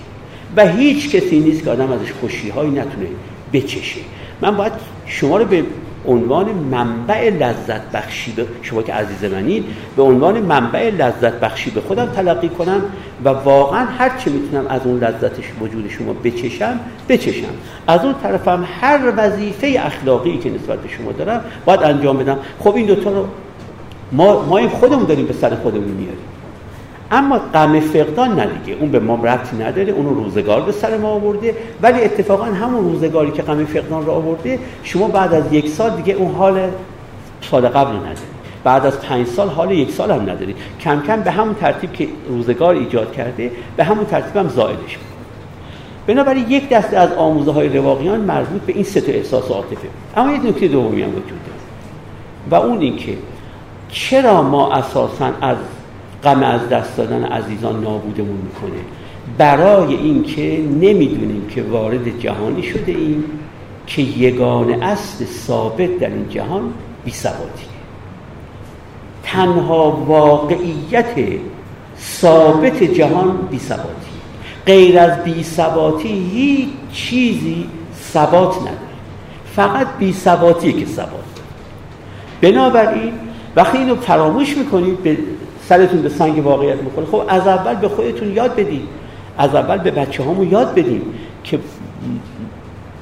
و 0.57 0.69
هیچ 0.69 1.11
کسی 1.11 1.41
نیست 1.41 1.65
که 1.65 1.71
آدم 1.71 1.93
ازش 1.93 2.13
خوشی 2.21 2.49
هایی 2.49 2.71
نتونه 2.71 3.07
بچشه. 3.53 4.01
من 4.41 4.57
باید 4.57 4.73
شما 5.07 5.37
رو 5.37 5.45
به 5.45 5.65
عنوان 6.09 6.47
منبع 6.47 7.31
لذت 7.31 7.91
بخشی 7.93 8.33
به 8.33 8.47
شما 8.63 8.83
که 8.83 8.93
عزیز 8.93 9.33
منید 9.33 9.65
به 9.97 10.03
عنوان 10.03 10.41
منبع 10.41 10.91
لذت 10.91 11.33
بخشی 11.33 11.71
به 11.71 11.81
خودم 11.81 12.07
تلقی 12.07 12.49
کنم 12.49 12.83
و 13.25 13.29
واقعا 13.29 13.85
هر 13.85 14.19
چه 14.19 14.31
می‌تونم 14.31 14.67
از 14.67 14.81
اون 14.85 14.99
لذتش 14.99 15.45
وجود 15.61 15.91
شما 15.91 16.13
بچشم 16.13 16.81
بچشم. 17.09 17.47
از 17.87 18.05
اون 18.05 18.15
طرفم 18.23 18.65
هر 18.81 19.13
وظیفه 19.17 19.81
اخلاقی 19.85 20.39
که 20.39 20.51
نسبت 20.51 20.79
به 20.79 20.89
شما 20.89 21.13
دارم 21.13 21.45
باید 21.65 21.83
انجام 21.83 22.19
بدم. 22.19 22.39
خب 22.59 22.75
این 22.75 22.87
دوتا 22.87 23.11
رو 23.11 23.27
ما, 24.13 24.43
ما 24.43 24.59
این 24.59 24.69
خودمون 24.69 25.05
داریم 25.05 25.27
به 25.27 25.33
سر 25.33 25.55
خودمون 25.55 25.89
میاریم 25.89 26.19
اما 27.11 27.41
غم 27.55 27.81
فقدان 27.81 28.35
نه 28.35 28.47
دیگه. 28.47 28.79
اون 28.81 28.91
به 28.91 28.99
ما 28.99 29.15
ربطی 29.15 29.57
نداره 29.57 29.93
اون 29.93 30.07
روزگار 30.07 30.61
به 30.61 30.73
سر 30.73 30.97
ما 30.97 31.09
آورده. 31.09 31.55
ولی 31.83 32.05
اتفاقا 32.05 32.45
همون 32.45 32.85
روزگاری 32.85 33.31
که 33.31 33.43
غم 33.43 33.65
فقدان 33.65 34.07
رو 34.07 34.13
آورده 34.13 34.59
شما 34.83 35.09
بعد 35.09 35.35
از 35.35 35.53
یک 35.53 35.69
سال 35.69 35.91
دیگه 35.91 36.15
اون 36.15 36.35
حال 36.35 36.61
سال 37.43 37.69
قبل 37.69 37.97
نداری. 37.97 38.17
بعد 38.65 38.87
از 38.87 39.01
پنج 39.01 39.27
سال 39.27 39.49
حال 39.49 39.71
یک 39.71 39.91
سال 39.91 40.11
هم 40.11 40.23
نداری. 40.23 40.55
کم 40.81 41.03
کم 41.07 41.21
به 41.21 41.31
همون 41.31 41.55
ترتیب 41.55 41.93
که 41.93 42.09
روزگار 42.29 42.75
ایجاد 42.75 43.13
کرده 43.13 43.51
به 43.77 43.85
همون 43.85 44.05
ترتیب 44.05 44.37
هم 44.37 44.49
زائلش 44.49 44.93
شد 44.93 45.11
بنابراین 46.07 46.51
یک 46.51 46.69
دسته 46.69 46.99
از 46.99 47.13
آموزه 47.13 47.53
های 47.53 47.69
رواقیان 47.69 48.21
مربوط 48.21 48.63
به 48.63 48.73
این 48.73 48.85
سه 48.85 49.01
تا 49.01 49.13
احساس 49.13 49.51
عاطفه. 49.51 49.89
اما 50.17 50.33
یک 50.33 50.45
نکته 50.45 50.69
دومی 50.69 51.03
هم 51.03 51.09
وجود 51.09 51.25
داره. 51.25 51.61
و 52.51 52.67
اون 52.67 52.81
اینکه 52.81 53.17
چرا 53.89 54.43
ما 54.43 54.73
اساسا 54.73 55.31
از 55.41 55.57
غم 56.25 56.43
از 56.43 56.69
دست 56.69 56.97
دادن 56.97 57.25
عزیزان 57.25 57.81
نابودمون 57.81 58.37
می‌کنه. 58.37 58.81
برای 59.39 59.95
اینکه 59.95 60.59
نمی‌دونیم 60.81 61.47
که 61.47 61.63
وارد 61.63 62.21
جهانی 62.21 62.63
شده 62.63 62.93
ایم 62.93 63.25
که 63.87 64.03
یگان 64.03 64.83
اصل 64.83 65.25
ثابت 65.25 65.99
در 65.99 66.09
این 66.09 66.29
جهان 66.29 66.73
بیثباتیه 67.05 67.71
تنها 69.23 69.91
واقعیت 69.91 71.15
ثابت 71.99 72.83
جهان 72.83 73.49
بیثباتی 73.51 74.11
غیر 74.67 74.99
از 74.99 75.25
بیثباتی 75.25 76.09
هیچ 76.09 76.69
چیزی 76.93 77.67
ثبات 78.13 78.57
نداره. 78.57 78.77
فقط 79.57 79.87
بیثباتیه 79.99 80.73
که 80.73 80.87
ثبات. 80.87 81.11
بنابراین 82.41 83.13
وقتی 83.57 83.79
اینو 83.79 83.97
فراموش 83.97 84.57
می‌کنید 84.57 85.03
به 85.03 85.19
سرتون 85.71 86.03
به 86.03 86.09
سنگ 86.09 86.47
واقعیت 86.47 86.83
می‌خوره. 86.83 87.07
خب 87.07 87.23
از 87.29 87.47
اول 87.47 87.75
به 87.75 87.89
خودتون 87.89 88.33
یاد 88.33 88.55
بدید 88.55 88.89
از 89.39 89.55
اول 89.55 89.79
به 89.79 89.91
بچه 89.91 90.23
هامون 90.23 90.51
یاد 90.51 90.75
بدیم 90.75 91.03
که 91.45 91.59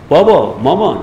بابا 0.09 0.59
مامان 0.62 0.99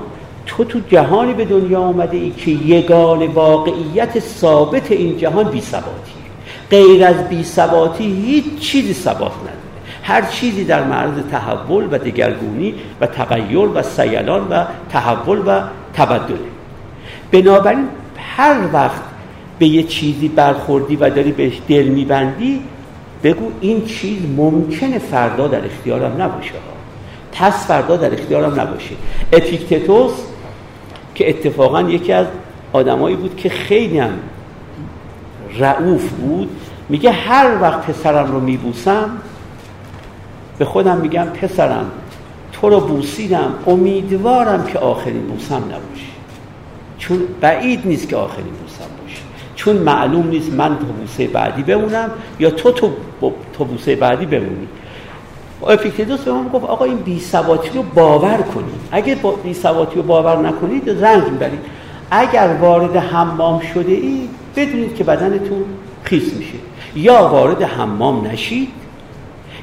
تو 0.45 0.63
تو 0.63 0.79
جهانی 0.89 1.33
به 1.33 1.45
دنیا 1.45 1.81
آمده 1.81 2.17
ای 2.17 2.29
که 2.29 2.51
یگان 2.51 3.27
واقعیت 3.27 4.19
ثابت 4.19 4.91
این 4.91 5.17
جهان 5.17 5.43
بی 5.43 5.61
ثباتی. 5.61 6.15
غیر 6.71 7.05
از 7.05 7.29
بی 7.29 7.43
ثباتی 7.43 8.03
هیچ 8.03 8.59
چیزی 8.59 8.93
ثبات 8.93 9.31
نداره. 9.31 9.55
هر 10.03 10.21
چیزی 10.21 10.63
در 10.63 10.83
معرض 10.83 11.23
تحول 11.31 11.87
و 11.91 11.97
دگرگونی 11.97 12.73
و 13.01 13.05
تغییر 13.07 13.67
و 13.75 13.83
سیلان 13.83 14.47
و 14.47 14.63
تحول 14.89 15.41
و 15.45 15.61
تبدله 15.93 16.39
بنابراین 17.31 17.87
هر 18.17 18.55
وقت 18.73 19.14
به 19.59 19.67
یه 19.67 19.83
چیزی 19.83 20.27
برخوردی 20.27 20.95
و 20.95 21.09
داری 21.09 21.31
بهش 21.31 21.59
دل 21.67 21.83
میبندی 21.83 22.61
بگو 23.23 23.51
این 23.61 23.85
چیز 23.85 24.19
ممکنه 24.37 24.99
فردا 24.99 25.47
در 25.47 25.65
اختیارم 25.65 26.21
نباشه. 26.21 26.53
پس 27.31 27.67
فردا 27.67 27.97
در 27.97 28.13
اختیارم 28.13 28.59
نباشه. 28.59 28.95
اپیکتتوس 29.33 30.13
که 31.15 31.29
اتفاقا 31.29 31.81
یکی 31.81 32.13
از 32.13 32.27
آدمایی 32.73 33.15
بود 33.15 33.35
که 33.35 33.49
خیلی 33.49 33.99
هم 33.99 34.19
رعوف 35.59 36.09
بود 36.09 36.49
میگه 36.89 37.11
هر 37.11 37.61
وقت 37.61 37.81
پسرم 37.81 38.31
رو 38.31 38.39
میبوسم 38.39 39.09
به 40.57 40.65
خودم 40.65 40.97
میگم 40.97 41.25
پسرم 41.25 41.91
تو 42.53 42.69
رو 42.69 42.79
بوسیدم 42.79 43.53
امیدوارم 43.67 44.65
که 44.65 44.79
آخرین 44.79 45.21
بوسم 45.27 45.55
نباشه. 45.55 46.05
چون 46.97 47.19
بعید 47.41 47.81
نیست 47.85 48.09
که 48.09 48.15
آخرین 48.15 48.53
چون 49.65 49.75
معلوم 49.75 50.27
نیست 50.27 50.53
من 50.53 50.69
تو 50.79 50.85
بوسه 50.85 51.27
بعدی 51.27 51.63
بمونم 51.63 52.11
یا 52.39 52.49
تو 52.49 52.71
تو, 52.71 52.91
تو 53.53 53.65
بوسه 53.65 53.95
بعدی 53.95 54.25
بمونی. 54.25 54.67
اپیکتدوس 55.67 56.19
به 56.19 56.31
ما 56.31 56.49
گفت 56.49 56.65
آقا 56.65 56.85
این 56.85 56.97
بی 56.97 57.21
رو 57.73 57.83
باور 57.83 58.37
کنید. 58.37 58.75
اگه 58.91 59.15
با 59.15 59.31
بی 59.31 59.55
رو 59.95 60.03
باور 60.03 60.37
نکنید 60.37 60.89
رنج 60.89 61.23
می‌برید. 61.23 61.59
اگر 62.11 62.57
وارد 62.61 62.95
حمام 62.95 63.59
شده 63.59 63.91
ای 63.91 64.29
بدونید 64.55 64.95
که 64.95 65.03
بدنتون 65.03 65.63
خیس 66.03 66.33
میشه. 66.33 66.57
یا 66.95 67.27
وارد 67.27 67.61
حمام 67.61 68.27
نشید 68.27 68.69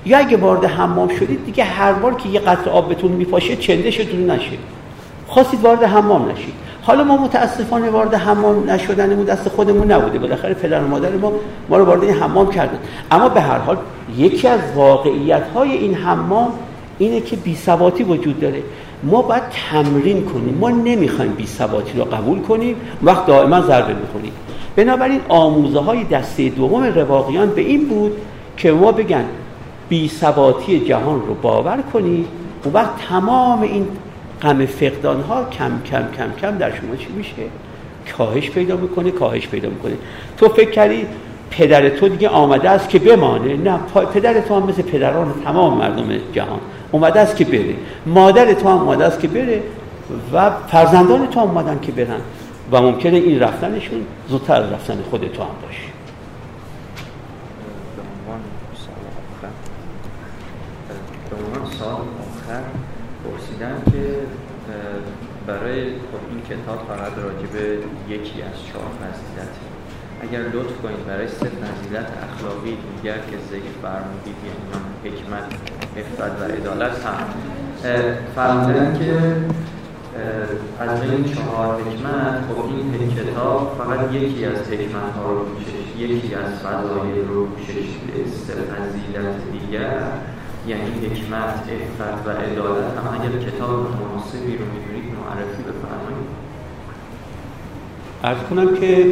یا 0.07 0.19
اگه 0.19 0.37
وارد 0.37 0.65
حمام 0.65 1.09
شدید 1.09 1.45
دیگه 1.45 1.65
هر 1.65 1.93
بار 1.93 2.15
که 2.15 2.29
یه 2.29 2.41
قطر 2.41 2.71
آب 2.71 2.89
بهتون 2.89 3.13
میپاشه 3.13 3.57
چندشتون 3.57 4.31
نشه. 4.31 4.57
خواستید 5.27 5.61
وارد 5.61 5.83
حمام 5.83 6.31
نشید. 6.31 6.55
حالا 6.83 7.05
ما 7.05 7.17
متاسفانه 7.17 7.91
وارد 7.91 8.15
حمام 8.15 8.71
نشدنمون 8.71 9.25
دست 9.25 9.49
خودمون 9.49 9.93
نبوده 9.93 10.19
بالاخره 10.19 10.55
پدر 10.55 10.85
و 10.85 10.89
مادر 10.89 11.11
ما 11.11 11.33
ما 11.69 11.77
رو 11.77 11.85
وارد 11.85 12.03
این 12.03 12.15
حمام 12.15 12.51
کردن. 12.51 12.79
اما 13.11 13.29
به 13.29 13.41
هر 13.41 13.59
حال 13.59 13.77
یکی 14.17 14.49
از 14.49 14.61
واقعیت 14.75 15.43
های 15.55 15.73
این 15.73 15.95
حمام 15.95 16.53
اینه 16.99 17.21
که 17.21 17.37
بی 17.37 17.59
وجود 18.09 18.41
داره. 18.41 18.63
ما 19.03 19.23
باید 19.23 19.43
تمرین 19.71 20.25
کنیم. 20.25 20.59
ما 20.61 20.71
نمی‌خوایم 20.71 21.33
بی 21.33 21.47
رو 21.97 22.05
قبول 22.05 22.41
کنیم. 22.41 22.77
وقت 23.03 23.27
دائما 23.27 23.61
ضربه 23.61 23.95
می‌کنیم 23.95 24.33
بنابراین 24.77 25.21
آموزه 25.29 25.81
های 25.81 26.05
دسته 26.05 26.49
دوم 26.49 26.85
رواقیان 26.85 27.51
به 27.51 27.61
این 27.61 27.89
بود 27.89 28.13
که 28.57 28.73
ما 28.73 28.93
بگن 28.93 29.25
بی 29.89 30.11
جهان 30.87 31.23
رو 31.27 31.35
باور 31.43 31.79
کنید. 31.93 32.27
و 32.67 32.69
وقت 32.69 32.91
تمام 33.09 33.63
این 33.63 33.87
غم 34.43 34.67
فقدان 34.67 35.21
ها 35.21 35.45
کم 35.45 35.71
کم 35.91 36.05
کم 36.17 36.33
کم 36.41 36.59
در 36.59 36.71
شما 36.71 36.97
چی 36.97 37.07
میشه؟ 37.17 37.33
کاهش 38.19 38.51
پیدا 38.51 38.77
می‌کنه 38.77 39.11
کاهش 39.11 39.49
پیدا 39.49 39.69
می‌کنه. 39.69 39.93
تو 40.37 40.49
فکر 40.49 40.71
کردی 40.71 41.07
پدر 41.51 41.89
تو 41.89 42.09
دیگه 42.09 42.29
آمده 42.29 42.71
است 42.71 42.89
که 42.89 42.99
بمانه؟ 42.99 43.57
نه 43.57 43.79
پدر 44.15 44.41
تو 44.41 44.55
هم 44.55 44.63
مثل 44.63 44.83
پدران 44.83 45.35
تمام 45.45 45.79
مردم 45.79 46.09
جهان 46.33 46.61
اومده 46.93 47.21
است 47.21 47.37
که 47.37 47.45
بره. 47.45 47.75
مادر 48.07 48.53
تو 48.55 48.69
هم 48.69 48.79
اومده 48.79 49.05
است 49.05 49.21
که 49.21 49.29
بره 49.29 49.63
و 50.33 50.51
فرزندان 50.51 51.27
تو 51.27 51.41
هم 51.41 51.49
اومدن 51.49 51.79
که 51.83 51.93
برن. 51.93 52.21
و 52.73 52.81
ممکنه 52.81 53.17
این 53.17 53.41
رفتنشون 53.41 54.07
زودتر 54.29 54.61
رفتن 54.61 54.99
خود 55.11 55.33
تو 55.33 55.43
هم 55.43 55.49
باشه. 55.63 55.83
که 61.31 62.22
برای 65.47 65.91
خب 65.91 66.23
این 66.31 66.41
کتاب 66.51 66.79
فقط 66.89 67.13
راجب 67.25 67.55
یکی 68.09 68.43
از 68.43 68.57
چهار 68.67 68.91
فضیلت. 69.01 69.53
اگر 70.23 70.41
لطف 70.41 70.83
کنید 70.83 71.07
برای 71.07 71.29
سه 71.29 71.47
فضیلت 71.47 72.07
اخلاقی 72.27 72.77
دیگر 72.97 73.19
که 73.19 73.37
ذکر 73.51 73.75
فرمودید 73.83 74.37
یعنی 74.47 75.17
حکمت 75.17 75.45
افت 75.97 76.41
و 76.41 76.45
عدالت 76.45 77.07
هم 77.07 77.17
فرمودن 78.35 78.99
که 78.99 79.13
از 80.81 81.03
این 81.03 81.25
چهار 81.25 81.83
حکمت 81.83 82.41
خب 82.49 82.65
این 82.65 83.15
کتاب 83.17 83.77
فقط 83.79 84.13
یکی 84.13 84.45
از 84.45 84.59
حکمت 84.71 85.17
ها 85.17 85.33
رو 85.33 85.47
یکی 85.99 86.35
از 86.35 86.53
فضایل 86.53 87.29
رو 87.29 87.47
پوشش 87.47 87.89
سه 88.47 88.53
فضیلت 88.53 89.35
دیگر 89.53 90.03
یعنی 90.67 91.07
حکمت 91.07 91.55
افت 91.55 92.27
و 92.27 92.31
عدالت 92.31 92.99
هم. 92.99 93.21
اگر 93.21 93.51
کتاب 93.51 93.71
مناسبی 93.71 94.57
رو 94.57 94.65
می‌دونید 94.65 95.15
معرفی 95.15 95.63
بفرمایید 95.63 96.43
ارز 98.25 98.39
کنم 98.51 98.75
که 98.75 99.07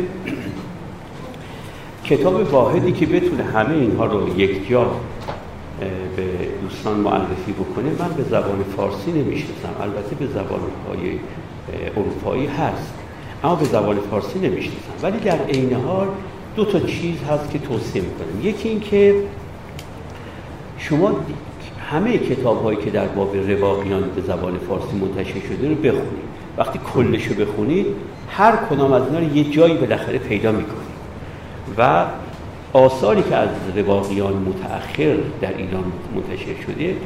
کتاب 2.04 2.52
واحدی 2.52 2.92
که 2.92 3.06
بتونه 3.06 3.42
همه 3.42 3.74
اینها 3.74 4.06
رو 4.06 4.40
یک 4.40 4.68
جا 4.68 4.90
به 6.16 6.22
دوستان 6.62 6.96
معرفی 6.96 7.52
بکنه 7.52 7.90
من 7.98 8.14
به 8.16 8.22
زبان 8.22 8.64
فارسی 8.76 9.12
نمی‌شناسم. 9.12 9.74
البته 9.80 10.16
به 10.16 10.26
زبان 10.26 10.60
های 10.88 11.18
اروپایی 11.96 12.46
هست 12.46 12.92
اما 13.44 13.54
به 13.54 13.64
زبان 13.64 13.98
فارسی 14.10 14.38
نمی‌شناسم. 14.38 14.92
ولی 15.02 15.18
در 15.18 15.38
عین 15.38 15.72
حال 15.72 16.08
دو 16.56 16.64
تا 16.64 16.80
چیز 16.80 17.22
هست 17.30 17.50
که 17.50 17.58
توصیه 17.58 18.02
می‌کنم. 18.02 18.48
یکی 18.48 18.68
این 18.68 18.80
که 18.80 19.14
شما 20.78 21.12
همه 21.90 22.18
کتاب 22.18 22.62
هایی 22.62 22.78
که 22.78 22.90
در 22.90 23.06
باب 23.06 23.36
رواقیان 23.36 24.02
به 24.16 24.22
زبان 24.22 24.58
فارسی 24.68 24.96
منتشر 24.96 25.40
شده 25.48 25.68
رو 25.68 25.74
بخونید. 25.74 26.30
وقتی 26.58 26.80
کلش 26.94 27.26
رو 27.26 27.44
بخونید 27.44 27.86
هر 28.30 28.56
کدام 28.70 28.92
از 28.92 29.02
اینا 29.06 29.18
رو 29.18 29.36
یه 29.36 29.44
جایی 29.44 29.74
بالاخره 29.74 30.18
پیدا 30.18 30.52
می‌کنید 30.52 30.90
و 31.78 32.04
آثاری 32.72 33.22
که 33.22 33.36
از 33.36 33.48
رواقیان 33.76 34.32
متأخر 34.32 35.16
در 35.40 35.56
ایران 35.56 35.84
منتشر 36.14 36.62
شده 36.66 36.96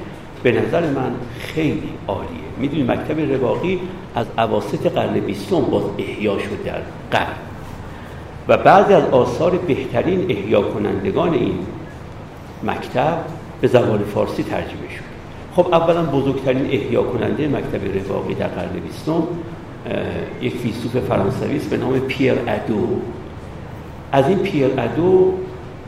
به 0.42 0.52
نظر 0.52 0.80
من 0.80 1.10
خیلی 1.38 1.88
عالیه. 2.08 2.28
می‌دونی 2.58 2.82
مکتب 2.82 3.20
رواقی 3.20 3.80
از 4.14 4.26
عواسط 4.38 4.86
قرن 4.86 5.12
بیستم 5.12 5.60
باز 5.60 5.82
احیا 5.98 6.38
شد 6.38 6.64
در 6.64 6.80
قرن 7.10 7.26
و 8.48 8.56
بعضی 8.56 8.94
از 8.94 9.04
آثار 9.04 9.50
بهترین 9.50 10.26
احیا 10.30 10.62
کنندگان 10.62 11.34
این 11.34 11.58
مکتب 12.62 13.18
به 13.60 13.68
زبان 13.68 13.98
فارسی 14.14 14.42
ترجمه 14.42 14.90
شد. 14.96 15.04
خب 15.56 15.74
اولا 15.74 16.02
بزرگترین 16.02 16.66
احیا 16.66 17.02
کننده 17.02 17.48
مکتب 17.48 18.08
رواقی 18.08 18.34
در 18.34 18.48
قرن 18.48 18.80
بیستم 18.86 19.22
یک 20.40 20.56
فیلسوف 20.56 20.96
فرانسوی 20.96 21.56
است 21.56 21.70
به 21.70 21.76
نام 21.76 21.98
پیر 21.98 22.32
ادو. 22.46 22.88
از 24.12 24.28
این 24.28 24.38
پیر 24.38 24.80
ادو 24.80 25.34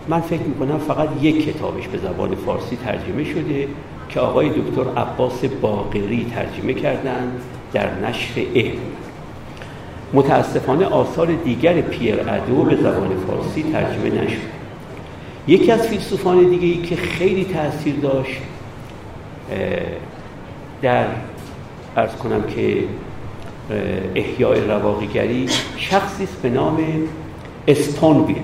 من 0.08 0.20
فکر 0.20 0.42
می‌کنم 0.42 0.78
فقط 0.78 1.08
یک 1.22 1.46
کتابش 1.46 1.88
به 1.88 1.98
زبان 1.98 2.34
فارسی 2.34 2.76
ترجمه 2.76 3.24
شده 3.24 3.68
که 4.08 4.20
آقای 4.20 4.48
دکتر 4.48 5.00
عباس 5.00 5.44
باقری 5.44 6.26
ترجمه 6.34 6.74
کردند 6.74 7.40
در 7.72 7.90
نشر 7.94 8.40
علم. 8.54 8.78
متاسفانه 10.12 10.86
آثار 10.86 11.26
دیگر 11.26 11.80
پیر 11.80 12.20
ادو 12.20 12.62
به 12.62 12.76
زبان 12.76 13.10
فارسی 13.26 13.62
ترجمه 13.72 14.22
نشد. 14.22 14.56
یکی 15.48 15.72
از 15.72 15.88
فیلسوفان 15.88 16.44
دیگه 16.44 16.66
ای 16.66 16.82
که 16.82 16.96
خیلی 16.96 17.44
تاثیر 17.44 17.94
داشت 17.94 18.40
در 20.82 21.06
ارز 21.96 22.14
کنم 22.14 22.42
که 22.42 22.78
احیاء 24.14 24.54
رواقیگری 24.54 25.46
شخصی 25.76 26.24
است 26.24 26.42
به 26.42 26.50
نام 26.50 26.78
استونویل. 27.68 28.42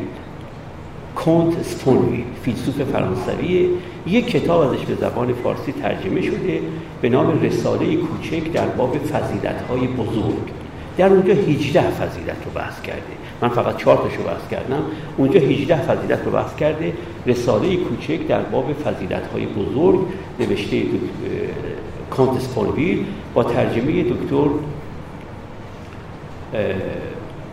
کونت 1.14 1.58
استونویل 1.58 2.24
فیلسوف 2.42 2.82
فرانسوی. 2.82 3.68
یک 4.06 4.26
کتاب 4.26 4.60
ازش 4.60 4.84
به 4.84 4.94
زبان 4.94 5.32
فارسی 5.32 5.72
ترجمه 5.72 6.22
شده 6.22 6.60
به 7.02 7.08
نام 7.08 7.40
رساله 7.42 7.96
کوچک 7.96 8.52
در 8.52 8.66
باب 8.66 8.98
فضیلت 8.98 9.62
های 9.68 9.86
بزرگ. 9.86 10.62
در 10.96 11.08
اونجا 11.08 11.34
18 11.34 11.80
فضیلت 11.80 12.36
رو 12.44 12.50
بحث 12.54 12.82
کرده. 12.82 13.02
من 13.42 13.48
فقط 13.48 13.76
چهار 13.76 13.96
تاشو 13.96 14.22
بحث 14.22 14.48
کردم. 14.50 14.82
اونجا 15.16 15.40
18 15.40 15.76
فضیلت 15.76 16.24
رو 16.24 16.30
بحث 16.30 16.56
کرده. 16.56 16.92
رساله 17.26 17.76
کوچک 17.76 18.26
در 18.26 18.40
باب 18.40 18.72
فضیلت 18.72 19.26
های 19.32 19.46
بزرگ 19.46 20.00
نوشته 20.40 20.82
کانت 22.10 22.36
اسپانویل 22.36 23.04
با 23.34 23.44
ترجمه 23.44 24.02
دکتر 24.02 24.48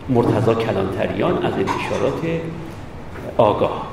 مرتضا 0.08 0.54
کلانتریان 0.54 1.46
از 1.46 1.52
انتشارات 1.52 2.22
آگاه. 3.36 3.86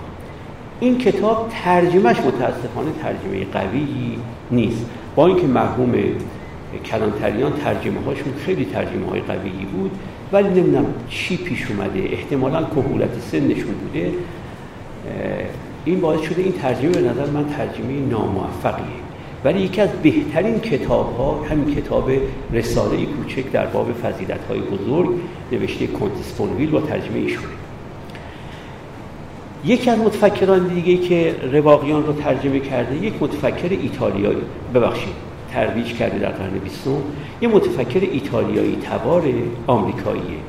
این 0.79 0.97
کتاب 0.97 1.49
ترجمهش 1.63 2.17
متاسفانه 2.19 2.91
ترجمه 3.01 3.45
قویی 3.53 4.19
نیست. 4.51 4.85
با 5.15 5.27
اینکه 5.27 5.47
مرحوم 5.47 5.93
کلانتریان 6.85 7.53
ترجمه 7.53 8.01
هاشون 8.05 8.34
خیلی 8.45 8.65
ترجمه 8.65 9.09
های 9.09 9.21
قویی 9.21 9.65
بود 9.73 9.91
ولی 10.31 10.49
نمی‌دونم 10.49 10.85
چی 11.09 11.38
پیش 11.38 11.67
اومده. 11.71 11.99
احتمالا 11.99 12.63
کهولت 12.63 13.19
سنشون 13.31 13.73
بوده. 13.73 14.11
این 15.85 16.01
باعث 16.01 16.21
شده 16.21 16.41
این 16.41 16.51
ترجمه 16.51 16.91
به 16.91 17.01
نظر 17.01 17.25
من 17.25 17.49
ترجمه 17.49 17.99
ناموفقیه. 18.09 19.06
ولی 19.48 19.61
یکی 19.61 19.82
از 19.82 19.90
بهترین 20.03 20.60
کتاب 20.60 21.18
ها 21.18 21.44
همین 21.49 21.76
کتاب 21.76 22.11
رساله 22.53 23.06
کوچک 23.06 23.52
در 23.52 23.65
باب 23.65 23.94
فضیلت 23.94 24.40
های 24.49 24.60
بزرگ 24.60 25.10
نوشته 25.52 25.88
کنتسپونویل 25.88 26.69
با 26.69 26.82
ترجمه 26.82 27.18
ایشونه 27.18 27.48
یکی 29.65 29.90
از 29.90 29.99
متفکران 29.99 30.68
دیگه 30.68 30.98
که 30.98 31.36
رواقیان 31.52 32.06
رو 32.06 32.14
ترجمه 32.14 32.60
کرده 32.60 32.95
یک 32.95 33.14
متفکر 33.19 33.69
ایتالیایی. 33.69 34.41
ببخشید 34.74 35.14
ترویج 35.53 35.94
کرده 35.94 36.19
در 36.19 36.30
قرن 36.30 36.57
بیستم. 36.64 37.02
یه 37.41 37.48
متفکر 37.48 37.99
ایتالیایی 38.11 38.76
تبار 38.76 39.24
آمریکاییه. 39.68 40.40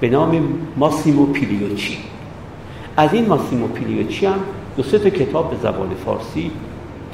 به 0.00 0.08
نام 0.08 0.58
ماسیمو 0.76 1.26
پیلیوچی. 1.26 1.98
از 2.96 3.14
این 3.14 3.26
ماسیمو 3.26 3.68
پیلیوچی 3.68 4.26
هم 4.26 4.38
دو 4.76 4.82
سه 4.82 4.98
تا 4.98 5.10
کتاب 5.10 5.50
به 5.50 5.56
زبان 5.56 5.90
فارسی 6.04 6.50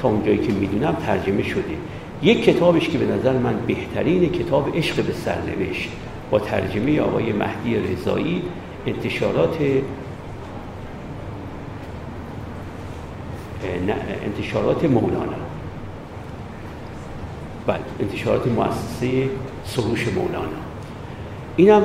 تا 0.03 0.09
اونجایی 0.09 0.39
که 0.39 0.53
می‌دونم 0.53 0.97
ترجمه 1.07 1.43
شده. 1.43 1.77
یک 2.23 2.45
کتابش 2.45 2.89
که 2.89 2.99
به 2.99 3.07
نظر 3.07 3.33
من 3.33 3.55
بهترین 3.67 4.33
کتاب 4.33 4.77
عشق 4.77 5.05
به 5.05 5.13
سرنوشت 5.13 5.89
با 6.31 6.39
ترجمه 6.39 7.01
آقای 7.01 7.33
مهدی 7.33 7.77
رضایی 7.77 8.43
انتشارات 8.87 9.59
انتشارات 14.25 14.85
مولانا. 14.85 15.33
بله 17.67 17.79
انتشارات 18.01 18.47
مؤسسه 18.47 19.29
سروش 19.65 20.09
مولانا. 20.09 20.61
اینم 21.57 21.83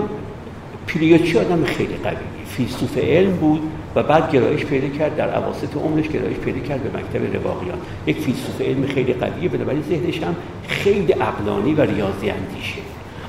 پیلیوچی 0.88 1.40
آدم 1.40 1.64
خیلی 1.64 1.96
قوی 2.04 2.16
فیلسوف 2.48 2.98
علم 2.98 3.32
بود. 3.32 3.62
و 3.96 4.04
بعد 4.04 4.32
گرایش 4.32 4.66
پیدا 4.66 4.98
کرد 4.98 5.16
در 5.16 5.30
عواسط 5.30 5.76
عمرش 5.76 6.08
گرایش 6.08 6.38
پیدا 6.38 6.60
کرد 6.60 6.84
به 6.84 7.00
مکتب 7.00 7.36
رواقیان. 7.36 7.78
یک 8.08 8.18
فیلسوف 8.18 8.62
علم 8.62 8.86
خیلی 8.86 9.14
قویه 9.14 9.50
بنابراین 9.50 9.82
ذهنش 9.82 10.24
هم 10.24 10.36
خیلی 10.68 11.12
عقلانی 11.12 11.74
و 11.74 11.82
ریاضی 11.82 12.30
اندیشه. 12.30 12.80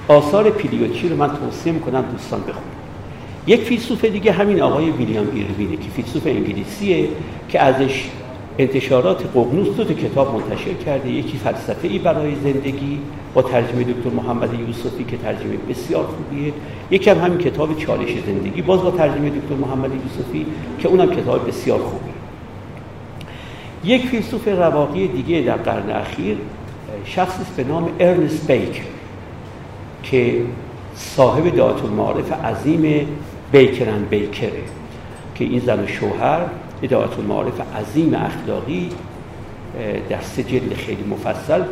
آثار 0.08 0.50
پیلیوچی 0.50 1.08
رو 1.08 1.16
من 1.16 1.28
توصیه 1.28 1.72
می‌کنم 1.72 2.04
دوستان 2.12 2.40
بخونید 2.40 2.76
یک 3.46 3.60
فیلسوف 3.60 4.04
دیگه 4.04 4.32
همین 4.32 4.62
آقای 4.62 4.90
ویلیام 4.90 5.26
ایروینه 5.34 5.76
که 5.76 5.90
فیلسوف 5.96 6.26
انگلیسیه 6.26 7.08
که 7.48 7.60
ازش 7.60 8.08
انتشارات 8.58 9.22
ققنوس 9.34 9.68
دو 9.68 9.94
کتاب 9.94 10.34
منتشر 10.34 10.72
کرده. 10.72 11.08
یکی 11.10 11.38
فلسفه 11.38 11.88
ای 11.88 11.98
برای 11.98 12.34
زندگی 12.34 12.98
با 13.34 13.42
ترجمه 13.42 13.84
دکتر 13.84 14.10
محمد 14.16 14.60
یوسفی 14.60 15.04
که 15.04 15.16
ترجمه 15.16 15.56
بسیار 15.68 16.04
خوبیه. 16.04 16.52
یکی 16.90 17.10
هم 17.10 17.18
همین 17.18 17.38
کتاب 17.38 17.78
چالش 17.78 18.08
زندگی. 18.26 18.62
باز 18.62 18.82
با 18.82 18.90
ترجمه 18.90 19.30
دکتر 19.30 19.54
محمد 19.54 19.90
یوسفی 19.94 20.46
که 20.78 20.88
اونم 20.88 21.14
کتاب 21.16 21.48
بسیار 21.48 21.78
خوبی. 21.78 22.10
یک 23.84 24.06
فیلسوف 24.06 24.48
رواقی 24.48 25.08
دیگه 25.08 25.40
در 25.40 25.56
قرن 25.56 25.90
اخیر 25.90 26.36
شخصی 27.04 27.42
به 27.56 27.64
نام 27.64 27.88
ارنست 28.00 28.52
بیکر 28.52 28.82
که 30.02 30.42
صاحب 30.94 31.56
دایرة 31.56 31.84
المعارف 31.84 32.32
عظیم 32.44 33.06
بیکرن 33.52 34.02
بیکره 34.10 34.62
که 35.34 35.44
این 35.44 35.60
زن 35.60 35.84
و 35.84 35.86
شوهر 35.86 36.40
دایرة 36.82 37.18
المعارف 37.18 37.60
عظیم 37.76 38.14
اخلاقی 38.14 38.90
در 40.08 40.20
سه 40.20 40.42
جلد 40.42 40.74
خیلی 40.74 41.04
مفصل 41.10 41.62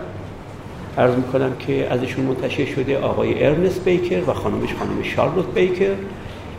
عرض 0.98 1.14
می‌کنم 1.14 1.52
که 1.66 1.86
ازشون 1.90 2.24
منتشر 2.24 2.64
شده 2.64 2.98
آقای 2.98 3.44
ارنست 3.44 3.84
بیکر 3.84 4.30
و 4.30 4.34
خانمش 4.34 4.74
خانم 4.74 5.02
شارلوت 5.02 5.54
بیکر. 5.54 5.94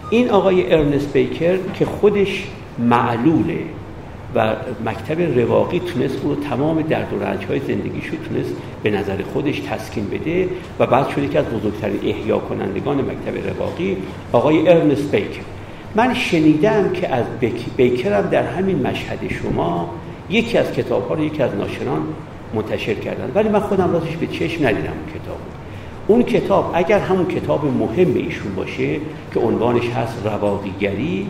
این 0.10 0.30
آقای 0.30 0.74
ارنست 0.74 1.14
بیکر 1.14 1.58
که 1.74 1.86
خودش 1.86 2.48
معلوله 2.80 3.60
و 4.36 4.56
مکتب 4.86 5.40
رواقی 5.40 5.80
تونست 5.80 6.20
او 6.24 6.36
تمام 6.36 6.82
درد 6.82 7.14
و 7.14 7.24
رنج 7.24 7.46
های 7.46 7.60
زندگیش 7.60 8.06
رو 8.06 8.18
تونست 8.30 8.54
به 8.84 8.92
نظر 8.92 9.18
خودش 9.34 9.60
تسکین 9.60 10.08
بده 10.08 10.50
و 10.80 10.86
بعد 10.86 11.10
شده 11.10 11.28
که 11.28 11.40
از 11.40 11.46
بزرگترین 11.46 12.00
احیا 12.04 12.38
کنندگان 12.40 12.98
مکتب 12.98 13.50
رواقی 13.50 13.98
آقای 14.32 14.70
ارنست 14.70 15.12
بیکر. 15.12 15.42
من 15.96 16.14
شنیدم 16.14 16.92
که 16.94 17.14
از 17.14 17.26
بیکرم 17.78 18.30
در 18.30 18.44
همین 18.44 18.88
مشهد 18.88 19.20
شما 19.30 19.90
یکی 20.30 20.58
از 20.58 20.72
کتاب 20.72 21.08
ها 21.08 21.14
رو 21.14 21.24
یکی 21.24 21.44
از 21.44 21.56
ناشران 21.56 22.02
منتشر 22.54 22.94
کردن. 22.94 23.32
ولی 23.36 23.50
من 23.50 23.60
خودم 23.60 23.94
راستش 23.94 24.16
به 24.16 24.28
چشم 24.28 24.68
ندیدم 24.68 24.92
اون 24.92 25.22
کتاب. 25.22 25.38
اون 26.08 26.24
کتاب 26.24 26.72
اگر 26.74 27.00
همون 27.00 27.26
کتاب 27.26 27.66
مهم 27.66 28.16
ایشون 28.16 28.56
باشه 28.56 29.00
که 29.34 29.40
عنوانش 29.40 29.90
هست 29.90 30.26
رواقیگری 30.26 31.28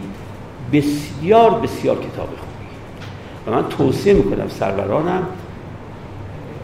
بسیار 0.73 1.59
بسیار 1.59 1.95
کتاب 1.95 2.27
خوبی. 2.27 2.65
و 3.47 3.51
من 3.51 3.69
توصیه 3.69 4.13
می‌کنم 4.13 4.47
سرورانم 4.47 5.23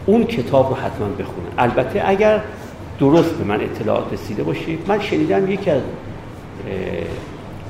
اون 0.06 0.24
کتاب 0.24 0.68
رو 0.68 0.74
حتما 0.74 1.06
بخونن. 1.06 1.48
البته 1.58 2.02
اگر 2.06 2.40
درست 3.00 3.34
به 3.34 3.44
من 3.44 3.60
اطلاعات 3.60 4.12
رسیده 4.12 4.42
باشه 4.42 4.72
من 4.86 5.00
شنیدم 5.00 5.50
یکی 5.50 5.70
از 5.70 5.82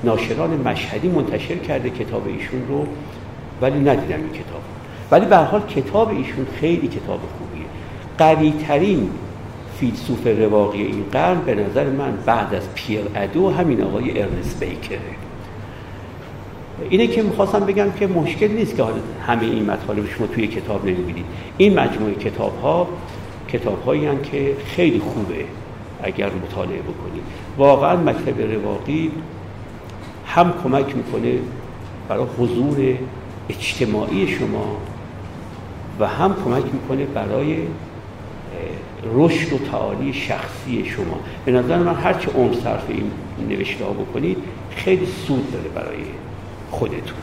ناشران 0.04 0.50
مشهدی 0.64 1.08
منتشر 1.08 1.56
کرده 1.56 1.90
کتاب 1.90 2.26
ایشون 2.26 2.62
رو 2.68 2.86
ولی 3.62 3.78
ندیدم 3.78 4.16
این 4.16 4.32
کتاب 4.32 4.62
ولی 5.10 5.26
به 5.26 5.36
حال 5.36 5.60
کتاب 5.60 6.08
ایشون 6.08 6.46
خیلی 6.60 6.88
کتاب 6.88 7.20
خوبیه. 7.38 7.66
قوی 8.18 8.52
ترین 8.68 9.10
فیلسوف 9.80 10.26
رواقی 10.26 10.82
این 10.82 11.04
قرن 11.12 11.40
به 11.40 11.54
نظر 11.54 11.90
من 11.90 12.18
بعد 12.26 12.54
از 12.54 12.74
پیر 12.74 13.00
ادو 13.14 13.50
همین 13.50 13.82
آقای 13.82 14.22
ارنست 14.22 14.64
بیکره. 14.64 14.98
اینه 16.90 17.06
که 17.06 17.22
می‌خواستم 17.22 17.60
بگم 17.60 17.90
که 17.90 18.06
مشکل 18.06 18.48
نیست 18.48 18.76
که 18.76 18.84
همه 19.26 19.44
این 19.44 19.70
مطالب 19.70 20.08
شما 20.08 20.26
توی 20.26 20.46
کتاب 20.46 20.84
نمی‌بینید. 20.84 21.24
این 21.56 21.80
مجموعه 21.80 22.14
کتاب 22.14 22.60
ها 22.62 22.88
کتاب 23.48 23.96
که 24.22 24.56
خیلی 24.66 24.98
خوبه 24.98 25.44
اگر 26.02 26.26
مطالعه 26.26 26.82
بکنید. 26.82 27.22
واقعا 27.58 27.96
مکتب 27.96 28.40
رواقی 28.40 29.10
هم 30.26 30.54
کمک 30.62 30.96
می‌کنه 30.96 31.38
برای 32.08 32.26
حضور 32.38 32.94
اجتماعی 33.48 34.28
شما 34.28 34.76
و 36.00 36.06
هم 36.06 36.36
کمک 36.44 36.64
می‌کنه 36.72 37.06
برای 37.06 37.56
رشد 39.14 39.52
و 39.52 39.58
تعالی 39.58 40.12
شخصی 40.12 40.84
شما. 40.84 41.20
به 41.44 41.52
نظر 41.52 41.78
من 41.78 41.94
هرچه 41.94 42.30
عمر 42.30 42.54
صرف 42.54 42.84
این 42.88 43.10
نوشته 43.48 43.84
ها 43.84 43.90
بکنید 43.90 44.36
خیلی 44.76 45.06
سود 45.06 45.52
داره 45.52 45.68
برای 45.68 46.04
خودتون. 46.70 47.18